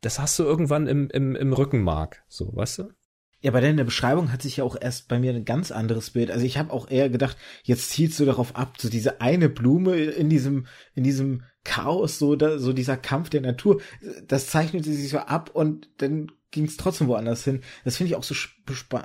das 0.00 0.18
hast 0.18 0.38
du 0.38 0.44
irgendwann 0.44 0.86
im, 0.86 1.10
im, 1.10 1.36
im 1.36 1.52
Rückenmark, 1.52 2.22
so, 2.28 2.54
weißt 2.54 2.78
du? 2.78 2.88
Ja, 3.42 3.52
bei 3.52 3.62
deiner 3.62 3.84
Beschreibung 3.84 4.32
hat 4.32 4.42
sich 4.42 4.58
ja 4.58 4.64
auch 4.64 4.76
erst 4.78 5.08
bei 5.08 5.18
mir 5.18 5.32
ein 5.32 5.46
ganz 5.46 5.70
anderes 5.70 6.10
Bild. 6.10 6.30
Also 6.30 6.44
ich 6.44 6.58
habe 6.58 6.72
auch 6.72 6.90
eher 6.90 7.08
gedacht, 7.08 7.38
jetzt 7.62 7.88
zielst 7.88 8.20
du 8.20 8.26
darauf 8.26 8.54
ab, 8.54 8.76
so 8.78 8.90
diese 8.90 9.22
eine 9.22 9.48
Blume 9.48 9.96
in 9.96 10.28
diesem 10.28 10.66
in 10.94 11.04
diesem 11.04 11.44
Chaos, 11.64 12.18
so 12.18 12.36
da, 12.36 12.58
so 12.58 12.72
dieser 12.72 12.96
Kampf 12.96 13.30
der 13.30 13.42
Natur, 13.42 13.80
das 14.26 14.46
zeichnete 14.46 14.92
sich 14.92 15.10
so 15.10 15.18
ab 15.18 15.50
und 15.52 15.88
dann 15.98 16.32
ging 16.50 16.64
es 16.64 16.76
trotzdem 16.76 17.08
woanders 17.08 17.44
hin. 17.44 17.60
Das 17.84 17.96
finde 17.96 18.10
ich 18.10 18.16
auch 18.16 18.24
so 18.24 18.34
sp 18.34 18.50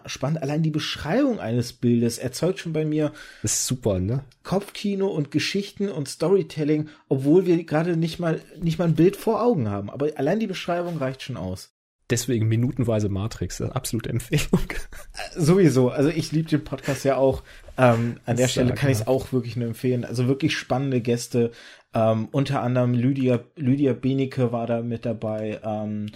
spannend. 0.06 0.42
Allein 0.42 0.64
die 0.64 0.72
Beschreibung 0.72 1.40
eines 1.40 1.74
Bildes 1.74 2.18
erzeugt 2.18 2.60
schon 2.60 2.74
bei 2.74 2.86
mir 2.86 3.14
das 3.42 3.54
ist 3.54 3.68
super, 3.68 4.00
ne? 4.00 4.24
Kopfkino 4.44 5.08
und 5.08 5.32
Geschichten 5.32 5.90
und 5.90 6.08
Storytelling, 6.08 6.90
obwohl 7.08 7.46
wir 7.46 7.64
gerade 7.64 7.98
nicht 7.98 8.20
mal 8.20 8.42
nicht 8.60 8.80
mal 8.80 8.86
ein 8.86 8.96
Bild 8.96 9.16
vor 9.16 9.42
Augen 9.42 9.70
haben. 9.70 9.90
Aber 9.90 10.10
allein 10.16 10.40
die 10.40 10.48
Beschreibung 10.48 10.98
reicht 10.98 11.24
schon 11.24 11.38
aus. 11.38 11.76
Deswegen 12.12 12.48
minutenweise 12.48 13.10
Matrix, 13.10 13.62
absolute 13.62 14.10
Empfehlung. 14.10 14.62
Sowieso, 15.36 15.90
also 15.90 16.10
ich 16.10 16.32
liebe 16.32 16.50
den 16.50 16.64
Podcast 16.64 17.04
ja 17.04 17.16
auch. 17.18 17.42
Ähm, 17.78 18.18
an 18.26 18.38
der 18.38 18.48
Stelle 18.48 18.76
kann 18.76 18.92
ich 18.92 19.00
es 19.00 19.08
auch 19.08 19.34
wirklich 19.34 19.56
nur 19.56 19.68
empfehlen. 19.68 20.06
Also 20.06 20.28
wirklich 20.28 20.56
spannende 20.56 21.02
Gäste. 21.02 21.52
Ähm, 21.96 22.28
unter 22.32 22.62
anderem 22.62 22.94
Lydia, 22.94 23.40
Lydia 23.56 23.94
Benecke 23.94 24.52
war 24.52 24.68
da 24.68 24.82
mit 24.82 25.06
dabei. 25.06 25.60
Ähm, 25.64 26.08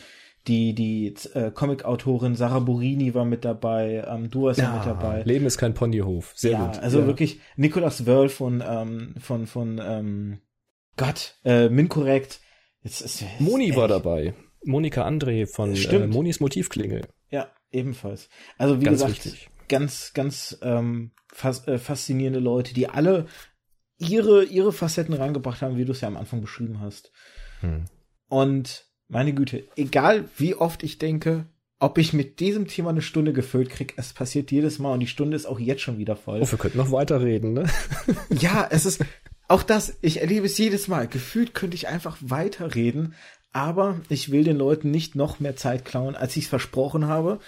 die 0.48 0.74
die 0.74 1.14
äh, 1.34 1.52
Comic-Autorin 1.52 2.36
Sarah 2.36 2.60
Burini 2.60 3.14
war 3.14 3.26
mit 3.26 3.46
dabei. 3.46 4.04
Ähm, 4.08 4.30
du 4.32 4.44
warst 4.44 4.60
ja, 4.60 4.74
mit 4.74 4.86
dabei. 4.86 5.22
Leben 5.24 5.46
ist 5.46 5.58
kein 5.58 5.74
Ponyhof. 5.74 6.34
Sehr 6.36 6.52
ja, 6.52 6.66
gut. 6.66 6.80
Also 6.80 7.00
ja. 7.00 7.08
wirklich 7.08 7.40
Nicolas 7.56 8.06
Wörl 8.06 8.30
von 8.30 8.64
ähm, 8.66 9.16
von 9.20 9.48
von 9.48 9.80
ähm, 9.84 10.40
Gott, 10.98 11.36
äh, 11.46 11.70
Minkorrekt. 11.70 12.42
Jetzt 12.82 13.02
ist, 13.02 13.24
Moni 13.40 13.76
war 13.76 13.88
dabei. 13.88 14.34
Monika 14.64 15.08
André 15.08 15.48
von 15.48 15.74
äh, 15.76 16.08
Monis 16.08 16.40
Motivklingel. 16.40 17.08
Ja, 17.30 17.50
ebenfalls. 17.72 18.30
Also 18.58 18.82
wie 18.82 18.86
ganz 18.86 19.02
gesagt, 19.02 19.26
wichtig. 19.26 19.50
ganz, 19.68 20.14
ganz 20.14 20.58
ähm, 20.62 21.12
fas 21.32 21.68
äh, 21.68 21.78
faszinierende 21.78 22.40
Leute, 22.40 22.74
die 22.74 22.88
alle 22.88 23.28
ihre, 24.00 24.46
ihre 24.46 24.74
Facetten 24.74 25.14
reingebracht 25.14 25.62
haben, 25.62 25.78
wie 25.78 25.86
du 25.86 25.92
es 25.92 26.02
ja 26.02 26.08
am 26.08 26.18
Anfang 26.18 26.42
beschrieben 26.42 26.80
hast. 26.80 27.12
Hm. 27.60 27.86
Und 28.28 28.86
meine 29.08 29.34
Güte, 29.34 29.68
egal 29.76 30.26
wie 30.38 30.56
oft 30.56 30.84
ich 30.84 30.98
denke, 30.98 31.46
ob 31.80 31.98
ich 31.98 32.14
mit 32.14 32.40
diesem 32.40 32.68
Thema 32.68 32.90
eine 32.90 33.02
Stunde 33.02 33.34
gefüllt 33.34 33.70
krieg, 33.70 33.94
es 33.98 34.14
passiert 34.14 34.52
jedes 34.52 34.80
Mal 34.80 34.94
und 34.94 35.00
die 35.00 35.08
Stunde 35.08 35.36
ist 35.36 35.46
auch 35.46 35.60
jetzt 35.60 35.82
schon 35.82 35.98
wieder 35.98 36.16
voll. 36.16 36.42
Oh, 36.42 36.52
wir 36.52 36.58
könnten 36.58 36.78
noch 36.78 36.92
weiterreden, 36.92 37.54
ne? 37.54 37.70
ja, 38.30 38.68
es 38.70 38.86
ist 38.86 39.04
auch 39.48 39.64
das, 39.64 39.98
ich 40.02 40.22
erlebe 40.22 40.46
es 40.46 40.58
jedes 40.58 40.88
Mal. 40.88 41.08
Gefühlt 41.08 41.54
könnte 41.54 41.76
ich 41.76 41.88
einfach 41.88 42.18
weiterreden, 42.22 43.16
aber 43.52 44.02
ich 44.10 44.32
will 44.32 44.44
den 44.44 44.58
Leuten 44.58 44.92
nicht 44.92 45.16
noch 45.16 45.40
mehr 45.40 45.56
Zeit 45.56 45.86
klauen, 45.86 46.16
als 46.16 46.36
ich 46.38 46.44
es 46.44 46.50
versprochen 46.50 47.08
habe. 47.08 47.40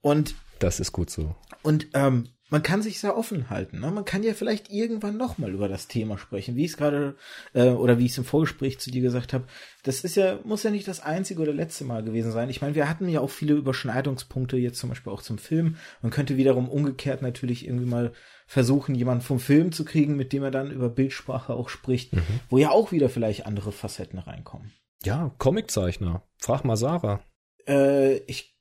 Und 0.00 0.34
das 0.58 0.80
ist 0.80 0.92
gut 0.92 1.10
so. 1.10 1.34
Und 1.62 1.88
ähm, 1.94 2.28
man 2.54 2.62
kann 2.62 2.82
sich 2.82 3.00
sehr 3.00 3.16
offen 3.16 3.50
halten. 3.50 3.80
Ne? 3.80 3.90
Man 3.90 4.04
kann 4.04 4.22
ja 4.22 4.32
vielleicht 4.32 4.70
irgendwann 4.70 5.16
noch 5.16 5.38
mal 5.38 5.50
über 5.50 5.66
das 5.66 5.88
Thema 5.88 6.18
sprechen, 6.18 6.54
wie 6.54 6.64
ich 6.64 6.70
es 6.70 6.76
gerade 6.76 7.16
äh, 7.52 7.70
oder 7.70 7.98
wie 7.98 8.04
ich 8.04 8.12
es 8.12 8.18
im 8.18 8.24
Vorgespräch 8.24 8.78
zu 8.78 8.92
dir 8.92 9.02
gesagt 9.02 9.32
habe. 9.32 9.48
Das 9.82 10.04
ist 10.04 10.14
ja 10.14 10.38
muss 10.44 10.62
ja 10.62 10.70
nicht 10.70 10.86
das 10.86 11.00
einzige 11.00 11.42
oder 11.42 11.52
letzte 11.52 11.82
Mal 11.82 12.04
gewesen 12.04 12.30
sein. 12.30 12.48
Ich 12.50 12.62
meine, 12.62 12.76
wir 12.76 12.88
hatten 12.88 13.08
ja 13.08 13.18
auch 13.18 13.30
viele 13.30 13.54
Überschneidungspunkte 13.54 14.56
jetzt 14.56 14.78
zum 14.78 14.88
Beispiel 14.88 15.12
auch 15.12 15.22
zum 15.22 15.38
Film. 15.38 15.78
Man 16.00 16.12
könnte 16.12 16.36
wiederum 16.36 16.68
umgekehrt 16.68 17.22
natürlich 17.22 17.66
irgendwie 17.66 17.86
mal 17.86 18.12
versuchen, 18.46 18.94
jemanden 18.94 19.24
vom 19.24 19.40
Film 19.40 19.72
zu 19.72 19.84
kriegen, 19.84 20.14
mit 20.14 20.32
dem 20.32 20.44
er 20.44 20.52
dann 20.52 20.70
über 20.70 20.88
Bildsprache 20.88 21.54
auch 21.54 21.68
spricht, 21.68 22.12
mhm. 22.12 22.22
wo 22.50 22.58
ja 22.58 22.70
auch 22.70 22.92
wieder 22.92 23.08
vielleicht 23.08 23.46
andere 23.46 23.72
Facetten 23.72 24.20
reinkommen. 24.20 24.70
Ja, 25.02 25.34
Comiczeichner. 25.38 26.22
Frag 26.38 26.64
mal 26.64 26.76
Sarah. 26.76 27.20
Äh, 27.66 28.18
ich 28.28 28.53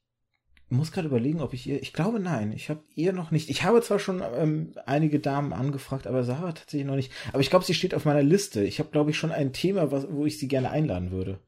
muss 0.69 0.91
gerade 0.91 1.07
überlegen, 1.07 1.41
ob 1.41 1.53
ich 1.53 1.67
ihr. 1.67 1.81
Ich 1.81 1.93
glaube 1.93 2.19
nein. 2.19 2.51
Ich 2.51 2.69
habe 2.69 2.81
ihr 2.95 3.13
noch 3.13 3.31
nicht. 3.31 3.49
Ich 3.49 3.63
habe 3.63 3.81
zwar 3.81 3.99
schon 3.99 4.23
ähm, 4.35 4.73
einige 4.85 5.19
Damen 5.19 5.53
angefragt, 5.53 6.07
aber 6.07 6.23
Sarah 6.23 6.53
tatsächlich 6.53 6.87
noch 6.87 6.95
nicht. 6.95 7.11
Aber 7.31 7.41
ich 7.41 7.49
glaube, 7.49 7.65
sie 7.65 7.73
steht 7.73 7.93
auf 7.93 8.05
meiner 8.05 8.23
Liste. 8.23 8.63
Ich 8.63 8.79
habe, 8.79 8.89
glaube 8.89 9.11
ich, 9.11 9.17
schon 9.17 9.31
ein 9.31 9.53
Thema, 9.53 9.91
was, 9.91 10.07
wo 10.09 10.25
ich 10.25 10.39
sie 10.39 10.47
gerne 10.47 10.71
einladen 10.71 11.11
würde. 11.11 11.39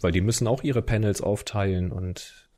Weil 0.00 0.12
die 0.12 0.20
müssen 0.20 0.46
auch 0.46 0.62
ihre 0.62 0.82
Panels 0.82 1.22
aufteilen 1.22 1.90
und 1.90 2.50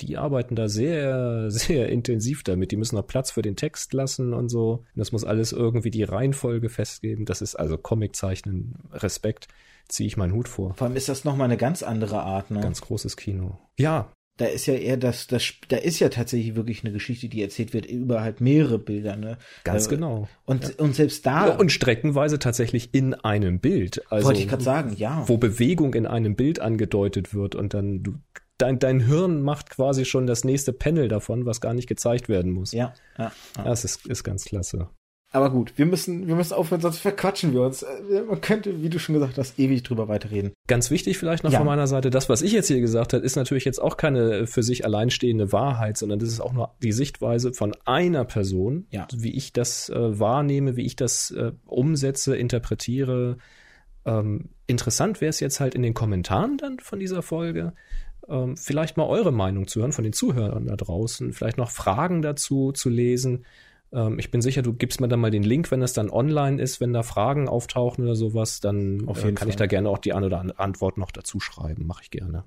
die 0.00 0.16
arbeiten 0.16 0.56
da 0.56 0.68
sehr, 0.68 1.50
sehr 1.50 1.88
intensiv 1.88 2.42
damit. 2.42 2.70
Die 2.72 2.76
müssen 2.76 2.96
noch 2.96 3.06
Platz 3.06 3.30
für 3.30 3.42
den 3.42 3.56
Text 3.56 3.92
lassen 3.92 4.32
und 4.32 4.48
so. 4.48 4.84
Das 4.94 5.12
muss 5.12 5.24
alles 5.24 5.52
irgendwie 5.52 5.90
die 5.90 6.04
Reihenfolge 6.04 6.68
festgeben. 6.68 7.24
Das 7.24 7.42
ist 7.42 7.54
also 7.54 7.76
Comiczeichnen, 7.76 8.74
Respekt 8.92 9.48
ziehe 9.88 10.06
ich 10.06 10.16
meinen 10.16 10.32
Hut 10.32 10.48
vor. 10.48 10.74
Vor 10.74 10.86
allem 10.86 10.96
ist 10.96 11.08
das 11.08 11.24
nochmal 11.24 11.46
eine 11.46 11.56
ganz 11.56 11.82
andere 11.82 12.22
Art, 12.22 12.50
ne? 12.50 12.60
Ganz 12.60 12.80
großes 12.80 13.16
Kino. 13.16 13.58
Ja. 13.78 14.12
Da 14.38 14.44
ist 14.46 14.66
ja 14.66 14.74
eher 14.74 14.98
das, 14.98 15.26
das, 15.26 15.54
da 15.68 15.76
ist 15.76 15.98
ja 15.98 16.10
tatsächlich 16.10 16.56
wirklich 16.56 16.84
eine 16.84 16.92
Geschichte, 16.92 17.28
die 17.28 17.42
erzählt 17.42 17.72
wird 17.72 17.86
über 17.86 18.20
halt 18.20 18.40
mehrere 18.42 18.78
Bilder, 18.78 19.16
ne? 19.16 19.38
Ganz 19.64 19.86
äh, 19.86 19.90
genau. 19.90 20.28
Und, 20.44 20.64
ja. 20.64 20.70
und 20.78 20.94
selbst 20.94 21.24
da. 21.24 21.48
Ja, 21.48 21.56
und 21.56 21.72
streckenweise 21.72 22.38
tatsächlich 22.38 22.92
in 22.92 23.14
einem 23.14 23.60
Bild. 23.60 24.02
Also, 24.10 24.26
wollte 24.26 24.40
ich 24.40 24.48
gerade 24.48 24.62
sagen, 24.62 24.94
ja. 24.96 25.26
Wo 25.26 25.38
Bewegung 25.38 25.94
in 25.94 26.06
einem 26.06 26.36
Bild 26.36 26.60
angedeutet 26.60 27.32
wird 27.32 27.54
und 27.54 27.72
dann 27.72 28.02
du, 28.02 28.14
dein, 28.58 28.78
dein 28.78 29.00
Hirn 29.00 29.42
macht 29.42 29.70
quasi 29.70 30.04
schon 30.04 30.26
das 30.26 30.44
nächste 30.44 30.72
Panel 30.72 31.08
davon, 31.08 31.46
was 31.46 31.60
gar 31.60 31.74
nicht 31.74 31.88
gezeigt 31.88 32.28
werden 32.28 32.52
muss. 32.52 32.72
Ja, 32.72 32.94
ja. 33.18 33.32
ja. 33.56 33.64
Das 33.64 33.84
ist, 33.84 34.06
ist 34.06 34.22
ganz 34.22 34.44
klasse. 34.44 34.88
Aber 35.36 35.50
gut, 35.50 35.74
wir 35.76 35.84
müssen, 35.84 36.26
wir 36.28 36.34
müssen 36.34 36.54
aufhören, 36.54 36.80
sonst 36.80 37.00
verquatschen 37.00 37.52
wir 37.52 37.60
uns. 37.60 37.82
Äh, 37.82 38.22
man 38.26 38.40
könnte, 38.40 38.82
wie 38.82 38.88
du 38.88 38.98
schon 38.98 39.16
gesagt 39.16 39.36
hast, 39.36 39.58
ewig 39.58 39.82
drüber 39.82 40.08
weiterreden. 40.08 40.54
Ganz 40.66 40.90
wichtig 40.90 41.18
vielleicht 41.18 41.44
noch 41.44 41.52
ja. 41.52 41.58
von 41.58 41.66
meiner 41.66 41.86
Seite, 41.86 42.08
das, 42.08 42.30
was 42.30 42.40
ich 42.40 42.52
jetzt 42.52 42.68
hier 42.68 42.80
gesagt 42.80 43.12
habe, 43.12 43.22
ist 43.22 43.36
natürlich 43.36 43.66
jetzt 43.66 43.78
auch 43.78 43.98
keine 43.98 44.46
für 44.46 44.62
sich 44.62 44.86
alleinstehende 44.86 45.52
Wahrheit, 45.52 45.98
sondern 45.98 46.20
das 46.20 46.30
ist 46.30 46.40
auch 46.40 46.54
nur 46.54 46.70
die 46.82 46.92
Sichtweise 46.92 47.52
von 47.52 47.76
einer 47.84 48.24
Person, 48.24 48.86
ja. 48.88 49.06
wie 49.14 49.36
ich 49.36 49.52
das 49.52 49.90
äh, 49.90 50.18
wahrnehme, 50.18 50.76
wie 50.76 50.86
ich 50.86 50.96
das 50.96 51.32
äh, 51.32 51.52
umsetze, 51.66 52.34
interpretiere. 52.34 53.36
Ähm, 54.06 54.48
interessant 54.66 55.20
wäre 55.20 55.28
es 55.28 55.40
jetzt 55.40 55.60
halt 55.60 55.74
in 55.74 55.82
den 55.82 55.92
Kommentaren 55.92 56.56
dann 56.56 56.78
von 56.78 56.98
dieser 56.98 57.20
Folge, 57.20 57.74
ähm, 58.26 58.56
vielleicht 58.56 58.96
mal 58.96 59.04
eure 59.04 59.32
Meinung 59.32 59.66
zu 59.66 59.80
hören 59.80 59.92
von 59.92 60.04
den 60.04 60.14
Zuhörern 60.14 60.64
da 60.64 60.76
draußen, 60.76 61.34
vielleicht 61.34 61.58
noch 61.58 61.70
Fragen 61.70 62.22
dazu 62.22 62.72
zu 62.72 62.88
lesen 62.88 63.44
ähm, 63.96 64.18
ich 64.18 64.30
bin 64.30 64.42
sicher, 64.42 64.62
du 64.62 64.74
gibst 64.74 65.00
mir 65.00 65.08
dann 65.08 65.20
mal 65.20 65.30
den 65.30 65.42
Link, 65.42 65.70
wenn 65.70 65.80
das 65.80 65.94
dann 65.94 66.10
online 66.10 66.60
ist, 66.60 66.80
wenn 66.80 66.92
da 66.92 67.02
Fragen 67.02 67.48
auftauchen 67.48 68.04
oder 68.04 68.14
sowas, 68.14 68.60
dann 68.60 69.08
Auf 69.08 69.18
äh, 69.18 69.26
jeden 69.26 69.36
äh, 69.36 69.38
kann 69.38 69.46
Fall. 69.46 69.48
ich 69.48 69.56
da 69.56 69.66
gerne 69.66 69.88
auch 69.88 69.98
die 69.98 70.12
eine 70.12 70.26
oder 70.26 70.38
andere 70.38 70.58
Antwort 70.60 70.98
noch 70.98 71.10
dazu 71.10 71.40
schreiben. 71.40 71.86
Mache 71.86 72.02
ich 72.02 72.10
gerne. 72.10 72.44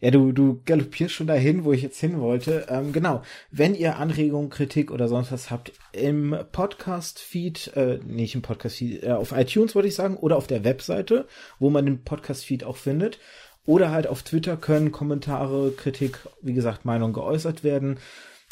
Ja, 0.00 0.10
du, 0.10 0.32
du 0.32 0.60
galoppierst 0.64 1.14
schon 1.14 1.26
dahin, 1.26 1.64
wo 1.64 1.72
ich 1.72 1.82
jetzt 1.82 1.98
hin 1.98 2.20
wollte. 2.20 2.66
Ähm, 2.68 2.92
genau. 2.92 3.22
Wenn 3.50 3.74
ihr 3.74 3.96
Anregungen, 3.96 4.50
Kritik 4.50 4.90
oder 4.90 5.08
sonst 5.08 5.32
was 5.32 5.50
habt, 5.50 5.72
im 5.92 6.36
Podcast-Feed, 6.52 7.72
äh, 7.74 7.98
nicht 8.04 8.34
im 8.34 8.42
Podcast-Feed, 8.42 9.02
äh, 9.02 9.12
auf 9.12 9.32
iTunes 9.32 9.74
würde 9.74 9.88
ich 9.88 9.94
sagen, 9.94 10.16
oder 10.16 10.36
auf 10.36 10.46
der 10.46 10.62
Webseite, 10.62 11.26
wo 11.58 11.70
man 11.70 11.86
den 11.86 12.04
Podcast-Feed 12.04 12.64
auch 12.64 12.76
findet. 12.76 13.18
Oder 13.66 13.90
halt 13.90 14.06
auf 14.06 14.22
Twitter 14.22 14.58
können 14.58 14.92
Kommentare, 14.92 15.72
Kritik, 15.72 16.18
wie 16.42 16.52
gesagt, 16.52 16.84
Meinung 16.84 17.14
geäußert 17.14 17.64
werden. 17.64 17.96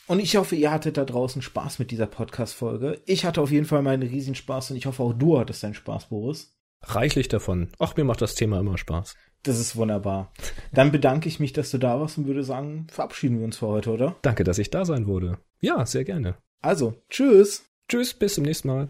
Und 0.08 0.18
ich 0.18 0.36
hoffe, 0.36 0.56
ihr 0.56 0.70
hattet 0.70 0.96
da 0.96 1.04
draußen 1.04 1.42
Spaß 1.42 1.78
mit 1.78 1.90
dieser 1.90 2.06
Podcast-Folge. 2.06 3.00
Ich 3.06 3.24
hatte 3.24 3.40
auf 3.40 3.50
jeden 3.50 3.66
Fall 3.66 3.82
meinen 3.82 4.02
riesen 4.02 4.34
Spaß 4.34 4.72
und 4.72 4.76
ich 4.76 4.86
hoffe 4.86 5.02
auch 5.02 5.12
du 5.12 5.38
hattest 5.38 5.62
deinen 5.62 5.74
Spaß, 5.74 6.06
Boris. 6.06 6.54
Reichlich 6.82 7.28
davon. 7.28 7.68
Ach, 7.78 7.96
mir 7.96 8.04
macht 8.04 8.20
das 8.20 8.34
Thema 8.34 8.58
immer 8.58 8.76
Spaß. 8.76 9.14
Das 9.44 9.58
ist 9.58 9.76
wunderbar. 9.76 10.32
Dann 10.72 10.92
bedanke 10.92 11.28
ich 11.28 11.40
mich, 11.40 11.52
dass 11.52 11.70
du 11.70 11.78
da 11.78 12.00
warst 12.00 12.18
und 12.18 12.26
würde 12.26 12.44
sagen, 12.44 12.86
verabschieden 12.90 13.38
wir 13.38 13.44
uns 13.44 13.58
für 13.58 13.68
heute, 13.68 13.90
oder? 13.90 14.16
Danke, 14.22 14.44
dass 14.44 14.58
ich 14.58 14.70
da 14.70 14.84
sein 14.84 15.06
wurde. 15.06 15.38
Ja, 15.60 15.84
sehr 15.86 16.04
gerne. 16.04 16.36
Also, 16.60 16.94
tschüss. 17.08 17.64
Tschüss, 17.88 18.14
bis 18.14 18.34
zum 18.34 18.44
nächsten 18.44 18.68
Mal. 18.68 18.88